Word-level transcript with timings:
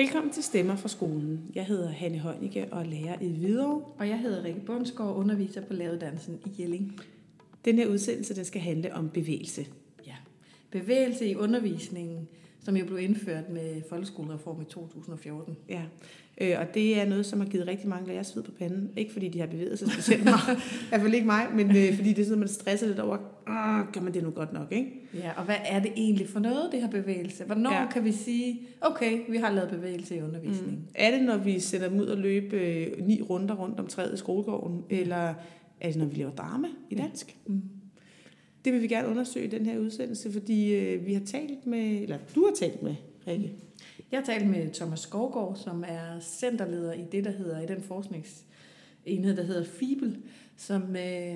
Velkommen 0.00 0.32
til 0.32 0.42
Stemmer 0.42 0.76
fra 0.76 0.88
skolen. 0.88 1.50
Jeg 1.54 1.66
hedder 1.66 1.88
Hanne 1.88 2.18
Højnicke 2.18 2.68
og 2.72 2.80
er 2.80 2.84
lærer 2.84 3.20
i 3.20 3.28
Hvidovre. 3.28 3.82
Og 3.98 4.08
jeg 4.08 4.18
hedder 4.18 4.44
Rikke 4.44 4.60
Bundsgaard 4.60 5.10
og 5.10 5.16
underviser 5.16 5.60
på 5.60 5.72
lavedansen 5.72 6.40
i 6.46 6.62
Jelling. 6.62 7.00
Den 7.64 7.78
her 7.78 7.86
udsendelse 7.86 8.36
den 8.36 8.44
skal 8.44 8.60
handle 8.60 8.94
om 8.94 9.10
bevægelse. 9.10 9.66
Ja. 10.06 10.14
Bevægelse 10.70 11.26
i 11.26 11.36
undervisningen, 11.36 12.28
som 12.64 12.76
jo 12.76 12.84
blev 12.86 12.98
indført 12.98 13.48
med 13.50 13.82
folkeskolereform 13.88 14.60
i 14.60 14.64
2014. 14.64 15.56
Ja, 15.68 15.82
øh, 16.40 16.56
og 16.60 16.74
det 16.74 17.00
er 17.00 17.04
noget, 17.08 17.26
som 17.26 17.40
har 17.40 17.46
givet 17.48 17.66
rigtig 17.66 17.88
mange 17.88 18.08
lærere 18.08 18.24
sved 18.24 18.42
på 18.42 18.50
panden. 18.50 18.90
Ikke 18.96 19.12
fordi 19.12 19.28
de 19.28 19.40
har 19.40 19.46
bevæget 19.46 19.78
sig 19.78 19.90
specielt 19.92 20.24
meget, 20.24 20.56
i 20.84 20.88
hvert 20.88 21.00
fald 21.00 21.14
ikke 21.14 21.26
mig, 21.26 21.46
men 21.54 21.76
øh, 21.76 21.96
fordi 21.96 22.08
det 22.08 22.18
er 22.18 22.24
sådan, 22.24 22.32
at 22.32 22.38
man 22.38 22.48
stresser 22.48 22.86
lidt 22.86 22.98
over, 22.98 23.16
kan 23.92 24.02
man 24.04 24.14
det 24.14 24.22
nu 24.22 24.30
godt 24.30 24.52
nok, 24.52 24.72
ikke? 24.72 24.90
Ja, 25.14 25.30
og 25.36 25.44
hvad 25.44 25.56
er 25.64 25.80
det 25.80 25.92
egentlig 25.96 26.28
for 26.28 26.40
noget, 26.40 26.68
det 26.72 26.80
her 26.80 26.90
bevægelse? 26.90 27.44
Hvornår 27.44 27.72
Ja. 27.72 27.86
kan 27.90 28.04
vi 28.04 28.12
sige, 28.12 28.60
okay, 28.80 29.18
vi 29.28 29.36
har 29.36 29.50
lavet 29.52 29.70
bevægelse 29.70 30.16
i 30.16 30.22
undervisningen? 30.22 30.74
Mm. 30.78 30.86
Er 30.94 31.10
det, 31.10 31.22
når 31.22 31.36
vi 31.36 31.60
sætter 31.60 31.88
dem 31.88 32.00
ud 32.00 32.06
og 32.06 32.18
løbe 32.18 32.56
øh, 32.56 33.06
ni 33.06 33.22
runder 33.22 33.54
rundt 33.54 33.80
om 33.80 33.86
træet 33.86 34.14
i 34.14 34.16
skolegården, 34.16 34.84
eller 34.90 35.34
er 35.80 35.88
det, 35.90 35.96
når 35.96 36.06
vi 36.06 36.16
laver 36.16 36.30
drama 36.30 36.68
i 36.90 36.94
dansk? 36.94 37.36
Mm. 37.46 37.62
Det 38.64 38.72
vil 38.72 38.82
vi 38.82 38.88
gerne 38.88 39.08
undersøge 39.08 39.46
i 39.46 39.50
den 39.50 39.66
her 39.66 39.78
udsendelse, 39.78 40.32
fordi 40.32 40.74
øh, 40.74 41.06
vi 41.06 41.14
har 41.14 41.24
talt 41.26 41.66
med, 41.66 42.02
eller 42.02 42.18
du 42.34 42.44
har 42.44 42.54
talt 42.54 42.82
med, 42.82 42.94
Rikke. 43.26 43.52
Jeg 44.12 44.18
har 44.18 44.24
talt 44.24 44.50
med 44.50 44.72
Thomas 44.72 45.00
Skovgaard, 45.00 45.56
som 45.56 45.84
er 45.88 46.20
centerleder 46.20 46.92
i 46.92 47.04
det, 47.12 47.24
der 47.24 47.30
hedder, 47.30 47.60
i 47.60 47.66
den 47.66 47.82
forskningsenhed, 47.82 49.36
der 49.36 49.42
hedder 49.42 49.64
FIBEL, 49.64 50.18
som, 50.56 50.96
øh, 50.96 51.34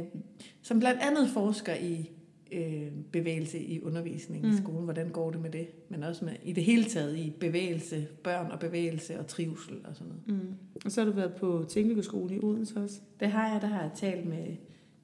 som 0.63 0.79
blandt 0.79 1.01
andet 1.03 1.29
forsker 1.29 1.75
i 1.75 2.11
øh, 2.53 2.93
bevægelse 3.13 3.59
i 3.59 3.83
undervisningen 3.83 4.51
mm. 4.51 4.57
i 4.57 4.61
skolen. 4.63 4.85
Hvordan 4.85 5.09
går 5.09 5.31
det 5.31 5.41
med 5.41 5.51
det? 5.51 5.67
Men 5.89 6.03
også 6.03 6.25
med, 6.25 6.33
i 6.45 6.53
det 6.53 6.65
hele 6.65 6.85
taget 6.85 7.17
i 7.17 7.33
bevægelse, 7.41 8.07
børn 8.23 8.51
og 8.51 8.59
bevægelse 8.59 9.19
og 9.19 9.27
trivsel 9.27 9.77
og 9.85 9.97
sådan 9.97 10.13
noget. 10.13 10.43
Mm. 10.43 10.55
Og 10.85 10.93
så 10.93 11.01
har 11.01 11.11
du 11.11 11.17
været 11.17 11.35
på 11.35 11.65
Teknikerskolen 11.69 12.37
i 12.37 12.41
Odense 12.43 12.81
også. 12.81 13.01
Det 13.21 13.29
har 13.29 13.53
jeg, 13.53 13.61
der 13.61 13.67
har 13.67 13.83
jeg 13.83 13.91
talt 13.97 14.27
med 14.27 14.57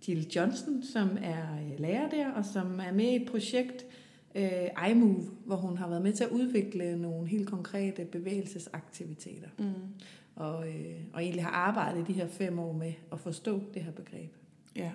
Jill 0.09 0.27
Johnson, 0.37 0.83
som 0.83 1.09
er 1.23 1.43
øh, 1.55 1.81
lærer 1.81 2.09
der, 2.09 2.31
og 2.31 2.45
som 2.45 2.81
er 2.89 2.93
med 2.93 3.05
i 3.05 3.17
et 3.17 3.29
projekt, 3.31 3.87
øh, 4.35 4.91
iMove, 4.91 5.23
hvor 5.47 5.57
hun 5.57 5.77
har 5.77 5.89
været 5.89 6.03
med 6.03 6.13
til 6.13 6.25
at 6.25 6.31
udvikle 6.31 6.97
nogle 6.97 7.29
helt 7.29 7.49
konkrete 7.49 8.05
bevægelsesaktiviteter. 8.05 9.49
Mm. 9.59 9.65
Og, 10.37 10.69
øh, 10.69 10.95
og 11.13 11.23
egentlig 11.23 11.45
har 11.45 11.51
arbejdet 11.51 12.07
de 12.07 12.13
her 12.13 12.29
fem 12.29 12.59
år 12.59 12.73
med 12.73 12.93
at 13.13 13.21
forstå 13.21 13.61
det 13.75 13.83
her 13.83 13.93
begreb. 13.93 14.37
Ja, 14.77 14.91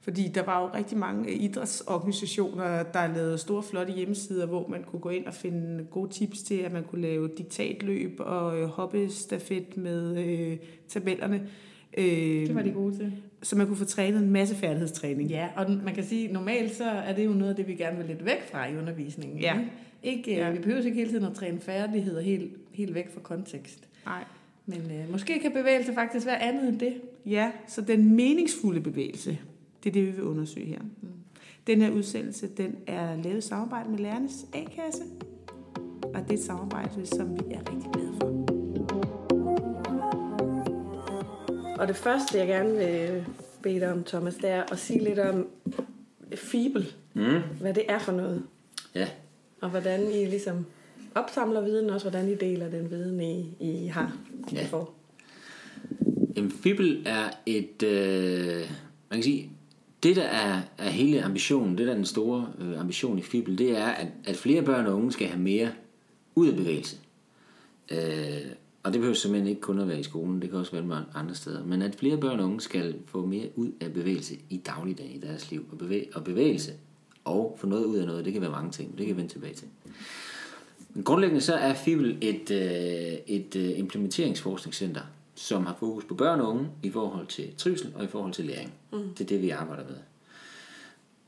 fordi 0.00 0.28
der 0.28 0.42
var 0.42 0.62
jo 0.62 0.70
rigtig 0.74 0.98
mange 0.98 1.32
idrætsorganisationer, 1.32 2.82
der 2.82 3.06
lavede 3.14 3.38
store, 3.38 3.62
flotte 3.62 3.92
hjemmesider, 3.92 4.46
hvor 4.46 4.68
man 4.68 4.82
kunne 4.82 5.00
gå 5.00 5.08
ind 5.08 5.26
og 5.26 5.34
finde 5.34 5.84
gode 5.84 6.10
tips 6.10 6.42
til, 6.42 6.54
at 6.54 6.72
man 6.72 6.84
kunne 6.84 7.02
lave 7.02 7.30
diktatløb 7.38 8.20
og 8.20 8.60
øh, 8.60 8.68
hoppestafet 8.68 9.76
med 9.76 10.16
øh, 10.26 10.58
tabellerne. 10.88 11.48
Øh, 11.98 12.04
Det 12.46 12.54
var 12.54 12.62
de 12.62 12.70
gode 12.72 12.96
til. 12.96 13.12
Så 13.44 13.56
man 13.56 13.66
kunne 13.66 13.76
få 13.76 13.84
trænet 13.84 14.22
en 14.22 14.30
masse 14.30 14.54
færdighedstræning. 14.54 15.30
Ja, 15.30 15.48
og 15.56 15.70
man 15.84 15.94
kan 15.94 16.04
sige, 16.04 16.32
normalt 16.32 16.74
så 16.74 16.84
er 16.84 17.12
det 17.14 17.24
jo 17.24 17.30
noget 17.30 17.50
af 17.50 17.56
det, 17.56 17.68
vi 17.68 17.74
gerne 17.74 17.96
vil 17.96 18.06
lidt 18.06 18.24
væk 18.24 18.50
fra 18.50 18.66
i 18.66 18.76
undervisningen. 18.78 19.38
Ja. 19.38 19.58
Ikke? 19.58 20.18
Ikke, 20.18 20.30
Ja. 20.40 20.46
ja. 20.46 20.52
Vi 20.52 20.58
behøver 20.58 20.82
ikke 20.82 20.96
hele 20.98 21.10
tiden 21.10 21.24
at 21.24 21.34
træne 21.34 21.60
færdigheder 21.60 22.20
helt, 22.20 22.52
helt 22.72 22.94
væk 22.94 23.12
fra 23.14 23.20
kontekst. 23.20 23.88
Nej. 24.06 24.24
Men 24.66 24.78
øh, 24.80 25.12
måske 25.12 25.38
kan 25.40 25.52
bevægelse 25.52 25.94
faktisk 25.94 26.26
være 26.26 26.42
andet 26.42 26.68
end 26.68 26.78
det. 26.80 26.94
Ja, 27.26 27.50
så 27.68 27.80
den 27.80 28.14
meningsfulde 28.16 28.80
bevægelse, 28.80 29.38
det 29.84 29.90
er 29.90 29.92
det, 29.92 30.06
vi 30.06 30.10
vil 30.10 30.22
undersøge 30.22 30.66
her. 30.66 30.80
Mm. 31.02 31.08
Den 31.66 31.80
her 31.82 31.90
udsendelse, 31.90 32.46
den 32.56 32.76
er 32.86 33.16
lavet 33.22 33.38
i 33.38 33.40
samarbejde 33.48 33.90
med 33.90 33.98
Lærernes 33.98 34.46
A-kasse, 34.54 35.02
og 36.14 36.20
det 36.22 36.30
er 36.30 36.34
et 36.34 36.40
samarbejde, 36.44 37.06
som 37.06 37.30
vi 37.30 37.54
er 37.54 37.58
rigtig 37.72 37.90
glade 37.92 38.12
for. 38.20 38.53
Og 41.78 41.88
det 41.88 41.96
første, 41.96 42.38
jeg 42.38 42.46
gerne 42.46 42.76
vil 42.78 43.24
bede 43.62 43.80
dig 43.80 43.92
om, 43.92 44.04
Thomas, 44.04 44.34
det 44.34 44.50
er 44.50 44.62
at 44.72 44.78
sige 44.78 45.04
lidt 45.04 45.18
om 45.18 45.46
fibel. 46.34 46.92
Mm. 47.14 47.40
Hvad 47.60 47.74
det 47.74 47.82
er 47.88 47.98
for 47.98 48.12
noget. 48.12 48.42
Ja. 48.94 49.08
Og 49.60 49.70
hvordan 49.70 50.10
I 50.12 50.24
ligesom 50.24 50.66
opsamler 51.14 51.60
viden, 51.60 51.88
og 51.88 51.94
også 51.94 52.10
hvordan 52.10 52.28
I 52.30 52.34
deler 52.34 52.70
den 52.70 52.90
viden, 52.90 53.20
I, 53.20 53.54
I 53.60 53.86
har. 53.86 54.16
I 54.52 54.54
Ja. 54.54 54.64
får. 54.70 54.94
En 56.36 56.50
fibel 56.50 57.02
er 57.06 57.30
et, 57.46 57.82
øh, 57.82 58.60
man 59.10 59.16
kan 59.16 59.22
sige, 59.22 59.50
det 60.02 60.16
der 60.16 60.22
er, 60.22 60.60
er 60.78 60.88
hele 60.90 61.22
ambitionen, 61.22 61.78
det 61.78 61.86
der 61.86 61.92
er 61.92 61.96
den 61.96 62.06
store 62.06 62.48
øh, 62.60 62.80
ambition 62.80 63.18
i 63.18 63.22
fibel, 63.22 63.58
det 63.58 63.78
er, 63.78 63.86
at, 63.86 64.06
at 64.26 64.36
flere 64.36 64.62
børn 64.62 64.86
og 64.86 64.94
unge 64.96 65.12
skal 65.12 65.26
have 65.26 65.40
mere 65.40 65.68
ud 66.34 66.48
af 66.48 66.56
bevægelse. 66.56 66.96
Øh, 67.90 67.98
og 68.84 68.92
det 68.92 69.00
behøver 69.00 69.14
simpelthen 69.14 69.48
ikke 69.48 69.60
kun 69.60 69.78
at 69.78 69.88
være 69.88 70.00
i 70.00 70.02
skolen, 70.02 70.42
det 70.42 70.50
kan 70.50 70.58
også 70.58 70.72
være 70.72 70.82
mange 70.82 71.06
andre 71.14 71.34
steder. 71.34 71.64
Men 71.64 71.82
at 71.82 71.94
flere 71.94 72.16
børn 72.16 72.40
og 72.40 72.46
unge 72.46 72.60
skal 72.60 72.94
få 73.06 73.26
mere 73.26 73.48
ud 73.56 73.70
af 73.80 73.92
bevægelse 73.92 74.34
i 74.50 74.56
dagligdagen 74.56 75.12
i 75.12 75.18
deres 75.18 75.50
liv. 75.50 75.66
Og, 75.72 75.78
bevæ- 75.78 76.10
og 76.14 76.24
bevægelse 76.24 76.72
og 77.24 77.56
få 77.60 77.66
noget 77.66 77.84
ud 77.84 77.96
af 77.96 78.06
noget, 78.06 78.24
det 78.24 78.32
kan 78.32 78.42
være 78.42 78.50
mange 78.50 78.70
ting, 78.70 78.90
det 78.90 78.98
kan 78.98 79.08
jeg 79.08 79.16
vende 79.16 79.32
tilbage 79.32 79.54
til. 79.54 79.68
Men 80.94 81.04
grundlæggende 81.04 81.40
så 81.40 81.54
er 81.54 81.74
FIBEL 81.74 82.18
et, 82.20 82.50
øh, 82.50 83.36
et 83.36 83.56
øh, 83.56 83.78
implementeringsforskningscenter, 83.78 85.02
som 85.34 85.66
har 85.66 85.76
fokus 85.78 86.04
på 86.04 86.14
børn 86.14 86.40
og 86.40 86.48
unge 86.48 86.68
i 86.82 86.90
forhold 86.90 87.26
til 87.26 87.54
trivsel 87.56 87.92
og 87.94 88.04
i 88.04 88.06
forhold 88.06 88.32
til 88.32 88.44
læring. 88.44 88.72
Mm. 88.92 88.98
Det 89.18 89.24
er 89.24 89.28
det, 89.28 89.42
vi 89.42 89.50
arbejder 89.50 89.84
med. 89.84 89.96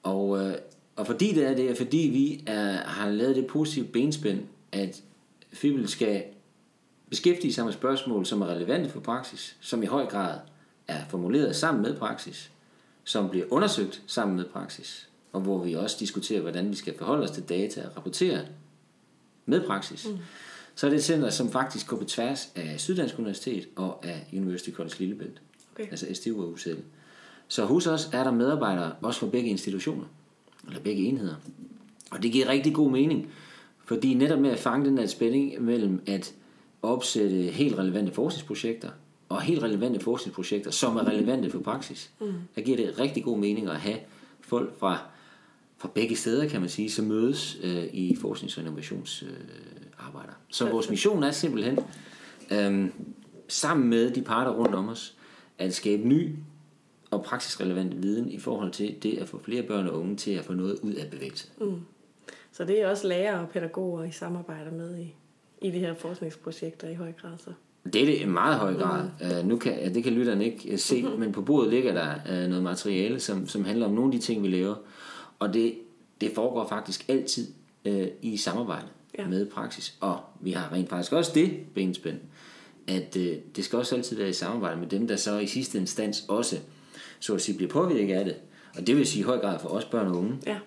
Og, 0.02 0.40
øh, 0.40 0.54
og 0.96 1.06
fordi 1.06 1.34
det 1.34 1.46
er 1.46 1.54
det, 1.54 1.70
er 1.70 1.74
fordi 1.74 2.10
vi 2.12 2.42
er, 2.46 2.72
har 2.72 3.10
lavet 3.10 3.36
det 3.36 3.46
positive 3.46 3.86
benspænd, 3.86 4.40
at 4.72 5.02
FIBEL 5.52 5.88
skal 5.88 6.22
beskæftige 7.10 7.52
sig 7.52 7.64
med 7.64 7.72
spørgsmål, 7.72 8.26
som 8.26 8.42
er 8.42 8.46
relevante 8.46 8.90
for 8.90 9.00
praksis, 9.00 9.56
som 9.60 9.82
i 9.82 9.86
høj 9.86 10.06
grad 10.06 10.38
er 10.88 11.04
formuleret 11.08 11.56
sammen 11.56 11.82
med 11.82 11.96
praksis, 11.96 12.50
som 13.04 13.30
bliver 13.30 13.46
undersøgt 13.50 14.02
sammen 14.06 14.36
med 14.36 14.44
praksis, 14.44 15.08
og 15.32 15.40
hvor 15.40 15.58
vi 15.58 15.74
også 15.74 15.96
diskuterer, 16.00 16.40
hvordan 16.40 16.70
vi 16.70 16.76
skal 16.76 16.98
forholde 16.98 17.24
os 17.24 17.30
til 17.30 17.42
data 17.42 17.80
og 17.80 17.96
rapportere 17.96 18.40
med 19.46 19.66
praksis. 19.66 20.06
Mm. 20.08 20.18
Så 20.74 20.86
er 20.86 20.90
det 20.90 20.96
et 20.96 21.04
center, 21.04 21.30
som 21.30 21.50
faktisk 21.50 21.86
går 21.86 21.96
på 21.96 22.04
tværs 22.04 22.48
af 22.54 22.80
Syddansk 22.80 23.18
Universitet 23.18 23.68
og 23.76 24.04
af 24.04 24.26
University 24.32 24.70
College 24.70 24.94
Lillebælt, 24.98 25.40
Okay. 25.80 25.90
altså 25.90 26.06
SDU 26.14 26.42
og 26.42 26.48
UCL. 26.48 26.70
Så 27.48 27.64
hos 27.64 27.86
os 27.86 28.08
er 28.12 28.24
der 28.24 28.30
medarbejdere 28.30 28.92
også 29.02 29.20
fra 29.20 29.26
begge 29.26 29.50
institutioner, 29.50 30.04
eller 30.66 30.80
begge 30.80 31.02
enheder. 31.02 31.34
Og 32.10 32.22
det 32.22 32.32
giver 32.32 32.48
rigtig 32.48 32.74
god 32.74 32.90
mening, 32.90 33.32
fordi 33.84 34.14
netop 34.14 34.38
med 34.38 34.50
at 34.50 34.58
fange 34.58 34.86
den 34.86 34.96
der 34.96 35.06
spænding 35.06 35.62
mellem 35.62 36.02
at 36.06 36.34
opsætte 36.86 37.36
helt 37.36 37.78
relevante 37.78 38.12
forskningsprojekter, 38.12 38.90
og 39.28 39.42
helt 39.42 39.62
relevante 39.62 40.00
forskningsprojekter, 40.00 40.70
som 40.70 40.96
er 40.96 41.08
relevante 41.08 41.50
for 41.50 41.58
praksis, 41.58 42.10
mm. 42.20 42.32
der 42.54 42.60
giver 42.60 42.76
det 42.76 42.98
rigtig 42.98 43.24
god 43.24 43.38
mening 43.38 43.68
at 43.68 43.76
have 43.76 43.98
folk 44.40 44.78
fra, 44.78 44.98
fra 45.78 45.88
begge 45.94 46.16
steder, 46.16 46.48
kan 46.48 46.60
man 46.60 46.70
sige, 46.70 46.90
som 46.90 47.04
mødes 47.04 47.58
øh, 47.62 47.84
i 47.84 48.16
forsknings- 48.20 48.56
og 48.56 48.62
innovationsarbejder. 48.62 50.28
Øh, 50.28 50.48
så 50.48 50.70
vores 50.70 50.90
mission 50.90 51.22
er 51.22 51.30
simpelthen, 51.30 51.78
øh, 52.50 52.88
sammen 53.48 53.88
med 53.88 54.10
de 54.10 54.22
parter 54.22 54.50
rundt 54.50 54.74
om 54.74 54.88
os, 54.88 55.16
at 55.58 55.74
skabe 55.74 56.08
ny 56.08 56.34
og 57.10 57.22
praksisrelevant 57.24 58.02
viden 58.02 58.30
i 58.30 58.38
forhold 58.38 58.72
til 58.72 58.96
det 59.02 59.18
at 59.18 59.28
få 59.28 59.42
flere 59.42 59.62
børn 59.62 59.86
og 59.86 60.00
unge 60.00 60.16
til 60.16 60.30
at 60.30 60.44
få 60.44 60.52
noget 60.52 60.78
ud 60.82 60.92
af 60.92 61.10
bevægelse. 61.10 61.48
Mm. 61.60 61.80
Så 62.52 62.64
det 62.64 62.82
er 62.82 62.90
også 62.90 63.08
lærere 63.08 63.40
og 63.40 63.48
pædagoger, 63.48 64.04
I 64.04 64.10
samarbejder 64.10 64.70
med 64.70 64.98
i, 64.98 65.14
i 65.62 65.70
de 65.70 65.78
her 65.78 65.94
forskningsprojekter 65.94 66.88
i 66.88 66.94
høj 66.94 67.12
grad. 67.12 67.38
Så. 67.38 67.50
Det 67.92 68.02
er 68.02 68.06
det 68.06 68.20
i 68.20 68.24
meget 68.24 68.58
høj 68.58 68.74
grad. 68.74 69.04
Mm. 69.20 69.38
Uh, 69.38 69.48
nu 69.48 69.56
kan, 69.56 69.94
det 69.94 70.04
kan 70.04 70.12
lytterne 70.12 70.44
ikke 70.44 70.72
uh, 70.72 70.78
se, 70.78 71.02
mm-hmm. 71.02 71.20
men 71.20 71.32
på 71.32 71.42
bordet 71.42 71.70
ligger 71.70 71.92
der 71.92 72.14
uh, 72.44 72.48
noget 72.48 72.62
materiale, 72.62 73.20
som, 73.20 73.48
som 73.48 73.64
handler 73.64 73.86
om 73.86 73.92
nogle 73.92 74.14
af 74.14 74.20
de 74.20 74.26
ting, 74.26 74.42
vi 74.42 74.48
laver. 74.48 74.74
Og 75.38 75.54
det, 75.54 75.74
det 76.20 76.32
foregår 76.34 76.68
faktisk 76.68 77.04
altid 77.08 77.48
uh, 77.84 78.06
i 78.22 78.36
samarbejde 78.36 78.86
Ja. 79.18 79.28
med 79.28 79.46
praksis. 79.46 79.94
Og 80.00 80.20
vi 80.40 80.52
har 80.52 80.72
rent 80.72 80.88
faktisk 80.88 81.12
også 81.12 81.30
det 81.34 81.52
benspænd, 81.74 82.18
at 82.88 83.16
uh, 83.16 83.22
det 83.56 83.64
skal 83.64 83.78
også 83.78 83.96
altid 83.96 84.16
være 84.16 84.28
i 84.28 84.32
samarbejde 84.32 84.80
med 84.80 84.86
dem, 84.86 85.08
der 85.08 85.16
så 85.16 85.38
i 85.38 85.46
sidste 85.46 85.78
instans 85.78 86.24
også, 86.28 86.56
så 87.20 87.34
at 87.34 87.40
sige, 87.40 87.56
bliver 87.56 87.70
påvirket 87.70 88.14
af 88.14 88.24
det. 88.24 88.34
Og 88.78 88.86
det 88.86 88.96
vil 88.96 89.06
sige 89.06 89.20
i 89.20 89.22
høj 89.22 89.38
grad 89.38 89.58
for 89.58 89.68
os 89.68 89.84
børn 89.84 90.06
og 90.06 90.16
unge. 90.16 90.38
Ja. 90.46 90.58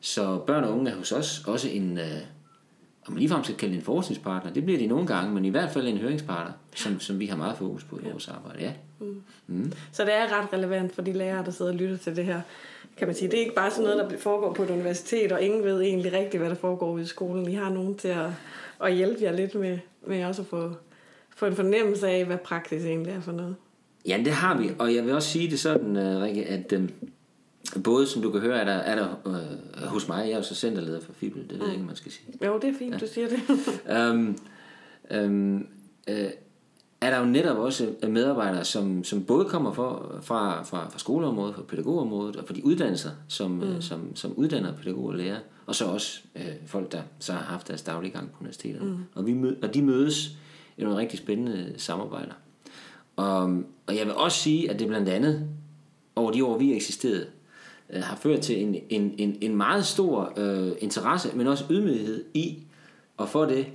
Så 0.00 0.38
børn 0.46 0.64
og 0.64 0.72
unge 0.78 0.90
er 0.90 0.96
hos 0.96 1.12
os 1.12 1.42
også 1.46 1.68
en, 1.68 1.98
øh, 1.98 2.04
om 3.06 3.12
man 3.12 3.18
ligefrem 3.18 3.44
skal 3.44 3.56
kalde 3.56 3.74
det 3.74 3.78
en 3.78 3.84
forskningspartner, 3.84 4.52
det 4.52 4.64
bliver 4.64 4.78
de 4.78 4.86
nogle 4.86 5.06
gange, 5.06 5.34
men 5.34 5.44
i 5.44 5.48
hvert 5.48 5.70
fald 5.70 5.88
en 5.88 5.98
høringspartner, 5.98 6.52
som, 6.74 7.00
som 7.00 7.20
vi 7.20 7.26
har 7.26 7.36
meget 7.36 7.58
fokus 7.58 7.84
på 7.84 7.98
i 7.98 8.10
vores 8.10 8.28
arbejde. 8.28 8.58
Ja. 8.60 8.72
Mm. 9.46 9.72
Så 9.92 10.04
det 10.04 10.14
er 10.14 10.40
ret 10.40 10.52
relevant 10.52 10.94
for 10.94 11.02
de 11.02 11.12
lærere, 11.12 11.44
der 11.44 11.50
sidder 11.50 11.70
og 11.70 11.76
lytter 11.76 11.96
til 11.96 12.16
det 12.16 12.24
her. 12.24 12.40
Kan 12.96 13.08
man 13.08 13.16
sige. 13.16 13.30
Det 13.30 13.36
er 13.36 13.40
ikke 13.40 13.54
bare 13.54 13.70
sådan 13.70 13.84
noget, 13.84 14.10
der 14.10 14.18
foregår 14.18 14.52
på 14.52 14.62
et 14.62 14.70
universitet, 14.70 15.32
og 15.32 15.42
ingen 15.42 15.64
ved 15.64 15.80
egentlig 15.80 16.12
rigtigt, 16.12 16.40
hvad 16.40 16.50
der 16.50 16.56
foregår 16.56 16.92
ude 16.92 17.02
i 17.02 17.06
skolen. 17.06 17.48
I 17.48 17.54
har 17.54 17.70
nogen 17.70 17.94
til 17.94 18.08
at, 18.08 18.30
at 18.84 18.94
hjælpe 18.94 19.22
jer 19.22 19.32
lidt 19.32 19.54
med, 19.54 19.78
med 20.06 20.24
også 20.24 20.42
at 20.42 20.48
få, 20.48 20.72
få 21.36 21.46
en 21.46 21.56
fornemmelse 21.56 22.08
af, 22.08 22.24
hvad 22.24 22.38
praksis 22.38 22.84
egentlig 22.84 23.12
er 23.12 23.20
for 23.20 23.32
noget. 23.32 23.56
Ja, 24.08 24.20
det 24.24 24.32
har 24.32 24.58
vi, 24.58 24.70
og 24.78 24.94
jeg 24.94 25.04
vil 25.04 25.14
også 25.14 25.28
sige 25.28 25.50
det 25.50 25.60
sådan, 25.60 25.96
uh, 25.96 26.22
Rikke, 26.22 26.46
at 26.46 26.74
både 27.82 28.06
som 28.06 28.22
du 28.22 28.30
kan 28.30 28.40
høre, 28.40 28.58
er 28.60 28.64
der, 28.64 28.72
er 28.72 28.94
der 28.94 29.08
uh, 29.24 29.86
hos 29.86 30.08
mig, 30.08 30.26
jeg 30.26 30.32
er 30.32 30.36
jo 30.36 30.42
så 30.42 30.54
centerleder 30.54 31.00
for 31.00 31.12
FIBEL, 31.12 31.50
det 31.50 31.58
ved 31.58 31.66
jeg 31.66 31.74
ikke, 31.74 31.86
man 31.86 31.96
skal 31.96 32.12
sige. 32.12 32.46
Jo, 32.46 32.58
det 32.62 32.70
er 32.70 32.74
fint, 32.78 32.94
ja. 32.94 32.98
du 32.98 33.06
siger 33.12 33.28
det. 33.28 34.10
um, 34.10 34.38
øhm, 35.16 35.66
øh, 36.08 36.30
er 37.00 37.10
der 37.10 37.18
jo 37.18 37.24
netop 37.24 37.56
også 37.56 37.94
medarbejdere, 38.08 38.64
som, 38.64 39.04
som 39.04 39.24
både 39.24 39.44
kommer 39.44 39.72
for, 39.72 40.18
fra, 40.22 40.62
fra, 40.62 40.88
fra 40.90 40.98
skoleområdet, 40.98 41.54
fra 41.54 41.62
pædagogområdet 41.62 42.36
og 42.36 42.44
fra 42.46 42.54
de 42.54 42.64
uddannelser, 42.64 43.10
som, 43.28 43.50
mm. 43.50 43.80
som, 43.82 44.16
som 44.16 44.32
uddanner 44.32 44.76
pædagoger 44.76 45.12
og 45.12 45.18
lærere, 45.18 45.40
og 45.66 45.74
så 45.74 45.84
også 45.84 46.20
øh, 46.36 46.42
folk, 46.66 46.92
der 46.92 47.02
så 47.18 47.32
har 47.32 47.40
haft 47.40 47.68
deres 47.68 47.82
daglige 47.82 48.12
gang 48.12 48.30
på 48.30 48.36
universiteterne. 48.40 48.90
Mm. 48.90 48.98
Og, 49.14 49.26
vi 49.26 49.32
mød, 49.32 49.62
og 49.62 49.74
de 49.74 49.82
mødes 49.82 50.30
i 50.76 50.82
nogle 50.82 50.98
rigtig 50.98 51.18
spændende 51.18 51.74
samarbejder. 51.76 52.32
Og, 53.16 53.62
og 53.86 53.96
jeg 53.96 54.06
vil 54.06 54.14
også 54.14 54.38
sige, 54.38 54.70
at 54.70 54.78
det 54.78 54.88
blandt 54.88 55.08
andet 55.08 55.48
over 56.16 56.30
de 56.30 56.44
år, 56.44 56.58
vi 56.58 56.76
eksisterede, 56.76 57.26
øh, 57.90 58.02
har 58.02 58.16
ført 58.16 58.40
til 58.40 58.62
en, 58.62 58.76
en, 58.88 59.14
en, 59.18 59.38
en 59.40 59.56
meget 59.56 59.86
stor 59.86 60.32
øh, 60.36 60.72
interesse, 60.78 61.30
men 61.34 61.46
også 61.46 61.64
ydmyghed 61.70 62.24
i, 62.34 62.58
og 63.16 63.28
for 63.28 63.44
det, 63.44 63.66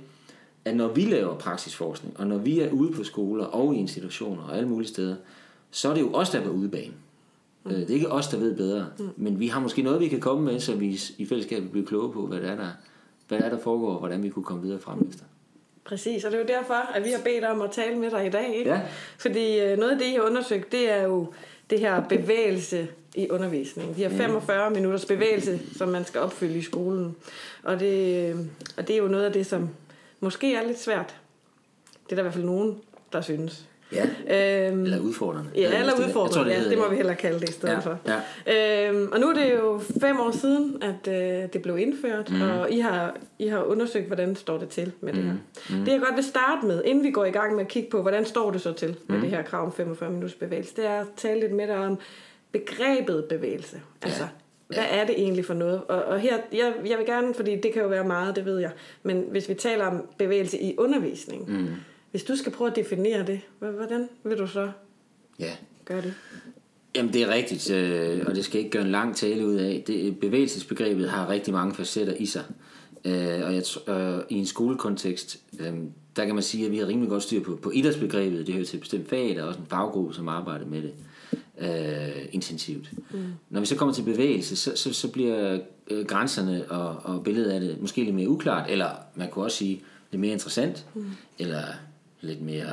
at 0.64 0.76
når 0.76 0.88
vi 0.88 1.04
laver 1.04 1.34
praksisforskning, 1.38 2.20
og 2.20 2.26
når 2.26 2.38
vi 2.38 2.60
er 2.60 2.70
ude 2.70 2.92
på 2.92 3.04
skoler 3.04 3.44
og 3.44 3.74
i 3.74 3.78
institutioner 3.78 4.42
og 4.42 4.56
alle 4.56 4.68
mulige 4.68 4.88
steder, 4.88 5.16
så 5.70 5.90
er 5.90 5.94
det 5.94 6.00
jo 6.00 6.10
os, 6.12 6.30
der 6.30 6.40
er 6.40 6.44
på 6.44 6.50
udebane. 6.50 6.92
Mm. 7.64 7.70
Det 7.70 7.90
er 7.90 7.94
ikke 7.94 8.12
os, 8.12 8.28
der 8.28 8.38
ved 8.38 8.56
bedre, 8.56 8.86
mm. 8.98 9.08
men 9.16 9.40
vi 9.40 9.48
har 9.48 9.60
måske 9.60 9.82
noget, 9.82 10.00
vi 10.00 10.08
kan 10.08 10.20
komme 10.20 10.44
med, 10.44 10.60
så 10.60 10.74
vi 10.74 11.00
i 11.18 11.26
fællesskab 11.26 11.62
bliver 11.70 11.86
kloge 11.86 12.12
på, 12.12 12.26
hvad 12.26 12.40
det 12.40 12.48
er, 12.48 12.56
der, 12.56 12.68
hvad 13.28 13.38
det 13.38 13.46
er, 13.46 13.50
der 13.50 13.58
foregår, 13.58 13.92
og 13.92 13.98
hvordan 13.98 14.22
vi 14.22 14.28
kunne 14.28 14.44
komme 14.44 14.62
videre 14.62 14.80
frem 14.80 15.08
efter. 15.08 15.24
Præcis, 15.84 16.24
og 16.24 16.32
det 16.32 16.40
er 16.40 16.42
jo 16.42 16.60
derfor, 16.60 16.74
at 16.74 17.04
vi 17.04 17.10
har 17.10 17.20
bedt 17.24 17.44
om 17.44 17.60
at 17.60 17.70
tale 17.70 17.98
med 17.98 18.10
dig 18.10 18.26
i 18.26 18.30
dag. 18.30 18.56
Ikke? 18.56 18.70
Ja. 18.70 18.80
Fordi 19.18 19.60
øh, 19.60 19.78
noget 19.78 19.92
af 19.92 19.98
det, 19.98 20.06
I 20.06 20.14
har 20.14 20.22
undersøgt, 20.22 20.72
det 20.72 20.90
er 20.90 21.02
jo 21.02 21.32
det 21.70 21.80
her 21.80 22.08
bevægelse 22.08 22.88
i 23.14 23.30
undervisningen. 23.30 23.94
De 23.94 24.00
her 24.00 24.08
45 24.08 24.68
mm. 24.68 24.74
minutters 24.76 25.04
bevægelse, 25.04 25.60
som 25.76 25.88
man 25.88 26.04
skal 26.04 26.20
opfylde 26.20 26.58
i 26.58 26.62
skolen. 26.62 27.16
Og 27.62 27.80
det, 27.80 28.28
øh, 28.30 28.38
og 28.76 28.88
det 28.88 28.94
er 28.94 28.98
jo 28.98 29.08
noget 29.08 29.24
af 29.24 29.32
det, 29.32 29.46
som 29.46 29.68
måske 30.20 30.54
er 30.54 30.66
lidt 30.66 30.80
svært. 30.80 31.16
Det 32.04 32.12
er 32.12 32.16
der 32.16 32.22
i 32.22 32.24
hvert 32.24 32.34
fald 32.34 32.44
nogen, 32.44 32.80
der 33.12 33.20
synes. 33.20 33.68
Ja, 33.92 34.68
øhm, 34.68 34.84
eller 34.84 35.00
udfordrende. 35.00 35.50
Ja, 35.54 35.78
eller 35.78 35.92
udfordrende, 35.94 36.34
tror, 36.34 36.44
det, 36.44 36.50
ja, 36.50 36.70
det 36.70 36.78
må 36.78 36.88
vi 36.88 36.96
heller 36.96 37.14
kalde 37.14 37.40
det 37.40 37.48
i 37.48 37.52
stedet 37.52 37.72
ja, 37.72 37.78
for. 37.78 37.98
Ja. 38.46 38.88
Øhm, 38.88 39.12
og 39.12 39.20
nu 39.20 39.28
er 39.28 39.34
det 39.34 39.52
jo 39.52 39.80
fem 40.00 40.20
år 40.20 40.30
siden, 40.30 40.82
at 40.82 41.08
øh, 41.08 41.48
det 41.52 41.62
blev 41.62 41.78
indført, 41.78 42.30
mm. 42.30 42.42
og 42.42 42.70
I 42.70 42.78
har, 42.78 43.16
I 43.38 43.46
har 43.46 43.62
undersøgt, 43.62 44.06
hvordan 44.06 44.36
står 44.36 44.58
det 44.58 44.68
til 44.68 44.92
med 45.00 45.12
mm. 45.12 45.18
det 45.18 45.28
her. 45.28 45.78
Mm. 45.78 45.84
Det 45.84 45.92
jeg 45.92 46.00
godt 46.00 46.16
vil 46.16 46.24
starte 46.24 46.66
med, 46.66 46.82
inden 46.84 47.04
vi 47.04 47.10
går 47.10 47.24
i 47.24 47.30
gang 47.30 47.54
med 47.54 47.64
at 47.64 47.68
kigge 47.68 47.90
på, 47.90 48.02
hvordan 48.02 48.24
står 48.24 48.50
det 48.50 48.60
så 48.60 48.72
til 48.72 48.96
med 49.06 49.16
mm. 49.16 49.22
det 49.22 49.30
her 49.30 49.42
krav 49.42 49.66
om 49.66 49.72
45 49.72 50.10
minutters 50.10 50.34
bevægelse, 50.34 50.76
det 50.76 50.86
er 50.86 51.00
at 51.00 51.06
tale 51.16 51.40
lidt 51.40 51.52
med 51.52 51.66
dig 51.66 51.76
om 51.76 51.98
begrebet 52.54 53.24
bevægelse. 53.24 53.80
Altså, 54.02 54.22
ja. 54.22 54.28
Hvad 54.66 54.84
er 54.90 55.06
det 55.06 55.14
egentlig 55.18 55.44
for 55.44 55.54
noget? 55.54 55.82
Og, 55.88 56.04
og 56.04 56.20
her, 56.20 56.38
jeg, 56.52 56.74
jeg 56.86 56.98
vil 56.98 57.06
gerne, 57.06 57.34
fordi 57.34 57.60
det 57.60 57.72
kan 57.72 57.82
jo 57.82 57.88
være 57.88 58.04
meget, 58.04 58.36
det 58.36 58.44
ved 58.44 58.58
jeg, 58.58 58.70
men 59.02 59.24
hvis 59.30 59.48
vi 59.48 59.54
taler 59.54 59.86
om 59.86 60.08
bevægelse 60.18 60.60
i 60.60 60.74
undervisning, 60.78 61.50
mm 61.50 61.68
hvis 62.14 62.24
du 62.24 62.36
skal 62.36 62.52
prøve 62.52 62.70
at 62.70 62.76
definere 62.76 63.26
det, 63.26 63.40
hvordan 63.58 64.08
vil 64.24 64.38
du 64.38 64.46
så 64.46 64.70
ja. 65.38 65.50
gøre 65.84 66.02
det? 66.02 66.14
Jamen 66.96 67.12
det 67.12 67.22
er 67.22 67.28
rigtigt, 67.28 67.70
øh, 67.70 68.24
og 68.26 68.34
det 68.34 68.44
skal 68.44 68.58
ikke 68.58 68.70
gøre 68.70 68.82
en 68.82 68.90
lang 68.90 69.16
tale 69.16 69.46
ud 69.46 69.54
af. 69.54 69.84
Det, 69.86 70.20
bevægelsesbegrebet 70.20 71.10
har 71.10 71.28
rigtig 71.28 71.54
mange 71.54 71.74
facetter 71.74 72.14
i 72.14 72.26
sig. 72.26 72.44
Øh, 73.04 73.44
og 73.44 73.54
jeg, 73.54 73.62
øh, 73.88 74.18
i 74.28 74.34
en 74.34 74.46
skolekontekst, 74.46 75.40
der 76.16 76.24
kan 76.24 76.34
man 76.34 76.42
sige, 76.42 76.66
at 76.66 76.72
vi 76.72 76.78
har 76.78 76.86
rimelig 76.86 77.10
godt 77.10 77.22
styr 77.22 77.40
på, 77.40 77.58
på 77.62 77.70
idrætsbegrebet. 77.70 78.46
Det 78.46 78.54
hører 78.54 78.66
til 78.66 78.76
et 78.76 78.80
bestemt 78.80 79.08
fag, 79.08 79.36
der 79.36 79.42
er 79.42 79.46
også 79.46 79.60
en 79.60 79.66
faggruppe, 79.66 80.14
som 80.14 80.28
arbejder 80.28 80.66
med 80.66 80.82
det 80.82 80.92
øh, 80.98 81.13
intensivt. 82.32 82.90
Mm. 83.10 83.24
Når 83.50 83.60
vi 83.60 83.66
så 83.66 83.76
kommer 83.76 83.94
til 83.94 84.02
bevægelse, 84.02 84.56
så, 84.56 84.72
så, 84.76 84.92
så 84.92 85.08
bliver 85.08 85.58
øh, 85.90 86.06
grænserne 86.06 86.64
og, 86.70 87.14
og 87.14 87.24
billedet 87.24 87.50
af 87.50 87.60
det 87.60 87.80
måske 87.80 88.04
lidt 88.04 88.14
mere 88.14 88.28
uklart, 88.28 88.70
eller 88.70 88.90
man 89.14 89.30
kunne 89.30 89.44
også 89.44 89.56
sige 89.56 89.82
lidt 90.10 90.20
mere 90.20 90.32
interessant, 90.32 90.86
mm. 90.94 91.04
eller 91.38 91.62
lidt 92.20 92.42
mere, 92.42 92.66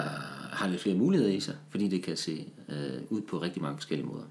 har 0.51 0.67
lidt 0.67 0.81
flere 0.81 0.95
muligheder 0.95 1.31
i 1.31 1.39
sig, 1.39 1.55
fordi 1.69 1.87
det 1.87 2.03
kan 2.03 2.17
se 2.17 2.45
øh, 2.69 3.01
ud 3.09 3.21
på 3.21 3.41
rigtig 3.41 3.61
mange 3.61 3.77
forskellige 3.77 4.07
måder. 4.07 4.23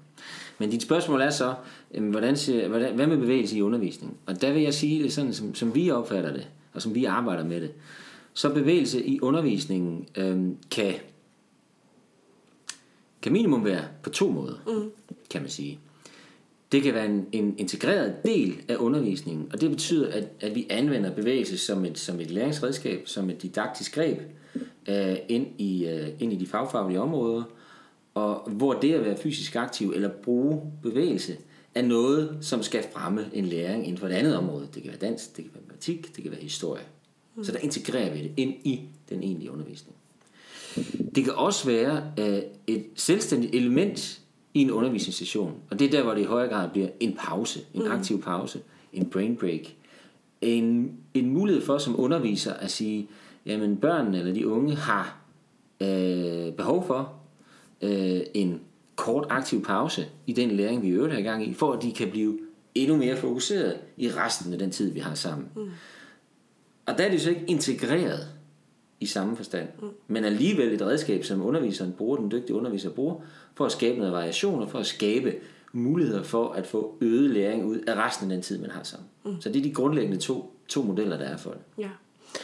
Men 0.59 0.69
dit 0.69 0.81
spørgsmål 0.81 1.21
er 1.21 1.29
så, 1.29 1.55
øh, 1.93 2.09
hvordan 2.09 2.37
ser, 2.37 2.67
hvordan, 2.67 2.95
hvad 2.95 3.07
med 3.07 3.17
bevægelse 3.17 3.57
i 3.57 3.61
undervisning? 3.61 4.17
Og 4.25 4.41
der 4.41 4.53
vil 4.53 4.61
jeg 4.61 4.73
sige 4.73 5.03
det 5.03 5.13
sådan, 5.13 5.33
som, 5.33 5.55
som 5.55 5.75
vi 5.75 5.91
opfatter 5.91 6.33
det, 6.33 6.47
og 6.73 6.81
som 6.81 6.95
vi 6.95 7.05
arbejder 7.05 7.43
med 7.43 7.61
det. 7.61 7.71
Så 8.33 8.53
bevægelse 8.53 9.05
i 9.05 9.19
undervisningen 9.19 10.07
øh, 10.15 10.39
kan, 10.71 10.93
kan 13.21 13.31
minimum 13.31 13.65
være 13.65 13.83
på 14.03 14.09
to 14.09 14.29
måder, 14.29 14.55
mm. 14.67 14.91
kan 15.29 15.41
man 15.41 15.49
sige. 15.49 15.79
Det 16.71 16.83
kan 16.83 16.93
være 16.93 17.05
en, 17.05 17.27
en 17.31 17.55
integreret 17.57 18.15
del 18.25 18.61
af 18.67 18.75
undervisningen, 18.75 19.49
og 19.53 19.61
det 19.61 19.69
betyder, 19.69 20.11
at, 20.11 20.27
at 20.39 20.55
vi 20.55 20.67
anvender 20.69 21.11
bevægelse 21.11 21.57
som 21.57 21.85
et, 21.85 21.99
som 21.99 22.19
et 22.19 22.31
læringsredskab, 22.31 23.01
som 23.05 23.29
et 23.29 23.41
didaktisk 23.41 23.95
greb, 23.95 24.19
øh, 24.89 25.15
ind, 25.29 25.47
i, 25.57 25.85
øh, 25.85 26.07
ind 26.19 26.33
i 26.33 26.35
de 26.35 26.47
fagfaglige 26.47 26.99
områder, 26.99 27.43
og 28.13 28.51
hvor 28.51 28.73
det 28.73 28.93
at 28.93 29.05
være 29.05 29.17
fysisk 29.17 29.55
aktiv 29.55 29.91
eller 29.95 30.09
bruge 30.09 30.61
bevægelse 30.81 31.37
er 31.75 31.81
noget, 31.81 32.37
som 32.41 32.63
skal 32.63 32.83
fremme 32.93 33.29
en 33.33 33.45
læring 33.45 33.83
inden 33.83 33.97
for 33.97 34.07
et 34.07 34.11
andet 34.11 34.37
område. 34.37 34.67
Det 34.73 34.83
kan 34.83 34.91
være 34.91 34.99
dansk, 34.99 35.37
det 35.37 35.45
kan 35.45 35.53
være 35.53 35.63
matematik, 35.63 36.15
det 36.15 36.23
kan 36.23 36.31
være 36.31 36.41
historie. 36.41 36.83
Mm. 37.35 37.43
Så 37.43 37.51
der 37.51 37.57
integrerer 37.57 38.13
vi 38.13 38.23
det 38.23 38.31
ind 38.37 38.53
i 38.63 38.81
den 39.09 39.23
egentlige 39.23 39.51
undervisning. 39.51 39.95
Det 41.15 41.23
kan 41.23 41.33
også 41.33 41.67
være 41.67 42.03
øh, 42.19 42.41
et 42.67 42.85
selvstændigt 42.95 43.55
element 43.55 44.21
i 44.53 44.61
en 44.61 44.71
undervisningssession, 44.71 45.53
og 45.71 45.79
det 45.79 45.87
er 45.87 45.91
der, 45.91 46.03
hvor 46.03 46.13
det 46.13 46.21
i 46.21 46.25
højere 46.25 46.49
grad 46.49 46.69
bliver 46.69 46.87
en 46.99 47.15
pause, 47.19 47.59
en 47.73 47.83
mm. 47.83 47.91
aktiv 47.91 48.21
pause, 48.21 48.59
en 48.93 49.05
brain 49.05 49.35
break. 49.35 49.61
En, 50.41 50.91
en 51.13 51.29
mulighed 51.29 51.61
for 51.61 51.77
som 51.77 51.99
underviser 51.99 52.53
at 52.53 52.71
sige, 52.71 53.07
jamen 53.45 53.77
børnene 53.77 54.19
eller 54.19 54.33
de 54.33 54.47
unge 54.47 54.75
har 54.75 55.17
øh, 55.81 56.53
behov 56.53 56.87
for 56.87 57.13
øh, 57.81 58.21
en 58.33 58.61
kort 58.95 59.25
aktiv 59.29 59.63
pause 59.63 60.05
i 60.27 60.33
den 60.33 60.51
læring, 60.51 60.81
vi 60.81 60.89
øvrigt 60.89 61.13
har 61.13 61.19
i 61.19 61.23
gang 61.23 61.47
i, 61.47 61.53
for 61.53 61.73
at 61.73 61.83
de 61.83 61.91
kan 61.91 62.11
blive 62.11 62.39
endnu 62.75 62.97
mere 62.97 63.17
fokuseret 63.17 63.77
i 63.97 64.09
resten 64.09 64.53
af 64.53 64.59
den 64.59 64.71
tid, 64.71 64.93
vi 64.93 64.99
har 64.99 65.13
sammen. 65.13 65.47
Mm. 65.55 65.69
Og 66.85 66.97
der 66.97 67.03
er 67.03 67.11
det 67.11 67.21
så 67.21 67.29
ikke 67.29 67.45
integreret 67.47 68.27
i 69.01 69.05
samme 69.05 69.35
forstand, 69.35 69.67
mm. 69.81 69.87
men 70.07 70.23
alligevel 70.23 70.73
et 70.73 70.81
redskab, 70.81 71.23
som 71.23 71.45
underviseren 71.45 71.91
bruger, 71.91 72.17
den 72.17 72.31
dygtige 72.31 72.55
underviser 72.55 72.89
bruger, 72.89 73.15
for 73.55 73.65
at 73.65 73.71
skabe 73.71 73.97
noget 73.97 74.13
variation 74.13 74.61
og 74.61 74.69
for 74.69 74.79
at 74.79 74.85
skabe 74.85 75.35
muligheder 75.73 76.23
for 76.23 76.49
at 76.49 76.67
få 76.67 76.95
øget 77.01 77.29
læring 77.29 77.65
ud 77.65 77.77
af 77.87 77.95
resten 77.95 78.31
af 78.31 78.35
den 78.35 78.43
tid, 78.43 78.57
man 78.57 78.69
har 78.69 78.83
sammen. 78.83 79.07
Mm. 79.25 79.41
Så 79.41 79.49
det 79.49 79.59
er 79.59 79.63
de 79.63 79.73
grundlæggende 79.73 80.17
to, 80.17 80.53
to 80.67 80.81
modeller, 80.81 81.17
der 81.17 81.25
er 81.25 81.37
for 81.37 81.49
det. 81.49 81.59
Ja. 81.77 81.89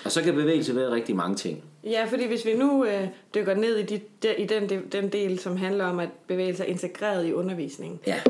Og 0.05 0.11
så 0.11 0.21
kan 0.21 0.35
bevægelse 0.35 0.75
være 0.75 0.91
rigtig 0.91 1.15
mange 1.15 1.35
ting. 1.35 1.63
Ja, 1.83 2.05
fordi 2.09 2.27
hvis 2.27 2.45
vi 2.45 2.53
nu 2.53 2.85
øh, 2.85 3.07
dykker 3.35 3.55
ned 3.55 3.77
i, 3.77 3.83
de, 3.83 4.01
de, 4.23 4.35
i 4.37 4.45
den, 4.45 4.69
de, 4.69 4.81
den 4.91 5.09
del, 5.09 5.39
som 5.39 5.57
handler 5.57 5.85
om, 5.85 5.99
at 5.99 6.09
bevægelse 6.27 6.63
er 6.63 6.67
integreret 6.67 7.27
i 7.27 7.33
undervisningen, 7.33 7.99
ja. 8.07 8.21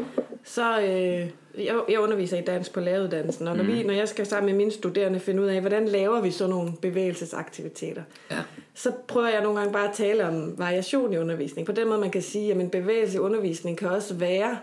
Så 0.48 0.82
øh, 0.82 1.30
jeg, 1.66 1.76
jeg 1.90 2.00
underviser 2.00 2.38
i 2.38 2.42
dans 2.42 2.70
på 2.70 2.80
laveruddannelsen, 2.80 3.48
og 3.48 3.58
når, 3.58 3.64
mm. 3.64 3.70
vi, 3.70 3.84
når 3.84 3.94
jeg 3.94 4.08
skal 4.08 4.26
sammen 4.26 4.52
med 4.52 4.58
mine 4.58 4.72
studerende 4.72 5.20
finde 5.20 5.42
ud 5.42 5.48
af, 5.48 5.62
hvordan 5.62 5.88
laver 5.88 6.22
vi 6.22 6.32
så 6.32 6.48
nogle 6.48 6.74
bevægelsesaktiviteter, 6.82 8.02
ja. 8.32 8.38
så 8.74 8.92
prøver 9.08 9.30
jeg 9.30 9.44
nogle 9.44 9.60
gange 9.60 9.74
bare 9.74 9.88
at 9.90 9.96
tale 9.96 10.28
om 10.28 10.60
variation 10.60 11.14
i 11.14 11.18
undervisning. 11.18 11.66
På 11.66 11.72
den 11.72 11.88
måde, 11.88 12.00
man 12.00 12.12
kan 12.12 12.22
sige, 12.22 12.52
at 12.52 12.58
en 12.58 12.70
bevægelse 12.70 13.16
i 13.16 13.20
undervisning 13.20 13.78
kan 13.78 13.90
også 13.90 14.14
være 14.14 14.58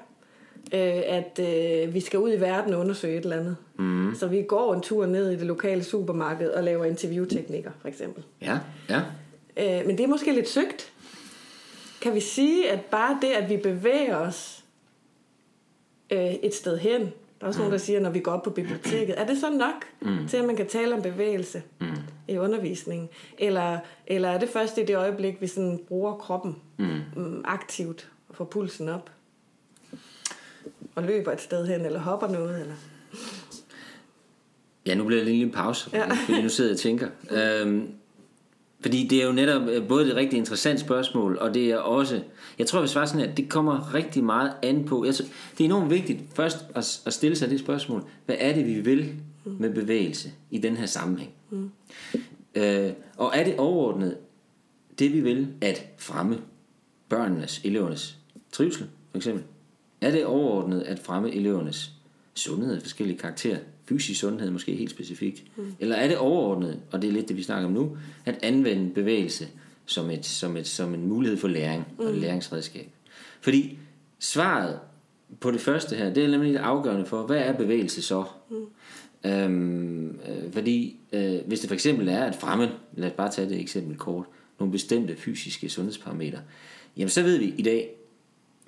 øh, 0.75 1.03
at 1.07 1.41
øh, 1.41 1.95
vi 1.95 2.01
skal 2.01 2.19
ud 2.19 2.33
i 2.33 2.41
verden 2.41 2.75
og 2.75 2.81
undersøge 2.81 3.19
et 3.19 3.25
eller 3.25 3.37
andet. 3.37 3.57
Mm. 3.79 4.15
Så 4.15 4.27
vi 4.27 4.43
går 4.43 4.75
en 4.75 4.81
tur 4.81 5.07
ned 5.07 5.31
i 5.31 5.37
det 5.37 5.47
lokale 5.47 5.85
supermarked 5.85 6.51
og 6.51 6.65
laver 6.65 6.85
interviewteknikker, 6.85 7.71
for 7.81 7.89
eksempel. 7.89 8.25
Ja, 8.43 8.59
ja. 8.89 9.01
Øh, 9.57 9.87
men 9.87 9.99
det 9.99 10.05
er 10.05 10.09
måske 10.09 10.33
lidt 10.33 10.49
søgt. 10.49 10.93
Kan 12.01 12.15
vi 12.15 12.21
sige, 12.21 12.71
at 12.71 12.81
bare 12.81 13.19
det, 13.23 13.29
at 13.29 13.51
vi 13.51 13.57
bevæger 13.57 14.17
os 14.17 14.64
øh, 16.15 16.35
et 16.43 16.55
sted 16.55 16.79
hen, 16.79 17.01
der 17.01 17.07
er 17.41 17.47
også 17.47 17.59
mm. 17.59 17.63
nogen, 17.63 17.73
der 17.73 17.79
siger, 17.79 18.01
når 18.01 18.11
vi 18.11 18.21
går 18.21 18.33
op 18.33 18.43
på 18.43 18.51
biblioteket, 18.51 19.21
er 19.21 19.27
det 19.27 19.39
så 19.39 19.51
nok 19.51 19.85
mm. 20.01 20.29
til, 20.29 20.37
at 20.37 20.45
man 20.45 20.57
kan 20.57 20.67
tale 20.67 20.95
om 20.95 21.03
bevægelse 21.03 21.63
mm. 21.81 21.87
i 22.29 22.39
undervisningen? 22.39 23.09
Eller, 23.39 23.79
eller 24.07 24.29
er 24.29 24.39
det 24.39 24.49
først 24.49 24.79
i 24.79 24.85
det 24.85 24.97
øjeblik, 24.97 25.41
vi 25.41 25.47
sådan 25.47 25.81
bruger 25.89 26.15
kroppen 26.15 26.57
mm. 26.79 27.01
Mm, 27.17 27.45
aktivt 27.45 28.11
og 28.29 28.37
får 28.37 28.45
pulsen 28.45 28.89
op? 28.89 29.11
og 30.95 31.03
løber 31.03 31.33
et 31.33 31.41
sted 31.41 31.67
hen, 31.67 31.87
eller 31.87 32.01
hopper 32.01 32.29
noget, 32.29 32.61
eller... 32.61 32.75
Ja, 34.87 34.95
nu 34.95 35.05
bliver 35.05 35.21
det 35.21 35.33
lige 35.33 35.43
en 35.43 35.51
pause, 35.51 35.91
ja. 35.93 36.15
fordi 36.27 36.43
nu 36.43 36.49
sidder 36.49 36.71
jeg 36.71 36.75
og 36.75 36.81
tænker. 36.81 37.09
øhm, 37.31 37.89
fordi 38.81 39.07
det 39.07 39.23
er 39.23 39.27
jo 39.27 39.33
netop 39.33 39.69
øh, 39.69 39.89
både 39.89 40.09
et 40.09 40.17
rigtig 40.17 40.37
interessant 40.37 40.81
spørgsmål, 40.81 41.39
og 41.39 41.55
det 41.55 41.71
er 41.71 41.77
også, 41.77 42.23
jeg 42.59 42.67
tror, 42.67 42.81
hvis 42.81 42.95
var 42.95 43.07
sådan, 43.07 43.29
at 43.29 43.37
det 43.37 43.49
kommer 43.49 43.95
rigtig 43.95 44.25
meget 44.25 44.53
an 44.63 44.85
på, 44.85 45.05
altså, 45.05 45.23
det 45.59 45.65
er 45.65 45.65
enormt 45.65 45.91
vigtigt 45.91 46.21
først 46.35 46.57
at, 46.75 47.03
at 47.07 47.13
stille 47.13 47.37
sig 47.37 47.51
det 47.51 47.61
spørgsmål, 47.61 48.05
hvad 48.27 48.37
er 48.39 48.55
det, 48.55 48.67
vi 48.67 48.81
vil 48.81 49.15
med 49.45 49.75
bevægelse 49.75 50.33
i 50.51 50.59
den 50.59 50.77
her 50.77 50.87
sammenhæng? 50.87 51.31
Mm. 51.51 51.71
Øh, 52.55 52.93
og 53.17 53.33
er 53.35 53.45
det 53.45 53.57
overordnet 53.59 54.17
det, 54.99 55.13
vi 55.13 55.21
vil, 55.21 55.49
at 55.61 55.87
fremme 55.99 56.39
børnenes, 57.09 57.61
elevernes 57.65 58.19
trivsel, 58.53 58.87
for 59.11 59.17
eksempel? 59.17 59.45
Er 60.01 60.11
det 60.11 60.25
overordnet 60.25 60.81
at 60.81 60.99
fremme 60.99 61.35
elevernes 61.35 61.93
sundhed 62.35 62.75
af 62.75 62.83
forskellige 62.83 63.19
karakterer, 63.19 63.59
fysisk 63.89 64.21
sundhed 64.21 64.51
måske 64.51 64.75
helt 64.75 64.91
specifikt, 64.91 65.45
mm. 65.57 65.75
eller 65.81 65.97
er 65.97 66.09
det 66.09 66.17
overordnet, 66.17 66.81
og 66.93 67.03
det 67.03 67.09
er 67.09 67.13
lidt 67.13 67.29
det, 67.29 67.37
vi 67.37 67.43
snakker 67.43 67.67
om 67.67 67.73
nu, 67.73 67.97
at 68.25 68.39
anvende 68.43 68.95
bevægelse 68.95 69.49
som, 69.87 70.11
et, 70.11 70.27
som, 70.27 70.57
et, 70.57 70.67
som 70.67 70.95
en 70.95 71.07
mulighed 71.07 71.39
for 71.39 71.49
læring 71.49 71.87
og 71.99 72.05
et 72.05 72.15
læringsredskab. 72.15 72.91
Fordi 73.41 73.79
svaret 74.19 74.79
på 75.41 75.51
det 75.51 75.61
første 75.61 75.97
her, 75.97 76.13
det 76.15 76.25
er 76.25 76.29
nemlig 76.29 76.53
det 76.53 76.59
afgørende 76.59 77.07
for, 77.07 77.23
hvad 77.23 77.39
er 77.39 77.53
bevægelse 77.53 78.03
så? 78.03 78.25
Mm. 78.51 78.67
Øhm, 79.31 80.09
øh, 80.11 80.53
fordi 80.53 80.97
øh, 81.13 81.41
hvis 81.47 81.61
det 81.61 81.69
for 81.69 81.75
eksempel 81.75 82.09
er 82.09 82.25
at 82.25 82.35
fremme, 82.35 82.71
lad 82.93 83.09
os 83.11 83.15
bare 83.17 83.31
tage 83.31 83.49
det 83.49 83.61
eksempel 83.61 83.97
kort, 83.97 84.27
nogle 84.59 84.73
bestemte 84.73 85.17
fysiske 85.17 85.69
sundhedsparametre, 85.69 86.39
jamen 86.97 87.11
så 87.11 87.23
ved 87.23 87.39
vi 87.39 87.55
i 87.59 87.63
dag 87.63 87.91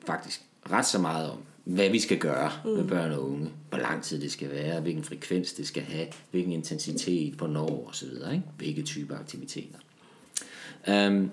faktisk 0.06 0.42
ret 0.70 0.86
så 0.86 0.98
meget 0.98 1.30
om, 1.30 1.38
hvad 1.64 1.90
vi 1.90 1.98
skal 1.98 2.18
gøre 2.18 2.50
mm. 2.64 2.70
med 2.70 2.84
børn 2.84 3.12
og 3.12 3.30
unge, 3.30 3.50
hvor 3.68 3.78
lang 3.78 4.02
tid 4.02 4.20
det 4.20 4.32
skal 4.32 4.50
være, 4.50 4.80
hvilken 4.80 5.04
frekvens 5.04 5.52
det 5.52 5.66
skal 5.66 5.82
have, 5.82 6.06
hvilken 6.30 6.52
intensitet, 6.52 7.34
hvornår 7.34 7.88
osv., 7.88 8.08
ikke? 8.32 8.42
hvilke 8.58 8.82
typer 8.82 9.18
aktiviteter. 9.18 9.78
Um, 10.88 11.30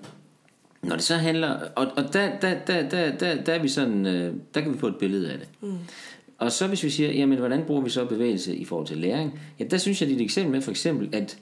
når 0.82 0.96
det 0.96 1.04
så 1.04 1.14
handler, 1.14 1.48
og, 1.76 1.86
og 1.96 2.12
der, 2.12 2.38
der, 2.38 2.54
der, 2.66 2.88
der, 2.88 3.16
der, 3.16 3.42
der 3.42 3.52
er 3.52 3.62
vi 3.62 3.68
sådan, 3.68 4.06
øh, 4.06 4.34
der 4.54 4.60
kan 4.60 4.74
vi 4.74 4.78
få 4.78 4.86
et 4.86 4.96
billede 4.96 5.32
af 5.32 5.38
det. 5.38 5.48
Mm. 5.60 5.78
Og 6.38 6.52
så 6.52 6.66
hvis 6.66 6.84
vi 6.84 6.90
siger, 6.90 7.12
jamen 7.12 7.38
hvordan 7.38 7.64
bruger 7.66 7.82
vi 7.82 7.90
så 7.90 8.04
bevægelse 8.04 8.56
i 8.56 8.64
forhold 8.64 8.86
til 8.86 8.96
læring? 8.96 9.40
Ja, 9.58 9.64
der 9.64 9.78
synes 9.78 10.00
jeg, 10.00 10.08
det 10.08 10.14
er 10.14 10.18
et 10.18 10.24
eksempel 10.24 10.52
med 10.52 10.60
for 10.60 10.70
eksempel 10.70 11.08
at 11.12 11.38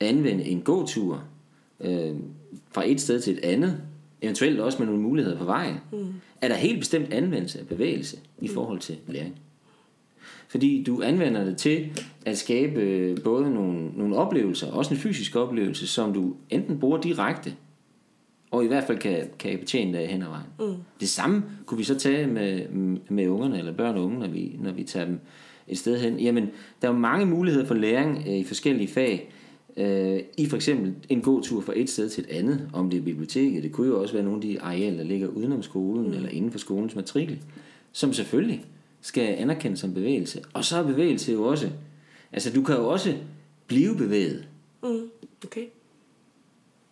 anvende 0.00 0.44
en 0.44 0.60
gåtur 0.60 1.24
øh, 1.80 2.12
fra 2.72 2.82
et 2.86 3.00
sted 3.00 3.20
til 3.20 3.32
et 3.32 3.44
andet, 3.44 3.80
eventuelt 4.22 4.60
også 4.60 4.78
med 4.78 4.86
nogle 4.86 5.02
muligheder 5.02 5.38
på 5.38 5.44
vejen, 5.44 5.76
mm. 5.92 6.14
er 6.40 6.48
der 6.48 6.54
helt 6.54 6.78
bestemt 6.78 7.12
anvendelse 7.12 7.60
af 7.60 7.66
bevægelse 7.66 8.16
i 8.40 8.48
forhold 8.48 8.78
til 8.78 8.96
læring. 9.08 9.40
Fordi 10.48 10.82
du 10.82 11.02
anvender 11.02 11.44
det 11.44 11.56
til 11.56 12.02
at 12.26 12.38
skabe 12.38 13.14
både 13.24 13.50
nogle, 13.54 13.90
nogle 13.96 14.16
oplevelser, 14.16 14.72
også 14.72 14.94
en 14.94 15.00
fysisk 15.00 15.36
oplevelse, 15.36 15.86
som 15.86 16.12
du 16.12 16.34
enten 16.50 16.78
bruger 16.78 17.00
direkte, 17.00 17.54
og 18.50 18.64
i 18.64 18.66
hvert 18.66 18.84
fald 18.84 18.98
kan, 18.98 19.28
kan 19.38 19.58
betjene 19.58 19.98
det 19.98 20.08
hen 20.08 20.22
ad 20.22 20.28
vejen. 20.28 20.46
Mm. 20.58 20.82
Det 21.00 21.08
samme 21.08 21.42
kunne 21.66 21.78
vi 21.78 21.84
så 21.84 21.98
tage 21.98 22.26
med, 22.26 22.68
med 23.08 23.28
ungerne, 23.28 23.58
eller 23.58 23.72
børn 23.72 23.96
og 23.96 24.04
unge, 24.04 24.18
når 24.18 24.28
vi, 24.28 24.56
når 24.60 24.72
vi 24.72 24.82
tager 24.82 25.06
dem 25.06 25.20
et 25.68 25.78
sted 25.78 26.00
hen. 26.00 26.20
Jamen, 26.20 26.50
der 26.82 26.88
er 26.88 26.92
mange 26.92 27.26
muligheder 27.26 27.66
for 27.66 27.74
læring 27.74 28.24
øh, 28.26 28.34
i 28.34 28.44
forskellige 28.44 28.88
fag, 28.88 29.32
øh, 29.76 30.20
i 30.38 30.46
for 30.46 30.56
eksempel 30.56 30.94
en 31.08 31.20
god 31.20 31.42
tur 31.42 31.60
fra 31.60 31.72
et 31.76 31.90
sted 31.90 32.08
til 32.08 32.24
et 32.24 32.36
andet, 32.36 32.68
om 32.72 32.90
det 32.90 32.98
er 32.98 33.02
biblioteket, 33.02 33.62
det 33.62 33.72
kunne 33.72 33.86
jo 33.86 34.00
også 34.00 34.14
være 34.14 34.24
nogle 34.24 34.38
af 34.38 34.42
de 34.42 34.60
arealer, 34.60 34.96
der 34.96 35.04
ligger 35.04 35.28
udenom 35.28 35.62
skolen, 35.62 36.06
mm. 36.06 36.12
eller 36.12 36.28
inden 36.28 36.50
for 36.50 36.58
skolens 36.58 36.94
matrikel, 36.94 37.38
som 37.92 38.12
selvfølgelig 38.12 38.64
skal 39.04 39.34
anerkendes 39.38 39.80
som 39.80 39.94
bevægelse. 39.94 40.42
Og 40.52 40.64
så 40.64 40.78
er 40.78 40.82
bevægelse 40.82 41.32
jo 41.32 41.44
også, 41.44 41.70
altså 42.32 42.52
du 42.52 42.62
kan 42.62 42.74
jo 42.74 42.88
også 42.88 43.16
blive 43.66 43.96
bevæget. 43.96 44.48
Mm, 44.82 45.10
okay. 45.44 45.66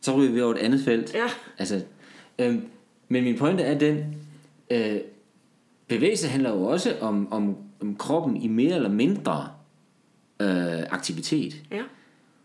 Så 0.01 0.17
ryger 0.17 0.33
vi 0.33 0.41
over 0.41 0.55
et 0.55 0.59
andet 0.59 0.81
felt. 0.81 1.15
Ja. 1.15 1.27
Altså, 1.59 1.83
øh, 2.39 2.55
men 3.09 3.25
min 3.25 3.39
pointe 3.39 3.63
er 3.63 3.79
den, 3.79 4.17
øh, 4.71 5.01
bevægelse 5.89 6.29
handler 6.29 6.51
jo 6.51 6.65
også 6.65 6.97
om, 7.01 7.33
om, 7.33 7.57
om 7.81 7.97
kroppen 7.97 8.37
i 8.37 8.49
mere 8.49 8.75
eller 8.75 8.91
mindre 8.91 9.49
øh, 10.41 10.83
aktivitet. 10.91 11.63
Ja. 11.71 11.83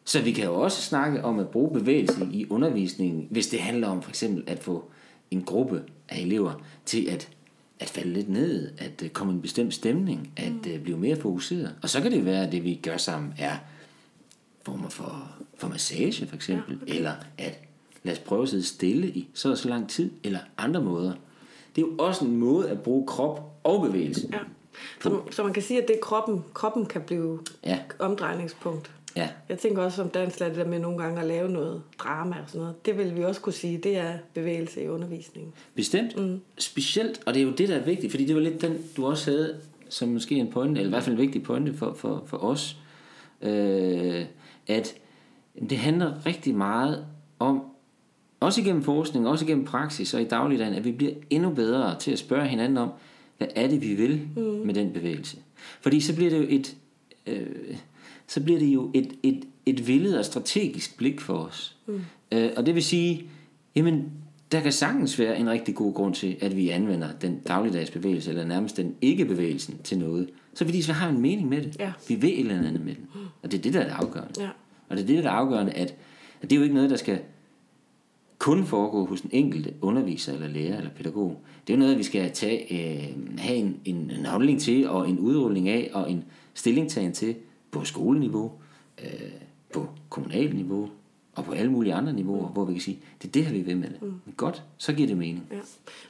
Så 0.04 0.22
vi 0.22 0.32
kan 0.32 0.46
jo 0.46 0.56
også 0.56 0.82
snakke 0.82 1.24
om 1.24 1.40
at 1.40 1.50
bruge 1.50 1.80
bevægelse 1.80 2.28
i 2.32 2.50
undervisningen, 2.50 3.28
hvis 3.30 3.48
det 3.48 3.60
handler 3.60 3.88
om 3.88 4.02
for 4.02 4.10
eksempel 4.10 4.44
at 4.48 4.60
få 4.60 4.92
en 5.32 5.44
gruppe 5.44 5.84
af 6.10 6.22
elever 6.22 6.64
til 6.86 7.10
at, 7.10 7.30
at 7.80 7.90
falde 7.90 8.14
lidt 8.14 8.30
ned, 8.30 8.72
at 8.78 9.02
uh, 9.04 9.10
komme 9.10 9.34
en 9.34 9.42
bestemt 9.42 9.74
stemning, 9.74 10.32
at 10.38 10.74
uh, 10.76 10.82
blive 10.84 10.98
mere 10.98 11.16
fokuseret. 11.16 11.76
Og 11.82 11.90
så 11.90 12.02
kan 12.02 12.12
det 12.12 12.26
være, 12.26 12.46
at 12.46 12.52
det 12.52 12.64
vi 12.64 12.80
gør 12.84 12.98
sammen 12.98 13.34
er 13.38 13.56
former 14.64 14.90
for, 14.90 15.32
for 15.58 15.68
massage 15.68 16.28
for 16.28 16.36
eksempel, 16.36 16.78
ja, 16.78 16.84
okay. 16.84 16.96
eller 16.96 17.14
at 17.38 17.60
lad 18.04 18.14
os 18.14 18.20
prøve 18.20 18.44
at 18.44 18.50
sidde 18.50 18.64
stille 18.64 19.10
i 19.10 19.30
så 19.34 19.52
og 19.52 19.58
så 19.58 19.70
lang 19.70 19.90
tid, 19.90 20.12
eller 20.24 20.40
andre 20.58 20.82
måder. 20.82 21.14
Det 21.76 21.84
er 21.84 21.88
jo 21.88 21.96
også 22.00 22.26
en 22.26 22.36
måde 22.38 22.70
at 22.70 22.82
bruge 22.82 23.08
krop 23.08 23.60
og 23.64 23.82
bevægelse. 23.82 24.30
Ja. 24.34 24.40
Så, 25.02 25.22
så 25.32 25.44
man 25.44 25.54
kan 25.54 25.64
sige, 25.64 25.82
at 25.82 25.88
det 25.88 25.96
er 25.96 26.00
kroppen, 26.02 26.44
kroppen 26.54 26.86
kan 26.86 27.02
blive 27.02 27.40
Ja. 27.64 27.80
omdrejningspunkt. 28.00 28.92
Ja, 29.18 29.30
Jeg 29.50 29.60
tænker 29.60 29.84
også 29.84 29.96
som 29.96 30.10
dansk 30.10 30.40
det 30.40 30.56
der 30.56 30.66
med 30.66 30.80
nogle 30.80 30.98
gange 31.04 31.22
at 31.22 31.28
lave 31.28 31.50
noget 31.50 31.82
drama 32.00 32.36
og 32.44 32.50
sådan 32.50 32.60
noget. 32.60 32.86
Det 32.86 32.98
vil 32.98 33.16
vi 33.16 33.24
også 33.24 33.42
kunne 33.42 33.54
sige, 33.54 33.78
det 33.78 33.98
er 33.98 34.14
bevægelse 34.34 34.84
i 34.84 34.88
undervisningen. 34.88 35.54
Bestemt. 35.76 36.18
Mm. 36.18 36.42
Specielt, 36.58 37.22
og 37.26 37.34
det 37.34 37.40
er 37.40 37.44
jo 37.44 37.52
det, 37.52 37.70
der 37.70 37.76
er 37.76 37.84
vigtigt, 37.84 38.12
fordi 38.12 38.26
det 38.26 38.36
var 38.36 38.42
lidt 38.42 38.62
den, 38.62 38.78
du 38.98 39.06
også 39.06 39.32
havde 39.32 39.60
som 39.90 40.10
måske 40.10 40.36
en 40.36 40.52
pointe, 40.52 40.80
eller 40.80 40.90
i 40.90 40.94
hvert 40.94 41.04
fald 41.04 41.16
en 41.16 41.22
vigtig 41.22 41.44
pointe 41.44 41.74
for, 41.74 41.94
for, 41.94 42.24
for 42.26 42.38
os, 42.38 42.78
øh, 43.42 44.26
at 44.68 44.96
det 45.70 45.78
handler 45.78 46.26
rigtig 46.26 46.56
meget 46.56 47.06
om, 47.40 47.64
også 48.40 48.62
igennem 48.62 48.84
forskning, 48.84 49.28
også 49.28 49.46
igennem 49.46 49.66
praksis 49.66 50.14
og 50.14 50.22
i 50.22 50.26
dagligdagen, 50.26 50.74
at 50.74 50.86
vi 50.86 50.92
bliver 50.92 51.12
endnu 51.30 51.50
bedre 51.50 52.00
til 52.00 52.12
at 52.12 52.20
spørge 52.20 52.48
hinanden 52.48 52.78
om, 52.78 52.90
hvad 53.38 53.48
er 53.56 53.68
det, 53.68 53.82
vi 53.82 53.94
vil 53.94 54.28
mm. 54.36 54.42
med 54.44 54.74
den 54.74 54.94
bevægelse. 54.94 55.38
Fordi 55.82 56.00
så 56.00 56.16
bliver 56.16 56.30
det 56.30 56.38
jo 56.38 56.46
et, 56.50 56.76
øh, 57.28 57.76
så 58.28 58.44
bliver 58.44 58.60
det 58.60 58.68
jo 58.68 58.92
et, 58.94 59.14
et, 59.24 59.46
et 59.66 59.88
villet 59.88 60.18
og 60.18 60.26
strategisk 60.26 60.98
blik 60.98 61.22
for 61.22 61.34
os. 61.34 61.78
Mm. 61.86 62.02
Øh, 62.32 62.50
og 62.58 62.66
det 62.66 62.76
vil 62.76 62.84
sige, 62.84 63.24
jamen, 63.76 64.12
der 64.52 64.60
kan 64.60 64.72
sagtens 64.72 65.20
være 65.20 65.40
en 65.40 65.50
rigtig 65.50 65.76
god 65.76 65.94
grund 65.94 66.14
til, 66.14 66.36
at 66.42 66.58
vi 66.58 66.70
anvender 66.70 67.08
den 67.22 67.40
dagligdags 67.40 67.92
bevægelse, 67.92 68.30
eller 68.30 68.46
nærmest 68.46 68.78
den 68.78 68.96
ikke-bevægelsen 69.02 69.78
til 69.84 69.98
noget. 69.98 70.30
Så 70.54 70.66
fordi 70.66 70.78
vi 70.78 70.92
har 70.92 71.10
en 71.10 71.22
mening 71.22 71.50
med 71.50 71.62
det. 71.62 71.76
Ja. 71.80 71.92
Vi 72.08 72.16
vil 72.16 72.34
et 72.34 72.40
eller 72.40 72.58
andet 72.58 72.86
med 72.86 72.96
den. 72.96 73.06
Og 73.44 73.52
det 73.52 73.58
er 73.58 73.62
det, 73.62 73.74
der 73.74 73.80
er 73.80 73.84
det 73.84 73.92
afgørende. 73.92 74.42
Ja. 74.44 74.50
Og 74.90 74.98
det 74.98 75.04
er 75.04 75.08
det, 75.08 75.24
der 75.24 75.30
er 75.30 75.34
afgørende, 75.34 75.72
at, 75.72 75.96
at 76.42 76.50
det 76.50 76.52
er 76.52 76.56
jo 76.56 76.64
ikke 76.64 76.76
noget, 76.76 76.90
der 76.90 76.96
skal 76.96 77.20
kun 78.38 78.66
foregå 78.66 79.06
hos 79.06 79.22
den 79.22 79.30
enkelte 79.34 79.74
underviser, 79.82 80.34
eller 80.34 80.48
lærer, 80.48 80.78
eller 80.78 80.90
pædagog. 80.90 81.42
Det 81.68 81.74
er 81.74 81.78
jo 81.78 81.80
noget, 81.80 81.98
vi 81.98 82.04
skal 82.04 82.32
tage, 82.32 82.74
øh, 82.74 83.38
have 83.38 83.58
en, 83.58 83.78
en, 83.86 84.12
en 84.20 84.26
holdning 84.26 84.62
til, 84.62 84.90
og 84.90 85.10
en 85.10 85.20
udrulling 85.20 85.70
af, 85.70 85.90
og 85.94 86.12
en 86.12 86.24
stillingtagen 86.54 87.14
til 87.14 87.36
på 87.80 87.86
skoleniveau, 87.86 88.52
øh, 89.04 89.32
på 89.74 89.88
kommunalt 90.10 90.56
niveau, 90.56 90.90
og 91.38 91.46
på 91.46 91.52
alle 91.52 91.72
mulige 91.72 91.94
andre 91.94 92.14
niveauer, 92.14 92.48
mm. 92.48 92.54
hvor 92.54 92.66
vi 92.66 92.74
kan 92.74 92.82
sige, 92.82 93.00
det 93.22 93.28
er 93.28 93.32
det 93.32 93.46
her, 93.46 93.54
vi 93.54 93.62
vil 93.62 93.78
med 93.78 93.90
det. 93.90 94.02
Mm. 94.02 94.22
Godt, 94.38 94.64
så 94.78 94.94
giver 94.94 95.08
det 95.08 95.18
mening. 95.18 95.48
Ja. 95.52 95.58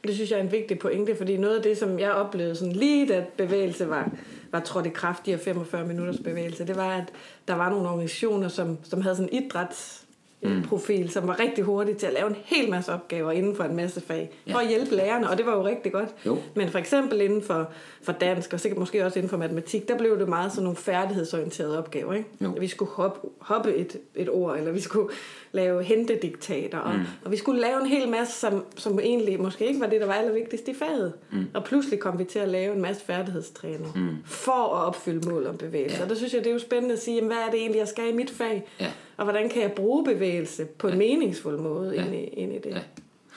Det 0.08 0.16
synes 0.16 0.32
jeg 0.32 0.40
er 0.40 0.44
en 0.44 0.52
vigtig 0.52 0.80
pointe, 0.80 1.16
fordi 1.16 1.38
noget 1.38 1.56
af 1.56 1.64
det, 1.64 1.78
som 1.78 2.00
jeg 2.00 2.12
oplevede 2.12 2.56
sådan 2.56 2.74
lige 2.74 3.08
da 3.08 3.26
bevægelse 3.38 3.90
var, 3.90 4.12
var 4.52 4.60
trådt 4.60 4.86
i 4.86 4.90
kraft, 4.90 5.26
de 5.26 5.32
her 5.32 5.38
45 5.38 5.88
minutters 5.88 6.20
bevægelse, 6.20 6.68
det 6.68 6.76
var, 6.76 6.90
at 6.90 7.12
der 7.48 7.54
var 7.54 7.70
nogle 7.70 7.90
organisationer, 7.90 8.48
som, 8.48 8.78
som 8.84 9.02
havde 9.02 9.16
sådan 9.16 9.34
idræts 9.34 10.07
mm. 10.42 10.64
profil, 10.64 11.10
som 11.10 11.28
var 11.28 11.40
rigtig 11.40 11.64
hurtig 11.64 11.98
til 11.98 12.08
at 12.08 12.14
lave 12.14 12.30
en 12.30 12.36
hel 12.46 12.70
masse 12.70 12.94
opgaver 12.94 13.32
inden 13.32 13.56
for 13.56 13.64
en 13.64 13.76
masse 13.76 14.02
fag, 14.02 14.30
Ja. 14.48 14.54
for 14.54 14.60
at 14.60 14.68
hjælpe 14.68 14.96
lærerne, 14.96 15.30
og 15.30 15.38
det 15.38 15.46
var 15.46 15.56
jo 15.58 15.66
rigtig 15.66 15.92
godt. 15.92 16.10
Jo. 16.26 16.38
Men 16.56 16.70
for 16.70 16.80
eksempel 16.80 17.22
inden 17.22 17.42
for, 17.42 17.70
for 18.02 18.12
dansk, 18.12 18.54
og 18.54 18.60
sikkert 18.60 18.80
måske 18.80 19.06
også 19.06 19.20
inden 19.20 19.30
for 19.30 19.38
matematik, 19.38 19.88
der 19.88 19.98
blev 19.98 20.20
det 20.20 20.30
meget 20.30 20.52
sådan 20.52 20.64
nogle 20.64 20.78
færdighedsorienterede 20.78 21.78
opgaver. 21.78 22.14
Ikke? 22.14 22.30
Jo. 22.42 22.56
Vi 22.60 22.68
skulle 22.68 22.92
hoppe, 22.92 23.28
hoppe 23.40 23.76
et, 23.76 23.98
et 24.16 24.30
ord, 24.30 24.58
eller 24.58 24.72
vi 24.72 24.80
skulle 24.80 25.10
lave 25.52 25.84
hentediktater, 25.84 26.78
og, 26.78 26.94
mm. 26.96 27.02
og 27.26 27.32
vi 27.32 27.38
skulle 27.38 27.62
lave 27.62 27.82
en 27.82 27.88
hel 27.88 28.10
masse, 28.10 28.40
som, 28.40 28.66
som 28.76 29.00
egentlig 29.00 29.42
måske 29.42 29.68
ikke 29.68 29.80
var 29.80 29.88
det, 29.88 30.02
der 30.02 30.08
var 30.08 30.14
allervigtigst 30.14 30.68
i 30.68 30.74
faget. 30.74 31.14
Mm. 31.32 31.46
Og 31.54 31.64
pludselig 31.64 32.00
kom 32.00 32.20
vi 32.20 32.24
til 32.24 32.40
at 32.40 32.48
lave 32.50 32.76
en 32.76 32.82
masse 32.82 33.06
færdighedstræning, 33.06 33.92
mm. 33.96 34.10
for 34.26 34.76
at 34.76 34.86
opfylde 34.86 35.30
mål 35.30 35.48
om 35.48 35.58
bevægelse. 35.58 35.98
Ja. 35.98 36.04
Og 36.04 36.10
der 36.10 36.16
synes 36.16 36.34
jeg, 36.34 36.44
det 36.44 36.50
er 36.50 36.54
jo 36.54 36.60
spændende 36.60 36.94
at 36.94 37.02
sige, 37.02 37.16
jamen, 37.16 37.28
hvad 37.28 37.38
er 37.48 37.52
det 37.52 37.60
egentlig, 37.60 37.80
jeg 37.80 37.88
skal 37.88 38.10
i 38.10 38.14
mit 38.14 38.30
fag? 38.30 38.68
Ja. 38.80 38.92
Og 39.18 39.24
hvordan 39.24 39.50
kan 39.50 39.62
jeg 39.62 39.72
bruge 39.72 40.06
bevægelse 40.06 40.66
på 40.66 40.88
en 40.88 40.98
meningsfuld 40.98 41.60
måde 41.60 41.94
Ja. 41.96 42.06
ind, 42.06 42.16
i, 42.16 42.24
ind 42.24 42.54
i 42.54 42.56
det? 42.56 42.70
Ja. 42.70 42.80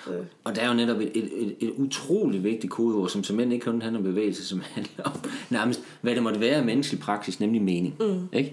Så, 0.05 0.25
Og 0.45 0.57
der 0.57 0.63
er 0.63 0.69
jo 0.69 0.75
netop 0.75 1.01
et, 1.01 1.11
et, 1.15 1.31
et, 1.37 1.57
et 1.61 1.73
utroligt 1.77 2.45
vigtigt 2.45 2.73
kodeord, 2.73 3.09
som 3.09 3.25
simpelthen 3.25 3.53
ikke 3.53 3.65
kun 3.65 3.83
handler 3.83 3.99
om 3.99 4.05
bevægelse, 4.05 4.47
som 4.47 4.61
handler 4.75 5.05
om 5.05 5.13
nærmest, 5.51 5.81
hvad 6.01 6.15
det 6.15 6.23
måtte 6.23 6.41
være 6.41 6.57
af 6.57 6.65
menneskelig 6.65 7.01
praksis, 7.01 7.41
nemlig 7.41 7.63
mening. 7.63 7.95
Mm. 8.01 8.29
Ikke? 8.39 8.53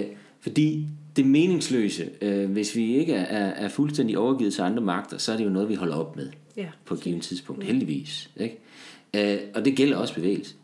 Øh, 0.00 0.04
fordi 0.40 0.86
det 1.16 1.26
meningsløse, 1.26 2.10
øh, 2.22 2.50
hvis 2.50 2.76
vi 2.76 2.96
ikke 2.96 3.12
er, 3.14 3.24
er, 3.24 3.64
er 3.64 3.68
fuldstændig 3.68 4.18
overgivet 4.18 4.54
til 4.54 4.62
andre 4.62 4.82
magter, 4.82 5.18
så 5.18 5.32
er 5.32 5.36
det 5.36 5.44
jo 5.44 5.50
noget, 5.50 5.68
vi 5.68 5.74
holder 5.74 5.96
op 5.96 6.16
med 6.16 6.28
ja. 6.56 6.66
på 6.84 6.94
et 6.94 7.00
givet 7.00 7.22
tidspunkt, 7.22 7.64
heldigvis. 7.64 8.30
Ikke? 8.36 8.58
Øh, 9.34 9.40
og 9.54 9.64
det 9.64 9.76
gælder 9.76 9.96
også 9.96 10.14
bevægelse. 10.14 10.54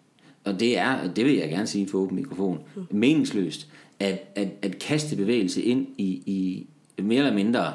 Og 0.47 0.61
det 0.61 0.79
er, 0.79 1.12
det 1.12 1.25
vil 1.25 1.35
jeg 1.35 1.49
gerne 1.49 1.67
sige 1.67 1.88
for 1.88 1.99
åben 1.99 2.17
mikrofon, 2.17 2.59
meningsløst 2.91 3.69
at, 4.00 4.33
at, 4.35 4.49
at 4.62 4.79
kaste 4.79 5.17
bevægelse 5.17 5.62
ind 5.62 5.87
i, 5.99 6.23
i 6.26 6.67
mere 7.03 7.19
eller 7.19 7.35
mindre 7.35 7.75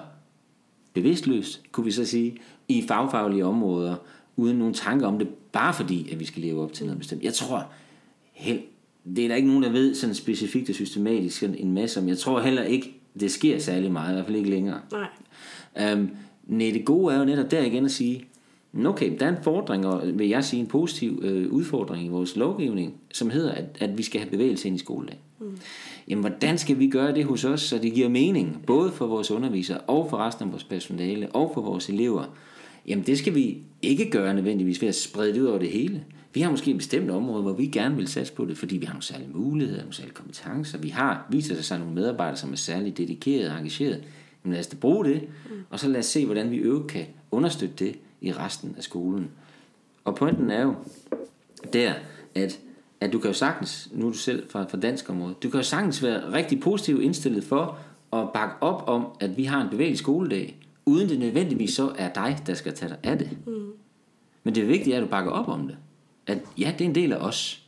bevidstløst, 0.94 1.62
kunne 1.72 1.86
vi 1.86 1.92
så 1.92 2.06
sige, 2.06 2.38
i 2.68 2.84
fagfaglige 2.88 3.46
områder, 3.46 3.96
uden 4.36 4.58
nogen 4.58 4.74
tanke 4.74 5.06
om 5.06 5.20
det, 5.20 5.28
bare 5.52 5.74
fordi, 5.74 6.12
at 6.12 6.20
vi 6.20 6.26
skal 6.26 6.42
leve 6.42 6.64
op 6.64 6.74
til 6.74 6.86
noget 6.86 7.00
bestemt. 7.00 7.24
Jeg 7.24 7.34
tror, 7.34 7.72
held, 8.32 8.60
det 9.16 9.24
er 9.24 9.28
der 9.28 9.36
ikke 9.36 9.48
nogen, 9.48 9.64
der 9.64 9.70
ved 9.70 9.96
sådan 9.96 10.16
specifikt 10.16 10.70
og 10.70 10.76
systematisk 10.76 11.40
sådan 11.40 11.56
en 11.56 11.74
masse 11.74 12.00
om. 12.00 12.08
Jeg 12.08 12.18
tror 12.18 12.40
heller 12.40 12.64
ikke, 12.64 12.94
det 13.20 13.32
sker 13.32 13.60
særlig 13.60 13.92
meget, 13.92 14.12
i 14.12 14.14
hvert 14.14 14.26
fald 14.26 14.38
ikke 14.38 14.50
længere. 14.50 14.82
Nej. 14.92 15.92
Øhm, 15.92 16.10
nej, 16.48 16.72
det 16.74 16.86
gode 16.86 17.16
er 17.16 17.20
jo 17.20 17.26
netop 17.26 17.52
der 17.52 17.64
igen 17.64 17.86
at 17.86 17.92
sige, 17.92 18.26
okay, 18.86 19.18
der 19.20 19.26
er 19.26 19.30
en 19.30 19.44
fordring, 19.44 19.86
og 19.86 20.02
vil 20.14 20.28
jeg 20.28 20.44
sige 20.44 20.60
en 20.60 20.68
positiv 20.68 21.20
øh, 21.24 21.52
udfordring 21.52 22.06
i 22.06 22.10
vores 22.10 22.36
lovgivning, 22.36 22.94
som 23.14 23.30
hedder, 23.30 23.52
at, 23.52 23.66
at 23.80 23.98
vi 23.98 24.04
skal 24.04 24.22
have 24.22 24.32
bevægelse 24.32 24.68
ind 24.68 24.76
i 24.76 24.80
skoledagen. 24.80 25.20
Mm. 25.40 25.58
Jamen, 26.08 26.24
hvordan 26.24 26.58
skal 26.58 26.80
vi 26.80 26.88
gøre 26.88 27.16
det 27.16 27.26
hos 27.26 27.46
os, 27.46 27.62
så 27.62 27.78
det 27.78 27.94
giver 27.94 28.10
mening, 28.10 28.64
både 28.68 28.92
for 28.92 29.08
vores 29.08 29.32
undervisere 29.32 29.78
og 29.78 30.08
for 30.10 30.18
resten 30.18 30.46
af 30.46 30.52
vores 30.52 30.64
personale 30.64 31.30
og 31.30 31.52
for 31.54 31.62
vores 31.62 31.90
elever? 31.90 32.24
Jamen, 32.88 33.06
det 33.06 33.18
skal 33.18 33.36
vi 33.36 33.58
ikke 33.82 34.10
gøre 34.10 34.34
nødvendigvis 34.34 34.82
ved 34.82 34.90
at 34.90 34.96
sprede 34.96 35.34
det 35.34 35.42
ud 35.42 35.46
over 35.46 35.60
det 35.60 35.70
hele. 35.70 36.04
Vi 36.34 36.42
har 36.42 36.52
måske 36.52 36.72
et 36.72 36.78
bestemt 36.78 37.12
område, 37.12 37.42
hvor 37.42 37.54
vi 37.54 37.66
gerne 37.66 37.96
vil 37.96 38.08
satse 38.08 38.34
på 38.34 38.46
det, 38.46 38.58
fordi 38.58 38.78
vi 38.78 38.86
har 38.86 38.94
nogle 38.94 39.04
særlige 39.04 39.30
muligheder, 39.34 39.82
nogle 39.82 39.94
særlige 39.94 40.14
kompetencer. 40.14 40.78
Vi 40.78 40.90
har, 40.90 41.28
viser 41.30 41.62
sig 41.62 41.80
nogle 41.80 41.94
medarbejdere, 41.94 42.38
som 42.38 42.52
er 42.52 42.56
særligt 42.56 42.98
dedikerede 42.98 43.52
og 43.52 43.58
engagerede. 43.58 44.04
Men 44.44 44.54
lad 44.54 44.60
os 44.60 44.68
da 44.68 44.76
bruge 44.76 45.06
det, 45.06 45.22
og 45.70 45.80
så 45.80 45.88
lad 45.88 46.00
os 46.00 46.06
se, 46.06 46.26
hvordan 46.26 46.52
vi 46.52 46.58
øvrigt 46.58 46.88
kan 46.88 47.06
understøtte 47.32 47.86
det 47.86 47.96
i 48.22 48.34
resten 48.34 48.76
af 48.78 48.84
skolen. 48.84 49.32
Og 50.04 50.16
pointen 50.16 50.52
er 50.52 50.62
jo 50.62 50.76
der, 51.74 51.94
at, 52.36 52.60
at 53.02 53.14
du 53.14 53.20
kan 53.20 53.30
jo 53.30 53.34
sagtens, 53.34 53.90
nu 53.94 54.08
er 54.08 54.12
du 54.12 54.18
selv 54.18 54.50
fra, 54.50 54.64
fra 54.64 54.78
dansk 54.78 55.10
område, 55.10 55.36
du 55.44 55.50
kan 55.50 55.60
jo 55.60 55.64
sagtens 55.64 56.04
være 56.04 56.34
rigtig 56.34 56.60
positivt 56.60 57.02
indstillet 57.02 57.44
for 57.44 57.80
at 58.14 58.34
bakke 58.34 58.56
op 58.62 58.84
om, 58.88 59.08
at 59.20 59.38
vi 59.38 59.44
har 59.44 59.62
en 59.62 59.70
bevægelig 59.70 59.98
skoledag, 59.98 60.58
uden 60.86 61.10
det 61.10 61.20
nødvendigvis 61.20 61.74
så 61.74 61.92
er 61.98 62.14
dig, 62.14 62.38
der 62.48 62.54
skal 62.54 62.74
tage 62.74 62.90
dig 62.90 62.98
af 63.04 63.18
det. 63.18 63.30
Mm. 63.48 63.72
Men 64.44 64.56
det 64.56 64.68
vigtige 64.68 64.94
er, 64.94 64.98
at 64.98 65.04
du 65.04 65.08
bakker 65.08 65.32
op 65.32 65.48
om 65.48 65.68
det. 65.68 65.78
At 66.28 66.38
ja, 66.58 66.74
det 66.78 66.86
er 66.86 66.90
en 66.90 66.96
del 66.96 67.14
af 67.14 67.18
os. 67.18 67.64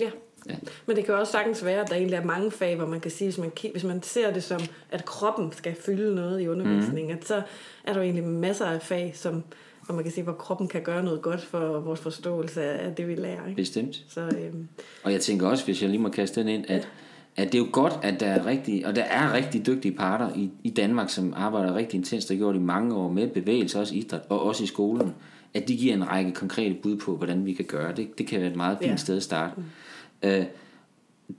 Ja. 0.00 0.10
ja. 0.48 0.54
Men 0.86 0.96
det 0.96 1.04
kan 1.04 1.14
også 1.14 1.32
sagtens 1.32 1.64
være, 1.64 1.80
at 1.80 1.88
der 1.88 1.96
egentlig 1.96 2.16
er 2.16 2.24
mange 2.24 2.50
fag, 2.50 2.76
hvor 2.76 2.86
man 2.86 3.00
kan 3.00 3.10
sige, 3.10 3.28
hvis 3.28 3.38
man, 3.38 3.52
hvis 3.72 3.84
man 3.84 4.02
ser 4.02 4.32
det 4.32 4.42
som, 4.42 4.60
at 4.90 5.04
kroppen 5.04 5.52
skal 5.52 5.74
fylde 5.86 6.14
noget 6.14 6.40
i 6.40 6.48
undervisningen, 6.48 7.12
mm. 7.12 7.18
at 7.18 7.28
så 7.28 7.42
er 7.84 7.92
der 7.92 8.00
jo 8.00 8.04
egentlig 8.04 8.24
masser 8.24 8.66
af 8.66 8.82
fag, 8.82 9.12
som, 9.14 9.42
hvor 9.88 9.94
man 9.94 10.04
kan 10.04 10.12
sige, 10.12 10.24
hvor 10.24 10.32
kroppen 10.32 10.68
kan 10.68 10.82
gøre 10.82 11.02
noget 11.02 11.22
godt 11.22 11.44
for 11.44 11.80
vores 11.80 12.00
forståelse 12.00 12.62
af 12.62 12.94
det, 12.94 13.08
vi 13.08 13.14
lærer. 13.14 13.46
Ikke? 13.46 13.56
Bestemt. 13.56 14.04
Så, 14.08 14.20
øhm, 14.20 14.68
og 15.02 15.12
jeg 15.12 15.20
tænker 15.20 15.48
også, 15.48 15.64
hvis 15.64 15.82
jeg 15.82 15.90
lige 15.90 16.00
må 16.00 16.08
kaste 16.08 16.40
den 16.40 16.48
ind, 16.48 16.64
at, 16.68 16.88
ja. 17.36 17.42
at 17.42 17.52
det 17.52 17.58
er 17.58 17.62
jo 17.62 17.68
godt, 17.72 17.98
at 18.02 18.20
der 18.20 18.26
er 18.26 18.46
rigtig, 18.46 18.86
og 18.86 18.96
der 18.96 19.02
er 19.02 19.32
rigtig 19.32 19.66
dygtige 19.66 19.94
parter 19.94 20.30
i, 20.36 20.50
i 20.64 20.70
Danmark, 20.70 21.10
som 21.10 21.34
arbejder 21.36 21.74
rigtig 21.74 21.96
intenst 21.96 22.30
og 22.30 22.36
gjort 22.36 22.56
i 22.56 22.58
mange 22.58 22.94
år 22.94 23.08
med 23.08 23.28
bevægelse, 23.28 23.80
også 23.80 23.94
idræt, 23.94 24.20
og 24.28 24.42
også 24.42 24.64
i 24.64 24.66
skolen, 24.66 25.14
at 25.54 25.68
de 25.68 25.76
giver 25.76 25.94
en 25.94 26.08
række 26.08 26.32
konkrete 26.32 26.74
bud 26.82 26.96
på, 26.96 27.16
hvordan 27.16 27.46
vi 27.46 27.52
kan 27.52 27.64
gøre 27.64 27.94
det. 27.94 28.18
Det 28.18 28.26
kan 28.26 28.40
være 28.40 28.50
et 28.50 28.56
meget 28.56 28.78
fint 28.78 28.90
ja. 28.90 28.96
sted 28.96 29.16
at 29.16 29.22
starte. 29.22 29.54
Mm. 29.56 29.64
Øh, 30.28 30.44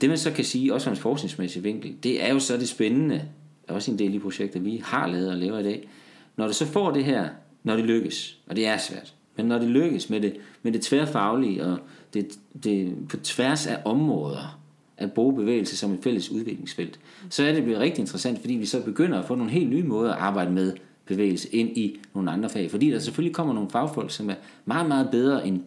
det 0.00 0.08
man 0.08 0.18
så 0.18 0.30
kan 0.32 0.44
sige, 0.44 0.74
også 0.74 0.84
fra 0.84 0.90
en 0.90 0.96
forskningsmæssig 0.96 1.64
vinkel, 1.64 1.94
det 2.02 2.24
er 2.24 2.32
jo 2.32 2.38
så 2.38 2.56
det 2.56 2.68
spændende, 2.68 3.22
også 3.68 3.90
en 3.90 3.98
del 3.98 4.06
af 4.06 4.12
de 4.12 4.20
projekter, 4.20 4.60
vi 4.60 4.82
har 4.84 5.06
lavet 5.06 5.30
og 5.30 5.36
laver 5.36 5.58
i 5.58 5.62
dag, 5.62 5.88
når 6.36 6.46
du 6.46 6.52
så 6.52 6.66
får 6.66 6.90
det 6.90 7.04
her, 7.04 7.28
når 7.62 7.76
det 7.76 7.84
lykkes, 7.84 8.38
og 8.46 8.56
det 8.56 8.66
er 8.66 8.78
svært, 8.78 9.14
men 9.36 9.46
når 9.46 9.58
det 9.58 9.68
lykkes 9.68 10.10
med 10.10 10.20
det, 10.20 10.36
med 10.62 10.72
det 10.72 10.80
tværfaglige 10.80 11.64
og 11.64 11.78
det, 12.14 12.38
det 12.64 12.94
på 13.08 13.16
tværs 13.16 13.66
af 13.66 13.78
områder, 13.84 14.60
at 14.96 15.12
bruge 15.12 15.34
bevægelse 15.36 15.76
som 15.76 15.92
et 15.92 15.98
fælles 16.02 16.30
udviklingsfelt, 16.30 17.00
så 17.30 17.44
er 17.44 17.52
det 17.52 17.62
blevet 17.62 17.80
rigtig 17.80 18.02
interessant, 18.02 18.40
fordi 18.40 18.54
vi 18.54 18.66
så 18.66 18.82
begynder 18.82 19.18
at 19.18 19.24
få 19.24 19.34
nogle 19.34 19.52
helt 19.52 19.70
nye 19.70 19.82
måder 19.82 20.12
at 20.12 20.18
arbejde 20.18 20.50
med 20.50 20.72
bevægelse 21.06 21.54
ind 21.54 21.76
i 21.76 22.00
nogle 22.14 22.30
andre 22.30 22.48
fag. 22.48 22.70
Fordi 22.70 22.90
der 22.90 22.98
selvfølgelig 22.98 23.34
kommer 23.34 23.54
nogle 23.54 23.70
fagfolk, 23.70 24.10
som 24.10 24.30
er 24.30 24.34
meget, 24.64 24.88
meget 24.88 25.08
bedre 25.10 25.46
end, 25.46 25.60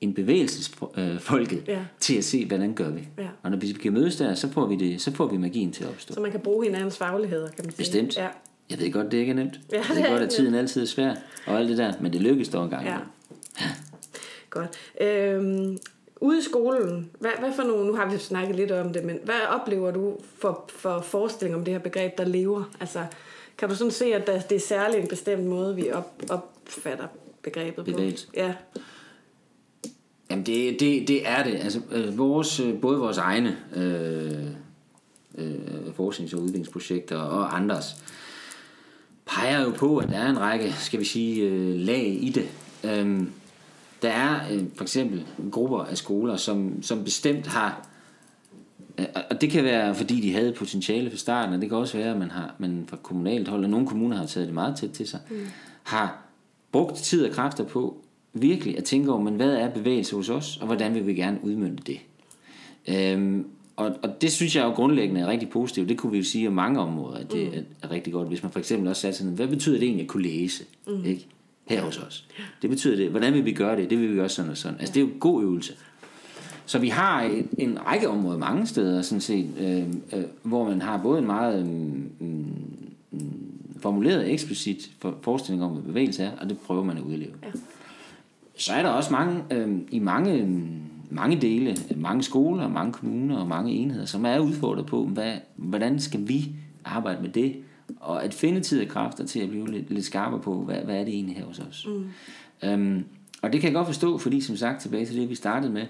end 0.00 0.14
bevægelsesfolket 0.14 1.64
ja. 1.68 1.78
til 2.00 2.14
at 2.14 2.24
se, 2.24 2.46
hvordan 2.46 2.74
gør 2.74 2.90
vi. 2.90 3.00
Ja. 3.18 3.28
Og 3.42 3.50
når 3.50 3.58
vi 3.58 3.72
kan 3.72 3.92
mødes 3.92 4.16
der, 4.16 4.34
så 4.34 4.48
får 4.48 4.66
vi, 4.66 4.76
det, 4.76 5.00
så 5.00 5.12
får 5.12 5.26
vi 5.26 5.36
magien 5.36 5.72
til 5.72 5.84
at 5.84 5.90
opstå. 5.90 6.14
Så 6.14 6.20
man 6.20 6.30
kan 6.30 6.40
bruge 6.40 6.64
hinandens 6.64 6.98
fagligheder, 6.98 7.48
kan 7.48 7.64
man 7.64 7.72
sige. 7.72 7.76
Bestemt. 7.76 8.16
Ja. 8.16 8.28
Jeg 8.70 8.80
ved 8.80 8.92
godt, 8.92 9.12
det 9.12 9.18
ikke 9.18 9.30
er 9.30 9.34
nemt. 9.36 9.60
Ja, 9.72 9.78
det, 9.78 9.86
det 9.88 9.98
er 9.98 10.10
godt, 10.10 10.22
at 10.22 10.30
tiden 10.30 10.54
altid 10.54 10.82
er 10.82 10.86
svær, 10.86 11.14
og 11.46 11.58
alt 11.58 11.68
det 11.68 11.78
der, 11.78 11.92
men 12.00 12.12
det 12.12 12.20
lykkes 12.20 12.48
dog 12.48 12.64
en 12.64 12.70
gang. 12.70 12.84
Ja. 12.84 12.96
ja. 13.60 13.66
Godt. 14.50 14.70
Øhm, 15.00 15.78
ude 16.20 16.38
i 16.38 16.42
skolen, 16.42 17.10
hvad, 17.20 17.30
hvad 17.40 17.52
for 17.56 17.62
nogle, 17.62 17.86
nu 17.86 17.94
har 17.94 18.10
vi 18.10 18.18
snakket 18.18 18.56
lidt 18.56 18.70
om 18.70 18.92
det, 18.92 19.04
men 19.04 19.18
hvad 19.24 19.40
oplever 19.48 19.90
du 19.90 20.16
for, 20.38 20.70
for 20.76 21.00
forestilling 21.00 21.56
om 21.56 21.64
det 21.64 21.74
her 21.74 21.78
begreb, 21.78 22.18
der 22.18 22.24
lever? 22.24 22.70
Altså, 22.80 23.04
kan 23.58 23.68
du 23.68 23.74
sådan 23.74 23.90
se, 23.90 24.04
at 24.04 24.26
der, 24.26 24.40
det 24.40 24.56
er 24.56 24.60
særligt 24.60 25.02
en 25.02 25.08
bestemt 25.08 25.44
måde, 25.44 25.76
vi 25.76 25.90
op, 25.90 26.22
opfatter 26.30 27.06
begrebet 27.42 27.84
Bevægelse. 27.84 28.26
på? 28.26 28.32
Ja. 28.36 28.54
Jamen 30.30 30.46
det, 30.46 30.80
det, 30.80 31.08
det 31.08 31.28
er 31.28 31.44
det. 31.44 31.54
Altså, 31.54 31.80
øh, 31.92 32.18
vores, 32.18 32.60
øh, 32.60 32.80
både 32.80 32.98
vores 32.98 33.18
egne 33.18 33.56
øh, 33.74 34.46
øh, 35.38 35.94
forsknings- 35.96 36.34
og 36.34 36.40
udviklingsprojekter 36.40 37.18
og 37.18 37.56
andres 37.56 37.96
peger 39.26 39.62
jo 39.62 39.70
på, 39.70 39.98
at 39.98 40.08
der 40.08 40.18
er 40.18 40.30
en 40.30 40.40
række, 40.40 40.72
skal 40.72 41.00
vi 41.00 41.04
sige, 41.04 41.42
øh, 41.42 41.74
lag 41.76 42.18
i 42.20 42.28
det. 42.34 42.48
Øhm, 42.84 43.32
der 44.02 44.08
er 44.08 44.40
øh, 44.52 44.64
for 44.76 44.84
eksempel 44.84 45.26
grupper 45.50 45.78
af 45.78 45.96
skoler, 45.96 46.36
som, 46.36 46.82
som 46.82 47.04
bestemt 47.04 47.46
har 47.46 47.88
og 49.30 49.40
det 49.40 49.50
kan 49.50 49.64
være, 49.64 49.94
fordi 49.94 50.20
de 50.20 50.32
havde 50.32 50.52
potentiale 50.52 51.10
fra 51.10 51.16
starten, 51.16 51.54
og 51.54 51.60
det 51.60 51.68
kan 51.68 51.78
også 51.78 51.98
være, 51.98 52.10
at 52.10 52.18
man, 52.18 52.30
har, 52.30 52.54
man 52.58 52.84
fra 52.88 52.96
kommunalt 52.96 53.48
hold, 53.48 53.64
og 53.64 53.70
nogle 53.70 53.86
kommuner 53.86 54.16
har 54.16 54.26
taget 54.26 54.46
det 54.46 54.54
meget 54.54 54.76
tæt 54.76 54.90
til 54.90 55.08
sig, 55.08 55.20
mm. 55.30 55.36
har 55.82 56.22
brugt 56.72 56.96
tid 56.96 57.26
og 57.26 57.32
kræfter 57.32 57.64
på 57.64 57.96
virkelig 58.32 58.78
at 58.78 58.84
tænke 58.84 59.12
over, 59.12 59.20
men 59.20 59.34
hvad 59.34 59.54
er 59.54 59.70
bevægelse 59.70 60.16
hos 60.16 60.28
os, 60.28 60.56
og 60.56 60.66
hvordan 60.66 60.94
vil 60.94 61.06
vi 61.06 61.14
gerne 61.14 61.38
udmynde 61.42 61.82
det. 61.86 61.98
Øhm, 62.88 63.46
og, 63.76 63.96
og 64.02 64.22
det 64.22 64.32
synes 64.32 64.56
jeg 64.56 64.64
jo 64.64 64.70
grundlæggende 64.70 65.20
er 65.20 65.26
rigtig 65.26 65.48
positivt. 65.50 65.88
Det 65.88 65.98
kunne 65.98 66.12
vi 66.12 66.18
jo 66.18 66.24
sige 66.24 66.48
om 66.48 66.54
mange 66.54 66.80
områder, 66.80 67.16
at 67.16 67.32
det 67.32 67.52
mm. 67.52 67.64
er, 67.82 67.90
rigtig 67.90 68.12
godt. 68.12 68.28
Hvis 68.28 68.42
man 68.42 68.52
for 68.52 68.58
eksempel 68.58 68.88
også 68.88 69.02
satte 69.02 69.18
sådan, 69.18 69.32
hvad 69.32 69.48
betyder 69.48 69.78
det 69.78 69.86
egentlig 69.86 70.02
at 70.02 70.08
kunne 70.08 70.22
læse? 70.22 70.64
Mm. 70.86 71.04
Ikke? 71.04 71.26
Her 71.64 71.82
hos 71.82 71.98
os. 71.98 72.26
Det 72.62 72.70
betyder 72.70 72.96
det. 72.96 73.10
Hvordan 73.10 73.34
vil 73.34 73.44
vi 73.44 73.52
gøre 73.52 73.76
det? 73.76 73.90
Det 73.90 73.98
vil 73.98 74.10
vi 74.10 74.14
gøre 74.14 74.28
sådan 74.28 74.50
og 74.50 74.56
sådan. 74.56 74.80
Altså 74.80 74.94
det 74.94 75.00
er 75.00 75.04
jo 75.04 75.12
en 75.12 75.20
god 75.20 75.42
øvelse. 75.42 75.74
Så 76.66 76.78
vi 76.78 76.88
har 76.88 77.22
en, 77.22 77.48
en 77.58 77.86
række 77.86 78.08
områder 78.08 78.38
mange 78.38 78.66
steder, 78.66 79.02
sådan 79.02 79.20
set, 79.20 79.50
øh, 79.60 80.18
øh, 80.18 80.24
hvor 80.42 80.68
man 80.68 80.82
har 80.82 81.02
både 81.02 81.18
en 81.18 81.26
meget 81.26 81.66
øh, 82.20 82.28
øh, 83.12 83.20
formuleret 83.80 84.32
eksplicit 84.32 84.90
for, 84.98 85.14
forestilling 85.22 85.64
om, 85.64 85.70
hvad 85.70 85.82
bevægelse 85.82 86.22
er, 86.22 86.30
og 86.40 86.48
det 86.48 86.58
prøver 86.58 86.84
man 86.84 86.96
at 86.96 87.02
udleve. 87.02 87.32
Ja. 87.42 87.50
Så 88.56 88.72
er 88.72 88.82
der 88.82 88.88
også 88.88 89.12
mange, 89.12 89.42
øh, 89.50 89.78
i 89.90 89.98
mange, 89.98 90.48
mange 91.12 91.40
dele, 91.40 91.76
mange 91.96 92.22
skoler, 92.22 92.68
mange 92.68 92.92
kommuner 92.92 93.36
og 93.36 93.48
mange 93.48 93.72
enheder, 93.72 94.04
som 94.04 94.24
er 94.24 94.38
udfordret 94.38 94.86
på, 94.86 95.04
hvad, 95.04 95.34
hvordan 95.56 96.00
skal 96.00 96.28
vi 96.28 96.48
arbejde 96.84 97.22
med 97.22 97.30
det, 97.30 97.56
og 98.00 98.24
at 98.24 98.34
finde 98.34 98.60
tid 98.60 98.82
og 98.82 98.88
kræfter 98.88 99.26
til 99.26 99.40
at 99.40 99.48
blive 99.48 99.70
lidt, 99.70 99.90
lidt 99.90 100.04
skarpere 100.04 100.40
på, 100.40 100.54
hvad, 100.54 100.76
hvad 100.76 101.00
er 101.00 101.04
det 101.04 101.14
egentlig 101.14 101.36
her 101.36 101.44
hos 101.44 101.58
os. 101.58 101.88
Mm. 101.88 102.68
Øhm, 102.68 103.04
og 103.42 103.52
det 103.52 103.60
kan 103.60 103.68
jeg 103.68 103.74
godt 103.74 103.86
forstå, 103.86 104.18
fordi 104.18 104.40
som 104.40 104.56
sagt, 104.56 104.82
tilbage 104.82 105.06
til 105.06 105.16
det, 105.16 105.30
vi 105.30 105.34
startede 105.34 105.72
med, 105.72 105.86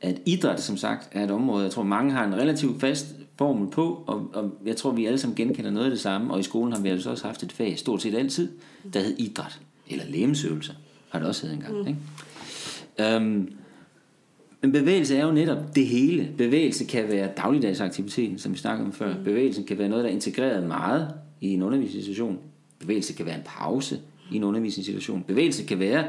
at 0.00 0.20
idræt, 0.26 0.60
som 0.60 0.76
sagt, 0.76 1.08
er 1.12 1.24
et 1.24 1.30
område, 1.30 1.64
jeg 1.64 1.72
tror, 1.72 1.82
mange 1.82 2.12
har 2.12 2.24
en 2.24 2.34
relativt 2.34 2.80
fast 2.80 3.06
formel 3.36 3.70
på, 3.70 4.04
og, 4.06 4.30
og 4.34 4.52
jeg 4.64 4.76
tror, 4.76 4.90
vi 4.90 5.06
alle 5.06 5.18
sammen 5.18 5.36
genkender 5.36 5.70
noget 5.70 5.86
af 5.86 5.90
det 5.90 6.00
samme, 6.00 6.32
og 6.32 6.40
i 6.40 6.42
skolen 6.42 6.72
har 6.72 6.80
vi 6.80 6.88
altså 6.88 7.10
også 7.10 7.26
haft 7.26 7.42
et 7.42 7.52
fag, 7.52 7.78
stort 7.78 8.02
set 8.02 8.14
altid, 8.14 8.48
der 8.92 9.00
hed 9.00 9.18
idræt, 9.18 9.60
eller 9.88 10.04
lægemsøvelser, 10.08 10.74
har 11.08 11.18
det 11.18 11.28
også 11.28 11.46
heddet 11.46 11.56
engang. 11.56 11.82
Mm. 11.82 11.86
Ikke? 11.86 13.16
Um, 13.16 13.48
men 14.62 14.72
bevægelse 14.72 15.16
er 15.16 15.26
jo 15.26 15.32
netop 15.32 15.74
det 15.74 15.86
hele. 15.86 16.32
Bevægelse 16.38 16.84
kan 16.84 17.08
være 17.08 17.30
dagligdagsaktiviteten, 17.36 18.38
som 18.38 18.52
vi 18.52 18.58
snakkede 18.58 18.86
om 18.86 18.92
før. 18.92 19.16
Mm. 19.16 19.24
Bevægelsen 19.24 19.64
kan 19.64 19.78
være 19.78 19.88
noget, 19.88 20.04
der 20.04 20.10
er 20.10 20.14
integreret 20.14 20.66
meget 20.66 21.14
i 21.40 21.48
en 21.48 21.62
undervisningssituation. 21.62 22.38
Bevægelse 22.78 23.12
kan 23.12 23.26
være 23.26 23.36
en 23.36 23.44
pause 23.44 24.00
i 24.32 24.36
en 24.36 24.44
undervisningssituation. 24.44 25.22
Bevægelse 25.22 25.64
kan 25.64 25.78
være 25.78 26.04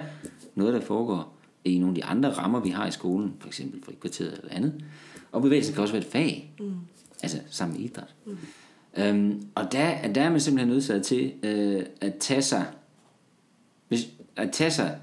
noget, 0.56 0.74
der 0.74 0.82
foregår 0.82 1.38
i 1.66 1.80
nogle 1.80 1.92
af 1.92 1.96
de 1.96 2.06
andre 2.06 2.30
rammer, 2.30 2.60
vi 2.60 2.70
har 2.70 2.88
i 2.88 2.92
skolen, 2.92 3.34
for 3.40 3.48
eksempel 3.48 3.84
frikvarteret 3.84 4.40
eller 4.44 4.56
andet. 4.56 4.74
Og 5.32 5.42
bevægelsen 5.42 5.74
kan 5.74 5.82
også 5.82 5.94
være 5.94 6.04
et 6.04 6.12
fag, 6.12 6.54
mm. 6.60 6.74
altså 7.24 7.38
sammen 7.50 7.78
med 7.78 7.90
idræt. 7.90 8.16
Mm. 8.26 8.38
Øhm, 8.98 9.48
og 9.56 9.72
der, 9.72 10.14
der 10.16 10.22
er 10.22 10.30
man 10.30 10.40
simpelthen 10.40 10.70
nødsaget 10.70 11.04
til 11.04 11.32
øh, 11.44 11.84
at 12.02 12.16
tage 12.16 12.42
sig 12.42 12.66
hvis, 13.92 14.10
at 14.36 14.52
tage 14.52 14.72
sig 14.72 14.98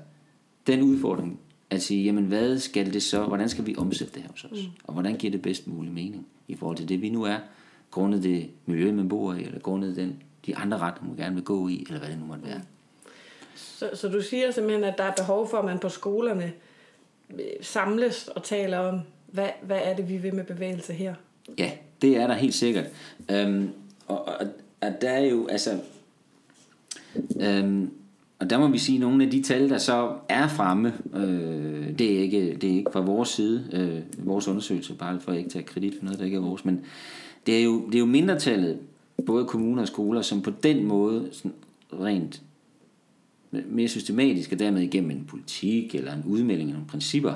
den 0.67 0.83
udfordring, 0.83 1.41
at 1.71 1.83
sige, 1.83 2.05
jamen 2.05 2.25
hvad 2.25 2.59
skal 2.59 2.93
det 2.93 3.03
så, 3.03 3.25
hvordan 3.25 3.49
skal 3.49 3.67
vi 3.67 3.75
omsætte 3.79 4.15
det 4.15 4.23
her 4.23 4.31
hos 4.31 4.45
os? 4.45 4.51
Mm. 4.51 4.71
Og 4.85 4.93
hvordan 4.93 5.17
giver 5.17 5.31
det 5.31 5.43
bedst 5.43 5.67
mulig 5.67 5.93
mening 5.93 6.27
i 6.49 6.55
forhold 6.55 6.77
til 6.77 6.89
det, 6.89 7.03
vi 7.03 7.09
nu 7.09 7.23
er, 7.25 7.39
grundet 7.91 8.23
det 8.23 8.51
miljø, 8.67 8.93
man 8.93 9.09
bor 9.09 9.35
i, 9.35 9.43
eller 9.43 9.61
grundet 9.61 9.97
den, 9.97 10.23
de 10.47 10.57
andre 10.57 10.79
retninger, 10.79 11.17
man 11.17 11.25
gerne 11.25 11.35
vil 11.35 11.45
gå 11.45 11.69
i, 11.69 11.85
eller 11.87 11.99
hvad 11.99 12.09
det 12.09 12.19
nu 12.19 12.25
måtte 12.25 12.45
være. 12.45 12.61
Så, 13.55 13.91
så 13.95 14.09
du 14.09 14.23
siger 14.23 14.51
simpelthen, 14.51 14.85
at 14.85 14.99
der 14.99 15.05
er 15.05 15.13
behov 15.17 15.49
for, 15.51 15.59
at 15.59 15.65
man 15.65 15.79
på 15.79 15.89
skolerne 15.89 16.53
øh, 17.35 17.41
samles 17.61 18.29
og 18.29 18.43
taler 18.43 18.79
om, 18.79 19.01
hvad, 19.27 19.49
hvad 19.63 19.81
er 19.83 19.97
det, 19.97 20.09
vi 20.09 20.17
vil 20.17 20.35
med 20.35 20.45
bevægelse 20.45 20.93
her? 20.93 21.15
Ja, 21.59 21.71
det 22.03 22.17
er 22.17 22.27
der 22.27 22.35
helt 22.35 22.55
sikkert. 22.55 22.87
Øhm, 23.31 23.71
og, 24.07 24.29
og, 24.29 24.47
og 24.81 24.93
der 25.01 25.11
er 25.11 25.25
jo, 25.25 25.47
altså... 25.47 25.81
Øhm, 27.41 27.91
og 28.39 28.51
der 28.51 28.59
må 28.59 28.69
vi 28.69 28.79
sige, 28.79 28.97
at 28.97 29.01
nogle 29.01 29.25
af 29.25 29.31
de 29.31 29.43
tal, 29.43 29.71
der 29.71 29.79
så 29.79 30.13
er 30.29 30.49
fremme, 30.49 30.95
øh, 31.15 31.99
det, 31.99 32.17
er 32.17 32.21
ikke, 32.21 32.55
det 32.61 32.71
er 32.71 32.75
ikke 32.75 32.91
fra 32.93 33.01
vores 33.01 33.29
side, 33.29 33.65
øh, 33.73 34.27
vores 34.27 34.49
undersøgelse, 34.49 34.95
bare 34.95 35.21
for 35.21 35.33
at 35.33 35.39
ikke 35.39 35.51
tage 35.51 35.65
kredit 35.65 35.95
for 35.99 36.05
noget, 36.05 36.19
der 36.19 36.25
ikke 36.25 36.37
er 36.37 36.41
vores, 36.41 36.65
men 36.65 36.81
det 37.47 37.59
er 37.59 37.65
jo, 37.65 37.87
det 37.87 37.95
er 37.95 37.99
jo 37.99 38.07
mindretallet, 38.07 38.79
både 39.27 39.45
kommuner 39.45 39.83
og 39.83 39.89
skoler, 39.89 40.23
som 40.23 40.43
på 40.43 40.53
den 40.63 40.85
måde 40.85 41.29
sådan 41.33 41.53
rent 41.93 42.43
mere 43.51 43.89
systematisk, 43.89 44.53
og 44.53 44.59
dermed 44.59 44.83
igennem 44.83 45.11
en 45.11 45.25
politik 45.29 45.95
eller 45.95 46.13
en 46.13 46.23
udmelding 46.27 46.71
af 46.71 46.75
nogle 46.75 46.89
principper, 46.89 47.35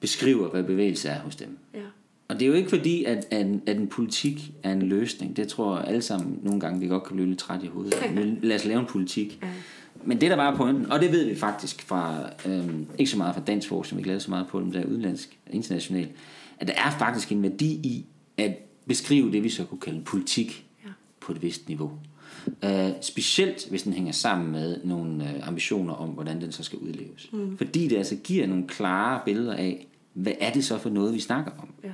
beskriver, 0.00 0.48
hvad 0.48 0.62
bevægelse 0.62 1.08
er 1.08 1.20
hos 1.20 1.36
dem. 1.36 1.58
Ja. 1.74 1.80
Og 2.28 2.40
det 2.40 2.42
er 2.42 2.46
jo 2.46 2.54
ikke 2.54 2.68
fordi, 2.68 3.04
at, 3.04 3.26
at, 3.30 3.46
en, 3.46 3.62
at 3.66 3.76
en 3.76 3.86
politik 3.86 4.52
er 4.62 4.72
en 4.72 4.82
løsning. 4.82 5.36
Det 5.36 5.48
tror 5.48 5.76
jeg 5.76 5.86
alle 5.88 6.02
sammen 6.02 6.40
nogle 6.42 6.60
gange, 6.60 6.80
vi 6.80 6.86
godt 6.86 7.04
kan 7.04 7.16
blive 7.16 7.28
lidt 7.28 7.38
træt 7.38 7.62
i 7.62 7.66
hovedet. 7.66 7.94
Men 8.14 8.38
lad 8.42 8.56
os 8.56 8.64
lave 8.64 8.80
en 8.80 8.86
politik. 8.86 9.38
Ja. 9.42 9.48
Men 10.04 10.20
det 10.20 10.30
der 10.30 10.36
er 10.36 10.56
pointen, 10.56 10.92
og 10.92 11.00
det 11.00 11.12
ved 11.12 11.24
vi 11.24 11.34
faktisk 11.34 11.82
fra, 11.82 12.28
øhm, 12.46 12.86
ikke 12.98 13.10
så 13.10 13.18
meget 13.18 13.34
fra 13.34 13.42
dansk 13.46 13.68
forskning, 13.68 14.04
vi 14.04 14.08
lavet 14.08 14.22
så 14.22 14.30
meget 14.30 14.46
på 14.48 14.60
dem 14.60 14.72
der 14.72 14.84
udenlandsk, 14.84 15.38
internationalt, 15.50 16.10
at 16.58 16.66
der 16.66 16.74
er 16.74 16.90
faktisk 16.98 17.32
en 17.32 17.42
værdi 17.42 17.70
i 17.72 18.06
at 18.36 18.56
beskrive 18.86 19.32
det, 19.32 19.42
vi 19.42 19.48
så 19.48 19.64
kunne 19.64 19.80
kalde 19.80 20.00
politik 20.00 20.66
Ja. 20.84 20.90
på 21.20 21.32
et 21.32 21.42
vist 21.42 21.68
niveau. 21.68 21.90
Uh, 22.62 22.70
specielt 23.00 23.66
hvis 23.70 23.82
den 23.82 23.92
hænger 23.92 24.12
sammen 24.12 24.52
med 24.52 24.80
nogle 24.84 25.24
uh, 25.24 25.48
ambitioner 25.48 25.94
om, 25.94 26.08
hvordan 26.08 26.40
den 26.40 26.52
så 26.52 26.62
skal 26.62 26.78
udleves. 26.78 27.28
Mm. 27.32 27.56
Fordi 27.56 27.88
det 27.88 27.96
altså 27.96 28.16
giver 28.16 28.46
nogle 28.46 28.66
klare 28.68 29.20
billeder 29.24 29.54
af, 29.54 29.86
hvad 30.12 30.32
er 30.40 30.52
det 30.52 30.64
så 30.64 30.78
for 30.78 30.90
noget, 30.90 31.14
vi 31.14 31.20
snakker 31.20 31.52
om. 31.58 31.68
Ja. 31.84 31.90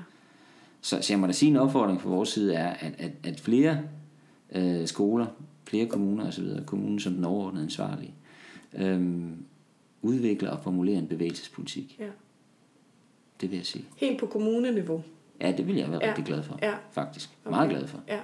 Så, 0.80 0.98
så 1.02 1.12
jeg 1.12 1.20
må 1.20 1.26
da 1.26 1.32
sige, 1.32 1.50
en 1.50 1.56
opfordring 1.56 2.00
fra 2.02 2.08
vores 2.10 2.28
side 2.28 2.54
er, 2.54 2.68
at, 2.68 2.92
at, 2.98 3.10
at 3.24 3.40
flere 3.40 3.78
øh, 4.54 4.86
skoler, 4.86 5.26
flere 5.68 5.86
kommuner 5.86 6.26
osv., 6.28 6.44
kommunen 6.66 7.00
som 7.00 7.14
den 7.14 7.24
overordnede 7.24 7.64
ansvarlige, 7.64 8.14
øh, 8.78 9.02
udvikler 10.02 10.50
og 10.50 10.60
formulerer 10.62 10.98
en 10.98 11.06
bevægelsespolitik. 11.06 11.96
ja. 12.00 12.06
Det 13.40 13.50
vil 13.50 13.56
jeg 13.56 13.66
sige. 13.66 13.84
Helt 13.96 14.20
på 14.20 14.26
kommuneniveau. 14.26 15.02
Ja, 15.40 15.52
det 15.56 15.66
vil 15.66 15.76
jeg 15.76 15.90
være 15.90 16.00
Ja. 16.02 16.08
rigtig 16.08 16.24
glad 16.24 16.42
for. 16.42 16.58
Ja. 16.62 16.74
Faktisk. 16.92 17.30
Meget 17.50 17.70
glad 17.70 17.86
for. 17.86 18.00
Ja. 18.08 18.20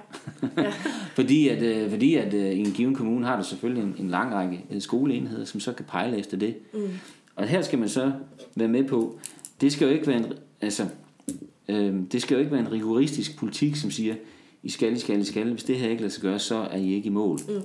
Fordi 1.15 1.47
at, 1.47 1.61
øh, 1.61 1.89
fordi 1.89 2.15
at 2.15 2.33
øh, 2.33 2.51
i 2.51 2.59
en 2.59 2.71
given 2.71 2.95
kommune 2.95 3.25
har 3.25 3.37
du 3.37 3.43
selvfølgelig 3.47 3.83
en, 3.83 3.95
en 3.99 4.09
lang 4.09 4.33
række 4.33 4.65
øh, 4.71 4.81
skoleenheder, 4.81 5.45
som 5.45 5.59
så 5.59 5.73
kan 5.73 5.85
pejle 5.85 6.17
efter 6.17 6.37
det. 6.37 6.57
Mm. 6.73 6.89
Og 7.35 7.47
her 7.47 7.61
skal 7.61 7.79
man 7.79 7.89
så 7.89 8.13
være 8.55 8.67
med 8.67 8.83
på, 8.83 9.19
det 9.61 9.71
skal 9.71 9.87
jo 9.87 9.93
ikke 9.93 10.07
være 10.07 10.17
en, 10.17 10.25
altså, 10.61 10.85
øh, 11.67 11.95
det 12.11 12.21
skal 12.21 12.35
jo 12.35 12.39
ikke 12.39 12.51
være 12.51 12.61
en 12.61 12.71
rigoristisk 12.71 13.37
politik, 13.37 13.75
som 13.75 13.91
siger, 13.91 14.15
I 14.65 14.69
skal, 14.69 14.93
I 14.93 14.99
skal, 14.99 15.19
I 15.19 15.23
skal, 15.23 15.51
hvis 15.51 15.63
det 15.63 15.75
her 15.77 15.89
ikke 15.89 16.01
lader 16.01 16.11
sig 16.11 16.21
gøre, 16.21 16.39
så 16.39 16.55
er 16.55 16.77
I 16.77 16.93
ikke 16.93 17.07
i 17.07 17.09
mål. 17.09 17.39
Mm. 17.47 17.61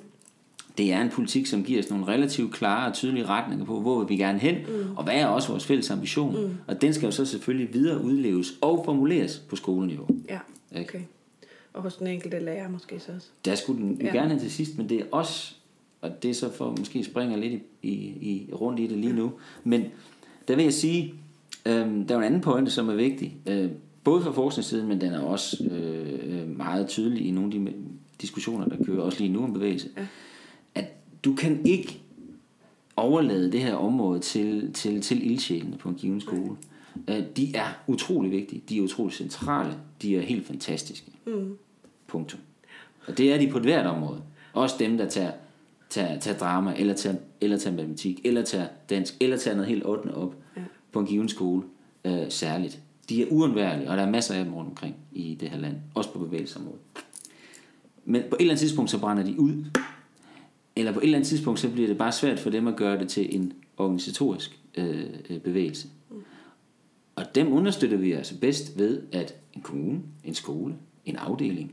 Det 0.79 0.93
er 0.93 1.01
en 1.01 1.09
politik, 1.11 1.47
som 1.47 1.65
giver 1.65 1.83
os 1.83 1.91
nogle 1.91 2.07
relativt 2.07 2.53
klare 2.55 2.89
og 2.89 2.95
tydelige 2.95 3.27
retninger 3.27 3.65
på, 3.65 3.81
hvor 3.81 3.99
vil 3.99 4.09
vi 4.09 4.17
gerne 4.17 4.39
hen, 4.39 4.55
mm. 4.55 4.97
og 4.97 5.05
hvad 5.05 5.15
er 5.15 5.27
også 5.27 5.49
vores 5.49 5.65
fælles 5.67 5.91
ambition. 5.91 6.47
Mm. 6.47 6.55
Og 6.67 6.83
den 6.83 6.95
skal 6.95 7.07
jo 7.07 7.11
så 7.11 7.25
selvfølgelig 7.25 7.75
videre 7.75 8.05
udleves 8.05 8.53
og 8.61 8.83
formuleres 8.85 9.39
på 9.49 9.57
skoleniveau. 9.57 10.09
Ja, 10.29 10.39
Ikke? 10.79 10.89
okay. 10.89 11.01
Og 11.73 11.83
hos 11.83 11.97
den 11.97 12.07
enkelte 12.07 12.39
lærer 12.39 12.69
måske 12.69 13.01
så 13.01 13.13
også. 13.17 13.29
Der 13.45 13.55
skulle 13.55 13.83
den 13.83 14.01
jo 14.01 14.07
Ja. 14.07 14.13
gerne 14.13 14.31
hen 14.31 14.39
til 14.39 14.51
sidst, 14.51 14.79
men 14.79 14.89
det 14.89 15.01
er 15.01 15.05
også, 15.13 15.55
og 16.01 16.23
det 16.23 16.31
er 16.31 16.35
så 16.35 16.53
for 16.53 16.75
måske 16.79 17.05
springer 17.05 17.37
lidt 17.37 17.53
i, 17.53 17.89
i, 17.89 17.93
i 18.31 18.51
rundt 18.53 18.81
i 18.81 18.87
det 18.87 18.99
lige 18.99 19.13
nu, 19.13 19.33
men 19.65 19.85
der 20.49 20.57
vil 20.57 20.63
jeg 20.65 20.73
sige, 20.75 21.15
øhm, 21.67 22.07
der 22.07 22.15
er 22.15 22.19
en 22.19 22.25
anden 22.25 22.41
pointe, 22.41 22.71
som 22.71 22.89
er 22.89 22.95
vigtig, 22.95 23.37
øh, 23.47 23.71
både 24.05 24.23
fra 24.23 24.31
forskningssiden, 24.33 24.89
men 24.89 25.01
den 25.01 25.13
er 25.13 25.21
også 25.21 25.65
øh, 25.65 26.19
øh, 26.23 26.57
meget 26.57 26.89
tydelig 26.89 27.27
i 27.27 27.31
nogle 27.31 27.55
af 27.55 27.61
de 27.61 27.73
diskussioner, 28.21 28.67
der 28.67 28.85
kører 28.85 29.03
også 29.03 29.19
lige 29.21 29.33
nu 29.33 29.43
om 29.45 29.53
bevægelse, 29.53 29.89
Ja. 29.97 30.07
at 30.75 30.85
du 31.25 31.35
kan 31.35 31.61
ikke 31.67 32.01
overlade 32.97 33.53
det 33.53 33.61
her 33.61 33.75
område 33.75 34.21
til, 34.21 34.73
til, 34.73 35.01
til 35.03 35.31
ildsjælene 35.31 35.77
på 35.77 35.89
en 35.89 35.95
given 35.95 36.21
skole. 36.21 36.57
Øh, 37.09 37.23
de 37.37 37.55
er 37.57 37.67
utrolig 37.87 38.31
vigtige, 38.31 38.63
de 38.69 38.79
er 38.79 38.83
utrolig 38.83 39.15
centrale, 39.15 39.75
de 40.03 40.17
er 40.17 40.21
helt 40.21 40.47
fantastiske. 40.47 41.11
Mm. 41.27 41.57
Punktum. 42.07 42.41
Og 43.07 43.19
det 43.19 43.33
er 43.33 43.39
de 43.39 43.49
på 43.51 43.59
et 43.59 43.65
hvert 43.65 43.87
område. 43.87 44.23
Også 44.53 44.77
dem, 44.79 44.97
der 44.99 45.09
tager, 45.09 45.31
tager, 45.91 46.19
tager 46.19 46.39
drama, 46.39 46.75
eller 46.79 46.95
tager, 46.95 47.17
eller 47.41 47.59
tager 47.59 47.77
matematik, 47.77 48.21
eller 48.25 48.43
tager 48.43 48.67
dansk, 48.91 49.17
eller 49.21 49.37
tager 49.37 49.55
noget 49.57 49.69
helt 49.69 49.87
8. 49.87 50.15
op 50.15 50.35
Ja. 50.57 50.63
på 50.93 51.01
en 51.01 51.07
given 51.07 51.29
skole 51.29 51.63
øh, 52.05 52.23
særligt. 52.29 52.81
De 53.11 53.23
er 53.23 53.27
uundværlige, 53.31 53.91
og 53.91 53.97
der 53.97 54.03
er 54.03 54.11
masser 54.11 54.35
af 54.35 54.45
dem 54.45 54.55
rundt 54.55 54.69
omkring 54.71 54.97
i 55.13 55.35
det 55.41 55.51
her 55.51 55.59
land. 55.59 55.77
Også 55.95 56.13
på 56.13 56.19
bevægelsesområdet. 56.19 56.81
Men 58.05 58.23
på 58.31 58.37
et 58.37 58.41
eller 58.41 58.53
andet 58.53 58.61
tidspunkt, 58.61 58.91
så 58.91 58.99
brænder 58.99 59.23
de 59.25 59.41
ud. 59.41 59.65
Eller 60.77 60.93
på 60.93 60.99
et 60.99 61.05
eller 61.05 61.19
andet 61.19 61.29
tidspunkt, 61.29 61.61
så 61.61 61.71
bliver 61.71 61.89
det 61.89 61.99
bare 61.99 62.13
svært 62.13 62.39
for 62.39 62.51
dem 62.51 62.69
at 62.69 62.77
gøre 62.77 62.99
det 62.99 63.09
til 63.09 63.37
en 63.37 63.53
organisatorisk 63.77 64.61
øh, 64.75 65.07
øh 65.31 65.41
bevægelse. 65.41 65.89
Og 67.17 67.35
dem 67.35 67.53
understøtter 67.53 67.97
vi 67.97 68.13
altså 68.13 68.39
bedst 68.41 68.79
ved, 68.79 69.03
at 69.13 69.35
en 69.53 69.63
kommune, 69.63 70.01
en 70.25 70.35
skole, 70.35 70.75
en 71.05 71.17
afdeling 71.17 71.73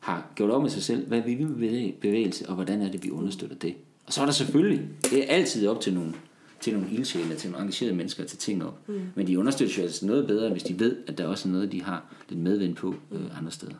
har 0.00 0.30
gjort 0.34 0.50
op 0.50 0.62
med 0.62 0.70
sig 0.70 0.82
selv, 0.82 1.06
hvad 1.08 1.20
vi 1.20 1.34
vil 1.34 1.48
med 1.48 1.92
bevægelse, 1.92 2.48
og 2.48 2.54
hvordan 2.54 2.82
er 2.82 2.90
det, 2.90 3.04
vi 3.04 3.10
understøtter 3.10 3.56
det. 3.56 3.74
Og 4.06 4.12
så 4.12 4.20
er 4.20 4.24
der 4.24 4.32
selvfølgelig, 4.32 4.88
det 5.02 5.18
er 5.18 5.34
altid 5.34 5.68
op 5.68 5.80
til 5.80 5.94
nogle, 5.94 6.14
til 6.60 6.72
nogle 6.72 6.88
ildsjæle, 6.92 7.34
til 7.34 7.50
nogle 7.50 7.62
engagerede 7.62 7.96
mennesker 7.96 8.24
tage 8.24 8.38
ting 8.38 8.64
op. 8.64 8.78
Mm. 8.86 9.00
Men 9.14 9.26
de 9.26 9.38
understøtter 9.38 9.74
jo 9.78 9.82
altså 9.82 10.06
noget 10.06 10.26
bedre, 10.26 10.50
hvis 10.50 10.62
de 10.62 10.80
ved, 10.80 10.96
at 11.06 11.18
der 11.18 11.26
også 11.26 11.48
er 11.48 11.52
noget, 11.52 11.72
de 11.72 11.82
har 11.82 12.04
lidt 12.28 12.40
medvind 12.40 12.74
på 12.74 12.94
øh, 13.12 13.38
andre 13.38 13.50
steder. 13.50 13.74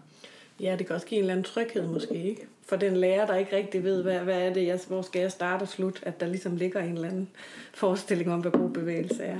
Ja, 0.60 0.76
det 0.78 0.86
kan 0.86 0.94
også 0.94 1.06
give 1.06 1.18
en 1.18 1.22
eller 1.22 1.32
anden 1.32 1.44
tryghed 1.44 1.86
måske, 1.86 2.24
ikke? 2.24 2.46
For 2.68 2.76
den 2.76 2.96
lærer, 2.96 3.26
der 3.26 3.36
ikke 3.36 3.56
rigtig 3.56 3.84
ved, 3.84 4.02
hvad, 4.02 4.18
hvad 4.18 4.42
er 4.42 4.52
det, 4.52 4.66
jeg, 4.66 4.80
hvor 4.88 5.02
skal 5.02 5.20
jeg 5.20 5.32
starte 5.32 5.62
og 5.62 5.68
slutte, 5.68 6.08
at 6.08 6.20
der 6.20 6.26
ligesom 6.26 6.56
ligger 6.56 6.80
en 6.80 6.94
eller 6.94 7.08
anden 7.08 7.28
forestilling 7.74 8.32
om, 8.32 8.40
hvad 8.40 8.50
god 8.50 8.70
bevægelse 8.70 9.22
er. 9.22 9.38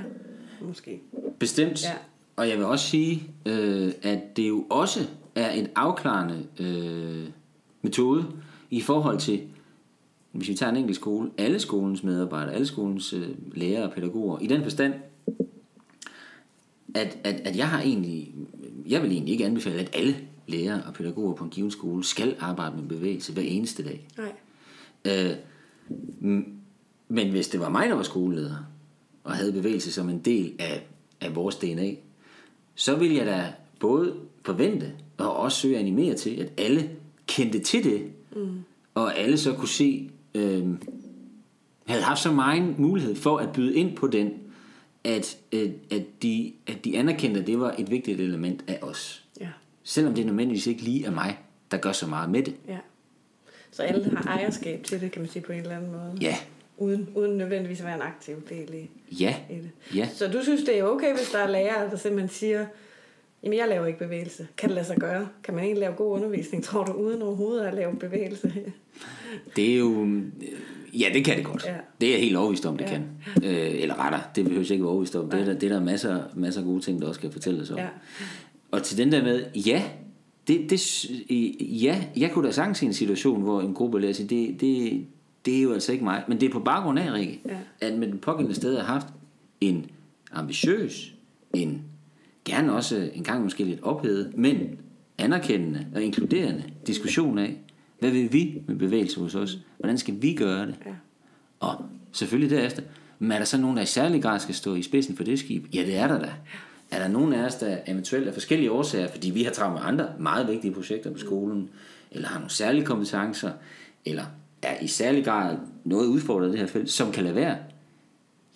Måske. 0.61 1.01
Bestemt. 1.39 1.83
Ja. 1.83 1.93
Og 2.35 2.49
jeg 2.49 2.57
vil 2.57 2.65
også 2.65 2.85
sige, 2.85 3.23
øh, 3.45 3.91
at 4.01 4.37
det 4.37 4.47
jo 4.47 4.65
også 4.69 4.99
er 5.35 5.51
en 5.51 5.67
afklarende 5.75 6.45
øh, 6.59 7.29
metode 7.81 8.25
i 8.69 8.81
forhold 8.81 9.19
til, 9.19 9.41
hvis 10.37 10.49
vi 10.49 10.53
tager 10.53 10.69
en 10.69 10.77
enkelt 10.77 10.95
skole, 10.95 11.31
alle 11.37 11.59
skolens 11.59 12.03
medarbejdere, 12.03 12.53
alle 12.53 12.67
skolens 12.67 13.13
øh, 13.13 13.29
lærere 13.55 13.83
og 13.83 13.93
pædagoger, 13.93 14.39
i 14.39 14.47
den 14.47 14.63
forstand, 14.63 14.93
at, 16.93 17.17
at, 17.23 17.35
at 17.45 17.57
jeg 17.57 17.69
har 17.69 17.81
egentlig, 17.81 18.35
jeg 18.87 19.01
vil 19.01 19.11
egentlig 19.11 19.31
ikke 19.31 19.45
anbefale, 19.45 19.79
at 19.79 19.89
alle 19.93 20.15
lærere 20.47 20.83
og 20.87 20.93
pædagoger 20.93 21.33
på 21.33 21.43
en 21.43 21.49
given 21.49 21.71
skole 21.71 22.03
skal 22.03 22.35
arbejde 22.39 22.75
med 22.75 22.87
bevægelse 22.87 23.33
hver 23.33 23.41
eneste 23.41 23.83
dag. 23.83 24.07
Nej. 24.17 24.33
Øh, 25.05 25.35
men 27.07 27.29
hvis 27.31 27.47
det 27.47 27.59
var 27.59 27.69
mig, 27.69 27.89
der 27.89 27.95
var 27.95 28.03
skoleleder, 28.03 28.57
og 29.23 29.33
havde 29.33 29.53
bevægelse 29.53 29.91
som 29.91 30.09
en 30.09 30.19
del 30.19 30.53
af, 30.59 30.87
af 31.21 31.35
vores 31.35 31.55
DNA, 31.55 31.91
så 32.75 32.95
ville 32.95 33.15
jeg 33.15 33.25
da 33.25 33.53
både 33.79 34.15
forvente 34.45 34.91
og 35.17 35.35
også 35.37 35.59
søge 35.59 35.75
at 35.75 35.81
animere 35.81 36.15
til, 36.15 36.35
at 36.35 36.51
alle 36.57 36.89
kendte 37.27 37.59
til 37.59 37.83
det, 37.83 38.11
mm. 38.35 38.63
og 38.93 39.17
alle 39.17 39.37
så 39.37 39.53
kunne 39.53 39.67
se, 39.67 40.09
øh, 40.35 40.67
havde 41.87 42.01
haft 42.03 42.21
så 42.21 42.31
meget 42.31 42.79
mulighed 42.79 43.15
for 43.15 43.37
at 43.37 43.51
byde 43.53 43.75
ind 43.75 43.95
på 43.95 44.07
den, 44.07 44.33
at, 45.03 45.37
at, 45.51 45.69
at, 45.91 46.03
de, 46.23 46.53
at 46.67 46.85
de 46.85 46.97
anerkendte, 46.97 47.39
at 47.39 47.47
det 47.47 47.59
var 47.59 47.75
et 47.77 47.91
vigtigt 47.91 48.19
element 48.21 48.63
af 48.67 48.79
os. 48.81 49.23
Ja. 49.39 49.47
Selvom 49.83 50.13
det 50.13 50.25
nødvendigvis 50.25 50.67
ikke 50.67 50.81
lige 50.81 51.05
er 51.05 51.11
mig, 51.11 51.39
der 51.71 51.77
gør 51.77 51.91
så 51.91 52.07
meget 52.07 52.29
med 52.29 52.43
det. 52.43 52.55
ja. 52.67 52.77
Så 53.71 53.83
alle 53.83 54.17
har 54.17 54.37
ejerskab 54.37 54.83
til 54.83 55.01
det, 55.01 55.11
kan 55.11 55.21
man 55.21 55.31
sige 55.31 55.41
på 55.43 55.51
en 55.51 55.59
eller 55.59 55.75
anden 55.75 55.91
måde. 55.91 56.17
Ja, 56.21 56.35
Uden, 56.77 57.09
uden 57.15 57.37
nødvendigvis 57.37 57.79
at 57.79 57.85
være 57.85 57.95
en 57.95 58.01
aktiv 58.01 58.35
del 58.49 58.73
i, 58.73 58.89
ja, 59.19 59.35
i 59.49 59.53
det. 59.55 59.71
ja. 59.95 60.09
Så 60.13 60.27
du 60.27 60.43
synes, 60.43 60.63
det 60.63 60.79
er 60.79 60.83
okay, 60.83 61.15
hvis 61.17 61.29
der 61.31 61.37
er 61.39 61.49
lærere, 61.49 61.89
der 61.89 61.97
simpelthen 61.97 62.29
siger, 62.29 62.65
jamen 63.43 63.57
jeg 63.59 63.67
laver 63.69 63.85
ikke 63.85 63.99
bevægelse. 63.99 64.47
Kan 64.57 64.69
det 64.69 64.75
lade 64.75 64.87
sig 64.87 64.97
gøre? 64.97 65.27
Kan 65.43 65.53
man 65.53 65.63
egentlig 65.63 65.79
lave 65.81 65.93
god 65.93 66.11
undervisning, 66.15 66.63
tror 66.63 66.83
du, 66.83 66.91
uden 66.91 67.21
overhovedet 67.21 67.65
at 67.65 67.73
lave 67.73 67.95
bevægelse? 67.95 68.53
Det 69.55 69.73
er 69.73 69.77
jo... 69.77 70.03
øh, 70.05 70.23
Ja, 70.93 71.07
det 71.13 71.25
kan 71.25 71.37
det 71.37 71.45
godt. 71.45 71.65
Ja. 71.65 71.75
Det 72.01 72.07
er 72.09 72.13
jeg 72.13 72.21
helt 72.21 72.35
overbevist 72.37 72.65
om, 72.65 72.77
det 72.77 72.85
Ja. 72.85 72.89
kan. 72.89 73.03
Øh, 73.43 73.81
eller 73.81 74.05
retter, 74.05 74.19
det 74.35 74.43
behøver 74.43 74.61
jeg 74.63 74.71
ikke 74.71 74.83
være 74.83 74.89
overbevist 74.91 75.15
om. 75.15 75.29
Det 75.29 75.39
er, 75.39 75.45
der, 75.45 75.53
det 75.53 75.71
er 75.71 75.73
der 75.75 75.83
masser, 75.83 76.23
masser 76.35 76.61
af 76.61 76.65
gode 76.67 76.81
ting, 76.81 77.01
der 77.01 77.07
også 77.07 77.19
kan 77.21 77.31
fortælles 77.31 77.71
om. 77.71 77.77
Ja. 77.77 77.87
Og 78.71 78.83
til 78.83 78.97
den 78.97 79.11
der 79.11 79.23
med, 79.23 79.45
ja, 79.55 79.83
det, 80.47 80.69
det, 80.69 81.03
i- 81.05 81.79
ja, 81.83 82.03
jeg 82.17 82.31
kunne 82.31 82.47
da 82.47 82.51
sagtens 82.51 82.77
se 82.77 82.85
en 82.85 82.93
situation, 82.93 83.41
hvor 83.41 83.61
en 83.61 83.73
gruppe 83.73 83.99
lærer 84.01 84.13
sig, 84.13 84.29
det, 84.29 84.61
det, 84.61 85.05
det 85.45 85.57
er 85.57 85.61
jo 85.61 85.73
altså 85.73 85.91
ikke 85.91 86.03
mig. 86.03 86.23
Men 86.27 86.39
det 86.41 86.47
er 86.49 86.53
på 86.53 86.59
baggrund 86.59 86.99
af, 86.99 87.13
Rikke, 87.13 87.41
Ja. 87.45 87.87
at 87.87 87.93
med 87.99 88.07
den 88.07 88.17
pågældende 88.19 88.55
sted 88.55 88.75
har 88.77 88.83
haft 88.85 89.07
en 89.61 89.85
ambitiøs, 90.31 91.13
en 91.53 91.81
gerne 92.47 92.73
også 92.73 93.09
en 93.13 93.23
gang 93.23 93.43
måske 93.43 93.63
lidt 93.63 93.83
ophedet, 93.83 94.37
men 94.37 94.79
anerkendende 95.17 95.87
og 95.95 96.03
inkluderende 96.03 96.63
diskussion 96.87 97.37
af, 97.37 97.57
hvad 97.99 98.11
vil 98.11 98.33
vi 98.33 98.61
med 98.67 98.75
bevægelse 98.75 99.19
hos 99.19 99.35
os? 99.35 99.59
Hvordan 99.77 99.97
skal 99.97 100.21
vi 100.21 100.33
gøre 100.33 100.65
det? 100.67 100.75
Ja. 100.85 100.91
Og 101.59 101.85
selvfølgelig 102.11 102.57
derefter, 102.57 102.81
men 103.19 103.31
er 103.31 103.37
der 103.37 103.45
så 103.45 103.57
nogen, 103.57 103.77
der 103.77 103.83
i 103.83 103.85
særlig 103.85 104.21
grad 104.21 104.39
skal 104.39 104.55
stå 104.55 104.75
i 104.75 104.81
spidsen 104.81 105.15
for 105.15 105.23
det 105.23 105.39
skib? 105.39 105.65
Ja, 105.73 105.81
det 105.85 105.95
er 105.95 106.07
der 106.07 106.19
da. 106.19 106.31
Er 106.91 106.99
der 106.99 107.07
nogen 107.07 107.33
af 107.33 107.45
os, 107.45 107.55
der 107.55 107.77
eventuelt 107.87 108.27
af 108.27 108.33
forskellige 108.33 108.71
årsager, 108.71 109.07
fordi 109.07 109.29
vi 109.29 109.43
har 109.43 109.51
travlt 109.51 109.73
med 109.73 109.81
andre 109.83 110.09
meget 110.19 110.47
vigtige 110.47 110.73
projekter 110.73 111.11
på 111.11 111.17
skolen, 111.17 111.69
eller 112.11 112.27
har 112.27 112.39
nogle 112.39 112.51
særlige 112.51 112.85
kompetencer, 112.85 113.51
eller 114.05 114.23
er 114.61 114.79
i 114.81 114.87
særlig 114.87 115.25
grad 115.25 115.57
noget 115.83 116.07
udfordret 116.07 116.47
i 116.47 116.51
det 116.51 116.59
her 116.59 116.67
felt, 116.67 116.89
som 116.89 117.11
kan 117.11 117.23
lade 117.23 117.35
være? 117.35 117.57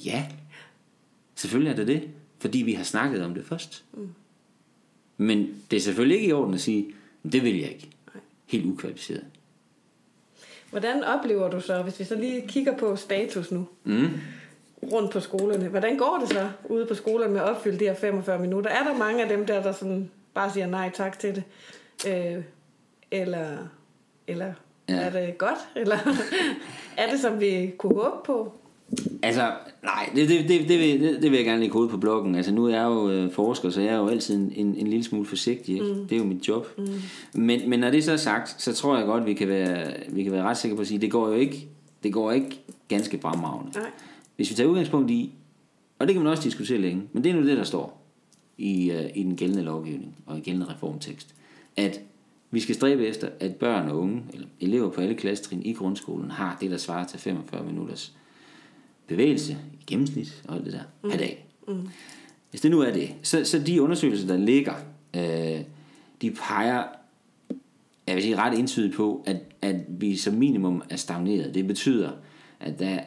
Ja, 0.06 0.26
selvfølgelig 1.36 1.72
er 1.72 1.76
det 1.76 1.88
det, 1.88 2.10
fordi 2.42 2.58
vi 2.58 2.74
har 2.74 2.84
snakket 2.84 3.26
om 3.26 3.34
det 3.34 3.46
først. 3.46 3.84
Men 5.18 5.56
det 5.72 5.78
er 5.78 5.82
selvfølgelig 5.82 6.18
ikke 6.18 6.28
i 6.30 6.34
orden 6.34 6.54
at 6.54 6.62
sige, 6.62 6.86
det 7.32 7.44
vil 7.44 7.60
jeg 7.60 7.70
ikke. 7.70 7.90
Helt 8.46 8.66
ukvalificeret. 8.66 9.26
Hvordan 10.70 11.04
oplever 11.04 11.50
du 11.50 11.62
så, 11.62 11.82
hvis 11.84 12.00
vi 12.00 12.04
så 12.04 12.16
lige 12.16 12.48
kigger 12.48 12.78
på 12.78 12.96
status 12.96 13.52
nu, 13.52 13.68
Mm. 13.84 14.08
rundt 14.92 15.12
på 15.12 15.20
skolerne, 15.20 15.68
hvordan 15.68 15.98
går 15.98 16.18
det 16.22 16.30
så 16.30 16.50
ude 16.70 16.86
på 16.86 16.96
skolerne 16.96 17.34
med 17.34 17.42
at 17.42 17.48
opfylde 17.50 17.80
de 17.80 17.84
her 17.86 17.96
45 17.96 18.40
minutter? 18.40 18.70
Er 18.70 18.84
der 18.84 18.98
mange 18.98 19.24
af 19.24 19.30
dem 19.30 19.46
der, 19.46 19.64
der 19.64 19.72
sådan 19.72 20.12
bare 20.34 20.52
siger 20.54 20.68
nej 20.68 20.92
tak 20.94 21.20
til 21.20 21.36
det? 21.36 21.44
Øh, 22.08 22.44
eller, 23.12 23.58
eller 24.28 24.54
ja. 24.90 24.96
er 24.96 25.10
det 25.10 25.38
godt? 25.38 25.60
Eller 25.76 25.98
er 26.98 27.12
det, 27.12 27.20
som 27.20 27.40
vi 27.40 27.74
kunne 27.78 27.96
håbe 28.04 28.18
på? 28.26 28.54
Altså, 29.24 29.52
nej, 29.84 30.10
det, 30.16 30.30
det, 30.30 30.50
det, 30.50 30.70
det, 30.70 30.80
vil, 30.80 31.02
det, 31.02 31.22
det 31.22 31.32
vil 31.32 31.38
jeg 31.38 31.46
gerne 31.46 31.60
lægge 31.60 31.74
hovedet 31.74 31.92
på 31.92 31.98
blokken. 31.98 32.36
Altså, 32.36 32.52
nu 32.52 32.66
er 32.66 32.76
jeg 32.76 32.84
jo 32.84 33.10
øh, 33.10 33.32
forsker, 33.32 33.70
så 33.70 33.82
jeg 33.82 33.94
er 33.94 33.98
jo 33.98 34.08
altid 34.08 34.36
en, 34.36 34.52
en, 34.56 34.76
en 34.76 34.88
lille 34.88 35.04
smule 35.04 35.26
forsigtig. 35.26 35.74
Ikke? 35.76 35.94
Mm. 35.94 36.08
Det 36.08 36.16
er 36.16 36.20
jo 36.20 36.26
mit 36.26 36.48
job. 36.48 36.68
Mm. 36.78 36.88
Men, 37.34 37.70
men 37.70 37.80
når 37.80 37.90
det 37.90 38.04
så 38.04 38.12
er 38.12 38.18
sagt, 38.18 38.62
så 38.62 38.74
tror 38.74 38.98
jeg 38.98 39.06
godt, 39.06 39.26
vi 39.26 39.34
kan 39.34 39.48
være, 39.48 39.94
vi 40.10 40.24
kan 40.24 40.32
være 40.32 40.44
ret 40.44 40.58
sikre 40.58 40.76
på 40.76 40.82
at 40.82 40.88
sige, 40.88 41.02
det 41.02 41.12
går 41.12 41.28
jo 41.28 41.34
ikke, 41.34 41.68
det 42.04 42.14
går 42.14 42.32
ikke 42.32 42.62
ganske 42.88 43.20
fremragende. 43.22 43.80
Nej. 43.80 43.90
Hvis 44.36 44.50
vi 44.50 44.56
tager 44.56 44.70
udgangspunkt 44.70 45.12
i, 45.12 45.34
og 46.00 46.08
det 46.08 46.14
kan 46.14 46.24
man 46.24 46.32
også 46.32 46.44
diskutere 46.44 46.78
længe, 46.78 47.04
men 47.14 47.24
det 47.24 47.30
er 47.30 47.36
nu 47.36 47.48
det, 47.48 47.58
der 47.58 47.64
står 47.64 48.08
i, 48.58 48.92
uh, 48.92 49.18
i 49.18 49.24
den 49.24 49.36
gældende 49.36 49.64
lovgivning 49.64 50.16
og 50.26 50.38
i 50.38 50.42
gældende 50.42 50.74
reformtekst, 50.74 51.36
at 51.78 52.00
vi 52.52 52.60
skal 52.60 52.76
stræbe 52.76 53.08
efter, 53.08 53.30
at 53.40 53.56
børn 53.56 53.90
og 53.90 54.00
unge, 54.00 54.24
eller 54.34 54.48
elever 54.60 54.90
på 54.90 55.02
alle 55.02 55.16
klassetrin 55.16 55.62
i 55.66 55.74
grundskolen, 55.74 56.32
har 56.32 56.58
det, 56.62 56.72
der 56.72 56.78
svarer 56.78 57.08
til 57.08 57.20
45 57.20 57.64
minutters 57.64 58.14
bevægelse 59.12 59.58
i 59.74 59.84
gennemsnit 59.88 60.44
og 60.48 60.56
alt 60.56 60.66
det 60.66 60.74
der 60.74 60.84
mm. 61.04 61.10
per 61.10 61.18
dag. 61.18 61.46
Mm. 61.68 61.88
Hvis 62.50 62.62
det 62.62 62.72
nu 62.72 62.80
er 62.80 62.92
det, 62.92 63.14
så, 63.22 63.46
så 63.46 63.60
de 63.60 63.82
undersøgelser, 63.82 64.28
der 64.28 64.38
ligger, 64.38 64.74
øh, 65.16 65.62
de 66.22 66.32
peger 66.32 66.84
jeg 68.08 68.16
vil 68.16 68.24
sige 68.24 68.38
ret 68.38 68.60
entydigt 68.60 68.96
på, 68.96 69.24
at, 69.26 69.38
at 69.62 69.76
vi 69.88 70.18
som 70.18 70.34
minimum 70.34 70.84
er 70.90 70.96
stagneret. 70.96 71.54
Det 71.54 71.68
betyder, 71.68 72.12
at 72.60 72.80
der 72.80 73.00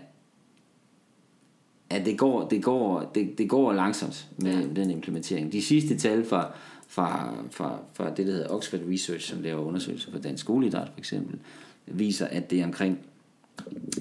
at 1.90 2.06
det 2.06 2.18
går, 2.18 2.48
det 2.48 2.62
går, 2.62 3.10
det, 3.14 3.38
det 3.38 3.48
går 3.48 3.72
langsomt 3.72 4.28
med 4.36 4.60
ja. 4.60 4.82
den 4.82 4.90
implementering. 4.90 5.52
De 5.52 5.62
sidste 5.62 5.96
tal 5.98 6.24
fra, 6.24 6.52
fra, 6.88 7.34
fra, 7.50 7.78
fra 7.92 8.10
det, 8.10 8.26
der 8.26 8.32
hedder 8.32 8.54
Oxford 8.54 8.80
Research, 8.92 9.30
som 9.30 9.42
laver 9.42 9.62
undersøgelser 9.62 10.10
for 10.10 10.18
dansk 10.18 10.44
skoleidræt 10.44 10.88
for 10.92 10.98
eksempel, 10.98 11.38
viser, 11.86 12.26
at 12.26 12.50
det 12.50 12.60
er 12.60 12.64
omkring 12.64 12.98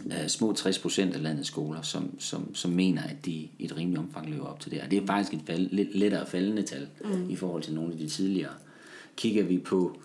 uh, 0.05 0.27
små 0.27 0.53
60 0.53 0.79
procent 0.79 1.15
af 1.15 1.23
landets 1.23 1.47
skoler, 1.47 1.81
som, 1.81 2.19
som, 2.19 2.55
som 2.55 2.71
mener, 2.71 3.03
at 3.03 3.25
de 3.25 3.31
i 3.31 3.51
et 3.59 3.77
rimeligt 3.77 3.99
omfang 3.99 4.29
lever 4.29 4.45
op 4.45 4.59
til 4.59 4.71
det. 4.71 4.81
Og 4.81 4.91
det 4.91 5.01
er 5.01 5.05
faktisk 5.05 5.33
et 5.33 5.41
fald, 5.47 5.69
lidt 5.71 5.95
lettere 5.95 6.25
faldende 6.25 6.61
tal 6.61 6.87
mm. 7.05 7.29
i 7.29 7.35
forhold 7.35 7.63
til 7.63 7.73
nogle 7.73 7.93
af 7.93 7.99
de 7.99 8.07
tidligere. 8.07 8.53
Kigger 9.15 9.43
vi 9.43 9.57
på 9.57 9.97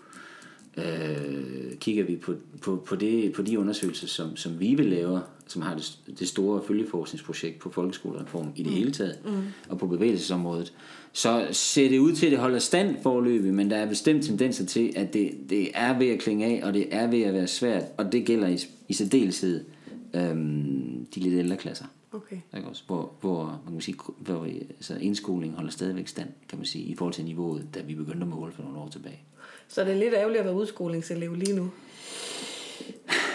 øh, 0.77 1.77
kigger 1.79 2.03
vi 2.03 2.15
på, 2.15 2.33
på, 2.61 2.75
på, 2.75 2.95
det, 2.95 3.33
på 3.33 3.41
de 3.41 3.59
undersøgelser, 3.59 4.07
som, 4.07 4.35
som 4.35 4.59
VIVE 4.59 4.83
laver, 4.83 5.19
som 5.47 5.61
har 5.61 5.75
det, 5.75 5.97
det 6.19 6.27
store 6.27 6.61
følgeforskningsprojekt 6.67 7.59
på 7.59 7.69
folkeskolereform 7.69 8.51
i 8.55 8.63
det 8.63 8.71
mm. 8.71 8.77
hele 8.77 8.91
taget, 8.91 9.19
mm. 9.25 9.31
og 9.69 9.77
på 9.77 9.87
bevægelsesområdet, 9.87 10.73
så 11.13 11.47
ser 11.51 11.89
det 11.89 11.99
ud 11.99 12.13
til, 12.13 12.25
at 12.25 12.31
det 12.31 12.39
holder 12.39 12.59
stand 12.59 12.95
forløbig, 13.03 13.53
men 13.53 13.69
der 13.69 13.77
er 13.77 13.85
bestemt 13.85 14.25
tendenser 14.25 14.65
til, 14.65 14.93
at 14.95 15.13
det, 15.13 15.31
det 15.49 15.69
er 15.73 15.97
ved 15.97 16.07
at 16.07 16.19
klinge 16.19 16.45
af, 16.45 16.67
og 16.67 16.73
det 16.73 16.87
er 16.91 17.07
ved 17.07 17.21
at 17.21 17.33
være 17.33 17.47
svært, 17.47 17.83
og 17.97 18.11
det 18.11 18.25
gælder 18.25 18.47
i, 18.47 18.57
i 18.89 18.93
særdeleshed 18.93 19.65
øhm, 20.13 21.05
de 21.15 21.19
lidt 21.19 21.33
ældre 21.33 21.57
klasser. 21.57 21.85
Okay. 22.11 22.37
Ikke 22.57 22.67
også? 22.67 22.83
Hvor, 22.87 23.11
hvor, 23.21 23.61
man 23.65 23.73
kan 23.73 23.81
sige, 23.81 23.97
hvor 24.17 24.43
altså, 24.69 24.95
indskolingen 25.01 25.55
holder 25.55 25.71
stadigvæk 25.71 26.07
stand, 26.07 26.29
kan 26.49 26.57
man 26.57 26.65
sige, 26.65 26.85
i 26.85 26.95
forhold 26.95 27.13
til 27.13 27.25
niveauet, 27.25 27.67
da 27.73 27.81
vi 27.81 27.95
begyndte 27.95 28.21
at 28.21 28.27
måle 28.27 28.51
for 28.51 28.63
nogle 28.63 28.77
år 28.77 28.89
tilbage. 28.89 29.19
Så 29.67 29.83
det 29.83 29.91
er 29.91 29.97
lidt 29.97 30.13
ærgerligt 30.13 30.39
at 30.39 30.45
være 30.45 30.55
udskolingselev 30.55 31.35
lige 31.35 31.55
nu. 31.55 31.71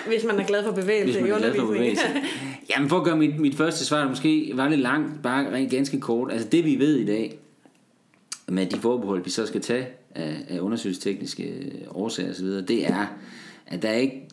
Hvis 0.07 0.25
man 0.25 0.41
er 0.41 0.47
glad 0.47 0.65
for 0.65 0.73
bevægelse 0.73 1.21
Hvis 1.21 1.31
man 1.31 1.33
er 1.33 1.39
glad 1.39 1.55
for 1.55 1.67
bevægelse. 1.67 2.03
Jamen 2.71 2.89
for 2.89 2.99
at 2.99 3.05
gøre 3.05 3.17
mit, 3.17 3.41
mit 3.41 3.55
første 3.55 3.85
svar, 3.85 4.09
måske 4.09 4.53
var 4.55 4.69
lidt 4.69 4.81
langt, 4.81 5.23
bare 5.23 5.53
rent 5.53 5.71
ganske 5.71 6.01
kort. 6.01 6.33
Altså 6.33 6.49
det 6.49 6.65
vi 6.65 6.79
ved 6.79 6.97
i 6.97 7.07
dag, 7.07 7.39
med 8.49 8.67
de 8.67 8.77
forbehold, 8.77 9.25
vi 9.25 9.31
så 9.31 9.47
skal 9.47 9.61
tage 9.61 9.87
af, 10.15 10.45
af 10.49 10.59
undersøgelsestekniske 10.61 11.71
årsager 11.91 12.31
osv., 12.31 12.47
det 12.47 12.87
er, 12.87 13.07
at 13.67 13.83
der 13.83 13.89
er 13.89 13.97
ikke, 13.97 14.29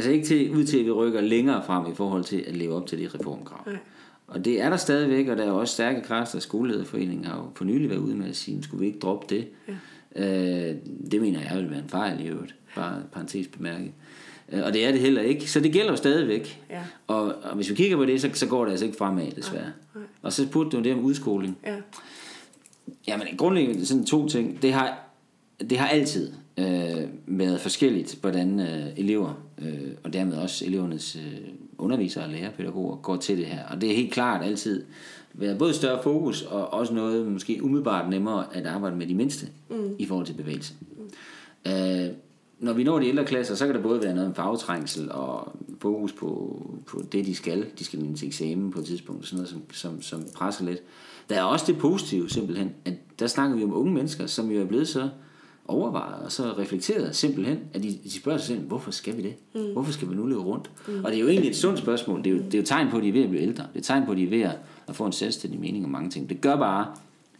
ser 0.00 0.10
ikke 0.10 0.26
til, 0.26 0.56
ud 0.56 0.64
til, 0.64 0.78
at 0.78 0.84
vi 0.84 0.90
rykker 0.90 1.20
længere 1.20 1.62
frem 1.66 1.92
i 1.92 1.94
forhold 1.94 2.24
til 2.24 2.44
at 2.46 2.56
leve 2.56 2.74
op 2.74 2.86
til 2.86 2.98
de 2.98 3.08
reformkrav. 3.14 3.62
Nej. 3.66 3.76
Og 4.26 4.44
det 4.44 4.60
er 4.60 4.70
der 4.70 4.76
stadigvæk, 4.76 5.28
og 5.28 5.36
der 5.36 5.44
er 5.44 5.50
også 5.50 5.74
stærke 5.74 6.02
kræfter. 6.02 6.38
Skolelederforeningen 6.38 7.24
har 7.24 7.36
jo 7.36 7.44
for 7.54 7.64
nylig 7.64 7.90
været 7.90 7.98
ude 7.98 8.16
med 8.16 8.28
at 8.28 8.36
sige, 8.36 8.62
skulle 8.62 8.80
vi 8.80 8.86
ikke 8.86 8.98
droppe 8.98 9.34
det? 9.34 9.48
Ja. 9.68 9.72
Øh, 10.16 10.76
det 11.10 11.20
mener 11.20 11.40
jeg 11.40 11.58
vil 11.58 11.70
være 11.70 11.78
en 11.78 11.88
fejl 11.88 12.20
i 12.20 12.28
øvrigt. 12.28 12.54
Bare 12.76 13.02
parentes 13.12 13.46
bemærket. 13.46 13.90
Øh, 14.52 14.62
og 14.64 14.72
det 14.72 14.86
er 14.86 14.92
det 14.92 15.00
heller 15.00 15.22
ikke. 15.22 15.50
Så 15.50 15.60
det 15.60 15.72
gælder 15.72 15.90
jo 15.90 15.96
stadigvæk. 15.96 16.62
Ja. 16.70 16.82
Og, 17.06 17.34
og 17.42 17.54
hvis 17.54 17.70
vi 17.70 17.74
kigger 17.74 17.96
på 17.96 18.04
det, 18.04 18.20
så, 18.20 18.30
så 18.34 18.46
går 18.46 18.64
det 18.64 18.70
altså 18.70 18.86
ikke 18.86 18.98
fremad, 18.98 19.30
desværre. 19.30 19.72
Nej. 19.94 20.04
Og 20.22 20.32
så 20.32 20.46
spurgte 20.46 20.76
du 20.76 20.82
det 20.82 20.92
om 20.92 21.00
udskoling. 21.00 21.58
Ja. 21.66 21.76
Jamen 23.08 23.26
grundlæggende 23.36 23.86
sådan 23.86 24.04
to 24.04 24.28
ting. 24.28 24.62
Det 24.62 24.72
har, 24.72 24.98
det 25.70 25.78
har 25.78 25.88
altid 25.88 26.32
øh, 26.58 27.08
været 27.26 27.60
forskelligt, 27.60 28.18
hvordan 28.20 28.60
øh, 28.60 28.86
elever, 28.96 29.42
øh, 29.60 29.92
og 30.04 30.12
dermed 30.12 30.36
også 30.36 30.64
elevernes 30.64 31.16
øh, 31.16 31.48
undervisere 31.78 32.24
og 32.24 32.30
lærerpædagoger 32.30 32.96
går 32.96 33.16
til 33.16 33.38
det 33.38 33.46
her. 33.46 33.66
Og 33.66 33.80
det 33.80 33.90
er 33.90 33.96
helt 33.96 34.12
klart 34.12 34.44
altid 34.44 34.84
været 35.34 35.58
både 35.58 35.74
større 35.74 36.02
fokus, 36.02 36.42
og 36.42 36.72
også 36.72 36.94
noget 36.94 37.26
måske 37.26 37.60
umiddelbart 37.62 38.10
nemmere 38.10 38.56
at 38.56 38.66
arbejde 38.66 38.96
med 38.96 39.06
de 39.06 39.14
mindste 39.14 39.46
mm. 39.70 39.94
i 39.98 40.06
forhold 40.06 40.26
til 40.26 40.34
bevægelse. 40.34 40.74
Mm. 40.80 41.72
Øh, 41.72 42.08
når 42.58 42.72
vi 42.72 42.84
når 42.84 42.98
de 42.98 43.06
ældre 43.06 43.24
klasser, 43.24 43.54
så 43.54 43.66
kan 43.66 43.74
der 43.74 43.82
både 43.82 44.02
være 44.02 44.14
noget 44.14 44.28
om 44.28 44.34
fagtrængsel 44.34 45.12
og 45.12 45.56
fokus 45.80 46.12
på, 46.12 46.60
på 46.86 47.02
det, 47.12 47.26
de 47.26 47.34
skal. 47.34 47.66
De 47.78 47.84
skal 47.84 48.04
ind 48.04 48.16
til 48.16 48.28
eksamen 48.28 48.70
på 48.70 48.78
et 48.78 48.84
tidspunkt, 48.84 49.26
sådan 49.26 49.36
noget, 49.36 49.48
som, 49.48 49.62
som, 49.72 50.02
som 50.02 50.24
presser 50.34 50.64
lidt. 50.64 50.78
Der 51.28 51.36
er 51.36 51.42
også 51.42 51.64
det 51.68 51.78
positive 51.78 52.30
simpelthen, 52.30 52.70
at 52.84 52.94
der 53.18 53.26
snakker 53.26 53.56
vi 53.56 53.64
om 53.64 53.74
unge 53.74 53.92
mennesker, 53.92 54.26
som 54.26 54.50
jo 54.50 54.60
er 54.60 54.66
blevet 54.66 54.88
så 54.88 55.08
overvejet 55.70 56.24
og 56.24 56.32
så 56.32 56.42
reflekteret 56.58 57.16
simpelthen, 57.16 57.58
at 57.74 57.82
de, 57.82 57.98
de 58.04 58.10
spørger 58.10 58.38
sig 58.38 58.46
selv, 58.46 58.60
hvorfor 58.60 58.90
skal 58.90 59.16
vi 59.16 59.22
det? 59.22 59.34
Mm. 59.54 59.72
Hvorfor 59.72 59.92
skal 59.92 60.10
vi 60.10 60.14
nu 60.14 60.26
løbe 60.26 60.40
rundt? 60.40 60.70
Mm. 60.88 61.04
Og 61.04 61.10
det 61.10 61.16
er 61.16 61.20
jo 61.20 61.28
egentlig 61.28 61.50
et 61.50 61.56
sundt 61.56 61.78
spørgsmål. 61.78 62.24
Det 62.24 62.26
er 62.26 62.30
jo, 62.30 62.42
det 62.42 62.54
er 62.54 62.58
jo 62.58 62.64
tegn 62.64 62.90
på, 62.90 62.96
at 62.96 63.02
de 63.02 63.08
er 63.08 63.12
ved 63.12 63.22
at 63.22 63.28
blive 63.28 63.42
ældre. 63.42 63.64
Det 63.74 63.80
er 63.80 63.84
tegn 63.84 64.06
på, 64.06 64.12
at 64.12 64.18
de 64.18 64.24
er 64.24 64.30
ved 64.30 64.50
at 64.88 64.96
få 64.96 65.06
en 65.06 65.12
selvstændig 65.12 65.60
mening 65.60 65.84
om 65.84 65.90
mange 65.90 66.10
ting. 66.10 66.28
Det 66.28 66.40
gør 66.40 66.56
bare, 66.56 66.86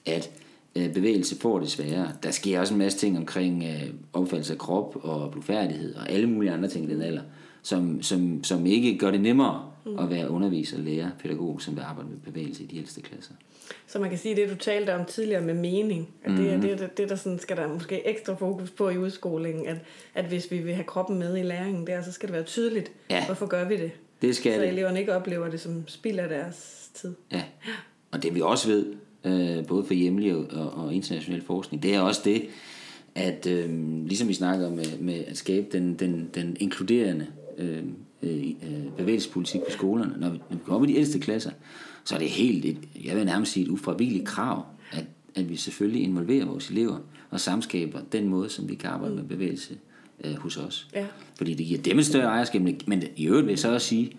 at 0.07 0.31
øh, 0.77 0.93
bevægelse 0.93 1.39
får 1.39 1.59
det 1.59 1.71
sværere. 1.71 2.09
Der 2.23 2.31
sker 2.31 2.61
også 2.61 2.75
en 2.75 2.79
masse 2.79 2.99
ting 2.99 3.19
omkring 3.19 3.65
øh, 3.65 3.91
opfattelse 4.13 4.53
af 4.53 4.59
krop 4.59 4.97
og 5.03 5.31
blodfærdighed 5.31 5.95
og 5.95 6.11
alle 6.11 6.27
mulige 6.27 6.53
andre 6.53 6.69
ting 6.69 6.91
i 6.91 6.95
den 6.95 7.03
alder, 7.03 7.23
som, 7.63 8.03
som, 8.03 8.45
som 8.45 8.67
ikke 8.67 8.99
gør 8.99 9.11
det 9.11 9.21
nemmere 9.21 9.70
mm. 9.85 9.99
at 9.99 10.11
være 10.11 10.31
underviser, 10.31 10.79
lærer, 10.79 11.11
pædagog, 11.23 11.63
som 11.63 11.77
vil 11.77 11.83
arbejde 11.83 12.09
med 12.11 12.19
bevægelse 12.19 12.63
i 12.63 12.67
de 12.67 12.77
ældste 12.79 13.01
klasser. 13.03 13.33
Så 13.87 13.99
man 13.99 14.09
kan 14.11 14.19
sige, 14.19 14.37
det 14.37 14.51
du 14.51 14.55
talte 14.55 14.95
om 14.95 15.05
tidligere 15.05 15.43
med 15.43 15.55
mening, 15.55 16.09
at 16.25 16.31
det, 16.31 16.41
mm-hmm. 16.41 16.61
det, 16.61 16.79
det, 16.79 16.99
det 16.99 17.09
der 17.09 17.17
sådan, 17.17 17.39
skal 17.39 17.57
der 17.57 17.69
måske 17.69 18.09
ekstra 18.09 18.35
fokus 18.35 18.71
på 18.71 18.89
i 18.89 18.99
udskolingen, 18.99 19.67
at, 19.67 19.77
at 20.15 20.25
hvis 20.25 20.51
vi 20.51 20.59
vil 20.59 20.75
have 20.75 20.85
kroppen 20.85 21.19
med 21.19 21.37
i 21.37 21.43
læringen 21.43 21.87
der, 21.87 22.03
så 22.03 22.13
skal 22.13 22.27
det 22.29 22.35
være 22.35 22.43
tydeligt, 22.45 22.93
Ja. 23.11 23.27
hvorfor 23.27 23.47
gør 23.47 23.69
vi 23.69 23.77
det? 23.77 23.91
Det 24.23 24.37
skal 24.37 24.55
Så 24.55 24.61
det. 24.61 24.69
eleverne 24.69 25.01
ikke 25.01 25.15
oplever 25.15 25.49
det 25.49 25.61
som 25.61 25.89
spild 25.89 26.19
af 26.19 26.29
deres 26.29 26.91
tid. 26.95 27.15
Ja. 27.33 27.43
Og 28.11 28.23
det 28.23 28.35
vi 28.35 28.41
også 28.41 28.69
ved, 28.69 28.87
øh, 29.25 29.67
både 29.67 29.85
for 29.85 29.95
hjemlig 29.95 30.35
og, 30.35 30.47
og, 30.53 30.85
og 30.85 30.95
international 30.95 31.43
forskning, 31.43 31.83
det 31.83 31.95
er 31.95 32.01
også 32.01 32.21
det, 32.25 32.47
at 33.15 33.47
øh, 33.47 33.71
ligesom 34.07 34.29
vi 34.29 34.35
snakker 34.35 34.71
med, 34.71 34.99
med 35.01 35.25
at 35.27 35.37
skabe 35.37 35.67
den, 35.73 35.95
den, 35.95 36.31
den 36.35 36.57
inkluderende 36.61 37.27
øh, 37.59 37.83
øh, 38.23 38.53
bevægelsespolitik 38.97 39.61
på 39.61 39.71
skolerne, 39.71 40.15
når 40.19 40.29
vi, 40.31 40.39
når 40.51 40.57
vi 40.57 40.63
kommer 40.65 40.89
i 40.89 40.93
de 40.93 40.97
ældste 40.99 41.19
klasser, 41.19 41.51
så 42.05 42.15
er 42.15 42.19
det 42.19 42.29
helt, 42.29 42.65
et, 42.65 42.77
jeg 43.05 43.17
vil 43.17 43.25
nærmest 43.25 43.53
sige 43.53 43.65
et 43.65 43.71
ufravigeligt 43.71 44.25
krav, 44.25 44.67
at, 44.93 45.05
at 45.35 45.49
vi 45.51 45.57
selvfølgelig 45.57 46.03
involverer 46.03 46.45
vores 46.47 46.71
elever 46.71 46.99
og 47.31 47.41
samskaber 47.41 48.01
den 48.13 48.29
måde, 48.29 48.49
som 48.51 48.69
vi 48.69 48.75
kan 48.75 48.91
arbejde 48.91 49.15
med 49.15 49.23
bevægelse 49.25 49.75
øh, 50.25 50.35
hos 50.37 50.57
os. 50.57 50.89
Ja. 50.95 51.07
Fordi 51.37 51.55
det 51.55 51.67
giver 51.67 51.83
dem 51.83 51.99
et 51.99 52.07
større 52.07 52.25
ejerskab, 52.27 52.63
men- 52.63 52.81
men 52.87 53.03
i 53.17 53.27
øvrigt 53.27 53.47
vil 53.47 53.53
jeg 53.53 53.59
så 53.59 53.73
også 53.75 53.87
sige, 53.87 54.13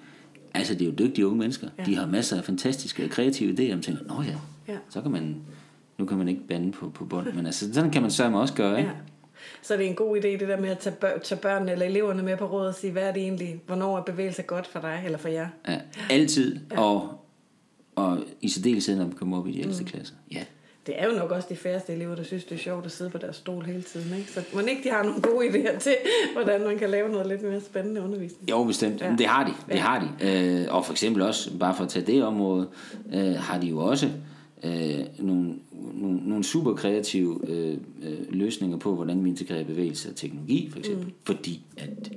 altså 0.53 0.73
det 0.73 0.81
er 0.81 0.85
jo 0.85 0.91
dygtige 0.99 1.27
unge 1.27 1.39
mennesker. 1.39 1.67
Ja. 1.79 1.83
De 1.83 1.95
har 1.95 2.05
masser 2.07 2.37
af 2.37 2.43
fantastiske 2.43 3.03
og 3.03 3.09
kreative 3.09 3.53
idéer, 3.53 3.71
og 3.71 3.75
man 3.77 3.81
tænker, 3.81 4.03
nå 4.07 4.21
ja, 4.23 4.35
Ja. 4.67 4.77
så 4.89 5.01
kan 5.01 5.11
man, 5.11 5.35
nu 5.97 6.05
kan 6.05 6.17
man 6.17 6.27
ikke 6.27 6.41
bande 6.47 6.71
på, 6.71 6.89
på 6.89 7.05
bånd, 7.05 7.33
men 7.35 7.45
altså 7.45 7.73
sådan 7.73 7.91
kan 7.91 8.01
man 8.01 8.11
sørge 8.11 8.37
også 8.39 8.53
gøre, 8.53 8.77
ikke? 8.79 8.89
Ja. 8.89 8.95
Så 9.61 9.73
det 9.77 9.85
er 9.85 9.89
en 9.89 9.95
god 9.95 10.17
idé, 10.17 10.27
det 10.27 10.39
der 10.39 10.59
med 10.61 10.69
at 10.69 10.79
tage, 10.79 10.95
bør, 10.95 11.17
tage 11.23 11.41
børnene 11.41 11.71
eller 11.71 11.85
eleverne 11.85 12.23
med 12.23 12.37
på 12.37 12.45
råd 12.45 12.67
og 12.67 12.75
sige, 12.75 12.91
hvad 12.91 13.03
er 13.03 13.11
det 13.11 13.21
egentlig, 13.21 13.61
hvornår 13.67 13.97
er 13.97 14.01
bevægelse 14.03 14.41
godt 14.41 14.67
for 14.67 14.79
dig 14.79 15.01
eller 15.05 15.17
for 15.17 15.29
jer? 15.29 15.47
Ja, 15.67 15.77
altid, 16.09 16.59
og, 16.77 17.09
og 17.95 18.17
i 18.41 18.49
særdeleshed, 18.49 18.95
når 18.95 19.05
vi 19.05 19.15
kommer 19.15 19.37
op 19.39 19.47
i 19.47 19.51
de 19.51 19.59
ældste 19.59 19.83
mm. 19.83 19.89
klasser. 19.89 20.15
Ja, 20.31 20.43
Det 20.87 21.01
er 21.01 21.05
jo 21.05 21.11
nok 21.11 21.31
også 21.31 21.47
de 21.51 21.55
færreste 21.55 21.93
elever, 21.93 22.15
der 22.15 22.23
synes, 22.23 22.43
det 22.43 22.55
er 22.55 22.59
sjovt 22.59 22.85
at 22.85 22.91
sidde 22.91 23.09
på 23.09 23.17
deres 23.17 23.35
stol 23.35 23.65
hele 23.65 23.81
tiden. 23.81 24.17
Ikke? 24.17 24.31
Så 24.31 24.43
man 24.53 24.69
ikke 24.69 24.83
de 24.83 24.89
har 24.89 25.03
nogle 25.03 25.21
gode 25.21 25.47
idéer 25.47 25.79
til, 25.79 25.95
hvordan 26.33 26.63
man 26.63 26.77
kan 26.77 26.89
lave 26.89 27.09
noget 27.09 27.27
lidt 27.27 27.41
mere 27.43 27.61
spændende 27.61 28.01
undervisning. 28.01 28.49
Jo, 28.49 28.63
bestemt. 28.63 29.01
Ja. 29.01 29.09
Ja. 29.09 29.15
Det 29.17 29.25
har 29.25 29.43
de. 29.43 29.53
Det 29.69 29.75
Ja. 29.75 29.79
har 29.81 30.13
de. 30.21 30.27
Øh, 30.29 30.67
og 30.75 30.85
for 30.85 30.91
eksempel 30.93 31.21
også, 31.21 31.57
bare 31.57 31.75
for 31.75 31.83
at 31.83 31.89
tage 31.89 32.05
det 32.05 32.23
område, 32.23 32.67
øh, 33.13 33.33
har 33.35 33.59
de 33.59 33.67
jo 33.67 33.77
også 33.79 34.05
øh, 34.05 34.11
nogle, 35.19 35.53
nogle, 35.93 36.19
nogle 36.29 36.43
super 36.43 36.73
kreative 36.73 37.39
øh, 37.47 37.77
øh, 38.03 38.17
løsninger 38.29 38.77
på, 38.77 38.95
hvordan 38.95 39.23
vi 39.23 39.29
integrerer 39.29 39.63
bevægelse 39.63 40.09
og 40.09 40.15
teknologi, 40.15 40.69
for 40.71 40.79
eksempel. 40.79 41.05
Mm. 41.05 41.13
Fordi 41.23 41.61
at, 41.77 42.11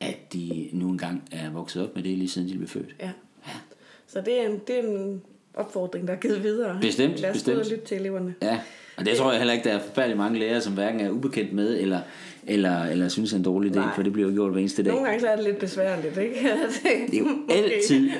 at 0.00 0.32
de 0.32 0.68
nu 0.72 0.88
engang 0.88 1.22
er 1.32 1.50
vokset 1.50 1.82
op 1.82 1.94
med 1.94 2.02
det, 2.02 2.18
lige 2.18 2.28
siden 2.28 2.48
de 2.48 2.56
blev 2.56 2.68
født. 2.68 2.96
Ja. 3.00 3.10
Så 4.06 4.20
det 4.20 4.40
er 4.42 4.48
en, 4.48 4.60
det 4.66 4.78
er 4.78 4.82
en 4.88 5.22
opfordring, 5.54 6.08
der 6.08 6.14
er 6.14 6.18
givet 6.18 6.42
videre. 6.42 6.78
Bestemt, 6.80 7.20
Lad 7.20 7.30
os 7.30 7.34
bestemt. 7.34 7.70
lytte 7.70 7.84
til 7.84 7.96
eleverne. 7.96 8.34
Ja, 8.42 8.60
og 8.96 9.06
det 9.06 9.16
tror 9.16 9.30
jeg 9.30 9.40
heller 9.40 9.54
ikke, 9.54 9.68
der 9.68 9.74
er 9.74 9.80
forfærdelig 9.82 10.16
mange 10.16 10.38
lærere, 10.38 10.60
som 10.60 10.72
hverken 10.72 11.00
er 11.00 11.10
ubekendt 11.10 11.52
med, 11.52 11.80
eller, 11.80 12.00
eller, 12.46 12.82
eller 12.84 13.08
synes 13.08 13.32
er 13.32 13.36
en 13.36 13.42
dårlig 13.42 13.70
idé, 13.70 13.74
Nej. 13.74 13.94
for 13.94 14.02
det 14.02 14.12
bliver 14.12 14.28
jo 14.28 14.34
gjort 14.34 14.52
hver 14.52 14.60
eneste 14.60 14.82
dag. 14.82 14.92
Nogle 14.92 15.06
gange 15.06 15.20
så 15.20 15.28
er 15.28 15.36
det 15.36 15.44
lidt 15.44 15.58
besværligt, 15.58 16.18
ikke? 16.18 16.34
Det 17.10 17.14
er 17.14 17.18
jo 17.18 17.28
altid, 17.62 18.10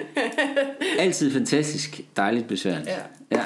altid 0.98 1.30
fantastisk 1.30 2.00
dejligt 2.16 2.48
besværligt. 2.48 2.88
Ja. 2.88 2.96
Ja. 3.32 3.44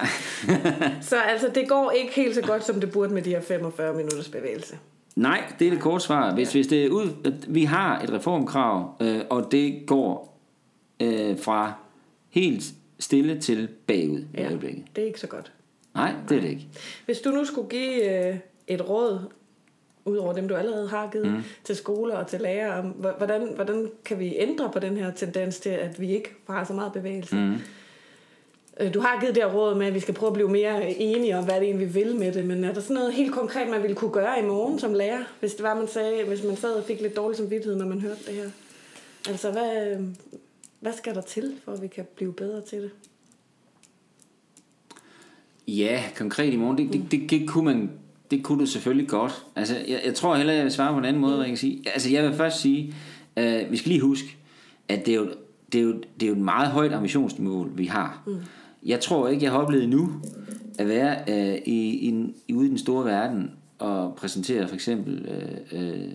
Så 1.01 1.17
altså, 1.21 1.51
det 1.55 1.69
går 1.69 1.91
ikke 1.91 2.13
helt 2.15 2.35
så 2.35 2.43
godt, 2.43 2.65
som 2.65 2.81
det 2.81 2.93
burde 2.93 3.15
med 3.15 3.23
de 3.23 3.31
her 3.31 3.41
45 3.41 3.95
minutters 3.95 4.29
bevægelse. 4.29 4.79
Nej, 5.17 5.43
det 5.59 5.67
er 5.67 5.71
det 5.71 5.81
korte 5.81 6.05
svar. 6.05 6.35
Hvis, 6.35 6.53
hvis 6.53 6.67
det 6.67 6.85
er 6.85 6.91
ud, 6.91 7.33
vi 7.49 7.65
har 7.65 8.01
et 8.01 8.13
reformkrav, 8.13 8.95
øh, 9.01 9.21
og 9.31 9.49
det 9.53 9.83
går 9.87 10.39
øh, 11.03 11.39
fra 11.39 11.73
helt 12.31 12.65
stille 12.99 13.41
til 13.41 13.69
bagud 13.87 14.19
i 14.21 14.25
Ja, 14.35 14.47
øjeblikket. 14.47 14.85
det 14.97 15.03
er 15.03 15.07
ikke 15.07 15.21
så 15.21 15.27
godt. 15.27 15.53
Nej, 15.95 16.13
det 16.29 16.37
er 16.37 16.41
det 16.41 16.49
ikke. 16.51 16.67
Hvis 17.05 17.19
du 17.19 17.31
nu 17.31 17.45
skulle 17.45 17.69
give 17.69 18.27
øh, 18.29 18.37
et 18.67 18.89
råd, 18.89 19.19
udover 20.05 20.33
dem, 20.33 20.49
du 20.49 20.55
allerede 20.55 20.89
har 20.89 21.09
givet, 21.13 21.27
mm. 21.33 21.43
til 21.65 21.77
skoler 21.77 22.17
og 22.17 22.27
til 22.27 22.41
lærere, 22.41 22.79
om 22.79 22.87
hvor- 22.87 23.15
hvordan, 23.19 23.49
hvordan 23.55 23.91
kan 24.05 24.19
vi 24.19 24.35
ændre 24.37 24.71
på 24.73 24.79
den 24.79 24.97
her 24.97 25.11
tendens 25.11 25.61
til, 25.61 25.71
at 25.71 26.01
vi 26.01 26.11
ikke 26.15 26.29
har 26.51 26.65
så 26.65 26.73
meget 26.73 26.93
bevægelse? 26.93 27.37
Mm. 27.37 27.55
Du 28.95 29.01
har 29.01 29.21
givet 29.21 29.35
det 29.35 29.55
råd 29.55 29.75
med, 29.75 29.87
at 29.87 29.95
vi 29.95 30.01
skal 30.01 30.15
prøve 30.15 30.29
at 30.29 30.35
blive 30.35 30.49
mere 30.49 30.91
enige 31.01 31.39
om, 31.39 31.45
hvad 31.45 31.55
det 31.55 31.63
egentlig 31.63 31.89
vi 31.89 31.93
vil 31.93 32.17
med 32.17 32.33
det, 32.33 32.45
men 32.45 32.65
er 32.65 32.73
der 32.75 32.81
sådan 32.81 32.95
noget 32.95 33.13
helt 33.13 33.33
konkret, 33.33 33.71
man 33.71 33.83
ville 33.83 33.97
kunne 33.97 34.11
gøre 34.11 34.41
i 34.41 34.47
morgen 34.47 34.79
som 34.79 34.95
lærer, 34.95 35.25
hvis 35.41 35.55
det 35.55 35.63
var, 35.63 35.75
man 35.75 35.89
sagde, 35.89 36.25
hvis 36.25 36.45
man 36.45 36.57
sad 36.57 36.73
og 36.73 36.85
fik 36.85 37.01
lidt 37.01 37.17
dårlig 37.17 37.37
samvittighed, 37.37 37.77
når 37.77 37.87
man 37.87 38.01
hørte 38.01 38.21
det 38.27 38.35
her? 38.35 38.51
Altså, 39.29 39.51
hvad, 39.51 39.87
øh, 39.87 40.01
hvad 40.81 40.93
skal 40.93 41.15
der 41.15 41.21
til, 41.21 41.55
for 41.65 41.73
at 41.73 41.83
vi 41.83 41.87
kan 41.87 42.07
blive 42.17 42.33
bedre 42.33 42.61
til 42.61 42.83
det? 42.83 42.91
Ja, 45.69 46.03
konkret 46.17 46.53
i 46.53 46.57
morgen, 46.57 46.79
det, 46.79 46.93
det, 46.93 47.03
det, 47.11 47.31
det, 47.31 47.49
kunne 47.49 47.65
man 47.65 47.91
det 48.31 48.45
kunne 48.45 48.61
du 48.61 48.67
selvfølgelig 48.67 49.09
godt. 49.09 49.45
Altså, 49.57 49.77
jeg, 49.89 50.01
jeg 50.05 50.15
tror 50.15 50.37
heller, 50.37 50.53
jeg 50.53 50.65
vil 50.65 50.73
svare 50.73 50.93
på 50.93 50.99
en 50.99 51.05
anden 51.05 51.23
måde, 51.23 51.35
hvad 51.35 51.45
jeg 51.45 51.51
kan 51.51 51.57
sige. 51.57 51.83
Altså, 51.93 52.11
jeg 52.11 52.25
vil 52.25 52.35
først 52.35 52.61
sige, 52.61 52.95
øh, 53.37 53.71
vi 53.71 53.77
skal 53.77 53.89
lige 53.89 54.01
huske, 54.01 54.37
at 54.89 55.07
det 55.07 55.15
er 55.15 55.19
jo, 55.19 55.29
det 55.73 55.79
er 55.79 55.83
jo, 55.83 55.93
det 55.93 56.23
er 56.23 56.27
jo 56.27 56.33
et 56.33 56.41
meget 56.41 56.69
højt 56.69 56.93
ambitionsniveau, 56.93 57.67
vi 57.75 57.85
har. 57.85 58.23
Mm. 58.27 58.37
Jeg 58.87 59.01
tror 59.01 59.29
ikke, 59.29 59.45
jeg 59.45 59.53
har 59.53 59.59
oplevet 59.59 59.89
nu 59.89 60.13
at 60.79 60.89
være 60.89 61.17
øh, 61.29 61.59
i, 61.67 62.09
i, 62.49 62.55
ude 62.55 62.67
i 62.67 62.71
den 62.71 62.79
store 62.79 63.05
verden 63.05 63.51
og 63.79 64.15
præsentere 64.15 64.69
for 64.69 64.75
eksempel 64.75 65.29
øh, 65.29 65.81
øh, 65.81 66.09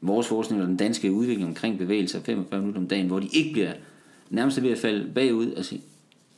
vores 0.00 0.26
forskning 0.26 0.62
og 0.62 0.68
den 0.68 0.76
danske 0.76 1.12
udvikling 1.12 1.48
omkring 1.48 1.78
bevægelser 1.78 2.20
45 2.20 2.60
minutter 2.60 2.80
om 2.80 2.88
dagen, 2.88 3.06
hvor 3.06 3.20
de 3.20 3.28
ikke 3.32 3.52
bliver 3.52 3.72
nærmest 4.30 4.62
ved 4.62 4.70
at 4.70 4.78
falde 4.78 5.12
bagud 5.14 5.52
og 5.52 5.64
sige, 5.64 5.80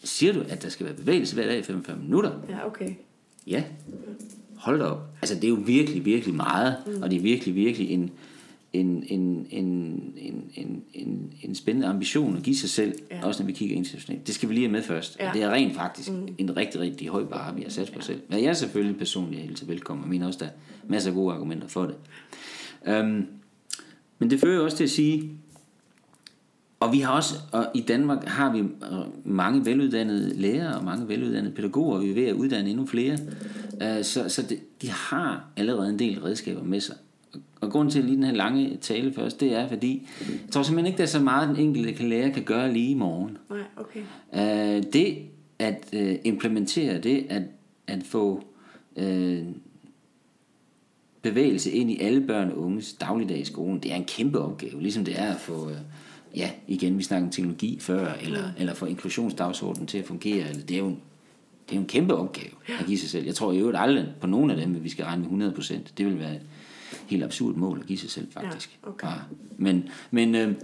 siger 0.05 0.33
du, 0.33 0.41
at 0.49 0.62
der 0.62 0.69
skal 0.69 0.87
være 0.87 0.95
bevægelse 0.95 1.35
hver 1.35 1.47
dag 1.47 1.59
i 1.59 1.62
45 1.62 1.99
minutter? 1.99 2.33
Ja, 2.49 2.67
okay. 2.67 2.91
Ja, 3.47 3.64
hold 4.57 4.79
da 4.79 4.85
op. 4.85 5.03
Altså 5.23 5.35
det 5.35 5.45
er 5.45 5.49
jo 5.49 5.59
virkelig, 5.67 6.05
virkelig 6.05 6.35
meget, 6.35 6.77
mm. 6.87 7.03
og 7.03 7.11
det 7.11 7.17
er 7.17 7.21
virkelig, 7.23 7.55
virkelig 7.55 7.91
en, 7.91 8.11
en, 8.73 9.05
en, 9.07 9.47
en, 9.51 9.67
en, 10.17 10.45
en, 10.55 10.83
en, 10.95 11.33
en 11.43 11.55
spændende 11.55 11.87
ambition 11.87 12.37
at 12.37 12.43
give 12.43 12.57
sig 12.57 12.71
selv, 12.71 12.95
ja. 13.11 13.27
Også 13.27 13.43
når 13.43 13.47
vi 13.47 13.53
kigger 13.53 13.77
internationalt. 13.77 14.27
Det 14.27 14.35
skal 14.35 14.49
vi 14.49 14.55
lige 14.55 14.67
have 14.67 14.73
med 14.73 14.83
først. 14.83 15.17
Ja. 15.21 15.29
Og 15.29 15.35
det 15.35 15.43
er 15.43 15.51
rent 15.51 15.75
faktisk 15.75 16.13
mm. 16.13 16.29
en 16.39 16.57
rigtig, 16.57 16.81
rigtig 16.81 17.09
høj 17.09 17.25
bare, 17.25 17.55
vi 17.55 17.63
har 17.63 17.71
sat 17.71 17.87
på 17.87 17.99
ja. 17.99 18.01
selv. 18.01 18.21
Men 18.29 18.43
jeg 18.43 18.49
er 18.49 18.53
selvfølgelig 18.53 18.99
personligt 18.99 19.43
hilser 19.43 19.67
velkommen, 19.67 20.05
og 20.05 20.11
mener 20.11 20.27
også, 20.27 20.39
der 20.39 20.47
er 20.47 20.51
masser 20.89 21.11
af 21.11 21.17
gode 21.17 21.35
argumenter 21.35 21.69
for 21.69 21.87
det. 21.87 21.95
Um, 23.01 23.27
men 24.19 24.31
det 24.31 24.41
fører 24.41 24.61
også 24.61 24.77
til 24.77 24.85
at 24.85 24.91
sige, 24.91 25.31
og 26.81 26.93
vi 26.93 26.99
har 26.99 27.13
også, 27.13 27.35
og 27.53 27.67
i 27.75 27.81
Danmark 27.81 28.25
har 28.25 28.53
vi 28.53 28.59
øh, 28.59 28.67
mange 29.25 29.65
veluddannede 29.65 30.41
lærere 30.41 30.77
og 30.79 30.85
mange 30.85 31.09
veluddannede 31.09 31.55
pædagoger, 31.55 31.97
og 31.97 32.03
vi 32.03 32.11
er 32.11 32.15
ved 32.15 32.25
at 32.25 32.35
uddanne 32.35 32.71
endnu 32.71 32.87
flere. 32.87 33.19
Øh, 33.83 34.05
Så, 34.05 34.29
så 34.29 34.43
det, 34.43 34.83
de 34.83 34.91
har 34.91 35.51
allerede 35.57 35.89
en 35.89 35.99
del 35.99 36.21
redskaber 36.21 36.63
med 36.63 36.81
sig. 36.81 36.97
Og- 37.61 37.71
grunden 37.71 37.93
til 37.93 38.05
lige 38.05 38.17
den 38.17 38.25
her 38.25 38.33
lange 38.33 38.77
tale 38.81 39.12
først, 39.12 39.41
det 39.41 39.53
er 39.55 39.69
fordi, 39.69 40.09
jeg 40.21 40.51
tror 40.51 40.62
simpelthen 40.62 40.87
ikke, 40.87 40.97
der 40.97 41.03
er 41.03 41.09
så 41.09 41.21
meget, 41.21 41.49
den 41.49 41.57
enkelte 41.57 41.93
kan 41.93 42.09
lære 42.09 42.31
kan 42.31 42.43
gøre 42.43 42.73
lige 42.73 42.91
i 42.91 42.95
morgen. 42.95 43.38
Nej, 43.51 43.61
okay. 43.77 44.01
Øh, 44.77 44.83
det 44.93 45.19
at 45.59 45.88
øh, 45.93 46.17
implementere 46.25 46.99
det, 46.99 47.27
at, 47.31 47.43
at 47.87 48.03
få 48.03 48.45
øh, 48.97 49.43
bevægelse 51.23 51.71
ind 51.71 51.91
i 51.91 52.01
alle 52.01 52.21
børn 52.27 52.51
og 52.51 52.59
unges 52.59 52.93
dagligdag 52.93 53.41
i 53.41 53.45
skolen, 53.45 53.81
det 53.81 53.93
er 53.93 53.97
en 53.97 54.05
kæmpe 54.05 54.38
opgave, 54.38 54.83
ligesom 54.83 55.05
det 55.05 55.21
er 55.21 55.35
at 55.35 55.41
få, 55.41 55.71
øh, 55.71 55.77
ja, 56.37 56.51
igen, 56.69 56.99
vi 56.99 57.03
snakker 57.03 57.27
om 57.27 57.33
teknologi 57.33 57.79
før, 57.81 58.12
eller, 58.23 58.43
eller 58.59 58.75
få 58.75 58.87
inklusionsdagsordenen 58.87 59.87
til 59.87 59.99
at 59.99 60.05
fungere, 60.05 60.49
eller 60.49 60.62
det 60.62 60.75
er 60.75 60.79
jo 60.79 60.87
en, 60.87 60.99
det 61.69 61.73
er 61.73 61.77
jo 61.77 61.81
en 61.81 61.88
kæmpe 61.88 62.14
opgave 62.14 62.51
at 62.81 62.87
give 62.87 62.99
sig 62.99 63.09
selv. 63.09 63.25
Jeg 63.27 63.35
tror 63.35 63.53
i 63.53 63.59
øvrigt 63.59 63.79
aldrig 63.79 64.07
på 64.21 64.27
nogen 64.27 64.51
af 64.51 64.57
dem, 64.57 64.77
at 64.77 64.85
vi 64.85 64.88
skal 64.88 65.05
regne 65.05 65.29
med 65.29 65.53
100%. 65.53 65.75
Det 65.99 66.07
vil 66.07 66.19
være 66.19 66.35
helt 67.07 67.24
absurd 67.24 67.55
mål 67.55 67.79
at 67.81 67.87
give 67.87 67.98
sig 67.98 68.11
selv, 68.11 68.27
faktisk. 68.33 68.79
Ja, 68.85 68.88
okay. 68.88 69.07
Ja. 69.07 69.12
Men, 69.57 69.88
men 70.11 70.35
øh, 70.35 70.55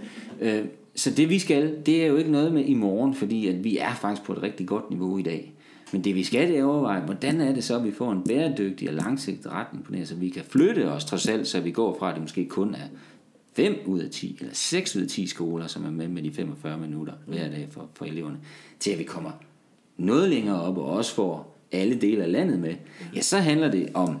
øh, 0.41 0.65
så 0.95 1.11
det 1.11 1.29
vi 1.29 1.39
skal, 1.39 1.75
det 1.85 2.03
er 2.03 2.07
jo 2.07 2.15
ikke 2.15 2.31
noget 2.31 2.53
med 2.53 2.65
i 2.65 2.73
morgen, 2.73 3.15
fordi 3.15 3.47
at 3.47 3.63
vi 3.63 3.77
er 3.77 3.93
faktisk 3.93 4.25
på 4.25 4.33
et 4.33 4.43
rigtig 4.43 4.67
godt 4.67 4.89
niveau 4.89 5.17
i 5.17 5.21
dag. 5.21 5.51
Men 5.91 6.03
det 6.03 6.15
vi 6.15 6.23
skal, 6.23 6.47
det 6.47 6.59
er 6.59 6.63
overveje, 6.63 7.01
hvordan 7.01 7.41
er 7.41 7.53
det 7.53 7.63
så, 7.63 7.75
at 7.75 7.83
vi 7.83 7.91
får 7.91 8.11
en 8.11 8.23
bæredygtig 8.23 8.89
og 8.89 8.95
langsigtet 8.95 9.51
retning 9.51 9.85
på 9.85 9.91
det, 9.91 9.99
her, 9.99 10.05
så 10.05 10.15
vi 10.15 10.29
kan 10.29 10.43
flytte 10.49 10.91
os 10.91 11.05
trods 11.05 11.27
alt, 11.27 11.47
så 11.47 11.59
vi 11.59 11.71
går 11.71 11.99
fra, 11.99 12.09
at 12.09 12.15
det 12.15 12.21
måske 12.21 12.45
kun 12.45 12.75
er 12.75 12.87
5 13.55 13.75
ud 13.85 13.99
af 13.99 14.09
10, 14.09 14.37
eller 14.39 14.53
6 14.53 14.95
ud 14.95 15.01
af 15.01 15.07
10 15.07 15.27
skoler, 15.27 15.67
som 15.67 15.85
er 15.85 15.91
med 15.91 16.07
med 16.07 16.23
de 16.23 16.31
45 16.31 16.77
minutter 16.77 17.13
hver 17.27 17.49
dag 17.49 17.67
for, 17.71 17.89
for 17.93 18.05
eleverne, 18.05 18.37
til 18.79 18.91
at 18.91 18.99
vi 18.99 19.03
kommer 19.03 19.31
noget 19.97 20.29
længere 20.29 20.61
op, 20.61 20.77
og 20.77 20.85
også 20.85 21.15
får 21.15 21.57
alle 21.71 21.95
dele 21.95 22.23
af 22.23 22.31
landet 22.31 22.59
med. 22.59 22.75
Ja, 23.15 23.21
så 23.21 23.37
handler 23.37 23.71
det 23.71 23.89
om 23.93 24.17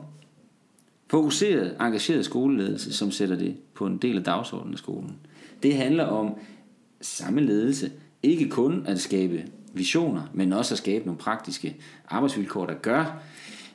fokuseret, 1.15 1.75
engageret 1.81 2.25
skoleledelse, 2.25 2.93
som 2.93 3.11
sætter 3.11 3.35
det 3.35 3.55
på 3.73 3.85
en 3.85 3.97
del 3.97 4.17
af 4.17 4.23
dagsordenen 4.23 4.73
af 4.73 4.77
skolen. 4.77 5.15
Det 5.63 5.75
handler 5.75 6.03
om 6.03 6.35
samme 7.01 7.41
ledelse, 7.41 7.91
ikke 8.23 8.49
kun 8.49 8.83
at 8.87 8.99
skabe 8.99 9.43
visioner, 9.73 10.21
men 10.33 10.53
også 10.53 10.73
at 10.73 10.77
skabe 10.77 11.05
nogle 11.05 11.19
praktiske 11.19 11.75
arbejdsvilkår, 12.09 12.65
der 12.65 12.73
gør, 12.73 13.21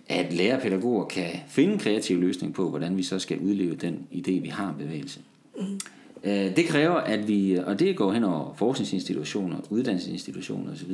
at 0.08 0.32
lærere 0.32 0.56
og 0.56 0.62
pædagoger 0.62 1.04
kan 1.04 1.30
finde 1.48 1.72
en 1.72 1.78
kreativ 1.78 2.20
løsning 2.20 2.54
på, 2.54 2.70
hvordan 2.70 2.96
vi 2.96 3.02
så 3.02 3.18
skal 3.18 3.38
udleve 3.38 3.74
den 3.74 4.06
idé, 4.12 4.30
vi 4.30 4.48
har 4.48 4.68
om 4.68 4.74
bevægelse. 4.74 5.20
Mm. 5.56 5.80
Det 6.24 6.66
kræver, 6.66 6.96
at 6.96 7.28
vi, 7.28 7.58
og 7.66 7.78
det 7.78 7.96
går 7.96 8.12
hen 8.12 8.24
over 8.24 8.54
forskningsinstitutioner, 8.54 9.56
uddannelsesinstitutioner 9.70 10.72
osv., 10.72 10.92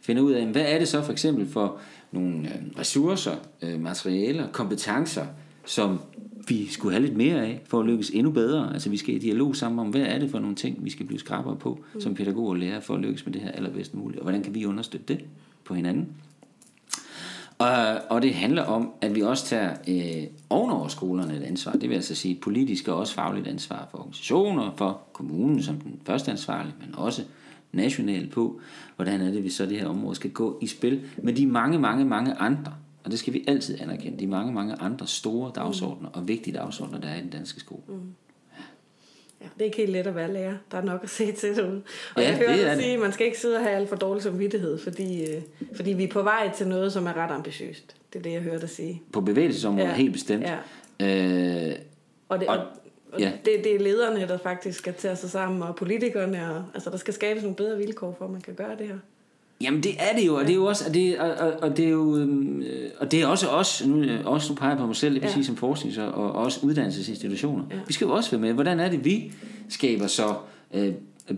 finder 0.00 0.22
ud 0.22 0.32
af, 0.32 0.46
hvad 0.46 0.64
er 0.66 0.78
det 0.78 0.88
så 0.88 1.02
for 1.02 1.12
eksempel 1.12 1.46
for 1.46 1.78
nogle 2.12 2.38
øh, 2.38 2.78
ressourcer, 2.78 3.36
øh, 3.62 3.80
materialer, 3.80 4.46
kompetencer, 4.52 5.26
som 5.64 6.00
vi 6.48 6.66
skulle 6.66 6.94
have 6.94 7.06
lidt 7.06 7.16
mere 7.16 7.46
af, 7.46 7.60
for 7.66 7.80
at 7.80 7.86
lykkes 7.86 8.10
endnu 8.10 8.30
bedre. 8.32 8.72
Altså 8.72 8.90
vi 8.90 8.96
skal 8.96 9.14
i 9.14 9.18
dialog 9.18 9.56
sammen 9.56 9.78
om, 9.78 9.86
hvad 9.86 10.00
er 10.00 10.18
det 10.18 10.30
for 10.30 10.38
nogle 10.38 10.56
ting, 10.56 10.84
vi 10.84 10.90
skal 10.90 11.06
blive 11.06 11.18
skrabere 11.18 11.56
på, 11.56 11.84
mm. 11.94 12.00
som 12.00 12.14
pædagoger 12.14 12.50
og 12.50 12.56
lærere, 12.56 12.82
for 12.82 12.94
at 12.94 13.00
lykkes 13.00 13.26
med 13.26 13.32
det 13.32 13.42
her 13.42 13.50
allerbedst 13.50 13.94
muligt, 13.94 14.18
og 14.18 14.22
hvordan 14.22 14.42
kan 14.42 14.54
vi 14.54 14.66
understøtte 14.66 15.14
det 15.14 15.24
på 15.64 15.74
hinanden. 15.74 16.08
Og, 17.58 18.00
og 18.10 18.22
det 18.22 18.34
handler 18.34 18.62
om, 18.62 18.90
at 19.00 19.14
vi 19.14 19.22
også 19.22 19.46
tager 19.46 19.70
øh, 19.88 20.26
ovenover 20.50 20.88
skolerne 20.88 21.36
et 21.36 21.42
ansvar. 21.42 21.72
Det 21.72 21.88
vil 21.88 21.94
altså 21.94 22.14
sige 22.14 22.34
et 22.34 22.40
politisk 22.40 22.88
og 22.88 22.96
også 22.96 23.14
fagligt 23.14 23.46
ansvar 23.46 23.88
for 23.90 23.98
organisationer, 23.98 24.70
for 24.76 25.00
kommunen 25.12 25.62
som 25.62 25.76
den 25.80 26.00
første 26.04 26.30
ansvarlige, 26.30 26.74
men 26.80 26.94
også 26.94 27.22
nationalt 27.72 28.30
på, 28.30 28.60
hvordan 28.96 29.20
er 29.20 29.30
det, 29.30 29.44
vi 29.44 29.50
så 29.50 29.66
det 29.66 29.80
her 29.80 29.86
område 29.86 30.14
skal 30.14 30.30
gå 30.30 30.58
i 30.62 30.66
spil 30.66 31.00
med 31.22 31.32
de 31.32 31.46
mange, 31.46 31.78
mange, 31.78 32.04
mange 32.04 32.34
andre, 32.34 32.72
og 33.04 33.10
det 33.10 33.18
skal 33.18 33.32
vi 33.32 33.44
altid 33.48 33.80
anerkende, 33.80 34.18
de 34.18 34.26
mange, 34.26 34.52
mange 34.52 34.74
andre 34.74 35.06
store 35.06 35.52
dagsordner 35.54 36.08
og 36.08 36.28
vigtige 36.28 36.56
dagsordner, 36.56 37.00
der 37.00 37.08
er 37.08 37.16
i 37.18 37.20
den 37.20 37.30
danske 37.30 37.60
skole. 37.60 37.82
Mm. 37.88 37.94
Ja, 39.40 39.44
det 39.54 39.60
er 39.60 39.64
ikke 39.64 39.76
helt 39.76 39.92
let 39.92 40.06
at 40.06 40.14
være 40.14 40.32
lærer. 40.32 40.54
Der 40.70 40.78
er 40.78 40.82
nok 40.82 41.00
at 41.02 41.10
se 41.10 41.32
til 41.32 41.56
derude. 41.56 41.82
Og 42.16 42.22
Ja, 42.22 42.28
jeg 42.28 42.36
hører 42.38 42.50
er 42.50 42.74
dig 42.74 42.82
sige, 42.82 42.94
at 42.94 43.00
man 43.00 43.12
skal 43.12 43.26
ikke 43.26 43.38
sidde 43.38 43.56
og 43.56 43.62
have 43.62 43.74
alt 43.76 43.88
for 43.88 43.96
dårlig 43.96 44.22
samvittighed, 44.22 44.78
fordi, 44.78 45.24
øh, 45.30 45.42
fordi 45.76 45.92
vi 45.92 46.04
er 46.04 46.08
på 46.08 46.22
vej 46.22 46.50
til 46.56 46.68
noget, 46.68 46.92
som 46.92 47.06
er 47.06 47.16
ret 47.16 47.30
ambitiøst. 47.30 47.96
Det 48.12 48.18
er 48.18 48.22
det, 48.22 48.32
jeg 48.32 48.40
hører 48.40 48.58
dig 48.58 48.68
sige. 48.70 49.02
På 49.12 49.20
bevægelsesområdet 49.20 49.88
Ja. 49.88 49.94
helt 49.94 50.12
bestemt. 50.12 50.44
Ja. 51.00 51.68
Øh, 51.70 51.76
Og, 52.28 52.40
det, 52.40 52.48
og, 52.48 52.58
og 53.12 53.20
ja. 53.20 53.32
det, 53.44 53.60
det 53.64 53.74
er 53.74 53.78
lederne, 53.80 54.20
der 54.28 54.38
faktisk 54.38 54.78
skal 54.78 54.94
tage 54.94 55.16
sig 55.16 55.30
sammen, 55.30 55.62
og 55.62 55.76
politikerne. 55.76 56.54
Og, 56.56 56.64
altså, 56.74 56.90
der 56.90 56.96
skal 56.96 57.14
skabes 57.14 57.42
nogle 57.42 57.56
bedre 57.56 57.76
vilkår 57.78 58.14
for, 58.18 58.24
at 58.24 58.30
man 58.30 58.40
kan 58.40 58.54
gøre 58.54 58.76
det 58.78 58.86
her. 58.86 58.98
Jamen 59.62 59.82
det 59.82 59.92
er 59.98 60.16
det 60.18 60.26
jo, 60.26 60.34
og 60.36 60.42
det 60.42 60.50
er 60.50 60.54
jo 60.54 60.64
også, 60.64 60.84
og 60.88 60.94
det, 60.94 61.18
og, 61.18 61.30
og, 61.30 61.52
og 61.62 61.76
det 61.76 61.84
er 61.84 61.88
jo, 61.90 62.16
øhm, 62.16 62.62
øh, 62.62 62.90
og 62.98 63.10
det 63.12 63.22
er 63.22 63.26
også 63.26 63.48
os, 63.48 63.86
nu, 63.86 64.02
øh, 64.02 64.20
også 64.24 64.52
nu 64.52 64.56
peger 64.56 64.70
jeg 64.70 64.78
på 64.78 64.86
mig 64.86 64.96
selv, 64.96 65.14
det 65.14 65.22
vil 65.22 65.28
Ja. 65.28 65.32
sige 65.34 65.44
som 65.44 65.56
forsknings- 65.56 66.00
og, 66.00 66.12
og 66.12 66.32
også 66.32 66.60
uddannelsesinstitutioner. 66.62 67.64
Ja. 67.70 67.76
Vi 67.86 67.92
skal 67.92 68.04
jo 68.04 68.12
også 68.12 68.30
være 68.30 68.40
med, 68.40 68.52
hvordan 68.52 68.80
er 68.80 68.88
det, 68.90 69.04
vi 69.04 69.32
skaber 69.68 70.06
så 70.06 70.34
øh, 70.74 70.92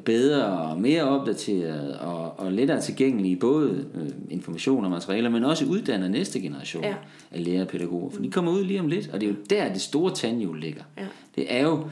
bedre 0.05 0.45
og 0.45 0.81
mere 0.81 1.03
opdateret 1.03 1.99
og, 1.99 2.39
og 2.41 2.53
lettere 2.53 2.81
tilgængelige 2.81 3.37
både 3.37 3.85
øh, 3.95 4.09
information 4.31 4.85
og 4.85 4.91
materialer, 4.91 5.31
men 5.31 5.45
også 5.45 5.65
uddanner 5.65 6.09
næste 6.09 6.41
generation 6.41 6.85
Ja. 6.85 6.95
af 7.31 7.45
lærere 7.45 7.63
og 7.63 7.69
pædagoger. 7.69 8.11
For 8.11 8.23
de 8.23 8.31
kommer 8.31 8.53
ud 8.53 8.65
lige 8.65 8.81
om 8.81 8.89
lidt, 8.89 9.11
og 9.13 9.21
det 9.21 9.27
er 9.27 9.31
jo 9.31 9.37
der, 9.51 9.73
det 9.73 9.81
store 9.83 10.15
tandhjul 10.15 10.61
ligger. 10.61 10.83
Ja. 10.99 11.05
Det 11.37 11.47
er 11.49 11.63
jo, 11.63 11.85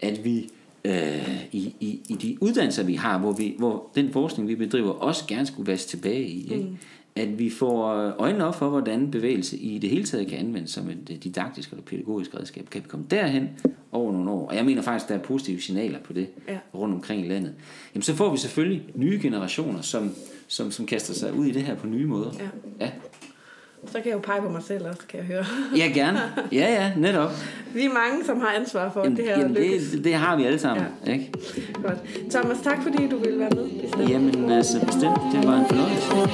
at 0.00 0.24
vi 0.24 0.48
øh, 0.84 1.44
i, 1.52 1.74
i, 1.80 2.00
i 2.08 2.14
de 2.14 2.36
uddannelser, 2.40 2.82
vi 2.82 2.94
har, 2.94 3.18
hvor, 3.18 3.32
vi, 3.32 3.54
hvor 3.58 3.90
den 3.94 4.12
forskning, 4.12 4.48
vi 4.48 4.54
bedriver, 4.54 4.90
også 4.90 5.24
gerne 5.28 5.46
skulle 5.46 5.72
vaske 5.72 5.88
tilbage 5.88 6.24
i. 6.24 6.52
Ikke? 6.52 6.64
Mm. 6.64 6.76
At 7.16 7.38
vi 7.38 7.50
får 7.50 7.84
øjnene 8.18 8.44
op 8.44 8.54
for, 8.54 8.68
hvordan 8.68 9.10
bevægelse 9.10 9.58
i 9.58 9.78
det 9.78 9.90
hele 9.90 10.04
taget 10.04 10.26
kan 10.26 10.38
anvendes 10.38 10.70
som 10.70 10.90
et 10.90 11.24
didaktisk 11.24 11.70
eller 11.70 11.82
pædagogisk 11.82 12.34
redskab. 12.34 12.70
Kan 12.70 12.82
vi 12.82 12.88
komme 12.88 13.06
derhen 13.10 13.48
over 13.92 14.12
nogle 14.12 14.30
år? 14.30 14.48
Og 14.48 14.56
jeg 14.56 14.64
mener 14.64 14.82
faktisk, 14.82 15.08
der 15.08 15.14
er 15.14 15.18
positive 15.18 15.60
signaler 15.60 15.98
på 15.98 16.12
det 16.12 16.28
ja. 16.48 16.58
rundt 16.74 16.94
omkring 16.94 17.26
i 17.26 17.28
landet. 17.28 17.54
Jamen 17.94 18.02
så 18.02 18.14
får 18.14 18.32
vi 18.32 18.38
selvfølgelig 18.38 18.82
nye 18.94 19.18
generationer, 19.22 19.80
som, 19.80 20.10
som, 20.46 20.70
som 20.70 20.86
kaster 20.86 21.14
sig 21.14 21.34
ud 21.34 21.46
i 21.46 21.50
det 21.50 21.62
her 21.62 21.74
på 21.74 21.86
nye 21.86 22.06
måder. 22.06 22.30
Ja. 22.38 22.48
ja. 22.80 22.90
Så 23.94 24.00
kan 24.00 24.06
jeg 24.06 24.14
jo 24.14 24.20
pege 24.20 24.40
på 24.42 24.48
mig 24.48 24.62
selv 24.62 24.86
også, 24.86 25.02
kan 25.08 25.18
jeg 25.18 25.26
høre. 25.26 25.44
Ja, 25.80 25.90
gerne. 25.94 26.20
Ja, 26.52 26.72
ja, 26.72 26.92
netop. 26.96 27.30
Vi 27.74 27.84
er 27.84 27.88
mange, 27.88 28.24
som 28.24 28.40
har 28.40 28.48
ansvar 28.48 28.90
for 28.90 29.02
jamen, 29.02 29.16
det 29.16 29.24
her 29.24 29.38
jamen, 29.38 29.56
det, 29.56 30.04
det 30.04 30.14
har 30.14 30.36
vi 30.36 30.44
alle 30.44 30.58
sammen. 30.58 30.86
Ja. 31.06 31.12
Ikke? 31.12 31.32
Godt. 31.82 31.98
Thomas, 32.30 32.58
tak 32.62 32.82
fordi 32.82 33.08
du 33.08 33.16
ville 33.16 33.38
være 33.38 33.50
med. 33.50 33.68
Bestemt. 33.82 34.10
Jamen, 34.10 34.50
altså 34.50 34.86
bestemt. 34.86 35.18
Det 35.32 35.48
var 35.48 35.56
en 35.56 35.66
fornøjelse. 35.68 36.16
Ja. 36.16 36.26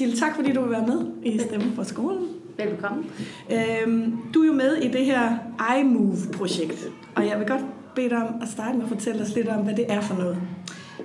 Jill, 0.00 0.18
tak 0.18 0.34
fordi 0.36 0.52
du 0.52 0.60
vil 0.62 0.70
være 0.70 0.86
med 0.86 1.06
i 1.22 1.38
Stemme 1.38 1.72
for 1.74 1.82
skolen. 1.82 2.28
Velkommen. 2.56 3.10
Øhm, 3.52 4.16
du 4.34 4.42
er 4.42 4.46
jo 4.46 4.52
med 4.52 4.76
i 4.76 4.88
det 4.88 5.04
her 5.04 5.38
iMove-projekt, 5.78 6.88
og 7.14 7.26
jeg 7.26 7.38
vil 7.38 7.46
godt 7.46 7.64
bede 7.94 8.10
dig 8.10 8.18
om 8.18 8.34
at 8.42 8.48
starte 8.48 8.76
med 8.76 8.84
at 8.84 8.88
fortælle 8.88 9.22
os 9.22 9.34
lidt 9.34 9.48
om, 9.48 9.62
hvad 9.62 9.74
det 9.74 9.84
er 9.88 10.00
for 10.00 10.14
noget. 10.14 10.38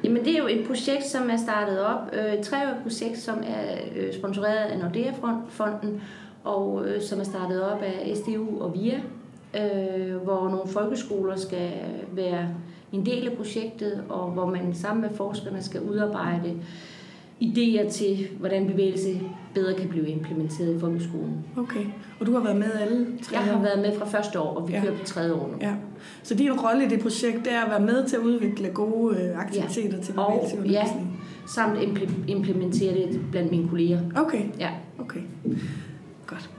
Jamen 0.03 0.25
det 0.25 0.33
er 0.33 0.37
jo 0.37 0.47
et 0.47 0.67
projekt, 0.67 1.05
som 1.05 1.29
er 1.29 1.37
startet 1.37 1.85
op, 1.85 2.13
øh, 2.13 2.33
et 2.33 2.45
treårigt 2.45 2.83
projekt, 2.83 3.17
som 3.17 3.37
er 3.37 3.77
øh, 3.95 4.13
sponsoreret 4.13 4.65
af 4.65 4.79
Nordea-fonden, 4.79 6.01
og 6.43 6.87
øh, 6.87 7.01
som 7.01 7.19
er 7.19 7.23
startet 7.23 7.63
op 7.63 7.81
af 7.81 8.13
SDU 8.15 8.61
og 8.61 8.73
VIA, 8.73 8.99
øh, 9.55 10.15
hvor 10.15 10.49
nogle 10.49 10.67
folkeskoler 10.67 11.35
skal 11.35 11.71
være 12.11 12.47
en 12.91 13.05
del 13.05 13.27
af 13.27 13.37
projektet, 13.37 14.03
og 14.09 14.31
hvor 14.31 14.45
man 14.45 14.75
sammen 14.75 15.01
med 15.01 15.09
forskerne 15.15 15.63
skal 15.63 15.81
udarbejde 15.81 16.55
idéer 17.41 17.91
til, 17.91 18.27
hvordan 18.39 18.67
bevægelse 18.67 19.21
bedre 19.53 19.73
kan 19.73 19.89
blive 19.89 20.07
implementeret 20.07 20.75
i 20.75 20.79
folkeskolen. 20.79 21.45
Okay, 21.57 21.85
og 22.19 22.25
du 22.25 22.33
har 22.33 22.43
været 22.43 22.57
med 22.57 22.71
alle 22.81 23.07
tre 23.21 23.37
Jeg 23.37 23.45
har 23.45 23.61
været 23.61 23.79
med 23.79 23.97
fra 23.97 24.05
første 24.05 24.39
år, 24.39 24.55
og 24.55 24.67
vi 24.67 24.73
ja. 24.73 24.81
kører 24.81 24.97
på 24.97 25.05
tredje 25.05 25.33
år 25.33 25.47
nu. 25.47 25.57
Ja. 25.61 25.73
Så 26.23 26.35
din 26.35 26.51
rolle 26.51 26.85
i 26.85 26.87
det 26.87 26.99
projekt, 26.99 27.37
det 27.45 27.53
er 27.53 27.61
at 27.61 27.71
være 27.71 27.93
med 27.93 28.05
til 28.05 28.15
at 28.15 28.21
udvikle 28.21 28.69
gode 28.69 29.17
øh, 29.17 29.39
aktiviteter 29.39 29.97
ja. 29.97 30.03
til 30.03 30.13
bevægelse 30.13 30.57
og, 30.59 30.67
ja, 30.67 30.83
samt 31.47 31.79
implementere 32.27 32.93
det 32.93 33.21
blandt 33.31 33.51
mine 33.51 33.69
kolleger. 33.69 33.99
Okay, 34.15 34.43
ja. 34.59 34.69
okay. 34.99 35.19
Godt. 36.27 36.49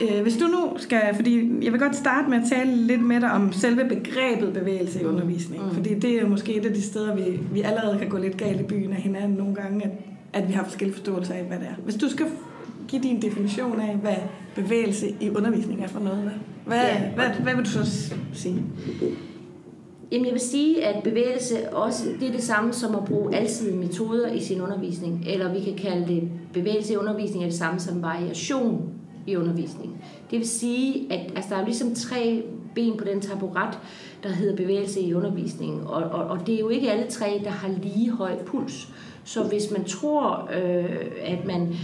Øh, 0.00 0.22
hvis 0.22 0.36
du 0.36 0.46
nu 0.46 0.78
skal, 0.78 1.00
fordi 1.14 1.64
jeg 1.64 1.72
vil 1.72 1.80
godt 1.80 1.96
starte 1.96 2.30
med 2.30 2.38
at 2.38 2.44
tale 2.52 2.76
lidt 2.76 3.02
med 3.02 3.20
dig 3.20 3.32
om 3.32 3.52
selve 3.52 3.84
begrebet 3.88 4.52
bevægelse 4.52 5.00
i 5.00 5.02
mm. 5.02 5.08
undervisningen, 5.08 5.68
mm. 5.68 5.74
fordi 5.74 5.94
det 5.94 6.22
er 6.22 6.28
måske 6.28 6.54
et 6.54 6.66
af 6.66 6.74
de 6.74 6.82
steder, 6.82 7.14
vi, 7.14 7.22
vi 7.52 7.60
allerede 7.60 7.98
kan 7.98 8.08
gå 8.08 8.18
lidt 8.18 8.36
galt 8.36 8.60
i 8.60 8.64
byen 8.64 8.92
af 8.92 9.02
hinanden 9.02 9.36
nogle 9.36 9.54
gange, 9.54 9.84
at, 9.84 9.90
at 10.32 10.48
vi 10.48 10.52
har 10.52 10.64
forskellige 10.64 10.96
forståelser 10.96 11.34
af, 11.34 11.44
hvad 11.44 11.58
det 11.58 11.66
er. 11.66 11.74
Hvis 11.84 11.94
du 11.94 12.08
skal 12.08 12.26
give 12.88 13.02
din 13.02 13.22
definition 13.22 13.80
af, 13.80 13.96
hvad 13.96 14.16
bevægelse 14.54 15.16
i 15.20 15.30
undervisning 15.30 15.82
er 15.84 15.88
for 15.88 16.00
noget, 16.00 16.18
hvad, 16.18 16.32
hvad, 16.66 16.78
ja. 16.78 17.10
hvad, 17.14 17.26
hvad 17.26 17.54
vil 17.54 17.64
du 17.64 17.70
så 17.70 18.10
sige? 18.32 18.64
Jamen 20.12 20.24
jeg 20.24 20.32
vil 20.32 20.40
sige, 20.40 20.84
at 20.84 21.02
bevægelse 21.02 21.74
også 21.74 22.04
det 22.20 22.28
er 22.28 22.32
det 22.32 22.42
samme 22.42 22.72
som 22.72 22.94
at 22.94 23.04
bruge 23.04 23.34
alsidige 23.34 23.76
metoder 23.76 24.32
i 24.32 24.40
sin 24.40 24.60
undervisning, 24.60 25.24
eller 25.26 25.52
vi 25.52 25.60
kan 25.60 25.76
kalde 25.76 26.14
det 26.14 26.30
bevægelse 26.52 26.92
i 26.92 26.96
undervisning 26.96 27.44
er 27.44 27.48
det 27.48 27.58
samme 27.58 27.80
som 27.80 28.02
variation 28.02 28.90
i 29.26 29.36
undervisningen. 29.36 29.96
Det 30.30 30.38
vil 30.38 30.48
sige, 30.48 31.12
at 31.12 31.32
altså, 31.36 31.54
der 31.54 31.60
er 31.60 31.64
ligesom 31.64 31.94
tre 31.94 32.44
ben 32.74 32.96
på 32.96 33.04
den 33.04 33.20
taburet, 33.20 33.78
der 34.22 34.28
hedder 34.28 34.56
bevægelse 34.56 35.00
i 35.00 35.14
undervisningen, 35.14 35.80
og, 35.86 36.02
og, 36.02 36.24
og 36.24 36.46
det 36.46 36.54
er 36.54 36.58
jo 36.58 36.68
ikke 36.68 36.92
alle 36.92 37.06
tre, 37.10 37.40
der 37.44 37.50
har 37.50 37.68
lige 37.82 38.10
høj 38.10 38.36
puls. 38.46 38.88
Så 39.28 39.42
hvis 39.42 39.70
man 39.70 39.84
tror, 39.84 40.50
øh, 40.56 40.96
at 41.24 41.46
man 41.46 41.74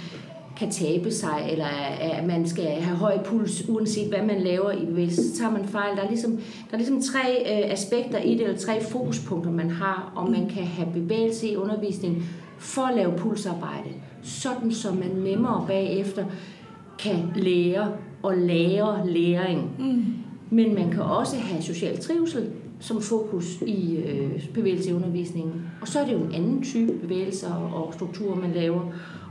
kan 0.57 0.71
tabe 0.71 1.11
sig, 1.11 1.49
eller 1.51 1.67
at 2.01 2.27
man 2.27 2.49
skal 2.49 2.65
have 2.65 2.97
høj 2.97 3.19
puls, 3.25 3.69
uanset 3.69 4.09
hvad 4.09 4.23
man 4.23 4.41
laver 4.41 4.73
i 4.73 4.85
bevægelse, 4.85 5.31
så 5.31 5.39
tager 5.39 5.53
man 5.53 5.65
fejl. 5.65 5.97
Der 5.97 6.03
er 6.03 6.09
ligesom, 6.09 6.33
der 6.37 6.73
er 6.73 6.77
ligesom 6.77 7.03
tre 7.03 7.39
øh, 7.41 7.73
aspekter 7.73 8.19
i 8.19 8.33
det, 8.33 8.41
eller 8.41 8.59
tre 8.59 8.83
fokuspunkter, 8.83 9.51
man 9.51 9.71
har, 9.71 10.13
og 10.17 10.31
man 10.31 10.49
kan 10.49 10.65
have 10.65 10.89
bevægelse 10.93 11.49
i 11.49 11.57
undervisningen 11.57 12.25
for 12.59 12.83
at 12.83 12.97
lave 12.97 13.13
pulsarbejde, 13.17 13.89
sådan 14.23 14.73
så 14.73 14.93
man 14.93 15.11
nemmere 15.25 15.65
bagefter 15.67 16.25
kan 16.99 17.33
lære 17.37 17.93
og 18.23 18.37
lære 18.37 19.11
læring. 19.11 19.71
Mm. 19.79 20.05
Men 20.51 20.75
man 20.75 20.91
kan 20.91 21.03
også 21.03 21.37
have 21.37 21.63
social 21.63 21.99
trivsel 21.99 22.51
som 22.85 23.03
fokus 23.03 23.63
i 23.67 23.97
øh, 23.97 24.49
bevægelse 24.55 24.91
i 24.91 24.93
undervisningen. 24.93 25.63
Og 25.81 25.89
så 25.89 26.01
er 26.01 26.05
det 26.05 26.13
jo 26.13 26.19
en 26.19 26.35
anden 26.35 26.63
type 26.63 26.93
bevægelser 26.93 27.55
og 27.55 27.95
strukturer, 27.95 28.35
man 28.35 28.53
laver. 28.53 28.81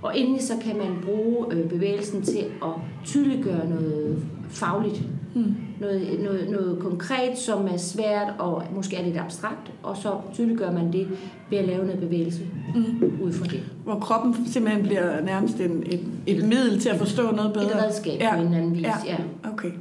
Og 0.01 0.19
endelig 0.19 0.41
så 0.41 0.53
kan 0.61 0.77
man 0.77 0.97
bruge 1.05 1.53
øh, 1.53 1.69
bevægelsen 1.69 2.21
til 2.21 2.45
at 2.63 2.71
tydeliggøre 3.05 3.69
noget 3.69 4.25
fagligt. 4.49 5.03
Mm. 5.35 5.55
Noget, 5.79 6.19
noget, 6.23 6.49
noget 6.49 6.79
konkret, 6.79 7.37
som 7.37 7.67
er 7.67 7.77
svært 7.77 8.33
og 8.39 8.63
måske 8.75 8.95
er 8.95 9.03
lidt 9.03 9.17
abstrakt, 9.17 9.71
og 9.83 9.97
så 9.97 10.09
tydeliggør 10.33 10.71
man 10.71 10.93
det 10.93 11.07
ved 11.49 11.57
at 11.57 11.67
lave 11.67 11.85
noget 11.85 11.99
bevægelse 11.99 12.41
mm. 12.75 13.21
ud 13.21 13.33
fra 13.33 13.45
det. 13.45 13.63
Hvor 13.83 13.99
kroppen 13.99 14.35
simpelthen 14.47 14.83
bliver 14.83 15.21
nærmest 15.21 15.59
en, 15.59 15.83
et, 15.85 15.99
et 16.27 16.43
middel 16.43 16.79
til 16.79 16.89
at 16.89 16.97
forstå 16.97 17.31
noget 17.31 17.53
bedre. 17.53 17.65
Et 17.65 17.85
redskab 17.85 18.19
ja. 18.19 18.35
på 18.35 18.41
en 18.41 18.53
anden 18.53 18.75
vis, 18.75 18.83
ja. 18.83 18.93
ja. 19.07 19.17
Okay. 19.51 19.71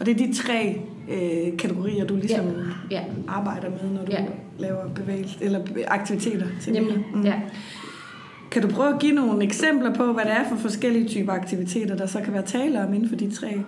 Og 0.00 0.06
det 0.06 0.20
er 0.20 0.26
de 0.26 0.34
tre 0.34 0.80
øh, 1.10 1.56
kategorier, 1.58 2.04
du 2.04 2.16
ligesom 2.16 2.44
ja. 2.90 2.96
Ja. 2.96 3.02
arbejder 3.28 3.70
med, 3.70 3.90
når 3.98 4.04
du 4.04 4.12
ja. 4.12 4.24
laver 4.58 4.88
bevægelse 4.94 5.36
eller 5.40 5.60
aktiviteter 5.86 6.46
til 6.60 6.72
Nemlig, 6.72 7.04
mm. 7.14 7.24
ja. 7.24 7.34
Kan 8.50 8.62
du 8.62 8.68
prøve 8.68 8.94
at 8.94 9.00
give 9.00 9.12
nogle 9.12 9.44
eksempler 9.44 9.94
på, 9.94 10.12
hvad 10.12 10.24
det 10.24 10.32
er 10.32 10.48
for 10.48 10.56
forskellige 10.56 11.08
typer 11.08 11.32
aktiviteter, 11.32 11.96
der 11.96 12.06
så 12.06 12.20
kan 12.20 12.32
være 12.32 12.42
tale 12.42 12.84
om 12.84 12.94
inden 12.94 13.08
for 13.08 13.16
de 13.16 13.30
tre 13.30 13.62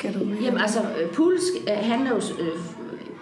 kategorier? 0.00 0.42
Jamen 0.42 0.60
altså, 0.60 0.80
øh, 0.80 1.10
puls 1.12 1.42
øh, 1.68 1.76
handler 1.76 2.10
jo 2.10 2.16
øh, 2.16 2.58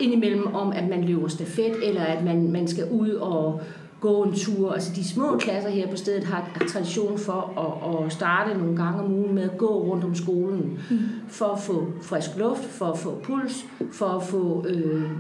indimellem 0.01 0.55
om, 0.55 0.73
at 0.73 0.89
man 0.89 1.05
løber 1.05 1.29
stafet, 1.29 1.89
eller 1.89 2.03
at 2.03 2.25
man, 2.25 2.53
man 2.53 2.69
skal 2.69 2.85
ud 2.91 3.11
og 3.11 3.61
gå 4.01 4.23
en 4.23 4.35
tur. 4.35 4.73
Altså 4.73 4.93
de 4.97 5.09
små 5.09 5.37
klasser 5.39 5.71
her 5.71 5.91
på 5.91 5.97
stedet 5.97 6.25
har, 6.25 6.51
har 6.55 6.67
tradition 6.67 7.19
for 7.19 7.59
at, 7.59 8.05
at 8.05 8.13
starte 8.13 8.59
nogle 8.59 8.77
gange 8.77 9.01
om 9.01 9.13
ugen 9.13 9.35
med 9.35 9.43
at 9.43 9.59
gå 9.59 9.83
rundt 9.83 10.05
om 10.05 10.15
skolen, 10.15 10.79
mm. 10.91 10.99
for 11.29 11.47
at 11.47 11.61
få 11.61 11.87
frisk 12.03 12.37
luft, 12.37 12.65
for 12.65 12.87
at 12.87 12.99
få 12.99 13.21
puls, 13.23 13.65
for 13.93 14.07
at 14.07 14.23
få 14.23 14.67
øh, 14.69 15.11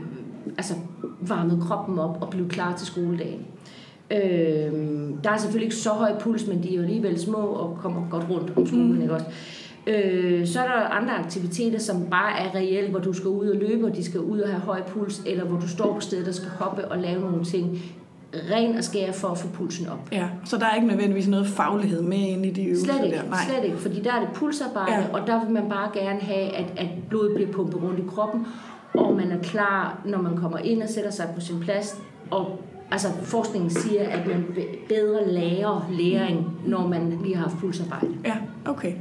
altså, 0.56 0.74
varmet 1.20 1.62
kroppen 1.62 1.98
op 1.98 2.18
og 2.20 2.30
blive 2.30 2.48
klar 2.48 2.76
til 2.76 2.86
skoledagen. 2.86 3.46
Øh, 4.10 4.72
der 5.24 5.30
er 5.30 5.36
selvfølgelig 5.36 5.66
ikke 5.66 5.76
så 5.76 5.90
høj 5.90 6.18
puls, 6.18 6.46
men 6.46 6.62
de 6.62 6.70
er 6.72 6.76
jo 6.76 6.82
alligevel 6.82 7.20
små 7.20 7.38
og 7.38 7.78
kommer 7.82 8.08
godt 8.10 8.24
rundt 8.30 8.52
om 8.56 8.66
skolen, 8.66 8.94
mm. 8.94 9.02
ikke 9.02 9.14
også? 9.14 9.26
Øh, 9.88 10.46
så 10.46 10.60
er 10.60 10.64
der 10.64 10.88
andre 10.88 11.14
aktiviteter, 11.14 11.78
som 11.78 12.06
bare 12.10 12.38
er 12.38 12.54
reelle, 12.54 12.90
hvor 12.90 13.00
du 13.00 13.12
skal 13.12 13.28
ud 13.28 13.48
og 13.48 13.56
løbe, 13.56 13.86
og 13.86 13.96
de 13.96 14.04
skal 14.04 14.20
ud 14.20 14.40
og 14.40 14.48
have 14.48 14.60
høj 14.60 14.82
puls, 14.82 15.22
eller 15.26 15.44
hvor 15.44 15.60
du 15.60 15.68
står 15.68 15.94
på 15.94 16.00
stedet 16.00 16.28
og 16.28 16.34
skal 16.34 16.48
hoppe 16.48 16.88
og 16.88 16.98
lave 16.98 17.20
nogle 17.20 17.44
ting 17.44 17.82
ren 18.34 18.76
og 18.76 18.84
skære 18.84 19.12
for 19.12 19.28
at 19.28 19.38
få 19.38 19.48
pulsen 19.48 19.88
op. 19.88 20.08
Ja, 20.12 20.28
så 20.44 20.56
der 20.56 20.66
er 20.66 20.74
ikke 20.74 20.86
nødvendigvis 20.86 21.28
noget 21.28 21.46
faglighed 21.46 22.02
med 22.02 22.18
ind 22.18 22.46
i 22.46 22.50
de 22.50 22.64
øvelser 22.64 22.84
slet 22.84 23.04
ikke, 23.04 23.16
der? 23.16 23.30
Nej, 23.30 23.38
slet 23.48 23.64
ikke, 23.64 23.76
fordi 23.76 24.00
der 24.00 24.12
er 24.12 24.20
det 24.20 24.28
pulsarbejde, 24.34 24.92
ja. 24.92 25.04
og 25.12 25.26
der 25.26 25.44
vil 25.44 25.54
man 25.54 25.68
bare 25.68 25.90
gerne 25.94 26.20
have, 26.20 26.56
at, 26.56 26.66
at 26.76 26.88
blodet 27.08 27.34
bliver 27.34 27.52
pumpet 27.52 27.82
rundt 27.82 27.98
i 27.98 28.02
kroppen, 28.08 28.46
og 28.94 29.16
man 29.16 29.30
er 29.30 29.42
klar, 29.42 30.00
når 30.04 30.22
man 30.22 30.36
kommer 30.36 30.58
ind 30.58 30.82
og 30.82 30.88
sætter 30.88 31.10
sig 31.10 31.28
på 31.34 31.40
sin 31.40 31.60
plads, 31.60 32.02
og 32.30 32.60
altså 32.90 33.08
forskningen 33.22 33.70
siger, 33.70 34.08
at 34.08 34.26
man 34.26 34.46
bedre 34.88 35.32
lærer 35.32 35.90
læring, 35.90 36.60
når 36.66 36.86
man 36.86 37.18
lige 37.22 37.36
har 37.36 37.42
haft 37.42 37.58
pulsarbejde. 37.58 38.08
Ja, 38.24 38.36
okay. 38.66 38.92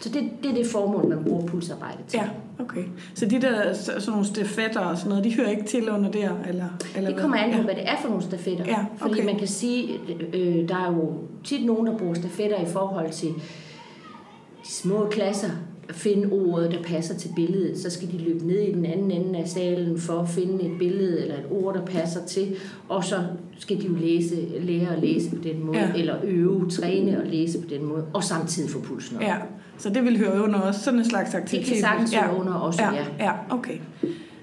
Så 0.00 0.08
det, 0.08 0.30
det 0.42 0.50
er 0.50 0.54
det 0.54 0.66
formål, 0.66 1.08
man 1.08 1.24
bruger 1.24 1.46
pulsarbejde 1.46 1.98
til. 2.08 2.20
Ja, 2.22 2.28
okay. 2.64 2.84
Så 3.14 3.26
de 3.26 3.40
der 3.40 3.72
sådan 3.72 4.02
nogle 4.06 4.24
stafetter 4.24 4.80
og 4.80 4.98
sådan 4.98 5.08
noget, 5.08 5.24
de 5.24 5.34
hører 5.34 5.50
ikke 5.50 5.64
til 5.64 5.90
under 5.90 6.10
der? 6.10 6.30
Eller, 6.48 6.64
eller 6.96 7.10
det 7.10 7.20
kommer 7.20 7.36
an 7.36 7.50
på, 7.50 7.56
ja. 7.56 7.62
hvad 7.62 7.74
det 7.74 7.88
er 7.88 7.96
for 8.02 8.08
nogle 8.08 8.22
stafetter. 8.22 8.64
Ja, 8.64 8.78
okay. 9.00 9.08
Fordi 9.08 9.26
man 9.26 9.38
kan 9.38 9.46
sige, 9.46 10.00
øh, 10.32 10.68
der 10.68 10.76
er 10.76 10.92
jo 10.92 11.14
tit 11.44 11.66
nogen, 11.66 11.86
der 11.86 11.98
bruger 11.98 12.14
stafetter 12.14 12.60
i 12.60 12.66
forhold 12.66 13.10
til 13.10 13.28
de 14.64 14.70
små 14.70 15.06
klasser, 15.10 15.50
finde 15.90 16.32
ordet, 16.32 16.70
der 16.70 16.82
passer 16.82 17.14
til 17.14 17.30
billedet. 17.36 17.78
Så 17.78 17.90
skal 17.90 18.12
de 18.12 18.18
løbe 18.18 18.46
ned 18.46 18.60
i 18.60 18.72
den 18.72 18.86
anden 18.86 19.10
ende 19.10 19.38
af 19.38 19.48
salen 19.48 19.98
for 19.98 20.18
at 20.18 20.28
finde 20.28 20.64
et 20.64 20.78
billede 20.78 21.22
eller 21.22 21.34
et 21.34 21.46
ord, 21.50 21.74
der 21.74 21.84
passer 21.84 22.26
til. 22.26 22.56
Og 22.88 23.04
så 23.04 23.24
skal 23.60 23.80
de 23.80 23.86
jo 23.86 23.94
læse, 23.94 24.36
lære 24.60 24.96
at 24.96 25.02
læse 25.02 25.30
på 25.30 25.42
den 25.42 25.64
måde, 25.66 25.78
ja. 25.78 25.92
eller 25.94 26.16
øve, 26.24 26.70
træne 26.70 27.20
og 27.20 27.26
læse 27.26 27.58
på 27.58 27.68
den 27.70 27.84
måde, 27.84 28.04
og 28.14 28.24
samtidig 28.24 28.70
få 28.70 28.80
pulsen 28.80 29.16
op. 29.16 29.22
Ja, 29.22 29.36
så 29.78 29.90
det 29.90 30.04
vil 30.04 30.18
høre 30.18 30.42
under 30.44 30.60
også 30.60 30.80
sådan 30.80 30.98
en 30.98 31.04
slags 31.04 31.34
aktivitet? 31.34 31.66
Det 31.66 31.74
kan 31.74 31.82
sagtens 31.82 32.12
ja. 32.12 32.26
høre 32.26 32.40
under 32.40 32.52
også, 32.52 32.82
ja. 32.82 32.92
Ja, 32.92 33.04
ja 33.18 33.32
okay. 33.50 33.78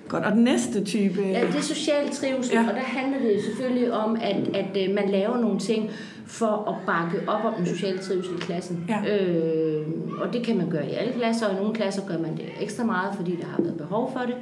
Godt, 0.08 0.24
og 0.24 0.32
den 0.32 0.44
næste 0.44 0.84
type... 0.84 1.22
Ja, 1.22 1.48
det 1.48 1.56
er 1.56 1.62
social 1.62 2.10
trivsel, 2.10 2.54
ja. 2.54 2.62
og 2.70 2.74
der 2.76 2.82
handler 2.82 3.20
det 3.20 3.44
selvfølgelig 3.44 3.94
om, 3.94 4.18
at, 4.22 4.56
at 4.56 4.90
øh, 4.90 4.96
man 4.96 5.10
laver 5.10 5.38
nogle 5.38 5.60
ting 5.60 5.90
for 6.26 6.70
at 6.70 6.76
bakke 6.86 7.30
op 7.30 7.46
om 7.46 7.54
den 7.58 7.66
sociale 7.66 7.98
trivsel 7.98 8.34
i 8.36 8.40
klassen. 8.40 8.86
Ja. 8.90 9.18
Øh, 9.18 9.88
og 10.22 10.34
det 10.34 10.44
kan 10.44 10.58
man 10.58 10.70
gøre 10.70 10.90
i 10.90 10.94
alle 10.94 11.14
klasser, 11.14 11.48
og 11.48 11.54
i 11.54 11.56
nogle 11.56 11.76
klasser 11.76 12.08
gør 12.08 12.18
man 12.18 12.38
det 12.38 12.46
ekstra 12.62 12.84
meget, 12.84 13.16
fordi 13.16 13.36
der 13.42 13.46
har 13.46 13.62
været 13.62 13.78
behov 13.78 14.14
for 14.14 14.26
det. 14.26 14.36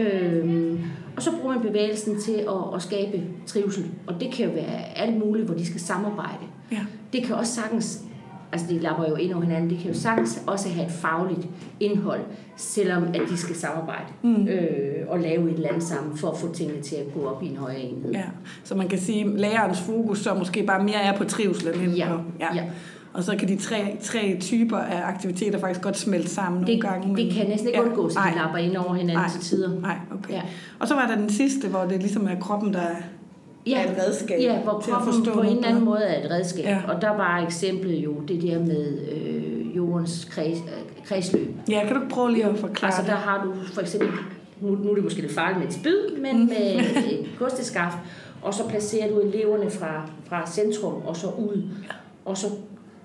Øh, 0.00 0.80
og 1.16 1.22
så 1.22 1.30
bruger 1.40 1.54
man 1.54 1.66
bevægelsen 1.66 2.20
til 2.20 2.32
at, 2.32 2.74
at 2.74 2.82
skabe 2.82 3.22
trivsel, 3.46 3.84
og 4.06 4.20
det 4.20 4.32
kan 4.32 4.46
jo 4.46 4.52
være 4.52 4.98
alt 4.98 5.18
muligt, 5.18 5.46
hvor 5.46 5.54
de 5.54 5.66
skal 5.66 5.80
samarbejde. 5.80 6.44
Ja. 6.72 6.80
Det 7.12 7.24
kan 7.24 7.34
også 7.34 7.54
sagtens 7.54 8.04
altså 8.52 8.66
de 8.70 8.78
lapper 8.78 9.08
jo 9.08 9.14
ind 9.14 9.32
over 9.32 9.42
hinanden, 9.42 9.70
det 9.70 9.78
kan 9.78 9.92
jo 9.92 9.98
sagtens 9.98 10.42
også 10.46 10.68
have 10.68 10.86
et 10.86 10.92
fagligt 10.92 11.48
indhold, 11.80 12.20
selvom 12.56 13.02
at 13.02 13.20
de 13.28 13.36
skal 13.36 13.56
samarbejde 13.56 14.06
mm. 14.22 14.48
øh, 14.48 15.08
og 15.08 15.18
lave 15.18 15.50
et 15.50 15.54
eller 15.54 15.68
andet 15.68 15.82
sammen, 15.82 16.16
for 16.16 16.30
at 16.30 16.38
få 16.38 16.52
tingene 16.52 16.82
til 16.82 16.96
at 16.96 17.06
gå 17.14 17.26
op 17.26 17.42
i 17.42 17.46
en 17.46 17.56
højere 17.56 17.80
enhed. 17.80 18.12
Ja. 18.12 18.24
Så 18.64 18.74
man 18.74 18.88
kan 18.88 18.98
sige, 18.98 19.24
at 19.24 19.30
lærerens 19.30 19.80
fokus 19.80 20.18
så 20.18 20.34
måske 20.34 20.62
bare 20.62 20.84
mere 20.84 21.02
er 21.02 21.16
på 21.16 21.24
trivselen. 21.24 21.90
Ja. 21.90 22.08
På, 22.16 22.22
ja. 22.40 22.54
ja. 22.54 22.64
Og 23.12 23.24
så 23.24 23.36
kan 23.36 23.48
de 23.48 23.56
tre, 23.56 23.96
tre 24.02 24.36
typer 24.40 24.78
af 24.78 25.06
aktiviteter 25.08 25.58
faktisk 25.58 25.80
godt 25.80 25.98
smelte 25.98 26.28
sammen 26.28 26.60
det, 26.60 26.68
nogle 26.68 26.80
gange. 26.80 27.08
Men, 27.08 27.16
det 27.16 27.32
kan 27.32 27.48
næsten 27.48 27.68
ikke 27.68 27.80
ja, 27.80 27.86
undgås, 27.86 28.16
at 28.16 28.22
de 28.32 28.38
lapper 28.38 28.58
ind 28.58 28.76
over 28.76 28.94
hinanden 28.94 29.16
nej, 29.16 29.28
til 29.30 29.40
tider. 29.40 29.80
Nej, 29.80 29.96
okay. 30.14 30.32
Ja. 30.34 30.42
Og 30.78 30.88
så 30.88 30.94
var 30.94 31.06
der 31.06 31.16
den 31.16 31.30
sidste, 31.30 31.68
hvor 31.68 31.80
det 31.80 32.00
ligesom 32.00 32.26
er 32.26 32.40
kroppen, 32.40 32.72
der 32.72 32.86
ja, 33.66 33.84
er 33.86 33.92
et 33.92 33.98
redskab 34.06 34.40
Ja, 34.40 34.58
hvor 34.58 34.78
kroppen 34.78 35.32
på 35.34 35.40
en 35.40 35.56
eller 35.56 35.68
anden 35.68 35.84
måde 35.84 36.02
er 36.04 36.24
et 36.24 36.30
redskab. 36.30 36.64
Ja. 36.64 36.80
Og 36.88 37.02
der 37.02 37.10
var 37.10 37.38
eksemplet 37.38 37.94
jo 37.96 38.14
det 38.28 38.42
der 38.42 38.58
med 38.58 38.98
øh, 39.12 39.76
jordens 39.76 40.28
kreds, 40.30 40.58
øh, 40.58 41.04
kredsløb. 41.04 41.48
Ja, 41.70 41.86
kan 41.86 41.96
du 41.96 42.02
prøve 42.10 42.32
lige 42.32 42.44
at 42.44 42.58
forklare 42.58 42.94
Altså 42.94 43.12
der 43.12 43.16
har 43.16 43.44
du 43.44 43.52
for 43.74 43.80
eksempel, 43.80 44.08
nu, 44.60 44.70
nu 44.74 44.90
er 44.90 44.94
det 44.94 45.04
måske 45.04 45.20
lidt 45.20 45.34
farligt 45.34 45.58
med 45.58 45.66
et 45.66 45.74
spyd, 45.74 46.16
men 46.16 46.40
mm. 46.40 46.44
med 46.44 46.76
et 47.12 47.28
kosteskaft, 47.38 47.96
og 48.42 48.54
så 48.54 48.68
placerer 48.68 49.08
du 49.08 49.18
eleverne 49.18 49.70
fra, 49.70 50.10
fra 50.24 50.46
centrum 50.46 51.02
og 51.06 51.16
så 51.16 51.26
ud. 51.26 51.62
Og 52.24 52.36
så 52.36 52.46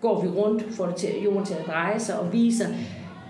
går 0.01 0.21
vi 0.21 0.27
rundt, 0.27 0.65
får 0.71 0.85
det 0.85 0.95
til, 0.95 1.09
jorden 1.23 1.45
til 1.45 1.53
at 1.53 1.67
dreje 1.67 1.99
sig 1.99 2.19
og 2.19 2.33
viser, 2.33 2.67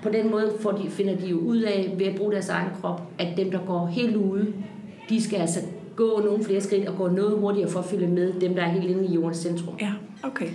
på 0.04 0.10
den 0.10 0.32
måde 0.32 0.52
får 0.60 0.72
de, 0.72 0.90
finder 0.90 1.16
de 1.16 1.28
jo 1.28 1.38
ud 1.38 1.62
af, 1.62 1.94
ved 1.98 2.06
at 2.06 2.16
bruge 2.16 2.32
deres 2.32 2.50
egen 2.50 2.70
krop, 2.82 3.02
at 3.20 3.38
dem, 3.38 3.52
der 3.52 3.60
går 3.68 3.86
helt 3.86 4.16
ude, 4.16 4.54
de 5.10 5.24
skal 5.24 5.40
altså 5.40 5.60
gå 5.98 6.22
nogle 6.26 6.44
flere 6.44 6.62
skridt 6.62 6.88
og 6.88 6.98
gå 6.98 7.08
noget 7.08 7.40
hurtigere 7.40 7.70
for 7.70 7.80
at 7.80 7.86
følge 7.86 8.08
med 8.08 8.34
dem, 8.42 8.56
der 8.56 8.62
er 8.62 8.70
helt 8.70 8.90
inde 8.90 9.06
i 9.06 9.14
jordens 9.14 9.38
centrum. 9.38 9.76
Ja, 9.82 9.92
okay. 10.24 10.50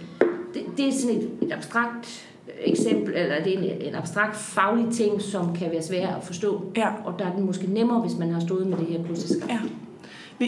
Det, 0.55 0.63
det 0.77 0.89
er 0.89 0.93
sådan 0.93 1.17
et, 1.17 1.31
et 1.43 1.53
abstrakt 1.53 2.29
eksempel, 2.61 3.15
eller 3.17 3.45
det 3.45 3.55
er 3.55 3.59
en, 3.59 3.83
en 3.83 3.95
abstrakt 3.95 4.37
faglig 4.37 4.87
ting, 4.93 5.23
som 5.23 5.55
kan 5.55 5.71
være 5.71 5.83
svær 5.83 6.09
at 6.09 6.25
forstå. 6.25 6.63
Ja. 6.77 6.89
Og 7.05 7.15
der 7.19 7.27
er 7.27 7.35
den 7.37 7.47
måske 7.47 7.67
nemmere, 7.67 8.01
hvis 8.01 8.19
man 8.19 8.31
har 8.31 8.41
stået 8.41 8.67
med 8.67 8.79
det 8.79 8.87
her 8.87 9.05
kursus. 9.09 9.31
Ja. 9.49 9.59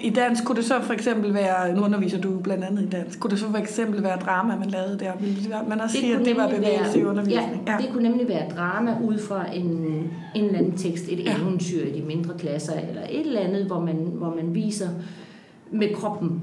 I 0.03 0.11
dansk 0.11 0.45
kunne 0.45 0.57
det 0.57 0.64
så 0.64 0.82
for 0.82 0.92
eksempel 0.92 1.34
være, 1.34 1.74
nu 1.74 1.84
underviser 1.84 2.20
du 2.20 2.38
blandt 2.38 2.64
andet 2.64 2.82
i 2.82 2.88
dansk, 2.88 3.20
kunne 3.20 3.30
det 3.30 3.38
så 3.38 3.51
for 3.51 3.59
eksempel 3.59 4.03
være 4.03 4.18
drama, 4.18 4.57
man 4.57 4.70
lavede 4.70 4.99
der? 4.99 5.12
Man 5.68 5.80
også 5.80 5.97
sige, 5.97 6.16
at 6.16 6.24
det 6.24 6.36
var 6.36 6.49
bevægelse 6.49 7.01
i 7.01 7.05
undervisning? 7.05 7.62
Ja, 7.66 7.72
ja, 7.72 7.78
det 7.78 7.88
kunne 7.92 8.09
nemlig 8.09 8.28
være 8.28 8.49
drama 8.57 8.97
ud 9.03 9.18
fra 9.18 9.55
en, 9.55 9.66
en 10.34 10.45
eller 10.45 10.59
anden 10.59 10.76
tekst, 10.76 11.05
et 11.09 11.24
ja. 11.24 11.36
eventyr 11.36 11.84
i 11.84 12.01
de 12.01 12.07
mindre 12.07 12.38
klasser, 12.38 12.72
eller 12.88 13.03
et 13.11 13.26
eller 13.26 13.40
andet, 13.40 13.66
hvor 13.66 13.80
man, 13.80 13.97
hvor 13.97 14.34
man 14.34 14.55
viser 14.55 14.88
med 15.70 15.95
kroppen, 15.95 16.42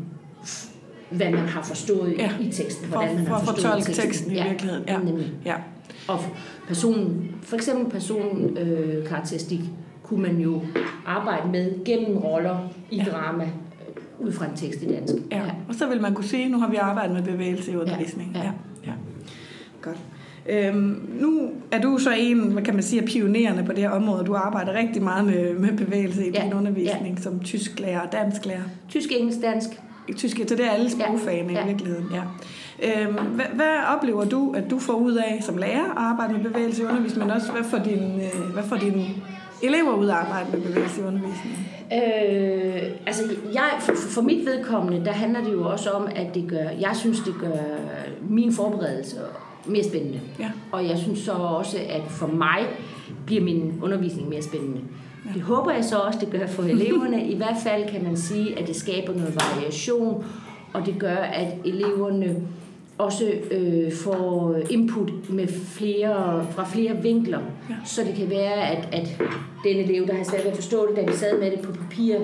hvad 1.09 1.31
man 1.31 1.47
har 1.47 1.63
forstået 1.63 2.15
ja. 2.17 2.31
i 2.41 2.51
teksten, 2.51 2.87
hvordan 2.87 3.09
for, 3.09 3.15
man 3.15 3.25
har 3.27 3.39
for 3.39 3.45
forstået 3.45 3.83
teksten. 3.83 4.05
teksten 4.05 4.31
i 4.31 4.35
ja, 4.35 4.47
virkeligheden. 4.49 4.83
Ja. 4.87 4.97
Nemlig. 4.97 5.33
ja. 5.45 5.55
Og 6.07 6.19
personen, 6.67 7.31
for 7.41 7.55
eksempel 7.55 7.91
personkarakteristik, 7.91 9.59
øh, 9.59 9.65
kunne 10.11 10.21
man 10.21 10.37
jo 10.37 10.61
arbejde 11.05 11.51
med 11.51 11.85
gennem 11.85 12.17
roller 12.17 12.57
i 12.91 12.97
ja. 12.97 13.03
drama 13.03 13.43
øh, 13.43 14.27
ud 14.27 14.31
fra 14.31 14.45
en 14.45 14.55
tekst 14.55 14.81
i 14.81 14.87
dansk. 14.87 15.13
Ja. 15.31 15.37
ja. 15.37 15.51
Og 15.69 15.75
så 15.75 15.87
vil 15.87 16.01
man 16.01 16.13
kunne 16.13 16.25
sige, 16.25 16.49
nu 16.49 16.59
har 16.59 16.69
vi 16.69 16.75
arbejdet 16.75 17.15
med 17.15 17.23
bevægelse 17.23 17.71
i 17.71 17.75
undervisningen. 17.75 18.35
Ja. 18.35 18.43
Ja. 18.43 18.51
ja. 18.85 18.91
Godt. 19.81 19.97
Øhm, 20.49 21.09
nu 21.19 21.49
er 21.71 21.81
du 21.81 21.97
så 21.97 22.11
en, 22.17 22.39
hvad 22.39 22.63
kan 22.63 22.73
man 22.73 22.83
sige, 22.83 23.01
af 23.01 23.07
pionerende 23.07 23.63
på 23.63 23.71
det 23.71 23.79
her 23.79 23.89
område. 23.89 24.23
Du 24.23 24.35
arbejder 24.35 24.73
rigtig 24.73 25.03
meget 25.03 25.25
med, 25.25 25.53
med 25.53 25.77
bevægelse 25.77 26.27
i 26.27 26.31
ja. 26.33 26.43
din 26.43 26.53
undervisning 26.53 27.15
ja. 27.15 27.21
som 27.21 27.39
tysklærer 27.39 27.99
og 27.99 28.11
dansklærer. 28.11 28.63
Tysk, 28.89 29.09
engelsk, 29.11 29.41
dansk. 29.41 29.69
Tysk, 30.15 30.37
så 30.47 30.55
det 30.55 30.65
er 30.65 30.69
alle 30.69 30.89
sprogfagene 30.89 31.53
ja. 31.53 31.63
i 31.63 31.67
virkeligheden. 31.67 32.05
Ja. 32.13 32.21
Øhm, 32.83 33.13
hvad, 33.13 33.45
hvad 33.53 33.77
oplever 33.97 34.25
du, 34.25 34.53
at 34.57 34.63
du 34.69 34.79
får 34.79 34.93
ud 34.93 35.15
af 35.15 35.39
som 35.41 35.57
lærer 35.57 35.85
at 35.85 35.97
arbejde 35.97 36.33
med 36.33 36.43
bevægelse 36.43 36.81
i 36.81 36.85
undervisningen, 36.85 37.27
men 37.27 37.37
også 37.37 37.51
hvad 37.51 37.63
får 37.63 37.77
din, 37.77 38.21
øh, 38.21 38.53
hvad 38.53 38.63
får 38.63 38.75
din 38.75 39.05
elever 39.63 39.93
ud 39.93 40.07
at 40.07 40.15
arbejde 40.15 40.51
med 40.51 40.61
bevægelse 40.61 41.01
i 41.01 41.03
undervisningen? 41.03 41.67
Øh, 41.93 42.91
altså, 43.05 43.23
jeg, 43.53 43.69
for, 43.79 43.93
for 43.95 44.21
mit 44.21 44.45
vedkommende, 44.45 45.05
der 45.05 45.11
handler 45.11 45.43
det 45.43 45.53
jo 45.53 45.69
også 45.69 45.89
om, 45.89 46.07
at 46.15 46.35
det 46.35 46.49
gør, 46.49 46.69
jeg 46.79 46.91
synes, 46.95 47.19
det 47.19 47.33
gør 47.41 47.57
min 48.29 48.53
forberedelse 48.53 49.17
mere 49.65 49.83
spændende. 49.83 50.19
Ja. 50.39 50.51
Og 50.71 50.87
jeg 50.87 50.97
synes 50.97 51.19
så 51.19 51.31
også, 51.31 51.77
at 51.89 52.01
for 52.09 52.27
mig 52.27 52.59
bliver 53.25 53.43
min 53.43 53.79
undervisning 53.81 54.29
mere 54.29 54.41
spændende. 54.41 54.81
Ja. 55.25 55.29
Det 55.33 55.41
håber 55.41 55.71
jeg 55.71 55.85
så 55.85 55.97
også, 55.97 56.19
det 56.19 56.31
gør 56.31 56.47
for 56.47 56.63
eleverne. 56.63 57.27
I 57.27 57.37
hvert 57.37 57.57
fald 57.63 57.89
kan 57.89 58.03
man 58.03 58.17
sige, 58.17 58.59
at 58.59 58.67
det 58.67 58.75
skaber 58.75 59.13
noget 59.13 59.35
variation, 59.35 60.25
og 60.73 60.85
det 60.85 60.95
gør, 60.99 61.15
at 61.15 61.47
eleverne 61.65 62.41
også 63.01 63.31
øh, 63.51 63.91
får 63.93 64.57
input 64.69 65.29
med 65.29 65.47
flere, 65.47 66.47
fra 66.51 66.65
flere 66.65 67.01
vinkler. 67.01 67.39
Ja. 67.69 67.75
Så 67.85 68.01
det 68.03 68.15
kan 68.15 68.29
være, 68.29 68.67
at, 68.67 68.89
at 68.91 69.21
den 69.63 69.77
elev, 69.77 70.07
der 70.07 70.13
har 70.13 70.23
svært 70.23 70.43
ved 70.43 70.51
at 70.51 70.57
forstå 70.57 70.87
det, 70.87 70.95
da 70.95 71.11
vi 71.11 71.13
sad 71.13 71.39
med 71.39 71.51
det 71.51 71.59
på 71.61 71.71
papir 71.71 72.15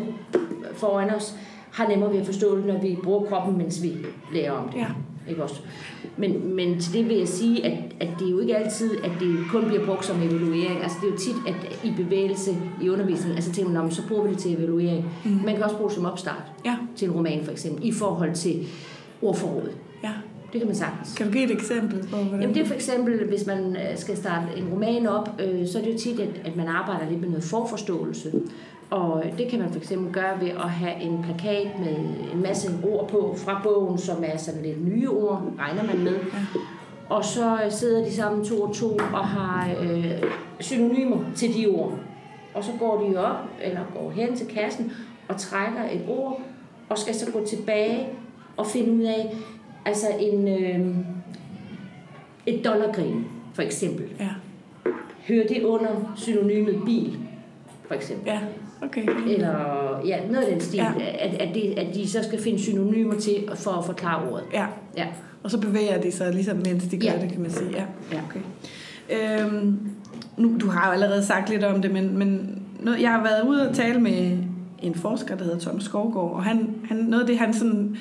foran 0.73 1.09
os, 1.09 1.36
har 1.71 1.88
nemmere 1.88 2.11
ved 2.11 2.19
at 2.19 2.25
forstå 2.25 2.57
det, 2.57 2.65
når 2.65 2.82
vi 2.82 2.97
bruger 3.03 3.25
kroppen, 3.25 3.57
mens 3.57 3.84
vi 3.84 3.93
lærer 4.34 4.51
om 4.51 4.69
det. 4.69 4.78
Ja. 4.78 4.88
Ikke 5.30 5.43
også? 5.43 5.61
Men, 6.17 6.55
men 6.55 6.80
til 6.80 6.93
det 6.93 7.09
vil 7.09 7.17
jeg 7.17 7.28
sige, 7.28 7.65
at, 7.65 7.78
at 7.99 8.07
det 8.19 8.28
er 8.28 8.32
jo 8.32 8.39
ikke 8.39 8.57
altid, 8.57 8.97
at 9.03 9.11
det 9.19 9.38
kun 9.51 9.65
bliver 9.65 9.86
brugt 9.86 10.05
som 10.05 10.21
evaluering. 10.21 10.84
Altså 10.84 10.97
det 11.01 11.07
er 11.07 11.11
jo 11.11 11.17
tit, 11.17 11.36
at 11.47 11.80
i 11.84 11.93
bevægelse 11.97 12.51
i 12.82 12.89
undervisningen, 12.89 13.36
altså 13.36 13.51
tænker 13.51 13.82
man, 13.82 13.91
så 13.91 14.07
bruger 14.07 14.23
vi 14.23 14.30
det 14.30 14.38
til 14.38 14.53
evaluering. 14.53 15.05
Mm. 15.25 15.32
Man 15.45 15.55
kan 15.55 15.63
også 15.63 15.75
bruge 15.75 15.89
det 15.89 15.95
som 15.95 16.05
opstart 16.05 16.43
ja. 16.65 16.75
til 16.95 17.07
en 17.07 17.13
roman 17.13 17.43
for 17.43 17.51
eksempel, 17.51 17.88
i 17.88 17.91
forhold 17.91 18.34
til 18.36 18.67
ordforrådet. 19.21 19.71
Det 20.53 20.61
kan 20.61 20.67
man 20.67 20.75
sagtens. 20.75 21.13
Kan 21.17 21.25
du 21.25 21.31
give 21.31 21.43
et 21.43 21.51
eksempel 21.51 22.07
på, 22.07 22.15
hvordan 22.15 22.41
Jamen 22.41 22.55
det 22.55 22.61
er 22.61 22.65
for 22.65 22.73
eksempel, 22.73 23.27
hvis 23.27 23.45
man 23.45 23.75
øh, 23.75 23.97
skal 23.97 24.17
starte 24.17 24.47
en 24.57 24.67
roman 24.71 25.07
op, 25.07 25.29
øh, 25.39 25.67
så 25.67 25.79
er 25.79 25.83
det 25.83 25.93
jo 25.93 25.97
tit, 25.97 26.19
at, 26.19 26.29
at 26.45 26.55
man 26.55 26.67
arbejder 26.67 27.09
lidt 27.09 27.21
med 27.21 27.29
noget 27.29 27.43
forforståelse. 27.43 28.31
Og 28.89 29.23
det 29.37 29.47
kan 29.49 29.59
man 29.59 29.71
for 29.71 29.79
eksempel 29.79 30.13
gøre 30.13 30.41
ved 30.41 30.49
at 30.49 30.69
have 30.69 31.01
en 31.01 31.23
plakat 31.23 31.67
med 31.79 31.95
en 32.33 32.41
masse 32.41 32.71
ord 32.83 33.09
på 33.09 33.35
fra 33.37 33.61
bogen, 33.63 33.97
som 33.97 34.23
er 34.23 34.37
sådan 34.37 34.61
lidt 34.61 34.85
nye 34.85 35.09
ord, 35.09 35.53
regner 35.59 35.83
man 35.83 36.03
med. 36.03 36.13
Ja. 36.13 36.59
Og 37.09 37.25
så 37.25 37.57
sidder 37.69 38.05
de 38.05 38.13
sammen 38.13 38.45
to 38.45 38.61
og 38.61 38.75
to 38.75 38.97
og 39.13 39.27
har 39.27 39.69
øh, 39.81 40.23
synonymer 40.59 41.17
til 41.35 41.53
de 41.53 41.67
ord. 41.67 41.93
Og 42.53 42.63
så 42.63 42.71
går 42.79 43.09
de 43.09 43.17
op, 43.17 43.37
eller 43.61 43.81
går 43.95 44.11
hen 44.11 44.35
til 44.35 44.47
kassen 44.47 44.91
og 45.27 45.37
trækker 45.37 45.83
et 45.91 46.01
ord, 46.07 46.41
og 46.89 46.97
skal 46.97 47.15
så 47.15 47.31
gå 47.31 47.45
tilbage 47.45 48.07
og 48.57 48.67
finde 48.67 48.93
ud 48.93 49.03
af, 49.03 49.35
altså 49.88 50.07
en, 50.19 50.47
øh, 50.47 50.95
et 52.45 52.65
dollargrin, 52.65 53.25
for 53.53 53.61
eksempel. 53.61 54.05
Ja. 54.19 54.29
Hører 55.27 55.47
det 55.47 55.63
under 55.63 56.13
synonymet 56.15 56.81
bil, 56.85 57.17
for 57.88 57.93
eksempel? 57.93 58.27
Ja. 58.27 58.39
Okay. 58.81 59.07
Eller 59.27 59.55
ja, 60.05 60.19
noget 60.31 60.43
af 60.43 60.51
den 60.51 60.61
stil, 60.61 60.77
ja. 60.77 60.91
at, 61.19 61.33
at, 61.33 61.55
det, 61.55 61.73
at 61.77 61.95
de 61.95 62.09
så 62.09 62.23
skal 62.23 62.41
finde 62.41 62.59
synonymer 62.59 63.15
til 63.19 63.49
for 63.55 63.71
at 63.71 63.85
forklare 63.85 64.29
ordet. 64.31 64.45
Ja. 64.53 64.65
ja. 64.97 65.07
Og 65.43 65.51
så 65.51 65.59
bevæger 65.59 66.01
de 66.01 66.11
sig 66.11 66.33
ligesom, 66.33 66.57
mens 66.57 66.83
de 66.83 66.97
gør 66.97 67.07
ja. 67.07 67.21
det, 67.21 67.31
kan 67.31 67.41
man 67.41 67.51
sige. 67.51 67.69
Ja. 67.71 67.83
ja. 68.11 68.21
Okay. 68.29 68.39
Øhm, 69.45 69.79
nu, 70.38 70.57
du 70.59 70.67
har 70.67 70.88
jo 70.88 70.93
allerede 70.93 71.25
sagt 71.25 71.49
lidt 71.49 71.63
om 71.63 71.81
det, 71.81 71.91
men, 71.91 72.17
men 72.17 72.61
noget, 72.79 73.01
jeg 73.01 73.11
har 73.11 73.23
været 73.23 73.47
ude 73.47 73.69
og 73.69 73.75
tale 73.75 73.99
med 73.99 74.38
en 74.81 74.95
forsker, 74.95 75.35
der 75.35 75.43
hedder 75.43 75.59
Tom 75.59 75.79
Skovgaard, 75.79 76.31
og 76.31 76.43
han, 76.43 76.75
han, 76.88 76.97
noget 76.97 77.21
af 77.21 77.27
det, 77.27 77.38
han 77.38 77.53
sådan 77.53 77.97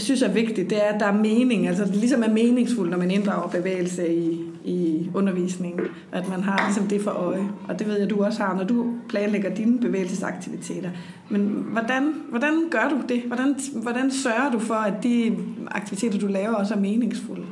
synes 0.00 0.22
er 0.22 0.32
vigtigt, 0.32 0.70
det 0.70 0.84
er, 0.84 0.88
at 0.94 1.00
der 1.00 1.06
er 1.06 1.12
mening. 1.12 1.68
Altså, 1.68 1.84
det 1.84 1.96
ligesom 1.96 2.22
er 2.22 2.28
meningsfuldt, 2.28 2.90
når 2.90 2.98
man 2.98 3.10
inddrager 3.10 3.48
bevægelse 3.48 4.14
i, 4.14 4.40
i 4.64 5.10
undervisningen. 5.14 5.80
At 6.12 6.28
man 6.28 6.42
har 6.42 6.66
ligesom 6.66 6.88
det 6.88 7.00
for 7.00 7.10
øje. 7.10 7.48
Og 7.68 7.78
det 7.78 7.86
ved 7.86 7.98
jeg, 7.98 8.10
du 8.10 8.24
også 8.24 8.42
har, 8.42 8.56
når 8.56 8.64
du 8.64 8.86
planlægger 9.08 9.54
dine 9.54 9.80
bevægelsesaktiviteter. 9.80 10.90
Men 11.28 11.40
hvordan, 11.72 12.14
hvordan 12.30 12.68
gør 12.70 12.88
du 12.88 13.14
det? 13.14 13.22
Hvordan, 13.22 13.56
hvordan 13.74 14.10
sørger 14.10 14.50
du 14.52 14.58
for, 14.58 14.74
at 14.74 14.94
de 15.02 15.36
aktiviteter, 15.70 16.18
du 16.18 16.26
laver, 16.26 16.54
også 16.54 16.74
er 16.74 16.78
meningsfulde? 16.78 17.44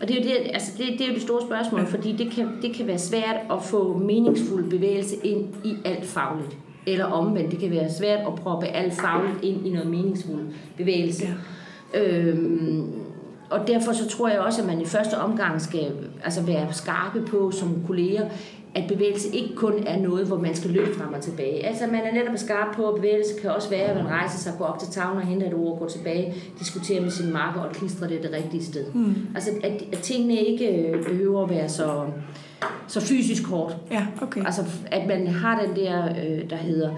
Og 0.00 0.08
det 0.08 0.16
er 0.16 0.24
jo 0.24 0.28
det, 0.28 0.50
altså 0.54 0.72
det, 0.78 0.86
det, 0.98 1.00
er 1.00 1.08
jo 1.08 1.14
det 1.14 1.22
store 1.22 1.42
spørgsmål, 1.46 1.80
ja. 1.80 1.86
fordi 1.86 2.12
det 2.12 2.30
kan, 2.30 2.48
det 2.62 2.74
kan 2.74 2.86
være 2.86 2.98
svært 2.98 3.36
at 3.50 3.62
få 3.64 3.98
meningsfuld 3.98 4.70
bevægelse 4.70 5.16
ind 5.24 5.46
i 5.64 5.76
alt 5.84 6.06
fagligt. 6.06 6.56
Eller 6.86 7.04
omvendt, 7.04 7.50
det 7.50 7.58
kan 7.58 7.70
være 7.70 7.92
svært 7.92 8.20
at 8.26 8.34
proppe 8.34 8.66
alt 8.66 8.94
fagligt 8.94 9.44
ind 9.44 9.66
i 9.66 9.70
noget 9.70 9.90
meningsfuld 9.90 10.46
bevægelse. 10.76 11.26
Ja. 11.94 12.00
Øhm, 12.00 12.92
og 13.50 13.68
derfor 13.68 13.92
så 13.92 14.08
tror 14.08 14.28
jeg 14.28 14.40
også, 14.40 14.62
at 14.62 14.66
man 14.66 14.80
i 14.80 14.84
første 14.84 15.18
omgang 15.18 15.60
skal 15.60 15.92
altså 16.24 16.42
være 16.42 16.72
skarpe 16.72 17.22
på 17.22 17.50
som 17.50 17.82
kolleger, 17.86 18.28
at 18.76 18.88
bevægelse 18.88 19.36
ikke 19.36 19.54
kun 19.54 19.72
er 19.86 19.98
noget, 20.00 20.26
hvor 20.26 20.38
man 20.38 20.54
skal 20.54 20.70
løbe 20.70 20.94
frem 20.94 21.12
og 21.12 21.20
tilbage. 21.20 21.66
Altså 21.66 21.86
man 21.86 22.00
er 22.00 22.12
netop 22.12 22.36
skarp 22.36 22.76
på, 22.76 22.88
at 22.88 22.94
bevægelse 22.94 23.40
kan 23.40 23.50
også 23.50 23.70
være, 23.70 23.80
at 23.82 23.96
man 23.96 24.06
rejser 24.06 24.38
sig, 24.38 24.52
går 24.58 24.64
op 24.64 24.78
til 24.78 24.88
tavlen 24.88 25.22
og 25.22 25.28
henter 25.28 25.46
et 25.46 25.54
ord, 25.54 25.78
går 25.78 25.88
tilbage, 25.88 26.34
diskuterer 26.58 27.00
med 27.02 27.10
sin 27.10 27.32
marker 27.32 27.60
og 27.60 27.72
klistrer 27.72 28.08
det 28.08 28.22
det 28.22 28.32
rigtige 28.32 28.64
sted. 28.64 28.84
Mm. 28.94 29.14
Altså 29.34 29.50
at, 29.62 29.84
at 29.92 29.98
tingene 29.98 30.34
ikke 30.34 30.68
øh, 30.68 31.04
behøver 31.04 31.42
at 31.44 31.50
være 31.50 31.68
så, 31.68 32.04
så 32.86 33.00
fysisk 33.00 33.46
hårdt. 33.46 33.76
Ja, 33.90 34.06
okay. 34.22 34.44
Altså 34.44 34.62
at 34.86 35.08
man 35.08 35.26
har 35.26 35.62
den 35.66 35.76
der, 35.76 36.04
øh, 36.08 36.50
der 36.50 36.56
hedder, 36.56 36.90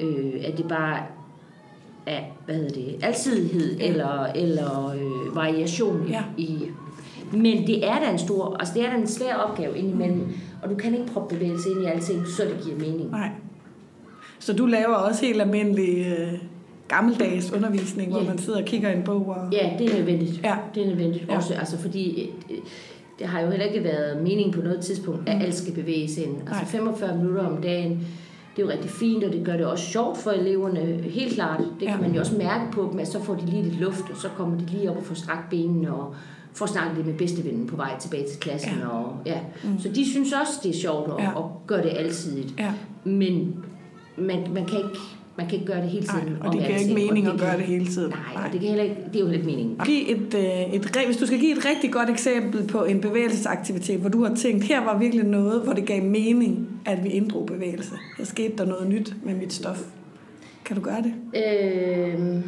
øh, 0.00 0.32
at 0.44 0.56
det 0.58 0.68
bare 0.68 0.98
er, 2.06 2.20
hvad 2.46 2.54
hedder 2.54 2.70
det, 2.74 2.96
alsidighed 3.02 3.76
ja. 3.76 3.88
eller, 3.88 4.26
eller 4.34 4.88
øh, 4.94 5.36
variation 5.36 6.06
Ja. 6.08 6.22
i, 6.36 6.58
men 7.32 7.66
det 7.66 7.88
er 7.88 7.98
da 7.98 8.10
en 8.10 8.18
stor, 8.18 8.56
altså 8.60 8.74
det 8.74 8.84
er 8.86 8.90
da 8.90 8.96
en 8.96 9.06
svær 9.06 9.34
opgave 9.34 9.78
indimellem, 9.78 10.28
og 10.62 10.70
du 10.70 10.74
kan 10.74 10.94
ikke 10.94 11.12
proppe 11.12 11.34
bevægelse 11.34 11.70
ind 11.70 11.82
i 11.82 11.84
alting, 11.84 12.26
så 12.26 12.42
det 12.42 12.64
giver 12.64 12.76
mening. 12.78 13.10
Nej. 13.10 13.30
Så 14.38 14.52
du 14.52 14.66
laver 14.66 14.94
også 14.94 15.26
helt 15.26 15.40
almindelig 15.42 16.06
øh, 16.18 16.32
gammeldags 16.88 17.52
undervisning, 17.52 18.10
hvor 18.10 18.20
Ja. 18.20 18.26
man 18.28 18.38
sidder 18.38 18.58
og 18.58 18.64
kigger 18.64 18.90
i 18.90 18.96
en 18.96 19.02
bog 19.02 19.26
og... 19.28 19.48
Ja, 19.52 19.70
det 19.78 19.90
er 19.92 19.96
nødvendigt. 19.98 20.40
Ja. 20.44 20.56
Det 20.74 20.82
er 20.82 20.86
nødvendigt 20.86 21.24
Ja. 21.28 21.36
også, 21.36 21.54
altså 21.54 21.78
fordi 21.78 22.30
øh, 22.50 22.56
det 23.18 23.26
har 23.26 23.40
jo 23.40 23.50
heller 23.50 23.66
ikke 23.66 23.84
været 23.84 24.22
meningen 24.22 24.52
på 24.52 24.60
noget 24.62 24.80
tidspunkt, 24.80 25.28
at 25.28 25.36
Mm. 25.36 25.42
alt 25.42 25.54
skal 25.54 25.72
bevæge 25.74 26.08
sig 26.08 26.24
ind. 26.24 26.36
Altså 26.48 26.66
45 26.66 27.16
minutter 27.18 27.46
om 27.46 27.62
dagen, 27.62 27.90
det 28.56 28.62
er 28.62 28.66
jo 28.66 28.72
rigtig 28.72 28.90
fint, 28.90 29.24
og 29.24 29.32
det 29.32 29.44
gør 29.44 29.56
det 29.56 29.66
også 29.66 29.84
sjovt 29.84 30.18
for 30.18 30.30
eleverne, 30.30 30.80
helt 31.02 31.34
klart. 31.34 31.58
Det 31.80 31.88
kan 31.88 31.96
Ja. 31.96 32.02
man 32.06 32.12
jo 32.14 32.20
også 32.20 32.36
mærke 32.38 32.72
på 32.72 32.88
dem, 32.92 32.98
at 32.98 33.08
så 33.08 33.22
får 33.24 33.34
de 33.34 33.46
lige 33.46 33.62
lidt 33.62 33.80
luft, 33.80 34.10
og 34.10 34.16
så 34.16 34.28
kommer 34.36 34.58
de 34.58 34.66
lige 34.66 34.90
op 34.90 34.96
og 34.96 35.02
får 35.02 35.14
strakt 35.14 35.50
benene, 35.50 35.94
og 35.94 36.14
får 36.54 36.66
snakket 36.66 36.96
lidt 36.96 37.06
med 37.06 37.14
bedstevennen 37.14 37.66
på 37.66 37.76
vej 37.76 37.98
tilbage 38.00 38.26
til 38.28 38.40
klassen. 38.40 38.72
Ja. 38.80 38.88
Og, 38.88 39.16
ja. 39.26 39.38
Mm. 39.64 39.78
Så 39.78 39.88
de 39.88 40.10
synes 40.10 40.32
også, 40.32 40.52
det 40.62 40.70
er 40.76 40.80
sjovt 40.80 41.10
at, 41.18 41.24
Ja. 41.24 41.38
at 41.38 41.44
gøre 41.66 41.82
det 41.82 41.90
alsidigt. 41.96 42.54
Ja. 42.58 42.72
Men 43.04 43.54
man, 44.18 44.38
man, 44.54 44.66
kan 44.66 44.78
ikke, 44.78 44.98
man 45.36 45.46
kan 45.46 45.54
ikke 45.54 45.66
gøre 45.72 45.82
det 45.82 45.90
hele 45.90 46.06
Nej, 46.06 46.20
tiden. 46.20 46.36
og 46.40 46.46
om 46.46 46.56
det 46.56 46.66
giver 46.66 46.78
ikke 46.78 46.90
og 46.92 46.94
mening 46.94 47.26
at 47.26 47.38
gøre 47.40 47.56
det 47.56 47.64
hele 47.64 47.86
tiden. 47.86 48.10
Nej, 48.10 48.44
og 48.46 48.52
det, 48.52 48.60
kan 48.60 48.68
heller 48.68 48.84
ikke, 48.84 48.96
det 49.12 49.16
er 49.16 49.20
jo 49.20 49.26
heller 49.26 49.38
ikke 49.38 49.46
meningen. 49.46 49.76
Giv 49.84 50.16
et, 50.16 50.34
øh, 50.34 50.74
et, 50.74 51.06
hvis 51.06 51.16
du 51.16 51.26
skal 51.26 51.38
give 51.40 51.52
et 51.58 51.64
rigtig 51.64 51.92
godt 51.92 52.10
eksempel 52.10 52.66
på 52.68 52.84
en 52.84 53.00
bevægelsesaktivitet, 53.00 54.00
hvor 54.00 54.08
du 54.08 54.24
har 54.24 54.34
tænkt, 54.34 54.64
her 54.64 54.84
var 54.84 54.98
virkelig 54.98 55.24
noget, 55.24 55.62
hvor 55.62 55.72
det 55.72 55.86
gav 55.86 56.02
mening, 56.02 56.68
at 56.84 57.04
vi 57.04 57.08
inddrog 57.08 57.46
bevægelse. 57.46 57.94
Her 58.18 58.24
skete 58.24 58.56
der 58.58 58.64
noget 58.64 58.88
nyt 58.88 59.14
med 59.24 59.34
mit 59.34 59.52
stof. 59.52 59.82
Kan 60.64 60.76
du 60.76 60.82
gøre 60.82 61.02
det? 61.02 61.14
Øhm. 61.44 62.42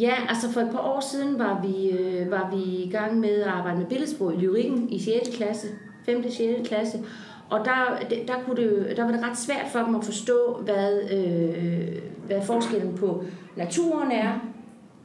Ja, 0.00 0.12
altså 0.28 0.52
for 0.52 0.60
et 0.60 0.70
par 0.72 0.78
år 0.78 1.00
siden 1.00 1.38
var 1.38 1.60
vi, 1.62 1.90
øh, 1.90 2.30
var 2.30 2.50
vi 2.54 2.62
i 2.62 2.90
gang 2.92 3.20
med 3.20 3.42
at 3.42 3.48
arbejde 3.48 3.78
med 3.78 3.86
billedsprog 3.86 4.34
i 4.34 4.36
lyrikken 4.36 4.88
i 4.88 4.98
6. 4.98 5.36
klasse, 5.36 5.68
5. 6.06 6.24
og 6.26 6.32
6. 6.32 6.68
klasse. 6.68 6.98
Og 7.50 7.64
der, 7.64 8.08
der, 8.26 8.34
kunne 8.46 8.56
det, 8.56 8.96
der 8.96 9.04
var 9.04 9.12
det 9.12 9.22
ret 9.22 9.38
svært 9.38 9.66
for 9.72 9.78
dem 9.78 9.94
at 9.94 10.04
forstå, 10.04 10.60
hvad, 10.64 11.00
øh, 11.12 12.02
hvad 12.26 12.42
forskellen 12.42 12.94
på 12.94 13.24
naturen 13.56 14.12
er, 14.12 14.32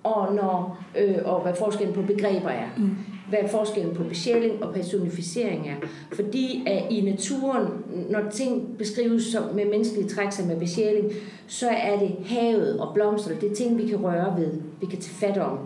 og, 0.04 0.34
når, 0.36 0.84
øh, 0.98 1.18
og 1.26 1.41
hvad 1.41 1.54
forskellen 1.56 1.96
på 1.96 2.02
begreber 2.02 2.50
er. 2.50 2.68
Mm. 2.78 2.96
Hvad 3.30 3.50
forskellen 3.52 3.96
på 3.96 4.04
besjæling 4.04 4.64
og 4.64 4.74
personificering 4.74 5.70
er. 5.70 5.88
Fordi 6.12 6.64
at 6.68 6.84
i 6.90 7.02
naturen, 7.02 7.68
når 8.10 8.30
ting 8.32 8.78
beskrives 8.78 9.24
som 9.24 9.44
med 9.56 9.66
menneskelige 9.66 10.10
træk 10.10 10.32
som 10.32 10.48
med 10.48 10.60
besjæling, 10.60 11.12
så 11.48 11.70
er 11.70 12.00
det 12.00 12.16
havet 12.26 12.80
og 12.80 12.94
blomster, 12.94 13.40
det 13.40 13.52
er 13.52 13.56
ting, 13.56 13.78
vi 13.78 13.88
kan 13.88 14.04
røre 14.04 14.36
ved, 14.38 14.52
vi 14.82 14.86
kan 14.86 15.00
tage 15.00 15.16
fat 15.16 15.38
om. 15.38 15.60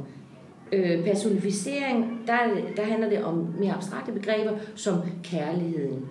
Øh, 0.72 1.04
personificering, 1.06 2.22
der, 2.28 2.34
er 2.34 2.50
der 2.76 2.84
handler 2.84 3.10
det 3.10 3.24
om 3.24 3.48
mere 3.60 3.74
abstrakte 3.74 4.12
begreber, 4.12 4.52
som 4.76 4.96
kærligheden 5.24 6.06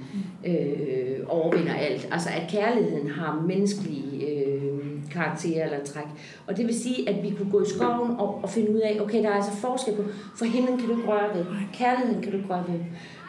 øh, 0.47 1.19
overvinder 1.29 1.75
alt. 1.75 2.09
Altså 2.13 2.29
at 2.29 2.51
kærligheden 2.51 3.11
har 3.11 3.45
menneskelige 3.49 4.27
øh, 4.27 4.76
karakterer 5.13 5.65
eller 5.65 5.85
træk. 5.85 6.05
Og 6.47 6.57
det 6.57 6.67
vil 6.67 6.81
sige, 6.81 7.09
at 7.09 7.23
vi 7.23 7.31
kunne 7.31 7.51
gå 7.51 7.63
i 7.63 7.69
skoven 7.77 8.11
og, 8.11 8.41
og 8.43 8.51
finde 8.51 8.71
ud 8.71 8.81
af, 8.81 8.99
okay, 9.01 9.23
der 9.23 9.29
er 9.29 9.35
altså 9.35 9.53
forskel 9.53 9.95
på, 9.95 10.03
for 10.37 10.45
himlen 10.45 10.79
kan 10.79 10.89
du 10.89 10.97
ikke 10.97 11.09
røre 11.09 11.35
ved, 11.35 11.45
kærligheden 11.73 12.23
kan 12.23 12.33
du 12.33 12.39
ikke 12.39 12.55
røre 12.55 12.65
ved, 12.69 12.81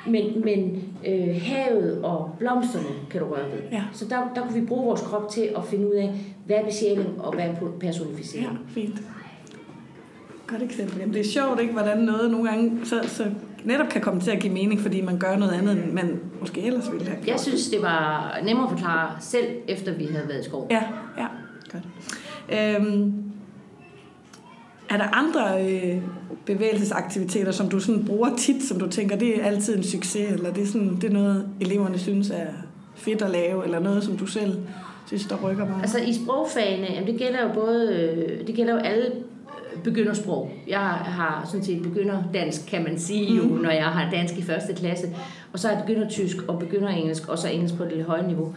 men, 0.07 0.45
men 0.45 0.84
øh, 1.07 1.41
havet 1.41 2.03
og 2.03 2.36
blomsterne 2.39 2.86
kan 3.11 3.21
du 3.21 3.28
røre 3.28 3.51
ved. 3.51 3.59
Ja. 3.71 3.84
Så 3.93 4.05
der, 4.05 4.17
der 4.36 4.41
kunne 4.41 4.59
vi 4.59 4.65
bruge 4.65 4.86
vores 4.86 5.01
krop 5.01 5.30
til 5.30 5.49
at 5.57 5.65
finde 5.65 5.88
ud 5.88 5.93
af, 5.93 6.13
hvad 6.45 6.57
er 6.57 6.65
besjæling 6.65 7.21
og 7.21 7.34
hvad 7.34 7.45
er 7.45 7.53
personificering. 7.80 8.47
Ja, 8.47 8.82
fint. 8.82 9.01
Godt 10.47 10.63
eksempel. 10.63 10.99
Jamen, 10.99 11.13
det 11.13 11.19
er 11.19 11.30
sjovt, 11.30 11.61
ikke, 11.61 11.73
hvordan 11.73 11.97
noget 11.97 12.32
nogle 12.32 12.49
gange 12.49 12.86
så, 12.86 12.99
så 13.03 13.25
netop 13.63 13.88
kan 13.89 14.01
komme 14.01 14.21
til 14.21 14.32
at 14.32 14.39
give 14.39 14.53
mening, 14.53 14.80
fordi 14.80 15.01
man 15.01 15.19
gør 15.19 15.36
noget 15.36 15.53
andet, 15.53 15.71
end 15.71 15.91
man 15.91 16.19
måske 16.39 16.61
ellers 16.61 16.91
ville 16.91 17.05
have 17.05 17.15
gjort. 17.15 17.28
Jeg 17.28 17.39
synes, 17.39 17.69
det 17.69 17.82
var 17.82 18.39
nemmere 18.43 18.65
at 18.65 18.71
forklare 18.71 19.11
selv, 19.19 19.45
efter 19.67 19.93
vi 19.93 20.05
havde 20.05 20.28
været 20.28 20.41
i 20.41 20.43
skov. 20.43 20.67
Ja, 20.71 20.84
ja, 21.17 21.28
godt. 21.72 21.84
Øhm, 22.49 23.13
er 24.89 24.97
der 24.97 25.15
andre 25.15 25.65
øh, 25.65 26.01
bevægelsesaktiviteter, 26.45 27.51
som 27.51 27.70
du 27.70 27.80
sådan 27.80 28.05
bruger 28.05 28.36
tit, 28.38 28.63
som 28.63 28.80
du 28.80 28.88
tænker, 28.88 29.15
det 29.15 29.41
er 29.41 29.45
altid 29.45 29.78
en 29.78 29.84
succes, 29.84 30.32
eller 30.32 30.53
det 30.53 30.63
er, 30.63 30.68
sådan, 30.68 30.95
det 30.95 31.03
er 31.03 31.13
noget, 31.13 31.49
eleverne 31.61 31.99
synes 31.99 32.30
er 32.30 32.47
fedt 32.95 33.22
at 33.22 33.32
lave, 33.32 33.65
eller 33.65 33.80
noget, 33.80 34.03
som 34.03 34.18
du 34.18 34.26
selv 34.26 34.57
synes, 35.07 35.26
der 35.26 35.36
rykker 35.43 35.65
meget? 35.65 35.82
Altså 35.82 35.99
i 35.99 36.13
sprogfagene, 36.13 36.88
jamen, 36.93 37.07
det 37.07 37.20
gælder 37.20 37.41
jo 37.43 37.53
både, 37.53 37.95
øh, 37.95 38.47
det 38.47 38.55
gælder 38.55 38.74
jo 38.74 38.80
alle 38.80 39.05
øh, 39.05 39.84
begyndersprog. 39.84 40.51
Jeg 40.68 40.80
har 40.80 41.45
sådan 41.45 41.65
set 41.65 41.84
begynder 41.84 42.24
dansk, 42.34 42.68
kan 42.68 42.84
man 42.84 42.99
sige 42.99 43.36
jo, 43.36 43.43
når 43.43 43.70
jeg 43.72 43.86
har 43.86 44.11
dansk 44.11 44.38
i 44.38 44.41
første 44.41 44.74
klasse. 44.74 45.07
Og 45.53 45.59
så 45.59 45.68
er 45.68 45.72
jeg 45.72 45.84
begynder 45.88 46.09
tysk 46.09 46.38
og 46.47 46.59
begynder 46.59 46.89
engelsk, 46.89 47.30
og 47.30 47.38
så 47.38 47.47
engelsk 47.47 47.78
på 47.78 47.84
det 47.84 48.03
høje 48.03 48.28
niveau. 48.28 48.55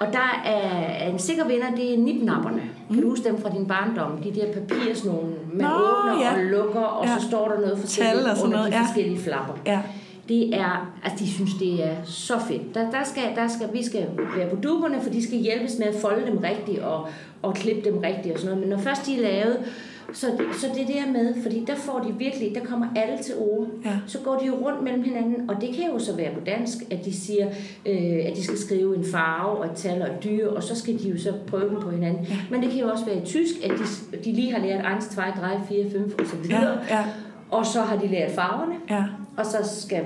Og 0.00 0.06
der 0.12 0.42
er 0.44 1.08
en 1.10 1.18
sikker 1.18 1.46
vinder, 1.48 1.70
det 1.76 1.94
er 1.94 1.98
nipnapperne. 1.98 2.62
Kan 2.92 3.02
du 3.02 3.08
huske 3.08 3.24
dem 3.28 3.40
fra 3.42 3.50
din 3.50 3.66
barndom? 3.66 4.22
De 4.24 4.34
der 4.40 4.52
papirs 4.52 5.04
nogle, 5.04 5.28
man 5.52 5.66
Nå, 5.66 5.68
åbner 5.68 6.20
ja. 6.24 6.32
og 6.34 6.44
lukker, 6.44 6.80
og 6.80 7.06
Ja. 7.06 7.18
så 7.18 7.26
står 7.28 7.48
der 7.48 7.60
noget 7.60 7.78
forskelligt 7.78 8.16
Tal 8.16 8.30
og 8.30 8.36
sådan 8.36 8.46
under 8.46 8.58
noget, 8.58 8.72
de 8.72 8.76
ja. 8.78 8.84
forskellige 8.84 9.18
flapper. 9.20 9.54
Ja, 9.66 9.80
Det 10.28 10.54
er, 10.56 10.92
altså 11.04 11.24
de 11.24 11.30
synes, 11.30 11.54
det 11.54 11.84
er 11.86 11.94
så 12.04 12.34
fedt. 12.48 12.74
Der, 12.74 12.90
der 12.90 13.04
skal, 13.04 13.22
der 13.36 13.48
skal, 13.48 13.68
vi 13.72 13.84
skal 13.84 14.06
være 14.36 14.48
på 14.50 14.56
duberne, 14.56 15.00
for 15.02 15.10
de 15.10 15.26
skal 15.26 15.38
hjælpes 15.38 15.78
med 15.78 15.86
at 15.86 15.94
folde 16.02 16.26
dem 16.26 16.38
rigtigt 16.38 16.78
og, 16.78 17.06
og 17.42 17.54
klippe 17.54 17.90
dem 17.90 17.98
rigtigt 17.98 18.34
og 18.34 18.40
sådan 18.40 18.54
noget. 18.56 18.68
Men 18.68 18.76
når 18.78 18.82
først 18.84 19.06
de 19.06 19.16
er 19.16 19.22
lavet, 19.22 19.56
så, 20.12 20.26
så 20.52 20.66
det 20.74 20.82
er 20.82 20.86
der 21.04 21.12
med, 21.12 21.42
fordi 21.42 21.64
der 21.66 21.74
får 21.74 21.98
de 21.98 22.14
virkelig, 22.18 22.52
der 22.54 22.64
kommer 22.64 22.86
alle 22.96 23.22
til 23.22 23.34
ord. 23.38 23.66
Ja. 23.84 23.90
Så 24.06 24.18
går 24.18 24.38
de 24.38 24.46
jo 24.46 24.54
rundt 24.54 24.82
mellem 24.82 25.02
hinanden, 25.02 25.50
og 25.50 25.60
det 25.60 25.74
kan 25.74 25.84
jo 25.92 25.98
så 25.98 26.16
være 26.16 26.34
på 26.34 26.40
dansk, 26.46 26.76
at 26.90 27.04
de 27.04 27.12
siger, 27.16 27.46
øh, 27.86 28.26
at 28.26 28.36
de 28.36 28.44
skal 28.44 28.58
skrive 28.58 28.96
en 28.96 29.04
farve 29.12 29.58
og 29.58 29.66
et 29.66 29.72
tal 29.76 30.02
og 30.02 30.08
et 30.08 30.24
dyr, 30.24 30.48
og 30.48 30.62
så 30.62 30.76
skal 30.76 30.98
de 30.98 31.08
jo 31.08 31.18
så 31.18 31.32
prøve 31.46 31.68
dem 31.70 31.80
på 31.80 31.90
hinanden. 31.90 32.24
Ja. 32.24 32.36
Men 32.50 32.62
det 32.62 32.70
kan 32.70 32.80
jo 32.80 32.88
også 32.88 33.04
være 33.04 33.16
i 33.16 33.24
tysk, 33.24 33.54
at 33.64 33.70
de, 33.70 34.16
de 34.24 34.32
lige 34.32 34.52
har 34.52 34.60
lært 34.66 34.84
1, 34.98 35.02
2, 35.02 35.14
3, 35.14 35.60
4, 35.68 35.90
5 35.90 36.14
og 36.18 36.26
så 36.26 36.36
ja, 36.50 36.58
videre. 36.58 36.78
ja, 36.90 37.04
Og 37.50 37.66
så 37.66 37.80
har 37.80 37.96
de 37.96 38.06
lært 38.08 38.30
farverne, 38.30 38.74
ja, 38.90 39.04
og 39.36 39.46
så 39.46 39.80
skal 39.80 40.02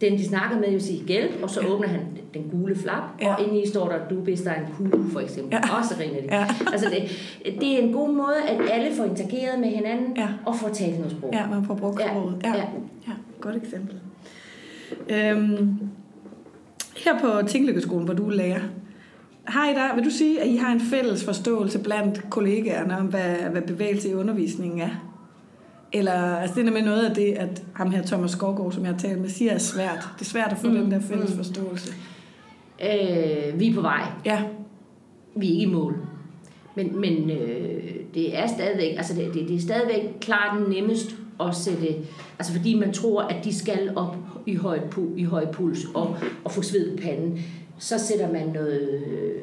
den, 0.00 0.12
de 0.18 0.24
snakker 0.28 0.58
med, 0.58 0.68
jo 0.72 0.80
sige 0.80 1.04
gælp, 1.06 1.30
og 1.42 1.50
så 1.50 1.60
åbner 1.60 1.88
han 1.88 2.00
den 2.34 2.42
gule 2.50 2.76
flap, 2.76 3.02
Ja. 3.20 3.26
ja. 3.28 3.34
og 3.34 3.42
inde 3.42 3.62
i 3.62 3.68
står 3.68 3.88
der, 3.88 4.08
du 4.10 4.20
bedst 4.20 4.44
der 4.44 4.50
er 4.50 4.60
en 4.60 4.66
kugle, 4.76 5.10
for 5.12 5.20
eksempel. 5.20 5.52
Ja. 5.52 5.60
Ja. 5.68 5.76
Og 5.78 5.84
så 5.84 5.94
griner 5.96 6.20
de. 6.20 6.26
Ja. 6.36 6.46
Altså 6.72 6.90
det, 6.90 7.10
det 7.60 7.74
er 7.74 7.78
en 7.82 7.92
god 7.92 8.12
måde, 8.14 8.36
at 8.48 8.60
alle 8.70 8.96
får 8.96 9.04
interageret 9.04 9.60
med 9.60 9.68
hinanden, 9.68 10.16
Ja. 10.16 10.28
og 10.46 10.56
får 10.56 10.68
talt 10.68 10.98
noget 10.98 11.12
sprog. 11.12 11.30
ja, 11.32 11.46
man 11.50 11.64
får 11.64 11.74
brugt 11.74 12.00
Ja, 12.00 12.08
sproget. 12.08 12.34
Ja, 12.44 12.48
ja. 12.56 12.64
ja, 13.08 13.12
godt 13.40 13.56
eksempel. 13.56 13.94
Øhm, 15.08 15.78
her 17.04 17.18
på 17.20 17.46
Tinglykkeskolen, 17.48 18.04
hvor 18.04 18.14
du 18.14 18.26
er 18.28 18.34
lærer, 18.34 18.60
har 19.44 19.70
I 19.70 19.74
der, 19.74 19.94
vil 19.94 20.04
du 20.04 20.10
sige, 20.10 20.40
at 20.40 20.48
I 20.48 20.56
har 20.56 20.72
en 20.72 20.80
fælles 20.80 21.24
forståelse 21.24 21.78
blandt 21.78 22.30
kollegaerne 22.30 22.98
om, 22.98 23.06
hvad, 23.06 23.34
hvad 23.50 23.62
bevægelse 23.62 24.08
i 24.10 24.14
undervisningen 24.14 24.80
er? 24.80 25.07
Eller, 25.92 26.36
altså 26.36 26.60
det 26.60 26.68
er 26.68 26.72
med 26.72 26.82
noget 26.82 27.04
af 27.08 27.14
det, 27.14 27.32
at 27.32 27.62
ham 27.72 27.90
her 27.90 28.02
Thomas 28.02 28.30
Skovgaard, 28.30 28.72
som 28.72 28.84
jeg 28.84 28.92
har 28.92 28.98
talt 28.98 29.20
med, 29.20 29.28
siger 29.28 29.52
er 29.52 29.58
svært. 29.58 30.08
Det 30.18 30.20
er 30.20 30.30
svært 30.30 30.52
at 30.52 30.58
få 30.58 30.68
mm, 30.68 30.74
den 30.74 30.90
der 30.90 31.00
fælles 31.00 31.30
mm. 31.30 31.36
forståelse. 31.36 31.92
Øh, 32.82 33.60
vi 33.60 33.68
er 33.68 33.74
på 33.74 33.80
vej. 33.80 34.02
Ja, 34.24 34.42
Vi 35.34 35.46
er 35.46 35.50
ikke 35.50 35.62
i 35.62 35.66
mål. 35.66 35.96
Men, 36.74 37.00
men 37.00 37.30
øh, 37.30 37.94
det 38.14 38.38
er 38.38 38.46
stadigvæk, 38.46 38.96
altså 38.96 39.14
det, 39.14 39.34
det, 39.34 39.48
det 39.48 39.56
er 39.56 39.60
stadigvæk 39.60 40.02
klart 40.20 40.68
nemmest 40.68 41.16
at 41.40 41.54
sætte, 41.54 41.94
altså 42.38 42.52
fordi 42.52 42.74
man 42.74 42.92
tror, 42.92 43.22
at 43.22 43.44
de 43.44 43.54
skal 43.54 43.92
op 43.96 44.16
i 44.46 44.54
høj, 44.54 44.78
pu- 44.78 45.16
i 45.16 45.22
høj 45.22 45.52
puls 45.52 45.78
og, 45.94 46.16
og 46.44 46.52
få 46.52 46.62
sved 46.62 46.96
på 46.96 47.02
panden, 47.02 47.40
så 47.78 47.98
sætter 47.98 48.32
man 48.32 48.46
noget, 48.54 48.80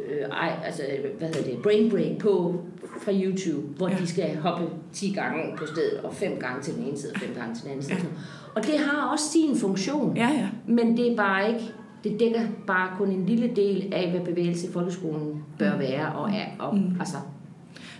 øh, 0.09 0.29
ej, 0.31 0.51
altså, 0.65 0.81
hvad 1.17 1.27
hedder 1.27 1.43
det, 1.51 1.61
brain 1.63 1.89
break 1.89 2.17
på 2.19 2.55
fra 3.01 3.11
YouTube, 3.13 3.67
hvor 3.77 3.87
Ja. 3.87 3.93
ja. 3.93 3.99
de 4.01 4.07
skal 4.07 4.35
hoppe 4.37 4.63
10 4.93 5.11
gange 5.13 5.41
på 5.57 5.65
stedet, 5.65 5.99
og 6.03 6.13
5 6.13 6.31
gange 6.39 6.61
til 6.63 6.75
den 6.75 6.83
ene 6.83 6.97
side, 6.97 7.11
og 7.15 7.19
5 7.19 7.29
gange 7.39 7.55
til 7.55 7.63
den 7.63 7.71
anden 7.71 7.83
side. 7.85 7.95
Ja. 7.97 8.03
Ja. 8.03 8.09
Og 8.55 8.65
det 8.65 8.79
har 8.79 9.11
også 9.11 9.25
sin 9.31 9.57
funktion. 9.57 10.17
ja, 10.17 10.29
ja. 10.29 10.47
Men 10.67 10.97
det 10.97 11.11
er 11.11 11.15
bare 11.15 11.47
ikke, 11.49 11.61
det 12.03 12.19
dækker 12.19 12.41
bare 12.67 12.89
kun 12.97 13.09
en 13.11 13.25
lille 13.25 13.51
del 13.55 13.93
af, 13.93 14.11
hvad 14.11 14.21
bevægelse 14.21 14.67
i 14.67 14.71
folkeskolen 14.71 15.43
bør 15.59 15.77
være 15.77 16.11
og 16.15 16.29
er. 16.29 16.45
Og, 16.59 16.75
Mm. 16.75 16.81
mm. 16.81 16.95
altså, 16.99 17.17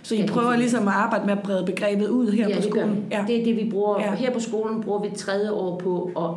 Så 0.02 0.14
I 0.14 0.18
Ja, 0.18 0.22
det 0.22 0.30
er 0.30 0.34
prøver 0.34 0.56
ligesom 0.56 0.88
at 0.88 0.94
arbejde 0.94 1.26
med 1.26 1.32
at 1.32 1.42
brede 1.42 1.66
begrebet 1.66 2.08
ud 2.08 2.30
her 2.32 2.48
ja, 2.48 2.54
på 2.54 2.60
det 2.62 2.70
skolen? 2.70 2.96
vi. 3.10 3.16
Det 3.26 3.40
er 3.40 3.44
det, 3.44 3.56
vi 3.64 3.70
bruger. 3.70 4.00
Ja. 4.00 4.06
Ja. 4.10 4.14
Her 4.14 4.32
på 4.32 4.40
skolen 4.40 4.80
bruger 4.82 5.02
vi 5.02 5.08
tredje 5.16 5.50
år 5.52 5.78
på 5.78 6.10
at 6.16 6.30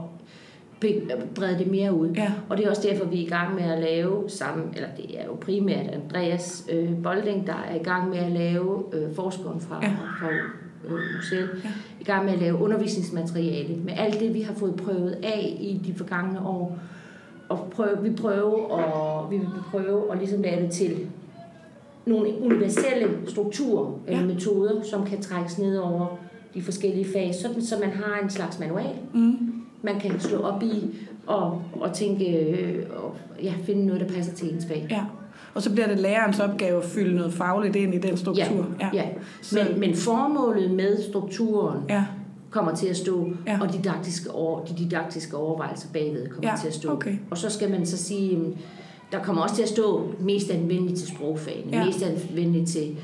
brede 1.36 1.58
det 1.60 1.72
mere 1.72 1.94
ud. 1.94 2.10
Ja. 2.10 2.32
Og 2.50 2.58
det 2.58 2.66
er 2.66 2.70
også 2.70 2.88
derfor, 2.92 3.06
vi 3.06 3.22
er 3.22 3.26
i 3.26 3.30
gang 3.30 3.56
med 3.56 3.64
at 3.64 3.80
lave 3.84 4.24
sammen, 4.30 4.68
eller 4.76 4.88
det 4.98 5.20
er 5.22 5.26
jo 5.26 5.34
primært 5.42 5.88
Andreas 5.88 6.66
øh, 6.72 6.90
Bolding, 7.04 7.48
der 7.48 7.54
er 7.72 7.76
i 7.76 7.84
gang 7.84 8.10
med 8.10 8.18
at 8.18 8.32
lave, 8.32 8.84
øh, 8.94 9.16
forskeren 9.16 9.62
fra, 9.62 9.80
Ja. 9.84 9.90
fra 10.20 10.30
øh, 10.86 10.92
museet, 11.16 11.50
Ja. 11.64 11.70
i 12.02 12.04
gang 12.04 12.26
med 12.26 12.34
at 12.34 12.40
lave 12.40 12.58
undervisningsmateriale 12.62 13.76
med 13.76 13.94
alt 13.98 14.20
det, 14.20 14.34
vi 14.34 14.42
har 14.42 14.54
fået 14.54 14.76
prøvet 14.76 15.18
af 15.24 15.58
i 15.60 15.82
de 15.86 15.94
forgangne 15.94 16.40
år. 16.48 16.78
Og 17.50 17.68
prøve, 17.72 17.98
vi, 18.04 18.10
prøve 18.10 18.72
og, 18.72 19.32
vi 19.32 19.38
vil 19.38 19.48
prøve 19.72 20.12
at 20.12 20.18
ligesom 20.18 20.42
lave 20.42 20.62
det 20.64 20.72
til 20.72 20.98
nogle 22.06 22.30
universelle 22.42 23.08
strukturer 23.28 24.00
eller 24.08 24.20
Ja. 24.22 24.28
metoder, 24.28 24.82
som 24.84 25.06
kan 25.06 25.22
trækkes 25.22 25.58
ned 25.60 25.78
over 25.78 26.06
de 26.54 26.62
forskellige 26.62 27.06
fag, 27.14 27.36
sådan 27.42 27.62
så 27.62 27.76
man 27.80 27.90
har 27.90 28.20
en 28.24 28.30
slags 28.30 28.60
manual, 28.60 28.96
Mm. 29.14 29.49
Man 29.82 30.00
kan 30.00 30.20
slå 30.20 30.38
op 30.42 30.64
i 30.64 30.96
og, 31.28 31.62
og 31.82 31.94
tænke 31.94 32.26
øh, 32.38 32.86
og 33.04 33.16
ja, 33.44 33.54
finde 33.64 33.86
noget, 33.86 34.02
der 34.02 34.08
passer 34.08 34.34
til 34.34 34.54
ens 34.54 34.66
fag. 34.66 34.88
Ja. 34.90 35.04
Og 35.54 35.62
så 35.62 35.72
bliver 35.72 35.88
det 35.88 36.00
lærerens 36.00 36.40
opgave 36.40 36.78
at 36.78 36.84
fylde 36.90 37.16
noget 37.16 37.34
fagligt 37.34 37.76
ind 37.76 37.94
i 37.94 37.98
den 37.98 38.18
struktur. 38.18 38.66
Ja, 38.80 38.90
ja. 38.94 39.04
Så- 39.42 39.60
Men, 39.72 39.80
men 39.80 39.96
formålet 39.96 40.72
med 40.72 41.04
strukturen 41.10 41.80
ja. 41.90 42.06
kommer 42.50 42.76
til 42.76 42.88
at 42.88 42.98
stå, 42.98 43.30
Ja. 43.48 43.60
og 43.62 43.74
didaktiske 43.74 44.32
over, 44.32 44.66
de 44.66 44.74
didaktiske 44.78 45.38
overvejelser 45.38 45.88
bagved 45.94 46.28
kommer 46.28 46.50
Ja, 46.50 46.56
til 46.62 46.68
at 46.68 46.74
stå. 46.74 46.92
okay. 46.94 47.16
Og 47.32 47.38
så 47.38 47.50
skal 47.50 47.72
man 47.72 47.86
så 47.86 47.98
sige, 47.98 48.32
jamen, 48.32 48.58
der 49.12 49.20
kommer 49.24 49.42
også 49.42 49.56
til 49.56 49.64
at 49.64 49.70
stå 49.70 50.08
mest 50.20 50.50
anvendeligt 50.52 51.00
til 51.00 51.08
sprogfagene, 51.08 51.72
Ja. 51.72 51.80
ja. 51.80 51.86
mest 51.86 52.04
anvendeligt 52.04 52.70
til 52.70 52.98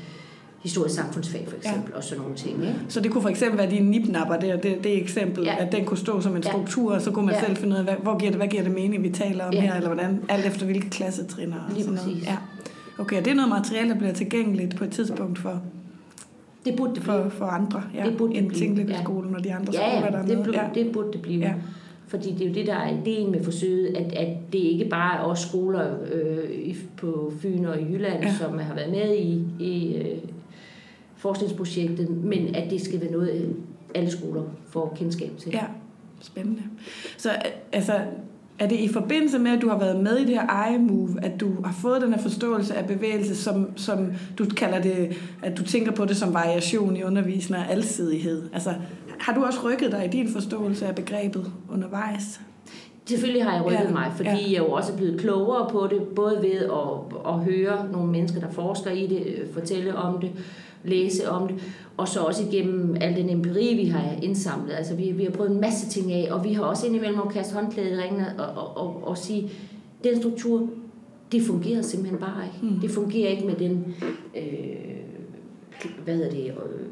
historisk 0.66 0.94
samfundsfag 0.94 1.44
for 1.48 1.56
eksempel, 1.56 1.90
ja. 1.90 1.96
og 1.96 2.04
sådan 2.04 2.20
nogle 2.22 2.36
ting. 2.36 2.62
Ikke? 2.62 2.74
Så 2.88 3.00
det 3.00 3.10
kunne 3.10 3.22
for 3.22 3.28
eksempel 3.28 3.58
være 3.58 3.70
dine 3.70 3.90
nipnapper 3.90 4.36
der, 4.36 4.56
det, 4.56 4.84
det 4.84 5.02
eksempel, 5.02 5.44
ja. 5.44 5.52
Ja. 5.58 5.66
at 5.66 5.72
den 5.72 5.84
kunne 5.84 5.98
stå 5.98 6.20
som 6.20 6.36
en 6.36 6.42
Ja. 6.42 6.48
struktur, 6.50 6.94
og 6.94 7.00
så 7.02 7.10
kunne 7.10 7.26
man 7.26 7.34
Ja. 7.34 7.44
selv 7.46 7.56
finde 7.56 7.72
ud 7.72 7.78
af, 7.78 7.84
hvad, 7.84 7.94
hvor 8.02 8.18
giver 8.18 8.30
det, 8.30 8.38
hvad 8.40 8.48
giver 8.48 8.62
det 8.62 8.72
mening, 8.74 9.02
vi 9.02 9.10
taler 9.10 9.44
om 9.44 9.52
Ja. 9.52 9.60
her, 9.60 9.74
eller 9.74 9.88
hvordan, 9.94 10.20
alt 10.28 10.46
efter 10.46 10.64
hvilke 10.66 10.90
klassetrin 10.90 11.52
og 11.52 11.58
Lige 11.74 11.84
sådan 11.84 11.94
noget. 11.98 12.10
præcis. 12.12 12.28
Ja. 12.28 12.36
Okay, 12.98 13.18
og 13.18 13.24
det 13.24 13.30
er 13.30 13.34
noget 13.34 13.48
materiale, 13.50 13.88
der 13.90 13.96
bliver 13.98 14.12
tilgængeligt 14.12 14.76
på 14.76 14.84
et 14.84 14.90
tidspunkt 14.90 15.38
for, 15.38 15.62
Det 16.64 16.76
burde 16.76 16.94
det 16.94 17.02
for, 17.02 17.18
blive. 17.20 17.30
for 17.30 17.44
andre, 17.44 17.82
ja, 17.94 18.04
Det 18.06 18.16
burde 18.16 18.32
det 18.32 18.38
end 18.38 18.48
blive, 18.48 18.60
Tingløbskolen 18.60 19.34
og 19.36 19.44
de 19.44 19.54
andre 19.54 19.72
Ja, 19.72 19.78
skoler, 19.78 20.06
ja, 20.06 20.10
der 20.12 20.18
er 20.34 20.42
det, 20.44 20.54
Ja. 20.54 20.82
det 20.82 20.92
burde 20.92 21.12
det 21.12 21.22
blive. 21.22 21.40
Ja. 21.40 21.46
Ja. 21.48 21.54
Fordi 22.08 22.32
det 22.32 22.42
er 22.42 22.48
jo 22.48 22.54
det, 22.54 22.66
der 22.66 22.74
er 22.74 22.98
ideen 23.02 23.30
med 23.30 23.44
forsøget, 23.44 23.96
at, 23.96 24.12
at 24.12 24.28
det 24.52 24.58
ikke 24.58 24.84
bare 24.84 25.18
er 25.18 25.22
os 25.22 25.38
skoler 25.40 25.86
øh, 26.12 26.74
på 26.96 27.32
Fyn 27.42 27.64
og 27.64 27.80
i 27.80 27.84
Jylland, 27.92 28.22
Ja. 28.22 28.28
ja. 28.28 28.34
som 28.34 28.58
har 28.58 28.74
været 28.74 28.90
med 28.90 29.16
i, 29.16 29.44
i 29.64 29.96
øh, 29.96 30.18
forskningsprojektet, 31.26 32.10
men 32.10 32.54
at 32.54 32.70
det 32.70 32.80
skal 32.80 33.00
være 33.00 33.10
noget, 33.10 33.30
øh, 33.30 33.48
alle 33.94 34.10
skoler 34.10 34.42
får 34.68 34.94
kendskab 34.98 35.30
til. 35.38 35.50
Ja, 35.52 35.64
spændende. 36.20 36.62
Så 37.16 37.30
altså, 37.72 37.92
er 38.58 38.68
det 38.68 38.76
i 38.76 38.88
forbindelse 38.88 39.38
med, 39.38 39.50
at 39.50 39.62
du 39.62 39.68
har 39.68 39.78
været 39.78 40.00
med 40.00 40.16
i 40.16 40.24
det 40.24 40.34
her 40.34 40.74
iMove, 40.74 41.16
at 41.22 41.40
du 41.40 41.62
har 41.64 41.72
fået 41.82 42.02
den 42.02 42.12
her 42.14 42.20
forståelse 42.22 42.74
af 42.74 42.86
bevægelse, 42.86 43.36
som, 43.36 43.76
som 43.76 44.12
du 44.38 44.44
kalder 44.56 44.82
det, 44.82 45.16
at 45.42 45.58
du 45.58 45.62
tænker 45.62 45.92
på 45.92 46.04
det 46.04 46.16
som 46.16 46.34
variation 46.34 46.96
i 46.96 47.02
undervisning 47.02 47.62
og 47.62 47.70
alsidighed? 47.70 48.42
Altså, 48.52 48.74
har 49.18 49.34
du 49.34 49.44
også 49.44 49.58
rykket 49.64 49.92
dig 49.92 50.04
i 50.04 50.08
din 50.08 50.28
forståelse 50.28 50.86
af 50.86 50.94
begrebet 50.94 51.52
undervejs? 51.70 52.40
Selvfølgelig 53.08 53.44
har 53.44 53.54
jeg 53.54 53.64
rykket 53.64 53.84
Ja, 53.84 53.90
mig, 53.90 54.12
fordi 54.16 54.28
ja. 54.28 54.36
jeg 54.36 54.52
er 54.52 54.58
jo 54.58 54.70
også 54.70 54.96
blevet 54.96 55.20
klogere 55.20 55.70
på 55.70 55.88
det, 55.90 56.02
både 56.02 56.38
ved 56.42 56.56
at, 56.56 57.32
at 57.32 57.38
høre 57.38 57.88
nogle 57.92 58.12
mennesker, 58.12 58.40
der 58.40 58.50
forsker 58.50 58.90
i 58.90 59.06
det, 59.06 59.26
øh, 59.26 59.52
fortælle 59.52 59.96
om 59.96 60.20
det, 60.20 60.30
læse 60.84 61.30
om 61.30 61.48
det, 61.48 61.56
og 61.96 62.08
så 62.08 62.20
også 62.20 62.42
igennem 62.50 62.96
al 63.00 63.16
den 63.16 63.30
empiri, 63.30 63.74
vi 63.74 63.84
har 63.84 64.04
indsamlet. 64.22 64.72
Altså, 64.74 64.94
vi, 64.94 65.10
vi 65.10 65.24
har 65.24 65.30
prøvet 65.30 65.50
en 65.50 65.60
masse 65.60 65.88
ting 65.88 66.12
af, 66.12 66.28
og 66.32 66.44
vi 66.44 66.52
har 66.52 66.62
også 66.62 66.86
indimellem 66.86 67.20
at 67.20 67.32
kaste 67.32 67.54
håndklædet 67.54 67.98
i 67.98 68.02
ringene 68.02 68.26
og, 68.38 68.62
og, 68.64 68.76
og, 68.86 69.08
og 69.08 69.18
sige, 69.18 69.50
den 70.04 70.20
struktur, 70.20 70.68
det 71.32 71.42
fungerer 71.42 71.82
simpelthen 71.82 72.18
bare 72.20 72.44
ikke. 72.44 72.74
Mm. 72.74 72.80
Det 72.80 72.90
fungerer 72.90 73.30
ikke 73.30 73.46
med 73.46 73.54
den, 73.54 73.94
øh, 74.36 74.42
hvad 76.04 76.14
hedder 76.14 76.30
det, 76.30 76.46
øh, 76.46 76.86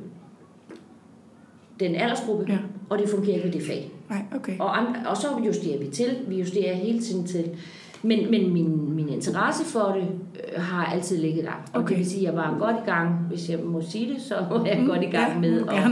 den 1.80 1.94
aldersgruppe, 1.94 2.44
Ja. 2.48 2.58
og 2.90 2.98
det 2.98 3.08
fungerer 3.08 3.34
ikke 3.36 3.46
med 3.46 3.52
det 3.54 3.62
fag. 3.62 3.90
Nej, 4.10 4.22
okay. 4.34 4.58
Og, 4.58 4.78
andre, 4.78 5.10
og 5.10 5.16
så 5.16 5.26
justerer 5.46 5.78
vi 5.78 5.86
til. 5.86 6.16
Vi 6.28 6.38
justerer 6.38 6.74
hele 6.74 7.00
tiden 7.00 7.26
til. 7.26 7.44
Men, 8.02 8.30
men 8.30 8.52
min, 8.52 8.93
min 8.93 8.93
interesse 9.14 9.64
for 9.64 9.96
det 9.96 10.06
øh, 10.56 10.62
har 10.62 10.84
altid 10.94 11.18
ligget 11.18 11.44
der. 11.44 11.50
Og 11.72 11.80
Okay. 11.80 11.88
det 11.88 11.98
vil 11.98 12.06
sige, 12.10 12.28
at 12.28 12.34
jeg 12.34 12.42
var 12.42 12.56
godt 12.58 12.76
i 12.86 12.90
gang, 12.90 13.08
hvis 13.30 13.48
jeg 13.50 13.58
må 13.64 13.82
sige 13.88 14.14
det, 14.14 14.22
så 14.22 14.34
var 14.50 14.64
jeg 14.66 14.78
Mm, 14.80 14.86
godt 14.86 15.02
i 15.02 15.06
gang 15.06 15.32
ja, 15.32 15.38
med 15.40 15.62
at, 15.68 15.84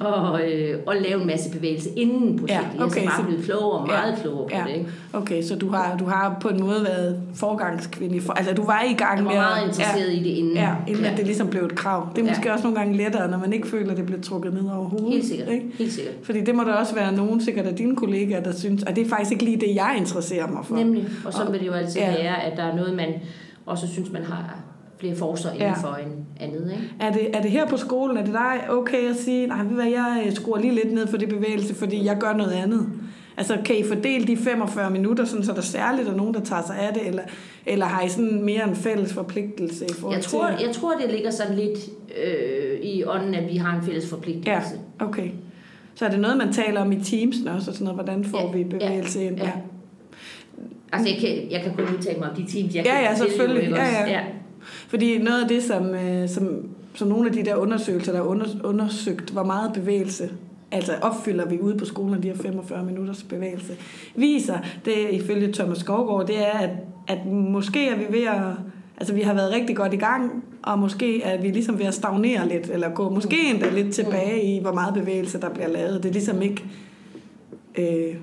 og, 0.12 0.40
øh, 0.50 0.78
at 0.88 1.02
lave 1.02 1.20
en 1.20 1.26
masse 1.26 1.50
bevægelse 1.50 1.88
inden 1.96 2.38
projektet. 2.38 2.68
Ja, 2.74 2.76
Jeg 2.78 2.86
okay, 2.86 3.04
er 3.06 3.10
så 3.10 3.16
bare 3.16 3.26
blevet 3.26 3.44
klogere, 3.44 3.86
meget 3.86 4.18
klogere 4.22 4.48
på 4.48 4.56
ja. 4.56 4.64
det. 4.72 4.78
Ikke? 4.78 4.90
Okay, 5.12 5.42
så 5.42 5.56
du 5.56 5.68
har, 5.68 5.96
du 5.96 6.04
har 6.04 6.36
på 6.40 6.48
en 6.48 6.60
måde 6.60 6.84
været 6.84 7.20
forgangskvinde. 7.34 8.20
For, 8.20 8.32
altså, 8.32 8.54
du 8.54 8.64
var 8.66 8.82
i 8.90 8.92
gang 8.92 9.16
Jeg 9.18 9.24
var 9.24 9.30
med 9.30 9.38
at- 9.38 9.44
meget 9.46 9.66
interesseret 9.68 10.12
i 10.12 10.18
det 10.18 10.26
inden. 10.26 10.54
Ja, 10.56 10.74
inden 10.88 11.04
ja. 11.04 11.14
det 11.16 11.26
ligesom 11.26 11.48
blev 11.48 11.64
et 11.64 11.74
krav. 11.74 12.08
Det 12.16 12.22
er 12.22 12.26
Ja. 12.26 12.30
måske 12.30 12.52
også 12.52 12.64
nogle 12.64 12.78
gange 12.78 12.96
lettere, 12.96 13.30
når 13.30 13.38
man 13.38 13.52
ikke 13.52 13.68
føler, 13.68 13.90
at 13.90 13.96
det 13.96 14.06
bliver 14.06 14.20
trukket 14.20 14.54
ned 14.54 14.62
over 14.70 14.88
hovedet. 14.88 15.12
Helt 15.12 15.24
sikkert. 15.26 15.48
Ikke? 15.48 15.66
Helt 15.78 15.92
sikkert. 15.92 16.14
Fordi 16.22 16.40
det 16.40 16.54
må 16.54 16.62
der 16.64 16.72
også 16.72 16.94
være 16.94 17.12
nogen, 17.12 17.40
sikkert 17.40 17.66
af 17.66 17.74
dine 17.74 17.96
kollegaer, 17.96 18.42
der 18.42 18.52
synes, 18.52 18.82
at 18.82 18.96
det 18.96 19.04
er 19.04 19.08
faktisk 19.08 19.32
ikke 19.32 19.44
lige 19.44 19.56
det, 19.60 19.74
jeg 19.74 19.94
interesserer 19.96 20.46
mig 20.48 20.64
for. 20.64 20.76
Nemlig. 20.76 21.08
Og 21.24 21.32
så 21.32 21.50
vil 21.50 21.60
det 21.60 21.66
jo 21.66 21.72
altid 21.72 22.00
Ja. 22.00 22.10
ja. 22.12 22.22
være, 22.22 22.42
at 22.42 22.56
der 22.62 22.68
er 22.72 22.76
noget, 22.76 22.94
man 22.94 23.08
også 23.66 23.88
synes, 23.88 24.12
man 24.12 24.22
har 24.24 24.56
flere 24.98 25.16
forskere 25.16 25.52
Ja. 25.58 25.66
inden 25.68 25.80
for 25.80 25.94
en 25.94 26.26
andet. 26.40 26.72
Ikke? 26.72 26.84
Er 27.00 27.12
det, 27.12 27.36
er 27.36 27.42
det 27.42 27.50
her 27.50 27.66
på 27.68 27.76
skolen, 27.76 28.16
er 28.16 28.24
det 28.24 28.32
dig 28.34 28.70
okay 28.70 29.10
at 29.10 29.16
sige, 29.16 29.46
nej, 29.46 29.62
ved 29.62 29.74
hvad, 29.74 29.84
jeg 29.86 30.22
øh, 30.26 30.32
skruer 30.32 30.58
lige 30.58 30.74
lidt 30.74 30.92
ned 30.94 31.06
for 31.06 31.16
det 31.16 31.28
bevægelse, 31.28 31.74
fordi 31.74 32.04
jeg 32.04 32.16
gør 32.20 32.32
noget 32.32 32.52
andet? 32.52 32.88
Altså, 33.36 33.58
kan 33.64 33.76
I 33.76 33.84
fordele 33.84 34.26
de 34.26 34.36
45 34.36 34.90
minutter, 34.90 35.24
sådan, 35.24 35.44
så 35.44 35.52
der 35.52 35.60
særligt 35.60 36.08
er 36.08 36.14
nogen, 36.16 36.34
der 36.34 36.40
tager 36.40 36.62
sig 36.66 36.78
af 36.78 36.94
det, 36.94 37.06
eller, 37.08 37.22
eller 37.66 37.86
har 37.86 38.02
I 38.02 38.08
sådan 38.08 38.42
mere 38.44 38.68
en 38.68 38.76
fælles 38.76 39.12
forpligtelse 39.12 39.84
i 39.84 39.92
forhold 39.98 40.16
Jeg 40.16 40.24
tror, 40.24 40.46
til... 40.56 40.66
jeg 40.66 40.74
tror, 40.74 40.92
det 40.92 41.10
ligger 41.10 41.30
sådan 41.30 41.54
lidt 41.56 41.78
øh, 42.24 42.80
i 42.82 43.04
ånden, 43.04 43.34
at 43.34 43.52
vi 43.52 43.56
har 43.56 43.76
en 43.78 43.82
fælles 43.82 44.10
forpligtelse. 44.10 44.50
Ja, 45.00 45.04
okay. 45.06 45.30
Så 45.94 46.04
er 46.06 46.10
det 46.10 46.20
noget, 46.20 46.36
man 46.36 46.52
taler 46.52 46.80
om 46.80 46.92
i 46.92 47.00
teamsen 47.00 47.48
også, 47.48 47.70
og 47.70 47.74
sådan 47.76 47.84
noget, 47.84 47.96
hvordan 48.06 48.24
får 48.24 48.40
Ja, 48.40 48.56
vi 48.58 48.64
bevægelse 48.64 49.24
ind? 49.24 49.36
ja. 49.36 49.50
Altså, 50.92 51.08
jeg 51.08 51.18
kan, 51.20 51.50
jeg 51.50 51.62
kan 51.62 51.74
kun 51.74 51.96
udtale 51.96 52.18
mig 52.18 52.30
om 52.30 52.36
de 52.36 52.52
teams, 52.52 52.74
jeg 52.74 52.84
Ja, 52.84 52.94
kan 52.94 53.02
ja, 53.02 53.14
selvfølgelig. 53.16 53.70
Ja, 53.70 53.84
ja. 53.84 54.10
ja. 54.10 54.20
Fordi 54.88 55.18
noget 55.18 55.42
af 55.42 55.48
det, 55.48 55.62
som, 55.62 55.94
øh, 55.94 56.28
som, 56.28 56.68
som 56.94 57.08
nogle 57.08 57.28
af 57.28 57.32
de 57.32 57.44
der 57.44 57.56
undersøgelser, 57.56 58.12
der 58.12 58.18
er 58.18 58.24
under, 58.24 58.46
undersøgt, 58.64 59.30
hvor 59.30 59.44
meget 59.44 59.72
bevægelse, 59.72 60.30
altså 60.70 60.92
opfylder 61.02 61.48
vi 61.48 61.60
ude 61.60 61.76
på 61.76 61.84
skolen 61.84 62.22
de 62.22 62.28
her 62.28 62.36
45 62.36 62.84
minutters 62.84 63.22
bevægelse, 63.22 63.72
viser 64.14 64.58
det 64.84 64.94
ifølge 65.10 65.52
Thomas 65.52 65.78
Skovgaard, 65.78 66.26
det 66.26 66.38
er, 66.38 66.58
at, 66.58 66.70
at 67.08 67.26
måske 67.26 67.88
er 67.88 67.96
vi 67.96 68.04
ved 68.10 68.26
at, 68.26 68.42
altså 68.96 69.14
vi 69.14 69.20
har 69.20 69.34
været 69.34 69.52
rigtig 69.52 69.76
godt 69.76 69.94
i 69.94 69.96
gang, 69.96 70.44
og 70.62 70.78
måske 70.78 71.22
er 71.22 71.42
vi 71.42 71.48
ligesom 71.48 71.78
ved 71.78 71.86
at 71.86 71.94
stagnere 71.94 72.48
lidt, 72.48 72.70
eller 72.70 72.88
gå 72.88 73.10
måske 73.10 73.36
endda 73.50 73.70
lidt 73.70 73.94
tilbage 73.94 74.42
i, 74.42 74.60
hvor 74.60 74.72
meget 74.72 74.94
bevægelse 74.94 75.40
der 75.40 75.48
bliver 75.48 75.68
lavet. 75.68 76.02
Det 76.02 76.08
er 76.08 76.12
ligesom 76.12 76.42
ikke 76.42 76.64
øh, 77.78 78.16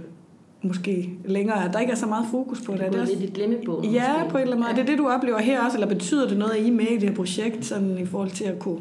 måske 0.62 1.10
længere, 1.26 1.66
at 1.66 1.74
der 1.74 1.80
ikke 1.80 1.92
er 1.92 1.98
så 1.98 2.06
meget 2.06 2.26
fokus 2.32 2.62
på 2.62 2.72
det. 2.72 2.82
Er 2.82 2.92
Det 2.92 3.02
er 3.02 3.06
lidt 3.06 3.24
et 3.24 3.34
glemmebog. 3.34 3.86
Ja, 3.86 4.14
på 4.30 4.38
en 4.38 4.42
eller 4.42 4.56
anden 4.56 4.60
måde. 4.60 4.72
Er 4.72 4.76
det 4.76 4.88
det, 4.88 4.98
du 4.98 5.08
oplever 5.08 5.40
her 5.40 5.66
også, 5.66 5.78
eller 5.78 5.88
betyder 5.88 6.28
det 6.28 6.38
noget, 6.38 6.52
at 6.52 6.60
I 6.60 6.68
er 6.68 6.72
med 6.72 6.86
i 6.86 6.98
det 6.98 7.10
her 7.10 7.16
projekt, 7.16 7.66
sådan 7.66 7.98
i 7.98 8.06
forhold 8.06 8.30
til 8.30 8.44
at 8.44 8.60
kunne 8.60 8.80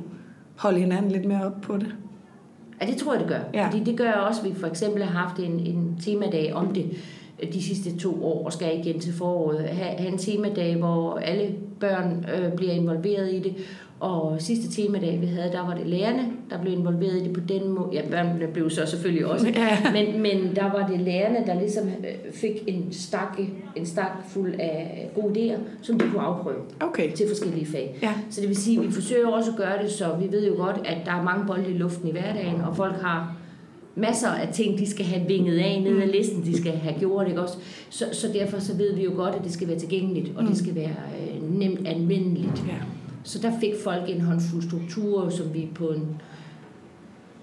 holde 0.56 0.78
hinanden 0.78 1.10
lidt 1.10 1.24
mere 1.24 1.44
op 1.44 1.60
på 1.62 1.76
det? 1.76 1.94
Ja, 2.80 2.86
det 2.86 2.96
tror 2.96 3.12
jeg, 3.12 3.20
det 3.20 3.28
gør. 3.28 3.40
Ja. 3.54 3.60
Ja. 3.60 3.66
Fordi 3.66 3.84
det 3.84 3.96
gør 3.98 4.12
også, 4.12 4.40
at 4.40 4.50
vi 4.50 4.54
for 4.54 4.66
eksempel 4.66 5.02
har 5.02 5.26
haft 5.26 5.38
en, 5.38 5.60
en 5.60 5.98
temadag 6.04 6.54
om 6.54 6.74
det 6.74 6.86
øh, 7.42 7.52
de 7.52 7.62
sidste 7.62 7.98
to 7.98 8.24
år, 8.24 8.44
og 8.44 8.52
skal 8.52 8.78
igen 8.78 9.00
til 9.00 9.12
foråret. 9.12 9.60
Ha, 9.60 9.84
have 9.98 10.12
en 10.12 10.18
temadag, 10.18 10.76
hvor 10.76 11.14
alle 11.14 11.54
børn 11.80 12.26
øh, 12.34 12.52
bliver 12.52 12.72
involveret 12.72 13.34
i 13.34 13.38
det. 13.38 13.54
Og 14.00 14.36
sidste 14.42 14.82
temadag, 14.82 15.20
vi 15.20 15.26
havde, 15.26 15.52
der 15.52 15.66
var 15.66 15.74
det 15.74 15.86
lærerne, 15.86 16.22
der 16.50 16.62
blev 16.62 16.72
involveret 16.72 17.14
i 17.20 17.24
det 17.24 17.32
på 17.32 17.40
den 17.48 17.68
måde. 17.68 17.88
Ja, 17.92 18.00
børnene 18.10 18.46
blev 18.52 18.70
så 18.70 18.86
selvfølgelig 18.86 19.26
også. 19.26 19.46
Ja. 19.56 19.78
Men, 19.92 20.22
men 20.22 20.56
der 20.56 20.72
var 20.72 20.86
det 20.88 21.00
lærerne, 21.00 21.46
der 21.46 21.60
ligesom 21.60 21.88
øh, 21.88 22.32
fik 22.32 22.50
en 22.66 22.92
stak, 22.92 23.38
en 23.76 23.86
stak 23.86 24.10
fuld 24.28 24.54
af 24.58 25.10
gode 25.14 25.34
idéer, 25.54 25.58
som 25.82 25.98
de 25.98 26.04
kunne 26.10 26.22
afprøve 26.22 26.56
Okay. 26.80 27.12
til 27.12 27.26
forskellige 27.28 27.66
fag. 27.66 27.98
Ja. 28.02 28.12
Så 28.30 28.40
det 28.40 28.48
vil 28.48 28.56
sige, 28.56 28.78
at 28.80 28.86
vi 28.86 28.92
forsøger 28.92 29.28
også 29.28 29.50
at 29.50 29.56
gøre 29.56 29.82
det, 29.82 29.90
så 29.90 30.04
vi 30.20 30.32
ved 30.32 30.46
jo 30.48 30.54
godt, 30.56 30.76
at 30.84 30.96
der 31.04 31.12
er 31.12 31.22
mange 31.22 31.46
bolde 31.46 31.70
i 31.70 31.78
luften 31.78 32.08
i 32.08 32.12
hverdagen, 32.12 32.60
og 32.60 32.76
folk 32.76 32.94
har 33.02 33.36
masser 33.94 34.28
af 34.28 34.48
ting, 34.52 34.78
de 34.78 34.90
skal 34.90 35.04
have 35.06 35.28
vinget 35.28 35.58
af 35.58 35.82
ned 35.82 36.02
ad 36.02 36.08
listen, 36.08 36.42
de 36.44 36.56
skal 36.58 36.72
have 36.72 36.94
gjort, 36.98 37.28
ikke 37.28 37.40
også? 37.42 37.56
Så, 37.90 38.04
så 38.12 38.28
derfor 38.34 38.58
så 38.58 38.76
ved 38.76 38.94
vi 38.94 39.04
jo 39.04 39.10
godt, 39.16 39.34
at 39.34 39.44
det 39.44 39.52
skal 39.52 39.68
være 39.68 39.78
tilgængeligt, 39.78 40.32
og 40.36 40.42
Mm. 40.42 40.48
det 40.48 40.58
skal 40.58 40.74
være 40.74 40.90
øh, 41.34 41.58
nemt 41.58 41.86
anvendeligt. 41.86 42.62
Ja. 42.68 42.74
Så 43.28 43.38
der 43.38 43.52
fik 43.60 43.72
folk 43.84 44.02
en 44.06 44.20
håndfuld 44.20 44.62
strukturer, 44.62 45.30
som 45.30 45.54
vi 45.54 45.68
på 45.74 45.88
en 45.88 46.20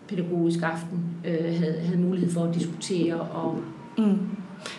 pædagogisk 0.08 0.60
aften 0.64 1.00
øh, 1.26 1.60
havde, 1.60 1.80
havde 1.80 1.98
mulighed 1.98 2.32
for 2.32 2.44
at 2.44 2.56
diskutere 2.56 3.20
og 3.22 3.58
Mm. 3.98 4.18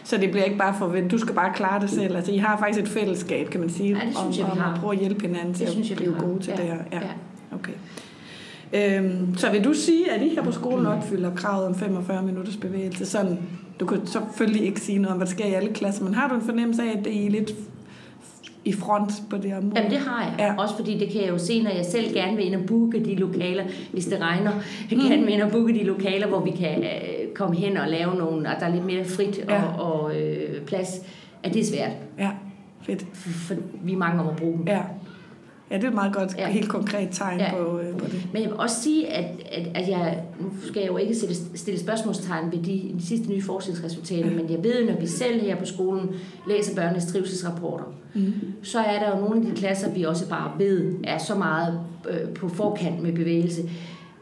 Så 0.05 0.17
det 0.17 0.31
bliver 0.31 0.45
ikke 0.45 0.59
bare 0.59 0.75
for, 0.79 0.97
du 1.11 1.19
skal 1.19 1.35
bare 1.35 1.53
klare 1.55 1.81
det 1.81 1.91
selv. 1.91 2.17
Altså, 2.17 2.33
I 2.33 2.37
har 2.37 2.59
faktisk 2.59 2.81
et 2.85 2.89
fællesskab, 2.89 3.51
kan 3.51 3.61
man 3.61 3.71
sige, 3.71 3.89
Ja, 3.89 4.07
det 4.07 4.17
synes 4.17 4.39
om, 4.39 4.45
jeg, 4.45 4.47
vi 4.47 4.51
om 4.51 4.59
har. 4.59 4.75
at 4.75 4.81
prøve 4.81 4.93
at 4.93 4.99
hjælpe 4.99 5.27
hinanden 5.27 5.55
til 5.55 5.67
Det 5.67 5.73
synes 5.73 5.91
jeg, 5.91 5.97
blive 5.97 6.15
gode 6.19 6.43
til 6.43 6.51
Ja, 6.57 6.63
det 6.63 6.65
her. 6.65 6.79
Ja. 6.93 7.01
ja. 7.01 7.11
Okay. 7.53 7.73
Øhm, 8.73 9.37
så 9.37 9.51
vil 9.53 9.65
du 9.65 9.75
sige, 9.75 10.13
at 10.13 10.23
I 10.23 10.29
her 10.29 10.43
på 10.43 10.53
skolen 10.53 10.87
opfylder 10.87 11.35
kravet 11.35 11.67
om 11.67 11.75
45 11.75 12.23
minutters 12.23 12.57
bevægelse? 12.57 13.07
Sådan, 13.07 13.39
du 13.81 13.87
kan 13.87 14.07
selvfølgelig 14.07 14.65
ikke 14.65 14.81
sige 14.81 14.99
noget 14.99 15.13
om, 15.13 15.17
hvad 15.17 15.27
der 15.27 15.33
sker 15.33 15.45
i 15.47 15.53
alle 15.53 15.73
klasser, 15.73 16.05
men 16.05 16.15
har 16.15 16.29
du 16.29 16.35
en 16.35 16.43
fornemmelse 16.43 16.83
af, 16.83 16.99
at 16.99 17.07
I 17.07 17.27
er 17.27 17.31
lidt 17.31 17.53
i 18.67 18.73
front 18.73 19.13
på 19.31 19.37
det 19.37 19.55
område? 19.55 19.73
Jamen 19.77 19.91
det 19.91 19.99
har 19.99 20.23
jeg. 20.25 20.35
Ja. 20.39 20.63
Også 20.63 20.77
fordi 20.77 20.99
det 20.99 21.09
kan 21.09 21.21
jeg 21.23 21.29
jo 21.29 21.39
se, 21.39 21.63
når 21.63 21.71
jeg 21.71 21.85
selv 21.85 22.15
gerne 22.15 22.37
vil 22.37 22.47
ind 22.47 22.55
og 22.55 22.67
booke 22.67 23.05
de 23.05 23.15
lokaler, 23.15 23.65
hvis 23.93 24.07
det 24.07 24.21
regner. 24.21 24.53
Jeg 24.91 24.99
gerne 24.99 25.25
vil 25.25 25.35
ind 25.35 25.43
og 25.43 25.51
booke 25.51 25.75
de 25.75 25.85
lokaler, 25.85 26.27
hvor 26.27 26.41
vi 26.41 26.51
kan 26.51 26.83
øh, 26.83 27.29
komme 27.35 27.57
hen 27.57 27.77
og 27.77 27.89
lave 27.89 28.15
nogle, 28.15 28.49
og 28.49 28.55
der 28.61 28.67
er 28.67 28.75
lidt 28.75 28.85
mere 28.87 29.05
frit 29.05 29.39
og, 29.39 29.51
Ja. 29.51 29.63
og 29.79 30.17
øh, 30.17 30.61
plads. 30.63 31.01
At 31.43 31.55
det 31.55 31.61
er 31.61 31.65
svært, 31.65 31.91
Ja, 32.19 32.31
fedt. 32.83 33.07
for, 33.13 33.29
for 33.31 33.55
vi 33.83 33.93
er 33.93 33.97
mange 33.97 34.21
om 34.21 34.29
at 34.29 34.37
bruge 34.37 34.59
dem. 34.59 34.67
Ja. 34.69 34.81
Ja, 35.71 35.77
det 35.77 35.85
er 35.85 35.89
et 35.89 35.95
meget 35.95 36.15
godt, 36.15 36.35
ja. 36.39 36.49
Helt 36.49 36.69
konkret 36.69 37.09
tegn 37.13 37.39
Ja. 37.41 37.51
på, 37.55 37.79
øh, 37.79 37.97
på 37.99 38.05
det. 38.05 38.29
Men 38.33 38.43
jeg 38.43 38.51
vil 38.51 38.59
også 38.59 38.83
sige, 38.83 39.07
at, 39.13 39.25
at, 39.53 39.69
at 39.75 39.89
jeg, 39.89 40.23
nu 40.41 40.47
skal 40.67 40.81
jeg 40.81 40.89
jo 40.89 40.97
ikke 40.97 41.15
stille, 41.15 41.35
stille 41.55 41.81
spørgsmålstegn 41.81 42.53
ved 42.53 42.59
de, 42.59 42.93
de 42.99 43.07
sidste 43.07 43.29
nye 43.29 43.43
forskningsresultater, 43.43 44.31
men 44.31 44.51
jeg 44.51 44.65
ved, 44.65 44.85
når 44.87 45.01
vi 45.01 45.07
selv 45.07 45.41
her 45.41 45.57
på 45.57 45.65
skolen 45.65 46.11
læser 46.49 46.75
børnenes 46.75 47.07
trivselsrapporter, 47.07 47.85
mm. 48.15 48.33
så 48.63 48.79
er 48.79 48.99
der 48.99 49.17
jo 49.17 49.21
nogle 49.25 49.41
af 49.41 49.47
de 49.47 49.57
klasser, 49.61 49.95
vi 49.95 50.03
også 50.03 50.29
bare 50.29 50.51
ved, 50.59 50.95
er 51.05 51.19
så 51.19 51.35
meget 51.35 51.81
øh, 52.11 52.29
på 52.35 52.49
forkant 52.49 53.03
med 53.03 53.13
bevægelse, 53.13 53.63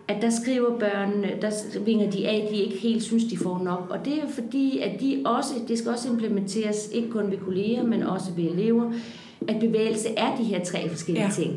at 0.08 0.22
der 0.22 0.30
skriver 0.30 0.78
børnene, 0.78 1.28
der 1.42 1.50
vinger 1.84 2.10
de 2.10 2.28
af, 2.28 2.48
de 2.50 2.56
ikke 2.56 2.76
helt 2.76 3.02
synes, 3.02 3.24
de 3.24 3.36
får 3.36 3.60
nok. 3.64 3.86
Og 3.90 4.04
det 4.04 4.12
er 4.12 4.16
jo 4.16 4.28
fordi, 4.28 4.78
at 4.78 5.00
de 5.00 5.22
også, 5.24 5.54
det 5.68 5.78
skal 5.78 5.90
også 5.90 6.08
implementeres, 6.08 6.88
ikke 6.92 7.10
kun 7.10 7.30
ved 7.30 7.38
kolleger, 7.38 7.82
men 7.82 8.02
også 8.02 8.26
ved 8.36 8.44
elever, 8.44 8.92
at 9.48 9.60
bevægelse 9.60 10.08
er 10.16 10.36
de 10.36 10.42
her 10.44 10.64
tre 10.64 10.88
forskellige 10.90 11.24
Ja. 11.24 11.30
ting. 11.30 11.52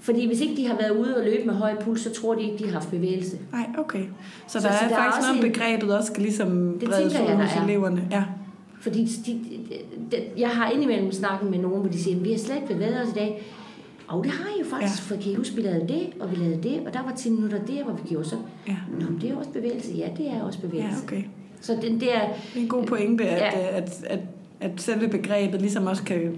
Fordi 0.00 0.26
hvis 0.26 0.40
ikke 0.40 0.56
de 0.56 0.66
har 0.66 0.76
været 0.76 0.90
ude 0.90 1.16
og 1.16 1.24
løbe 1.24 1.46
med 1.46 1.54
høj 1.54 1.74
puls, 1.80 2.00
så 2.00 2.12
tror 2.12 2.34
de 2.34 2.42
ikke, 2.42 2.58
de 2.58 2.64
har 2.64 2.72
haft 2.72 2.90
bevægelse. 2.90 3.38
Nej, 3.52 3.66
okay. 3.78 4.02
Så, 4.02 4.08
Så- 4.48 4.68
der 4.68 4.74
så 4.74 4.84
er 4.84 4.88
der 4.88 4.96
er 4.96 5.00
faktisk 5.02 5.16
også 5.18 5.32
noget 5.32 5.46
en- 5.46 5.52
begrebet 5.52 5.96
også 5.98 6.06
skal 6.12 6.22
ligesom 6.22 6.76
bredes 6.84 7.14
ud 7.14 7.18
jeg, 7.20 7.28
der 7.28 7.36
hos 7.36 7.56
er. 7.56 7.64
eleverne. 7.64 8.08
Ja. 8.10 8.24
Fordi 8.80 9.04
de, 9.04 9.32
de, 9.32 9.40
de, 10.10 10.16
jeg 10.38 10.48
har 10.48 10.70
indimellem 10.70 11.12
snakket 11.12 11.50
med 11.50 11.58
nogen, 11.58 11.80
hvor 11.80 11.90
de 11.90 11.98
siger, 12.02 12.16
vi 12.16 12.30
har 12.30 12.38
slet 12.38 12.54
ikke 12.54 12.66
bevæget 12.68 13.02
os 13.02 13.08
i 13.08 13.14
dag. 13.14 13.42
Og 14.08 14.24
det 14.24 14.32
har 14.32 14.44
I 14.48 14.58
jo 14.60 14.64
faktisk, 14.70 15.10
ja. 15.10 15.14
for 15.16 15.22
kan 15.22 15.32
I 15.32 15.34
huske, 15.34 15.56
vi 15.56 15.62
lavede 15.62 15.88
det, 15.88 16.06
og 16.20 16.30
vi 16.30 16.36
lavede 16.36 16.62
det, 16.62 16.80
og 16.86 16.92
der 16.92 17.02
var 17.02 17.12
10 17.16 17.30
minutter 17.30 17.58
der, 17.64 17.84
hvor 17.84 17.92
vi 17.92 18.08
gjorde 18.08 18.28
så. 18.28 18.36
Ja. 18.68 18.76
Nå, 19.00 19.10
men 19.10 19.20
det 19.20 19.30
er 19.30 19.36
også 19.36 19.50
bevægelse. 19.50 19.92
Ja, 19.96 20.08
det 20.16 20.26
er 20.28 20.42
også 20.42 20.60
bevægelse. 20.60 20.98
ja, 20.98 21.04
okay. 21.04 21.22
Så 21.60 21.78
den 21.82 22.00
der, 22.00 22.18
Det 22.54 22.56
er 22.56 22.60
en 22.62 22.68
god 22.68 22.84
pointe, 22.84 23.24
at, 23.24 23.38
Ja. 23.54 23.58
ja. 23.60 23.76
at, 23.76 24.04
at, 24.06 24.20
at 24.60 24.70
selve 24.76 25.08
begrebet 25.08 25.60
ligesom 25.60 25.86
også 25.86 26.02
kan, 26.04 26.36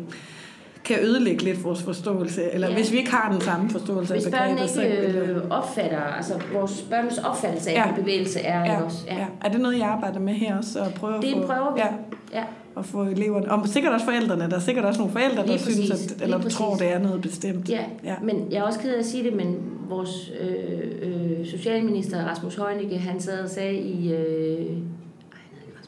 kan 0.89 0.97
ødelægge 1.03 1.45
lidt 1.45 1.64
vores 1.64 1.82
forståelse. 1.82 2.43
Eller 2.53 2.66
ja. 2.66 2.72
Ja. 2.72 2.78
hvis 2.80 2.93
vi 2.93 2.97
ikke 2.99 3.11
har 3.11 3.32
den 3.32 3.41
samme 3.41 3.70
forståelse 3.70 4.14
hvis 4.14 4.26
af 4.26 4.32
børnene 4.32 4.55
begrebet, 4.55 4.70
så... 4.70 4.82
ikke 4.82 4.97
vil 4.97 5.14
det- 5.14 5.36
øh, 5.36 5.43
opfatter, 5.51 6.01
altså 6.01 6.34
vores 6.53 6.86
børns 6.91 7.18
opfattelse 7.18 7.70
af, 7.70 7.74
Ja. 7.74 7.80
ja. 7.80 7.93
hvad 7.93 8.03
bevægelse 8.05 8.41
er, 8.41 8.59
Ja, 8.59 8.64
ikke 8.72 8.84
også? 8.84 8.99
ja. 9.07 9.26
Er 9.45 9.49
det 9.49 9.61
noget, 9.61 9.76
I 9.76 9.80
arbejder 9.80 10.20
med 10.20 10.34
her 10.34 10.57
også? 10.59 10.80
At 10.80 10.95
prøve 10.95 11.20
Det 11.22 11.28
at 11.28 11.41
få, 11.41 11.47
prøver 11.47 11.74
vi. 11.74 11.80
Ja, 11.80 11.86
Ja. 12.39 12.45
at 12.78 12.84
få 12.84 13.03
eleverne... 13.03 13.51
Og 13.53 13.68
sikkert 13.68 13.93
også 13.93 14.07
forældrene. 14.07 14.49
Der 14.51 14.57
er 14.57 14.61
sikkert 14.61 14.84
også 14.84 14.99
nogle 14.99 15.12
forældre, 15.12 15.36
der 15.43 15.47
Lige 15.47 15.59
synes, 15.59 15.91
præcis. 15.91 16.12
at, 16.12 16.22
eller 16.22 16.39
præcis. 16.39 16.55
tror, 16.59 16.74
det 16.76 16.93
er 16.93 16.99
noget 16.99 17.20
bestemt. 17.22 17.68
Ja. 17.68 17.74
Ja. 18.05 18.11
ja, 18.11 18.14
men 18.22 18.47
jeg 18.51 18.59
er 18.59 18.62
også 18.62 18.78
ked 18.78 18.95
af 18.95 18.99
at 18.99 19.07
sige 19.07 19.24
det, 19.24 19.32
men 19.36 19.57
vores 19.89 20.32
øh, 20.41 20.51
øh, 21.03 21.47
socialminister 21.47 22.24
Rasmus 22.24 22.57
Heunicke, 22.57 22.99
han 22.99 23.20
sad 23.20 23.39
og 23.45 23.51
sagde 23.51 23.74
i... 23.78 24.12
Øh, 24.12 24.66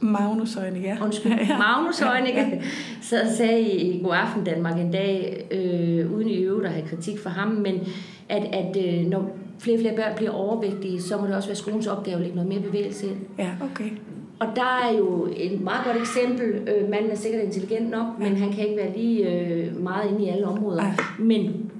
Magnus 0.01 0.59
ja. 0.83 1.05
Undskyld, 1.05 1.33
Magnus 1.49 1.99
Heunicke 1.99 2.63
sad 3.03 3.27
og 3.27 3.33
sagde 3.33 3.61
i, 3.61 3.99
i 3.99 4.03
God 4.03 4.15
Aften 4.15 4.45
Danmark 4.45 4.79
en 4.79 4.93
dag, 4.93 5.47
øh, 5.51 6.13
uden 6.13 6.29
i 6.29 6.37
øvrigt 6.37 6.67
at 6.67 6.73
have 6.73 6.89
kritik 6.89 7.19
for 7.19 7.31
ham, 7.31 7.49
men 7.49 7.75
at, 8.29 8.45
at 8.53 8.77
øh, 8.77 9.07
når 9.07 9.37
flere 9.59 9.77
og 9.77 9.81
flere 9.81 9.97
børn 9.97 10.17
bliver 10.17 10.31
overvægtige, 10.31 11.03
så 11.03 11.17
må 11.17 11.27
det 11.27 11.35
også 11.35 11.49
være 11.49 11.57
skolens 11.57 11.87
opgave 11.87 12.15
at 12.15 12.21
lægge 12.21 12.37
noget 12.37 12.49
mere 12.49 12.61
bevægelse 12.61 13.07
ind. 13.07 13.17
Ja, 13.39 13.51
okay. 13.73 13.91
Og 14.41 14.47
der 14.57 14.81
er 14.85 14.97
jo 14.99 15.29
et 15.37 15.61
meget 15.61 15.85
godt 15.85 15.97
eksempel. 15.97 16.69
Øh, 16.69 16.91
manden 16.91 17.11
er 17.11 17.17
sikkert 17.17 17.45
intelligent 17.45 17.91
nok, 17.91 18.07
men 18.19 18.37
han 18.37 18.53
kan 18.53 18.65
ikke 18.65 18.77
være 18.77 18.97
lige 18.97 19.29
øh, 19.29 19.83
meget 19.83 20.11
inde 20.11 20.25
i 20.25 20.29
alle 20.29 20.47
områder. 20.47 20.83
Ej. 20.83 20.95
Men 21.19 21.71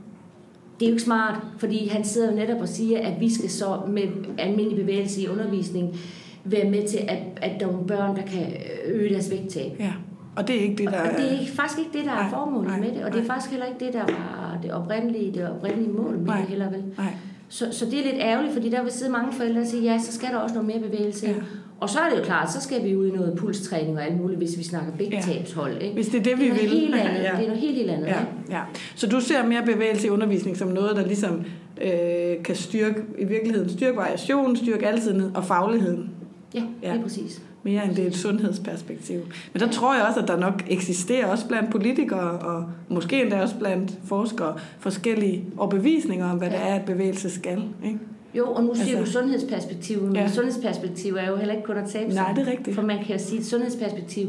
det 0.81 0.87
er 0.87 0.91
jo 0.91 0.95
ikke 0.95 1.03
smart, 1.03 1.35
fordi 1.59 1.89
han 1.89 2.05
sidder 2.05 2.31
jo 2.31 2.37
netop 2.37 2.61
og 2.61 2.68
siger, 2.68 2.99
at 2.99 3.21
vi 3.21 3.35
skal 3.35 3.51
så 3.51 3.79
med 3.89 4.03
almindelig 4.39 4.79
bevægelse 4.79 5.23
i 5.23 5.29
undervisning 5.29 5.97
være 6.45 6.70
med 6.70 6.88
til, 6.88 6.99
at, 7.09 7.18
at 7.36 7.51
der 7.61 7.66
er 7.66 7.70
nogle 7.72 7.86
børn, 7.86 8.16
der 8.16 8.22
kan 8.22 8.47
øge 8.86 9.11
deres 9.14 9.30
vægttab. 9.30 9.72
Ja. 9.78 9.93
Og 10.36 10.49
det 10.49 10.57
er 10.57 10.61
ikke 10.61 10.76
det, 10.76 10.86
der... 10.93 11.01
Og 11.01 11.16
det 11.16 11.26
er 11.34 11.41
ikke- 11.41 11.53
faktisk 11.53 11.78
ikke 11.78 11.91
det, 11.99 12.05
der 12.05 12.11
er 12.12 12.14
Nej, 12.22 12.30
formålet 12.30 12.68
nej, 12.70 12.80
med 12.80 12.88
det, 12.88 13.05
og 13.05 13.12
det 13.12 13.18
er 13.18 13.22
nej. 13.22 13.26
faktisk 13.34 13.51
heller 13.51 13.66
ikke 13.66 13.84
det, 13.84 13.93
der 13.95 14.01
var 14.01 14.59
det 14.62 14.72
oprindelige, 14.72 15.32
det 15.32 15.49
oprindelige 15.51 15.91
mål 15.93 16.18
med 16.18 16.26
Nej. 16.26 16.41
det 16.41 16.49
heller 16.49 16.70
vel. 16.70 16.82
Nej. 16.99 17.07
Så, 17.49 17.66
så 17.72 17.84
det 17.84 17.95
er 17.99 18.03
lidt 18.05 18.16
ærgerligt, 18.20 18.53
fordi 18.55 18.70
der 18.70 18.82
vil 18.82 18.93
sidde 18.93 19.12
mange 19.12 19.32
forældre 19.32 19.61
og 19.61 19.66
sige, 19.66 19.82
ja, 19.82 19.99
så 19.99 20.12
skal 20.12 20.28
der 20.28 20.36
også 20.36 20.55
noget 20.55 20.68
mere 20.68 20.91
bevægelse. 20.91 21.26
Ja. 21.26 21.32
Ja. 21.32 21.38
Og 21.80 21.88
så 21.91 21.99
er 21.99 22.11
det 22.11 22.18
jo 22.18 22.24
klart, 22.24 22.53
så 22.53 22.61
skal 22.61 22.84
vi 22.84 22.97
ud 22.97 23.07
i 23.07 23.11
noget 23.11 23.34
pulstræning 23.38 23.97
og 23.99 24.05
alt 24.05 24.20
muligt, 24.20 24.38
hvis 24.38 24.59
vi 24.59 24.62
snakker 24.64 24.93
vægttabshold. 24.99 25.82
Ikke? 25.82 25.95
Hvis 25.95 26.07
det 26.09 26.18
er 26.18 26.22
det, 26.22 26.32
det 26.32 26.41
vi 26.41 26.45
er 26.47 26.49
noget 26.55 26.70
vil. 26.70 26.78
helt 26.80 26.95
andet. 26.95 27.22
Ja. 27.22 27.30
Det 27.36 27.43
er 27.43 27.47
noget 27.47 27.57
helt, 27.61 27.74
helt 27.76 27.91
andet. 27.91 28.07
Ja, 28.07 28.20
ikke? 28.20 28.32
ja. 28.51 28.61
Så 28.95 29.07
du 29.07 29.20
ser 29.20 29.47
mere 29.47 29.62
bevægelse 29.66 30.07
i 30.07 30.11
undervisning 30.11 30.57
som 30.57 30.68
noget, 30.68 30.97
der 30.97 31.07
ligesom 31.07 31.45
øh, 31.82 32.43
kan 32.45 32.55
styrke, 32.55 33.03
i 33.18 33.24
virkeligheden 33.24 33.68
styrke 33.70 33.97
variationen, 33.97 34.57
styrke 34.57 34.86
altiden 34.88 35.30
og 35.36 35.45
fagligheden, 35.45 36.11
Ja, 36.55 36.62
Ja. 36.82 36.92
lige 36.92 37.03
præcis. 37.03 37.42
mere 37.62 37.84
end 37.84 37.94
det 37.94 38.03
er 38.05 38.09
et 38.09 38.16
sundhedsperspektiv. 38.16 39.20
Men 39.53 39.61
der 39.61 39.68
tror 39.68 39.94
jeg 39.94 40.05
også, 40.05 40.20
at 40.20 40.28
der 40.28 40.36
nok 40.36 40.62
eksisterer 40.68 41.26
også 41.26 41.48
blandt 41.48 41.70
politikere, 41.70 42.30
og 42.38 42.64
måske 42.88 43.22
endda 43.22 43.40
også 43.42 43.57
blandt 43.59 43.92
forskere, 44.05 44.57
forskellige 44.78 45.44
overbevisninger 45.57 46.30
om, 46.30 46.38
hvad 46.38 46.48
Ja. 46.48 46.55
det 46.57 46.62
er, 46.62 46.74
at 46.74 46.84
bevægelse 46.84 47.30
skal. 47.30 47.62
Ikke? 47.84 47.98
Jo, 48.34 48.53
og 48.53 48.64
nu 48.64 48.74
siger 48.74 48.98
Altså- 48.98 49.18
du 49.18 49.20
sundhedsperspektiv, 49.20 50.03
men 50.03 50.14
Ja. 50.16 50.20
ja. 50.22 50.28
sundhedsperspektiv 50.28 51.14
er 51.14 51.28
jo 51.30 51.36
heller 51.36 51.55
ikke 51.55 51.66
kun 51.66 51.76
at 51.76 51.88
tabe 51.88 52.12
sig. 52.12 52.22
Nej, 52.22 52.32
det 52.32 52.48
er 52.48 52.51
rigtigt. 52.53 52.74
For 52.74 52.82
man 52.82 53.05
kan 53.05 53.16
jo 53.16 53.22
sige, 53.22 53.38
at 53.38 53.44
sundhedsperspektiv 53.46 54.28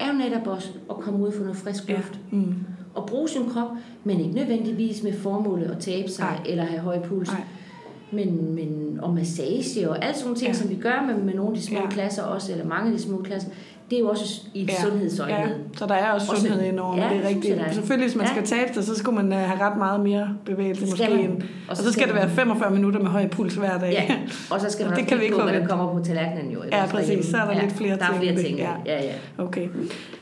er 0.00 0.06
jo 0.06 0.12
netop 0.18 0.46
også 0.46 0.68
at 0.90 0.96
komme 0.96 1.26
ud 1.26 1.32
få 1.32 1.40
noget 1.42 1.56
frisk 1.56 1.88
Ja. 1.88 1.94
luft. 1.96 2.20
Mm. 2.30 2.54
Og 2.94 3.06
bruge 3.06 3.28
sin 3.28 3.42
krop, 3.50 3.68
men 4.04 4.20
ikke 4.20 4.34
nødvendigvis 4.34 5.02
med 5.02 5.12
formålet 5.12 5.64
at 5.70 5.78
tabe 5.78 6.08
sig 6.08 6.24
Nej. 6.24 6.40
eller 6.46 6.64
have 6.64 6.80
høj 6.80 6.98
puls. 6.98 7.28
Nej. 7.32 7.40
Men, 8.12 8.54
men, 8.54 8.98
og 9.02 9.14
massage 9.14 9.90
og 9.90 10.04
alt 10.04 10.16
sådan 10.16 10.24
nogle 10.26 10.38
ting, 10.38 10.48
Ja. 10.48 10.54
som 10.58 10.70
vi 10.70 10.74
gør 10.74 11.04
med, 11.06 11.14
med 11.24 11.34
nogle 11.34 11.50
af 11.50 11.56
de 11.56 11.62
små 11.66 11.78
Ja. 11.78 11.86
klasser 11.90 12.22
også, 12.22 12.52
eller 12.52 12.64
mange 12.66 12.90
af 12.92 12.96
de 12.98 13.02
små 13.02 13.22
klasser, 13.22 13.48
det 13.90 13.96
er 13.96 14.00
jo 14.00 14.08
også 14.08 14.40
i 14.54 14.62
et 14.62 14.68
Ja. 14.68 14.82
sundhedsøjne. 14.82 15.34
Ja, 15.34 15.46
så 15.76 15.86
der 15.86 15.94
er 15.94 16.12
også 16.12 16.30
Også- 16.32 16.46
sundhed 16.46 16.62
indover, 16.62 16.96
Ja, 16.96 17.02
det 17.02 17.10
er 17.12 17.16
det 17.20 17.28
rigtigt. 17.28 17.56
jeg, 17.56 17.66
er. 17.66 17.72
Selvfølgelig, 17.72 18.08
hvis 18.08 18.16
man 18.16 18.26
Ja. 18.26 18.32
skal 18.32 18.46
tabe 18.46 18.74
sig, 18.74 18.84
så 18.84 18.94
skulle 18.94 19.22
man 19.22 19.32
øh, 19.32 19.38
have 19.48 19.60
ret 19.60 19.78
meget 19.78 20.00
mere 20.00 20.28
bevægelse 20.44 20.82
Det 20.82 20.90
måske. 20.90 21.10
man. 21.16 21.30
Og 21.42 21.70
og 21.70 21.76
så 21.76 21.82
så 21.84 21.92
skal 21.92 22.06
det 22.06 22.14
være 22.14 22.28
45 22.30 22.70
minutter 22.70 23.00
med 23.00 23.08
høj 23.08 23.28
puls 23.28 23.54
hver 23.54 23.78
dag. 23.78 23.92
Ja, 23.92 24.14
og 24.50 24.60
så 24.60 24.70
skal 24.70 24.86
man 24.88 24.96
Det 24.98 25.06
kan 25.06 25.18
vi 25.18 25.22
ikke 25.24 25.36
på, 25.36 25.42
hvad 25.42 25.52
der 25.52 25.58
forvente. 25.58 25.76
kommer 25.76 25.98
på 25.98 26.04
tallerkenen 26.04 26.52
jo. 26.52 26.62
Ja, 26.72 26.86
præcis. 26.86 27.26
Så 27.26 27.36
er 27.36 27.44
der 27.44 27.52
ja, 27.54 27.60
lidt 27.62 27.72
flere 27.72 27.96
der 27.98 28.04
er 28.04 28.10
ting 28.10 28.16
i 28.16 28.26
flere 28.26 28.36
det. 28.36 28.44
ting. 28.46 28.58
Ja. 28.58 28.70
Ja, 28.86 29.02
ja. 29.04 29.12
Okay, 29.44 29.68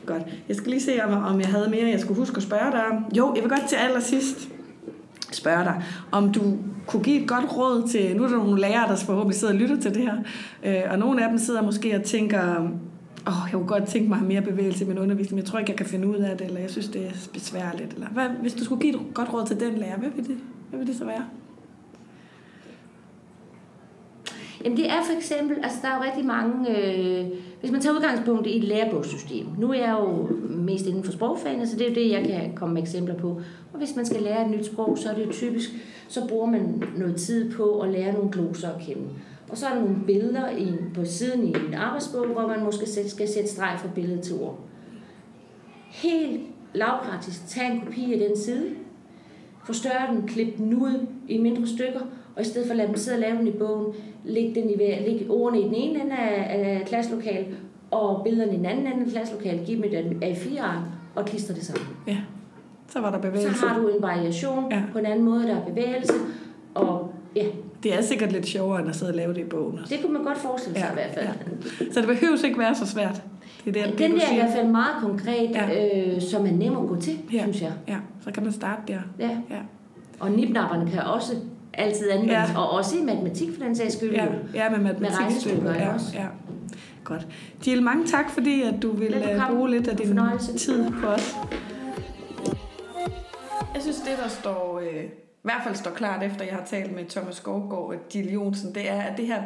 godt. 0.05 0.21
Jeg 0.47 0.55
skal 0.55 0.69
lige 0.71 0.81
se, 0.81 0.91
om, 1.05 1.23
om 1.23 1.39
jeg 1.39 1.47
havde 1.49 1.69
mere, 1.69 1.89
jeg 1.91 1.99
skulle 1.99 2.19
huske 2.19 2.37
at 2.37 2.43
spørge 2.43 2.71
dig 2.71 2.81
om. 2.91 3.05
Jo, 3.17 3.33
jeg 3.35 3.43
vil 3.43 3.49
godt 3.49 3.69
til 3.69 3.75
allersidst 3.75 4.49
spørge 5.35 5.63
dig, 5.63 5.83
om 6.11 6.31
du 6.31 6.41
kunne 6.87 7.03
give 7.03 7.21
et 7.21 7.27
godt 7.27 7.57
råd 7.57 7.87
til, 7.87 8.17
nu 8.17 8.23
er 8.23 8.27
der 8.27 8.37
nogle 8.37 8.61
lærere, 8.61 8.87
der 8.87 8.95
forhåbentlig 8.95 9.39
sidder 9.39 9.53
og 9.53 9.59
lytter 9.59 9.79
til 9.79 9.93
det 9.93 10.01
her, 10.01 10.17
øh, 10.63 10.91
og 10.91 10.99
nogle 10.99 11.23
af 11.23 11.29
dem 11.29 11.37
sidder 11.37 11.61
måske 11.61 11.95
og 11.95 12.03
tænker, 12.03 12.55
åh, 13.27 13.33
jeg 13.45 13.51
kunne 13.51 13.67
godt 13.67 13.85
tænke 13.85 14.09
mig 14.09 14.23
mere 14.23 14.41
bevægelse 14.41 14.85
i 14.85 14.87
min 14.87 14.97
undervisning, 14.97 15.35
men 15.35 15.43
jeg 15.43 15.45
tror 15.45 15.59
ikke, 15.59 15.71
jeg 15.71 15.77
kan 15.77 15.85
finde 15.85 16.07
ud 16.07 16.15
af 16.15 16.37
det, 16.37 16.47
eller 16.47 16.59
jeg 16.59 16.69
synes, 16.69 16.87
det 16.87 17.05
er 17.05 17.29
besværligt. 17.33 17.93
Eller 17.93 18.07
hvad, 18.07 18.27
hvis 18.41 18.53
du 18.53 18.63
skulle 18.63 18.81
give 18.81 18.95
et 18.95 19.13
godt 19.13 19.33
råd 19.33 19.45
til 19.45 19.59
den 19.59 19.73
lærer, 19.73 19.97
hvad 19.97 20.09
vil 20.15 20.27
det, 20.27 20.37
hvad 20.69 20.79
vil 20.79 20.87
det 20.87 20.95
så 20.95 21.05
være? 21.05 21.23
Jamen 24.65 24.77
det 24.77 24.89
er 24.89 25.03
for 25.05 25.17
eksempel, 25.17 25.57
altså 25.63 25.77
der 25.81 25.87
er 25.87 25.95
jo 25.95 26.03
rigtig 26.03 26.25
mange, 26.25 26.77
øh, 26.77 27.27
hvis 27.59 27.71
man 27.71 27.81
tager 27.81 27.95
udgangspunkt 27.95 28.47
i 28.47 28.57
et 28.57 28.63
lærebogssystem. 28.63 29.45
Nu 29.57 29.69
er 29.69 29.73
jeg 29.73 29.97
jo 29.99 30.27
mest 30.49 30.85
inden 30.85 31.03
for 31.03 31.11
sprogfagene, 31.11 31.67
så 31.67 31.77
det 31.77 31.85
er 31.85 31.89
jo 31.89 31.95
det, 31.95 32.11
jeg 32.11 32.23
kan 32.23 32.55
komme 32.55 32.73
med 32.73 32.81
eksempler 32.81 33.15
på. 33.15 33.41
Og 33.73 33.77
hvis 33.77 33.95
man 33.95 34.05
skal 34.05 34.21
lære 34.21 34.45
et 34.45 34.51
nyt 34.51 34.65
sprog, 34.65 34.97
så 34.97 35.09
er 35.09 35.13
det 35.13 35.25
jo 35.25 35.31
typisk, 35.31 35.69
så 36.07 36.27
bruger 36.27 36.45
man 36.45 36.83
noget 36.97 37.15
tid 37.15 37.51
på 37.51 37.79
at 37.79 37.89
lære 37.89 38.13
nogle 38.13 38.31
gloser 38.31 38.69
at 38.69 38.81
kende. 38.81 39.03
Og 39.49 39.57
så 39.57 39.65
er 39.65 39.73
der 39.73 39.81
nogle 39.81 39.97
billeder 40.05 40.49
i, 40.49 40.67
på 40.95 41.05
siden 41.05 41.47
i 41.47 41.53
en 41.67 41.73
arbejdsbog, 41.73 42.27
hvor 42.27 42.47
man 42.47 42.63
måske 42.63 42.85
skal 43.07 43.27
sætte 43.27 43.49
streg 43.49 43.79
fra 43.79 43.89
billede 43.95 44.21
til 44.21 44.35
ord. 44.35 44.59
Helt 45.89 46.41
lavpraktisk, 46.73 47.47
tag 47.47 47.71
en 47.71 47.81
kopi 47.81 48.13
af 48.13 48.19
den 48.19 48.37
side, 48.37 48.69
forstørre 49.65 50.15
den, 50.15 50.27
klip 50.27 50.57
den 50.57 50.73
ud 50.73 51.07
i 51.27 51.37
mindre 51.37 51.67
stykker, 51.67 51.99
og 52.35 52.41
i 52.41 52.45
stedet 52.45 52.67
for 52.67 52.71
at 52.71 52.77
lade 52.77 52.87
dem 52.87 52.95
sidde 52.97 53.15
og 53.15 53.21
lave 53.21 53.37
den 53.37 53.47
i 53.47 53.51
bogen, 53.51 53.93
læg, 54.25 54.55
den 54.55 54.69
i 54.69 54.75
hver, 54.75 54.99
læg 55.01 55.25
ordene 55.29 55.61
i 55.61 55.63
den 55.63 55.73
ene 55.75 56.01
ende 56.03 56.15
af, 56.17 56.59
af 56.59 56.83
klasselokalet, 56.87 57.47
og 57.91 58.21
billederne 58.23 58.53
i 58.53 58.57
den 58.57 58.65
anden 58.65 58.87
ende 58.87 59.05
af 59.05 59.11
klasselokalet, 59.11 59.65
giv 59.65 59.75
dem 59.83 59.83
et 59.83 60.23
A4-ark 60.23 60.79
og 61.15 61.25
klister 61.25 61.53
det 61.53 61.63
sammen. 61.63 61.87
Ja, 62.07 62.17
så 62.87 62.99
var 62.99 63.11
der 63.11 63.17
bevægelse. 63.17 63.59
Så 63.59 63.65
har 63.67 63.79
du 63.79 63.87
en 63.87 64.01
variation 64.01 64.71
Ja. 64.71 64.81
på 64.91 64.97
en 64.99 65.05
anden 65.05 65.25
måde, 65.25 65.43
der 65.43 65.55
er 65.55 65.65
bevægelse, 65.65 66.13
og 66.75 67.13
ja, 67.35 67.45
Det 67.83 67.93
er 67.97 68.01
sikkert 68.01 68.31
lidt 68.31 68.45
sjovere, 68.47 68.79
end 68.79 68.89
at 68.89 68.95
sidde 68.95 69.11
og 69.11 69.15
lave 69.15 69.33
det 69.33 69.41
i 69.41 69.43
bogen. 69.43 69.79
også. 69.79 69.95
det 69.95 70.03
kunne 70.03 70.13
man 70.13 70.23
godt 70.23 70.37
forestille 70.37 70.79
sig 70.79 70.85
Ja, 70.85 70.91
i 70.91 70.93
hvert 70.93 71.13
fald. 71.13 71.25
ja. 71.79 71.93
Så 71.93 71.99
det 71.99 72.07
behøver 72.07 72.45
ikke 72.45 72.59
være 72.59 72.75
så 72.75 72.87
svært. 72.87 73.23
Det 73.65 73.77
er 73.77 73.83
det, 73.83 73.91
det, 73.91 73.99
Den 73.99 74.11
du 74.11 74.17
der 74.17 74.23
er 74.27 74.31
i 74.33 74.35
hvert 74.35 74.53
fald 74.55 74.67
meget 74.67 74.95
konkret, 75.01 75.49
Ja. 75.51 76.13
øh, 76.15 76.21
som 76.21 76.45
er 76.45 76.51
nem 76.51 76.77
at 76.77 76.87
gå 76.87 76.95
til, 76.95 77.19
ja. 77.33 77.41
synes 77.41 77.61
jeg. 77.61 77.71
Ja, 77.87 77.97
så 78.21 78.31
kan 78.31 78.43
man 78.43 78.51
starte 78.51 78.81
der. 78.87 78.99
Ja. 79.19 79.29
Ja. 79.49 79.57
Og 80.19 80.31
nipnapperne 80.31 80.91
kan 80.91 81.01
også 81.01 81.33
altid 81.73 82.09
anvendes, 82.09 82.49
Ja. 82.49 82.59
og 82.59 82.69
også 82.71 82.97
i 82.97 83.01
matematik 83.03 83.49
for 83.57 83.63
den 83.63 83.75
sags 83.75 83.97
skyld. 83.97 84.11
Ja, 84.11 84.25
ja 84.53 84.69
med 84.69 84.79
matematik. 84.79 85.19
regnestykker, 85.19 85.73
ikke 85.73 85.85
ja, 85.85 85.93
også? 85.93 86.07
ja. 86.13 86.25
Godt. 87.03 87.27
Jill, 87.67 87.83
mange 87.83 88.07
tak, 88.07 88.29
fordi 88.29 88.61
at 88.61 88.75
du 88.81 88.91
vil 88.91 89.13
øh, 89.13 89.21
Velbekomme. 89.21 89.55
bruge 89.57 89.69
lidt 89.71 89.87
af 89.87 89.97
din 89.97 90.07
Fornøjelse. 90.07 90.57
tid 90.57 90.91
på 90.91 91.07
os. 91.07 91.35
Jeg 93.73 93.81
synes, 93.81 93.97
det 93.97 94.17
der 94.23 94.27
står, 94.29 94.79
øh, 94.79 95.03
i 95.03 95.07
hvert 95.43 95.61
fald 95.63 95.75
står 95.75 95.91
klart 95.91 96.23
efter, 96.23 96.45
jeg 96.45 96.53
har 96.53 96.65
talt 96.65 96.95
med 96.95 97.05
Thomas 97.05 97.35
Skovgaard 97.35 97.83
og 97.83 97.95
Jill 98.15 98.33
Jonsen, 98.33 98.75
det 98.75 98.89
er, 98.89 99.01
at 99.01 99.17
det 99.17 99.27
her 99.27 99.43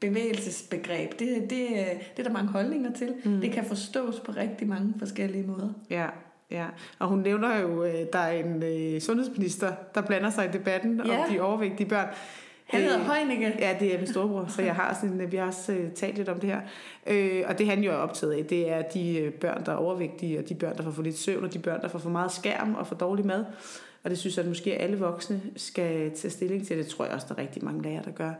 bevægelsesbegreb, 0.00 1.10
det, 1.18 1.28
det, 1.50 1.62
øh, 1.62 1.86
det 2.16 2.18
er 2.18 2.22
der 2.22 2.30
mange 2.32 2.48
holdninger 2.52 2.92
til. 2.92 3.14
Mm. 3.24 3.40
Det 3.40 3.52
kan 3.52 3.64
forstås 3.64 4.20
på 4.20 4.32
rigtig 4.32 4.68
mange 4.68 4.94
forskellige 4.98 5.46
måder. 5.46 5.68
Ja, 5.90 6.06
ja. 6.50 6.66
Og 6.98 7.08
hun 7.08 7.18
nævner 7.18 7.58
jo, 7.60 7.82
at 7.82 8.12
der 8.12 8.18
er 8.18 8.32
en 8.44 8.62
øh, 8.62 9.00
sundhedsminister, 9.00 9.72
der 9.94 10.00
blander 10.00 10.30
sig 10.30 10.44
i 10.44 10.48
debatten 10.52 11.00
Ja. 11.06 11.24
om 11.24 11.30
de 11.32 11.40
overvægtige 11.40 11.88
børn. 11.88 12.06
Han 12.66 12.80
hedder 12.80 12.98
Øh, 13.00 13.06
Heunicke. 13.06 13.54
Ja, 13.58 13.76
det 13.80 13.94
er 13.94 13.98
min 13.98 14.06
storebror, 14.06 14.46
så 14.48 14.62
jeg 14.62 14.74
har 14.74 14.94
sådan, 14.94 15.20
en- 15.20 15.32
vi 15.32 15.36
har 15.36 15.46
også 15.46 15.72
øh, 15.72 15.90
talt 15.92 16.16
lidt 16.16 16.28
om 16.28 16.40
det 16.40 16.50
her. 16.50 16.60
Øh, 17.06 17.42
og 17.48 17.58
det 17.58 17.66
han 17.66 17.82
jo 17.82 17.90
er 17.92 17.96
optaget 17.96 18.32
af, 18.32 18.44
det 18.44 18.70
er 18.70 18.82
de 18.82 19.18
øh, 19.18 19.32
børn, 19.32 19.64
der 19.66 19.72
er 19.72 19.76
overvægtige, 19.76 20.38
og 20.38 20.48
de 20.48 20.54
børn, 20.54 20.76
der 20.76 20.82
får 20.82 20.90
for 20.90 21.02
lidt 21.02 21.18
søvn, 21.18 21.44
og 21.44 21.52
de 21.54 21.58
børn, 21.58 21.80
der 21.82 21.88
får 21.88 21.98
for 21.98 22.10
meget 22.10 22.32
skærm 22.32 22.74
og 22.74 22.86
for 22.86 22.94
dårlig 22.94 23.26
mad. 23.26 23.44
Og 24.04 24.10
det 24.10 24.18
synes 24.18 24.36
jeg, 24.36 24.42
at 24.44 24.48
måske 24.48 24.74
alle 24.74 24.98
voksne 24.98 25.40
skal 25.56 26.10
tage 26.16 26.30
stilling 26.30 26.66
til. 26.66 26.78
Det 26.78 26.86
tror 26.86 27.04
jeg 27.04 27.14
også, 27.14 27.26
der 27.28 27.34
er 27.34 27.38
rigtig 27.42 27.64
mange 27.64 27.82
lærere, 27.82 28.04
der 28.04 28.10
gør. 28.10 28.30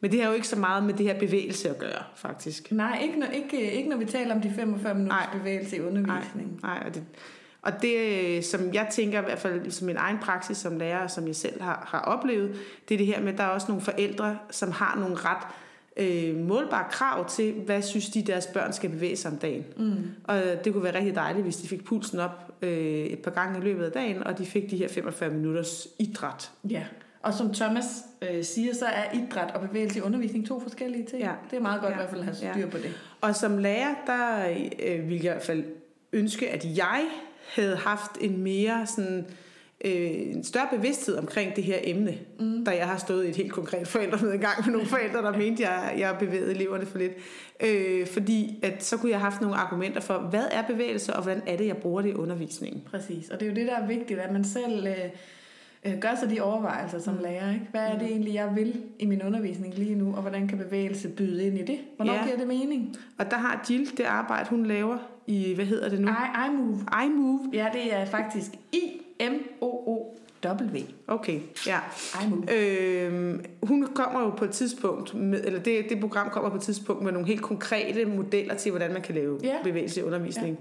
Men 0.00 0.12
det 0.12 0.22
har 0.22 0.28
jo 0.28 0.34
ikke 0.34 0.48
så 0.48 0.58
meget 0.58 0.82
med 0.82 0.94
det 0.94 1.06
her 1.06 1.18
bevægelse 1.18 1.70
at 1.70 1.78
gøre, 1.78 2.02
faktisk. 2.16 2.72
Nej, 2.72 3.00
ikke 3.02 3.18
når, 3.18 3.26
ikke, 3.26 3.72
ikke 3.72 3.88
når 3.88 3.96
vi 3.96 4.04
taler 4.04 4.34
om 4.34 4.40
de 4.40 4.52
45 4.56 4.94
minutters 4.94 5.26
Nej. 5.26 5.38
bevægelse 5.38 5.76
i 5.76 5.80
undervisningen. 5.80 6.60
Nej, 6.62 6.82
og 6.86 6.94
det, 6.94 7.04
og 7.62 7.82
det, 7.82 7.96
øh, 7.96 8.42
som 8.42 8.74
jeg 8.74 8.88
tænker 8.90 9.20
i 9.20 9.24
hvert 9.24 9.38
fald 9.38 9.70
som 9.70 9.86
min 9.86 9.96
egen 9.96 10.18
praksis 10.18 10.56
som 10.56 10.78
lærer, 10.78 11.06
som 11.06 11.26
jeg 11.26 11.36
selv 11.36 11.62
har, 11.62 11.88
har 11.88 12.00
oplevet, 12.00 12.56
det 12.88 12.94
er 12.94 12.98
det 12.98 13.06
her 13.06 13.20
med, 13.20 13.32
at 13.32 13.38
der 13.38 13.44
er 13.44 13.48
også 13.48 13.66
nogle 13.68 13.82
forældre, 13.82 14.38
som 14.50 14.70
har 14.70 14.98
nogle 15.00 15.16
ret 15.16 15.46
øh, 15.96 16.36
målbare 16.36 16.84
krav 16.90 17.28
til, 17.28 17.52
hvad 17.52 17.82
synes 17.82 18.08
de, 18.08 18.22
deres 18.22 18.46
børn 18.46 18.72
skal 18.72 18.90
bevæge 18.90 19.16
sig 19.16 19.30
om 19.30 19.36
dagen. 19.38 19.64
Mm. 19.76 19.94
Og 20.24 20.42
det 20.64 20.72
kunne 20.72 20.84
være 20.84 20.94
rigtig 20.94 21.14
dejligt, 21.14 21.44
hvis 21.44 21.56
de 21.56 21.68
fik 21.68 21.84
pulsen 21.84 22.18
op 22.18 22.52
øh, 22.62 23.04
et 23.04 23.18
par 23.18 23.30
gange 23.30 23.58
i 23.58 23.62
løbet 23.62 23.84
af 23.84 23.92
dagen, 23.92 24.22
og 24.22 24.38
de 24.38 24.46
fik 24.46 24.70
de 24.70 24.76
her 24.76 24.88
45 24.88 25.30
minutters 25.30 25.88
idræt. 25.98 26.50
Ja, 26.70 26.84
og 27.22 27.34
som 27.34 27.54
Thomas 27.54 27.84
øh, 28.22 28.44
siger, 28.44 28.74
så 28.74 28.86
er 28.86 29.02
idræt 29.14 29.50
og 29.54 29.60
bevægelse 29.68 29.98
i 29.98 30.02
undervisning 30.02 30.46
to 30.46 30.60
forskellige 30.60 31.06
ting. 31.06 31.22
Ja. 31.22 31.32
Det 31.50 31.56
er 31.56 31.60
meget 31.60 31.80
godt 31.80 31.90
Ja. 31.90 31.94
i 31.96 31.98
hvert 31.98 32.10
fald 32.10 32.20
at 32.20 32.26
have 32.26 32.36
Ja. 32.42 32.52
styr 32.52 32.70
på 32.70 32.78
det. 32.78 32.94
Og 33.20 33.36
som 33.36 33.58
lærer, 33.58 33.94
der 34.06 34.48
øh, 34.86 35.08
ville 35.08 35.24
jeg 35.24 35.24
i 35.24 35.28
hvert 35.28 35.42
fald 35.42 35.64
ønske, 36.12 36.50
at 36.50 36.64
jeg 36.76 37.04
havde 37.54 37.76
haft 37.76 38.10
en 38.20 38.42
mere 38.42 38.86
sådan, 38.86 39.26
øh, 39.84 40.10
en 40.10 40.44
større 40.44 40.68
bevidsthed 40.76 41.16
omkring 41.16 41.56
det 41.56 41.64
her 41.64 41.78
emne, 41.84 42.14
mm. 42.40 42.64
da 42.64 42.70
jeg 42.70 42.86
har 42.88 42.96
stået 42.98 43.26
i 43.26 43.28
et 43.28 43.36
helt 43.36 43.52
konkret 43.52 43.88
forældremøde 43.88 44.34
en 44.34 44.40
gang 44.40 44.64
med 44.66 44.72
nogle 44.72 44.88
forældre, 44.88 45.22
der 45.22 45.38
mente, 45.38 45.66
at 45.66 45.70
jeg, 45.70 45.94
jeg 45.98 46.16
bevægede 46.18 46.50
eleverne 46.54 46.86
for 46.86 46.98
lidt. 46.98 47.12
Øh, 47.60 48.06
fordi 48.06 48.58
at 48.62 48.84
så 48.84 48.96
kunne 48.96 49.10
jeg 49.10 49.18
have 49.20 49.30
haft 49.30 49.40
nogle 49.40 49.56
argumenter 49.56 50.00
for, 50.00 50.18
hvad 50.18 50.44
er 50.52 50.62
bevægelse, 50.66 51.14
og 51.14 51.22
hvordan 51.22 51.42
er 51.46 51.56
det, 51.56 51.66
jeg 51.66 51.76
bruger 51.76 52.02
det 52.02 52.08
i 52.08 52.14
undervisningen. 52.14 52.82
Præcis, 52.90 53.30
og 53.30 53.40
det 53.40 53.46
er 53.46 53.50
jo 53.50 53.56
det, 53.56 53.66
der 53.66 53.76
er 53.76 53.86
vigtigt, 53.86 54.20
at 54.20 54.32
man 54.32 54.44
selv 54.44 54.86
øh, 54.86 54.94
øh, 55.86 55.98
gør 56.00 56.14
sig 56.20 56.30
de 56.30 56.40
overvejelser 56.40 56.98
som 56.98 57.14
Mm. 57.14 57.20
lærer. 57.22 57.52
Ikke? 57.54 57.66
Hvad 57.70 57.80
er 57.80 57.98
det 57.98 58.08
egentlig, 58.08 58.34
jeg 58.34 58.52
vil 58.56 58.76
i 58.98 59.06
min 59.06 59.22
undervisning 59.22 59.74
lige 59.78 59.94
nu, 59.94 60.14
og 60.14 60.20
hvordan 60.20 60.48
kan 60.48 60.58
bevægelse 60.58 61.08
byde 61.08 61.46
ind 61.46 61.58
i 61.58 61.62
det? 61.62 61.78
Hvornår 61.96 62.12
Ja. 62.12 62.24
giver 62.24 62.36
det 62.36 62.48
mening? 62.48 62.96
Og 63.18 63.30
der 63.30 63.36
har 63.36 63.66
Jill 63.70 63.90
det 63.96 64.04
arbejde, 64.04 64.50
hun 64.50 64.66
laver 64.66 64.98
i, 65.26 65.54
hvad 65.54 65.64
hedder 65.64 65.88
det 65.88 66.00
nu? 66.00 66.08
I, 66.08 66.12
I 66.46 66.50
move. 66.56 66.78
iMove. 67.06 67.40
Ja, 67.52 67.66
det 67.72 67.94
er 67.94 68.04
faktisk 68.04 68.50
I-M-O-O-W. 68.72 70.78
Okay, 71.06 71.40
ja. 71.66 71.78
I 72.24 72.28
move. 72.30 72.54
Øh, 72.56 73.38
hun 73.62 73.86
kommer 73.94 74.20
jo 74.20 74.30
på 74.30 74.44
et 74.44 74.50
tidspunkt, 74.50 75.14
med, 75.14 75.40
eller 75.44 75.60
det, 75.60 75.84
det 75.88 76.00
program 76.00 76.30
kommer 76.30 76.50
på 76.50 76.56
et 76.56 76.62
tidspunkt 76.62 77.02
med 77.02 77.12
nogle 77.12 77.28
helt 77.28 77.42
konkrete 77.42 78.04
modeller 78.04 78.54
til, 78.54 78.70
hvordan 78.70 78.92
man 78.92 79.02
kan 79.02 79.14
lave 79.14 79.38
Ja. 79.42 79.54
bevægelse 79.64 80.00
i 80.00 80.02
undervisning. 80.02 80.58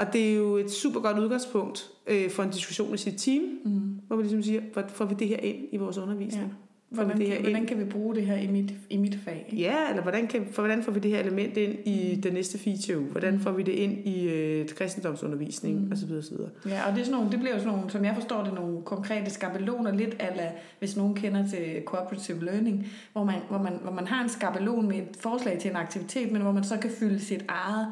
Og 0.00 0.12
det 0.12 0.30
er 0.32 0.36
jo 0.36 0.56
et 0.56 0.70
super 0.70 1.00
godt 1.00 1.18
udgangspunkt 1.18 1.90
øh, 2.06 2.30
for 2.30 2.42
en 2.42 2.50
diskussion 2.50 2.90
med 2.90 2.98
sit 2.98 3.14
team, 3.18 3.42
Mm. 3.64 3.70
hvor 4.06 4.16
man 4.16 4.22
ligesom 4.22 4.42
siger, 4.42 4.60
hvordan 4.72 4.90
får 4.90 5.04
vi 5.04 5.14
det 5.18 5.28
her 5.28 5.36
ind 5.36 5.56
i 5.72 5.76
vores 5.76 5.98
undervisning? 5.98 6.46
Ja. 6.46 6.54
Hvordan, 6.90 7.18
det 7.18 7.26
her 7.26 7.34
kan, 7.34 7.44
hvordan 7.44 7.66
kan 7.66 7.78
vi 7.78 7.84
bruge 7.84 8.14
det 8.14 8.26
her 8.26 8.36
i 8.36 8.46
mit, 8.46 8.72
i 8.90 8.96
mit 8.96 9.18
fag? 9.24 9.46
Ikke? 9.50 9.62
Ja, 9.62 9.76
eller 9.90 10.02
hvordan, 10.02 10.26
kan, 10.26 10.46
for, 10.52 10.62
hvordan 10.62 10.82
får 10.82 10.92
vi 10.92 11.00
det 11.00 11.10
her 11.10 11.18
element 11.20 11.56
ind 11.56 11.74
i 11.84 12.20
den 12.22 12.32
næste 12.32 12.58
feature 12.58 12.98
uge? 12.98 13.08
Hvordan 13.08 13.34
Mm. 13.34 13.40
får 13.40 13.50
vi 13.52 13.62
det 13.62 13.72
ind 13.72 14.06
i 14.06 14.28
øh, 14.28 14.68
kristendomsundervisning? 14.68 15.84
Mm. 15.84 15.90
Og 15.92 15.96
så 15.98 16.06
videre, 16.06 16.22
så 16.22 16.30
videre. 16.34 16.50
Ja, 16.66 16.86
og 16.88 16.92
det, 16.94 17.00
er 17.00 17.04
sådan 17.04 17.16
nogle, 17.18 17.30
det 17.32 17.38
bliver 17.40 17.54
jo 17.54 17.58
sådan 17.60 17.74
nogle, 17.76 17.90
som 17.90 18.04
jeg 18.04 18.14
forstår 18.14 18.44
det, 18.44 18.54
nogle 18.54 18.82
konkrete 18.82 19.30
skabeloner, 19.30 19.92
lidt 19.94 20.16
ala, 20.18 20.52
hvis 20.78 20.96
nogen 20.96 21.14
kender 21.14 21.48
til 21.48 21.82
cooperative 21.84 22.44
learning, 22.44 22.86
hvor 23.12 23.24
man, 23.24 23.34
hvor, 23.48 23.58
man, 23.58 23.72
hvor 23.82 23.92
man 23.92 24.06
har 24.06 24.22
en 24.22 24.28
skabelon 24.28 24.88
med 24.88 24.96
et 24.96 25.08
forslag 25.20 25.58
til 25.58 25.70
en 25.70 25.76
aktivitet, 25.76 26.32
men 26.32 26.42
hvor 26.42 26.52
man 26.52 26.64
så 26.64 26.76
kan 26.78 26.90
fylde 26.90 27.20
sit 27.20 27.44
eget 27.48 27.86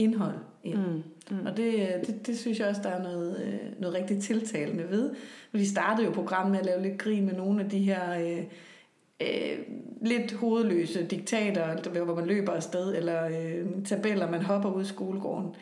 indhold 0.00 0.34
ind. 0.64 0.78
Mm. 0.78 1.02
Mm. 1.30 1.46
Og 1.46 1.56
det, 1.56 1.88
det, 2.06 2.26
det 2.26 2.38
synes 2.38 2.60
jeg 2.60 2.68
også, 2.68 2.82
der 2.82 2.88
er 2.88 3.02
noget, 3.02 3.42
øh, 3.46 3.80
noget 3.80 3.96
rigtig 3.96 4.22
tiltalende 4.22 4.90
ved. 4.90 5.14
Vi 5.52 5.64
startede 5.64 6.06
jo 6.06 6.12
programmet 6.12 6.50
med 6.50 6.60
at 6.60 6.66
lave 6.66 6.82
lidt 6.82 6.98
grin 6.98 7.26
med 7.26 7.34
nogle 7.34 7.64
af 7.64 7.70
de 7.70 7.78
her 7.78 8.20
øh, 8.20 8.44
øh, 9.20 9.58
lidt 10.02 10.32
hovedløse 10.32 11.06
diktater, 11.06 12.02
hvor 12.04 12.14
man 12.14 12.26
løber 12.26 12.52
afsted, 12.52 12.96
eller 12.96 13.26
øh, 13.26 13.66
tabeller, 13.84 14.30
man 14.30 14.42
hopper 14.42 14.70
ud 14.70 14.82
i 14.82 14.86
skolegården. 14.86 15.54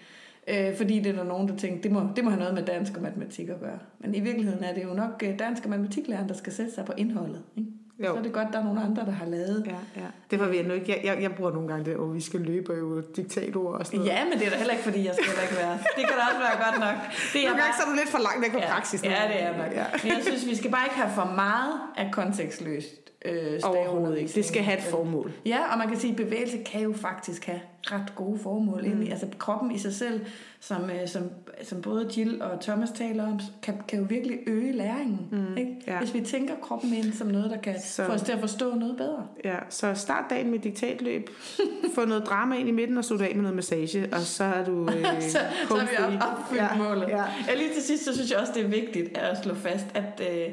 Øh, 0.48 0.76
fordi 0.76 0.98
det 0.98 1.06
er 1.06 1.16
der 1.16 1.24
nogen, 1.24 1.48
der 1.48 1.56
tænker, 1.56 1.82
det 1.82 1.92
må, 1.92 2.02
det 2.16 2.24
må 2.24 2.30
have 2.30 2.40
noget 2.40 2.54
med 2.54 2.62
dansk 2.62 2.96
og 2.96 3.02
matematik 3.02 3.48
at 3.48 3.60
gøre. 3.60 3.78
Men 3.98 4.14
i 4.14 4.20
virkeligheden 4.20 4.64
er 4.64 4.74
det 4.74 4.84
jo 4.84 4.94
nok 4.94 5.22
øh, 5.26 5.38
dansk 5.38 5.64
og 5.64 5.70
matematiklæreren, 5.70 6.28
der 6.28 6.34
skal 6.34 6.52
sætte 6.52 6.72
sig 6.72 6.84
på 6.84 6.92
indholdet. 6.96 7.42
Ikke? 7.56 7.70
Jo. 7.98 8.04
Så 8.12 8.18
er 8.18 8.22
det 8.22 8.32
godt, 8.32 8.48
der 8.52 8.58
er 8.58 8.64
nogle 8.64 8.80
andre, 8.82 9.04
der 9.04 9.10
har 9.12 9.26
lavet. 9.26 9.62
Ja, 9.66 10.00
ja. 10.00 10.06
Det 10.30 10.40
var 10.40 10.46
vi 10.48 10.58
endnu 10.58 10.74
ikke. 10.74 10.92
Jeg, 10.92 11.00
jeg, 11.04 11.22
jeg 11.22 11.32
bruger 11.34 11.52
nogle 11.52 11.68
gange 11.68 11.84
det, 11.84 11.94
hvor 11.96 12.06
vi 12.06 12.20
skal 12.20 12.40
løbe 12.40 12.72
og 12.72 12.78
jo 12.78 13.00
diktator 13.16 13.72
og 13.78 13.86
sådan 13.86 13.98
noget. 13.98 14.12
Ja, 14.12 14.24
men 14.24 14.32
det 14.38 14.46
er 14.46 14.50
da 14.50 14.56
heller 14.56 14.72
ikke, 14.72 14.84
fordi 14.84 15.06
jeg 15.06 15.14
skal 15.14 15.26
heller 15.26 15.42
ikke 15.42 15.56
være. 15.56 15.72
Det 15.96 16.04
kan 16.08 16.14
da 16.18 16.22
også 16.30 16.38
være 16.46 16.56
godt 16.70 16.80
nok. 16.80 16.96
Det 17.32 17.40
er 17.44 17.48
Nogle 17.48 17.62
gange 17.62 17.72
bare- 17.72 17.76
så 17.78 17.82
er 17.86 17.90
du 17.90 17.96
lidt 17.96 18.08
for 18.08 18.18
langt 18.18 18.40
væk 18.44 18.52
fra 18.52 18.74
praksis. 18.74 19.02
Ja, 19.04 19.08
det 19.32 19.42
er 19.42 19.56
nok. 19.62 19.72
Ja. 19.72 19.84
Men 20.02 20.12
jeg 20.12 20.22
synes, 20.22 20.46
vi 20.46 20.54
skal 20.56 20.70
bare 20.70 20.84
ikke 20.84 20.96
have 20.96 21.12
for 21.14 21.24
meget 21.44 21.72
af 21.96 22.08
kontekstløst 22.12 23.07
øh, 23.24 23.60
Overhovedet 23.64 24.18
ikke. 24.18 24.32
Det 24.34 24.44
skal 24.44 24.62
have 24.62 24.78
et 24.78 24.84
formål. 24.84 25.32
Ja, 25.46 25.72
og 25.72 25.78
man 25.78 25.88
kan 25.88 25.98
sige, 25.98 26.10
at 26.10 26.16
bevægelse 26.16 26.58
kan 26.58 26.80
jo 26.82 26.92
faktisk 26.92 27.44
have 27.46 27.60
ret 27.82 28.12
gode 28.14 28.38
formål. 28.38 28.86
Mm. 28.88 29.00
Altså 29.02 29.26
kroppen 29.38 29.70
i 29.70 29.78
sig 29.78 29.94
selv, 29.94 30.20
som, 30.60 30.90
øh, 30.90 31.08
som, 31.08 31.22
som 31.62 31.82
både 31.82 32.10
Jill 32.16 32.42
og 32.42 32.60
Thomas 32.60 32.90
taler 32.90 33.26
om, 33.26 33.40
kan, 33.62 33.74
kan 33.88 33.98
jo 33.98 34.06
virkelig 34.08 34.38
øge 34.46 34.72
læringen. 34.72 35.28
Mm, 35.32 35.56
Ikke? 35.56 35.76
ja. 35.86 35.98
Hvis 35.98 36.14
vi 36.14 36.20
tænker 36.20 36.54
kroppen 36.62 36.92
ind 36.94 37.12
som 37.12 37.26
noget, 37.26 37.50
der 37.50 37.56
kan 37.56 37.80
Så- 37.80 38.04
få 38.04 38.12
os 38.12 38.22
til 38.22 38.32
at 38.32 38.40
forstå 38.40 38.74
noget 38.74 38.96
bedre. 38.96 39.26
Ja, 39.44 39.56
så 39.68 39.94
start 39.94 40.24
dagen 40.30 40.50
med 40.50 40.58
diktatløb. 40.58 41.30
Få 41.94 42.04
noget 42.04 42.26
drama 42.26 42.56
ind 42.56 42.68
i 42.68 42.72
midten 42.72 42.98
og 42.98 43.04
slutte 43.04 43.28
af 43.28 43.34
med 43.34 43.42
noget 43.42 43.56
massage, 43.56 44.08
og 44.12 44.20
så 44.20 44.44
er 44.44 44.64
du 44.64 44.82
øh, 44.88 45.22
så, 45.22 45.38
så 45.68 45.76
har 45.76 46.10
vi 46.10 46.16
op, 46.16 46.22
opfyldt 46.38 46.62
Ja, 46.62 46.76
målet. 46.78 47.08
Ja. 47.08 47.22
Ja, 47.48 47.54
lige 47.54 47.74
til 47.74 47.82
sidst, 47.82 48.04
så 48.04 48.14
synes 48.14 48.30
jeg 48.30 48.38
også, 48.38 48.52
det 48.56 48.64
er 48.64 48.68
vigtigt 48.68 49.18
at 49.18 49.42
slå 49.42 49.54
fast, 49.54 49.86
at, 49.94 50.22
øh, 50.32 50.48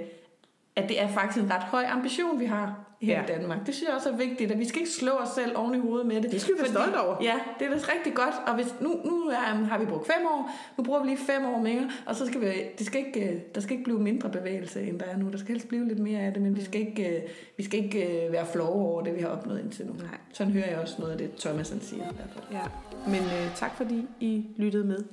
at 0.76 0.90
det 0.90 1.02
er 1.02 1.08
faktisk 1.08 1.46
en 1.46 1.52
ret 1.52 1.64
høj 1.64 1.84
ambition, 1.90 2.40
vi 2.40 2.46
har 2.46 2.80
her 3.02 3.14
Ja. 3.14 3.24
i 3.24 3.26
Danmark. 3.28 3.66
Det 3.66 3.76
synes 3.76 3.88
jeg 3.88 3.96
også 3.96 4.10
er 4.10 4.16
vigtigt, 4.16 4.52
at 4.52 4.60
vi 4.60 4.68
skal 4.68 4.80
ikke 4.82 4.92
slå 4.92 5.12
os 5.12 5.30
selv 5.30 5.58
oven 5.58 5.76
i 5.76 5.80
hovedet 5.80 6.08
med 6.08 6.22
det. 6.22 6.32
Det 6.32 6.42
skal 6.42 6.54
vi 6.56 6.60
være 6.60 6.70
stolte 6.70 7.00
over. 7.02 7.16
Ja, 7.22 7.34
det 7.60 7.68
er 7.68 7.72
da 7.72 7.78
rigtig 7.96 8.14
godt. 8.14 8.36
Og 8.48 8.56
hvis, 8.56 8.76
nu, 8.82 8.90
nu 9.06 9.16
er, 9.30 9.36
har 9.66 9.78
vi 9.78 9.86
brugt 9.86 10.08
fem 10.08 10.26
år, 10.26 10.50
nu 10.78 10.84
bruger 10.84 11.00
vi 11.02 11.08
lige 11.08 11.18
fem 11.18 11.46
år 11.46 11.60
mere, 11.60 11.90
og 12.06 12.16
så 12.16 12.26
skal 12.26 12.42
vi, 12.42 12.48
det 12.78 12.86
skal 12.86 13.06
ikke, 13.08 13.30
øh, 13.30 13.40
der 13.56 13.62
skal 13.62 13.72
ikke 13.74 13.84
blive 13.84 14.00
mindre 14.00 14.30
bevægelse, 14.30 14.82
end 14.88 15.00
der 15.00 15.06
er 15.06 15.18
nu. 15.18 15.32
Der 15.32 15.38
skal 15.38 15.48
helst 15.52 15.68
blive 15.68 15.88
lidt 15.88 16.00
mere 16.00 16.20
af 16.20 16.34
det, 16.34 16.42
men 16.42 16.56
vi 16.56 16.64
skal 16.64 16.82
ikke, 16.82 17.16
øh, 17.16 17.22
vi 17.58 17.64
skal 17.64 17.84
ikke 17.84 18.26
øh, 18.26 18.32
være 18.32 18.46
flove 18.46 18.70
over 18.74 19.02
det, 19.04 19.16
vi 19.16 19.22
har 19.22 19.28
opnået 19.30 19.60
indtil 19.64 19.86
nu. 19.86 19.94
Nej. 19.94 20.18
Sådan 20.34 20.54
hører 20.54 20.70
jeg 20.70 20.78
også 20.80 20.96
noget 21.00 21.12
af 21.12 21.18
det, 21.18 21.32
Thomas 21.40 21.70
han 21.70 21.82
siger. 21.82 22.04
I 22.04 22.16
hvert 22.16 22.30
fald. 22.34 22.44
ja. 22.52 22.62
Men 23.08 23.22
øh, 23.22 23.56
tak 23.56 23.78
fordi 23.78 24.08
I 24.20 24.46
lyttede 24.58 24.84
med. 24.84 25.04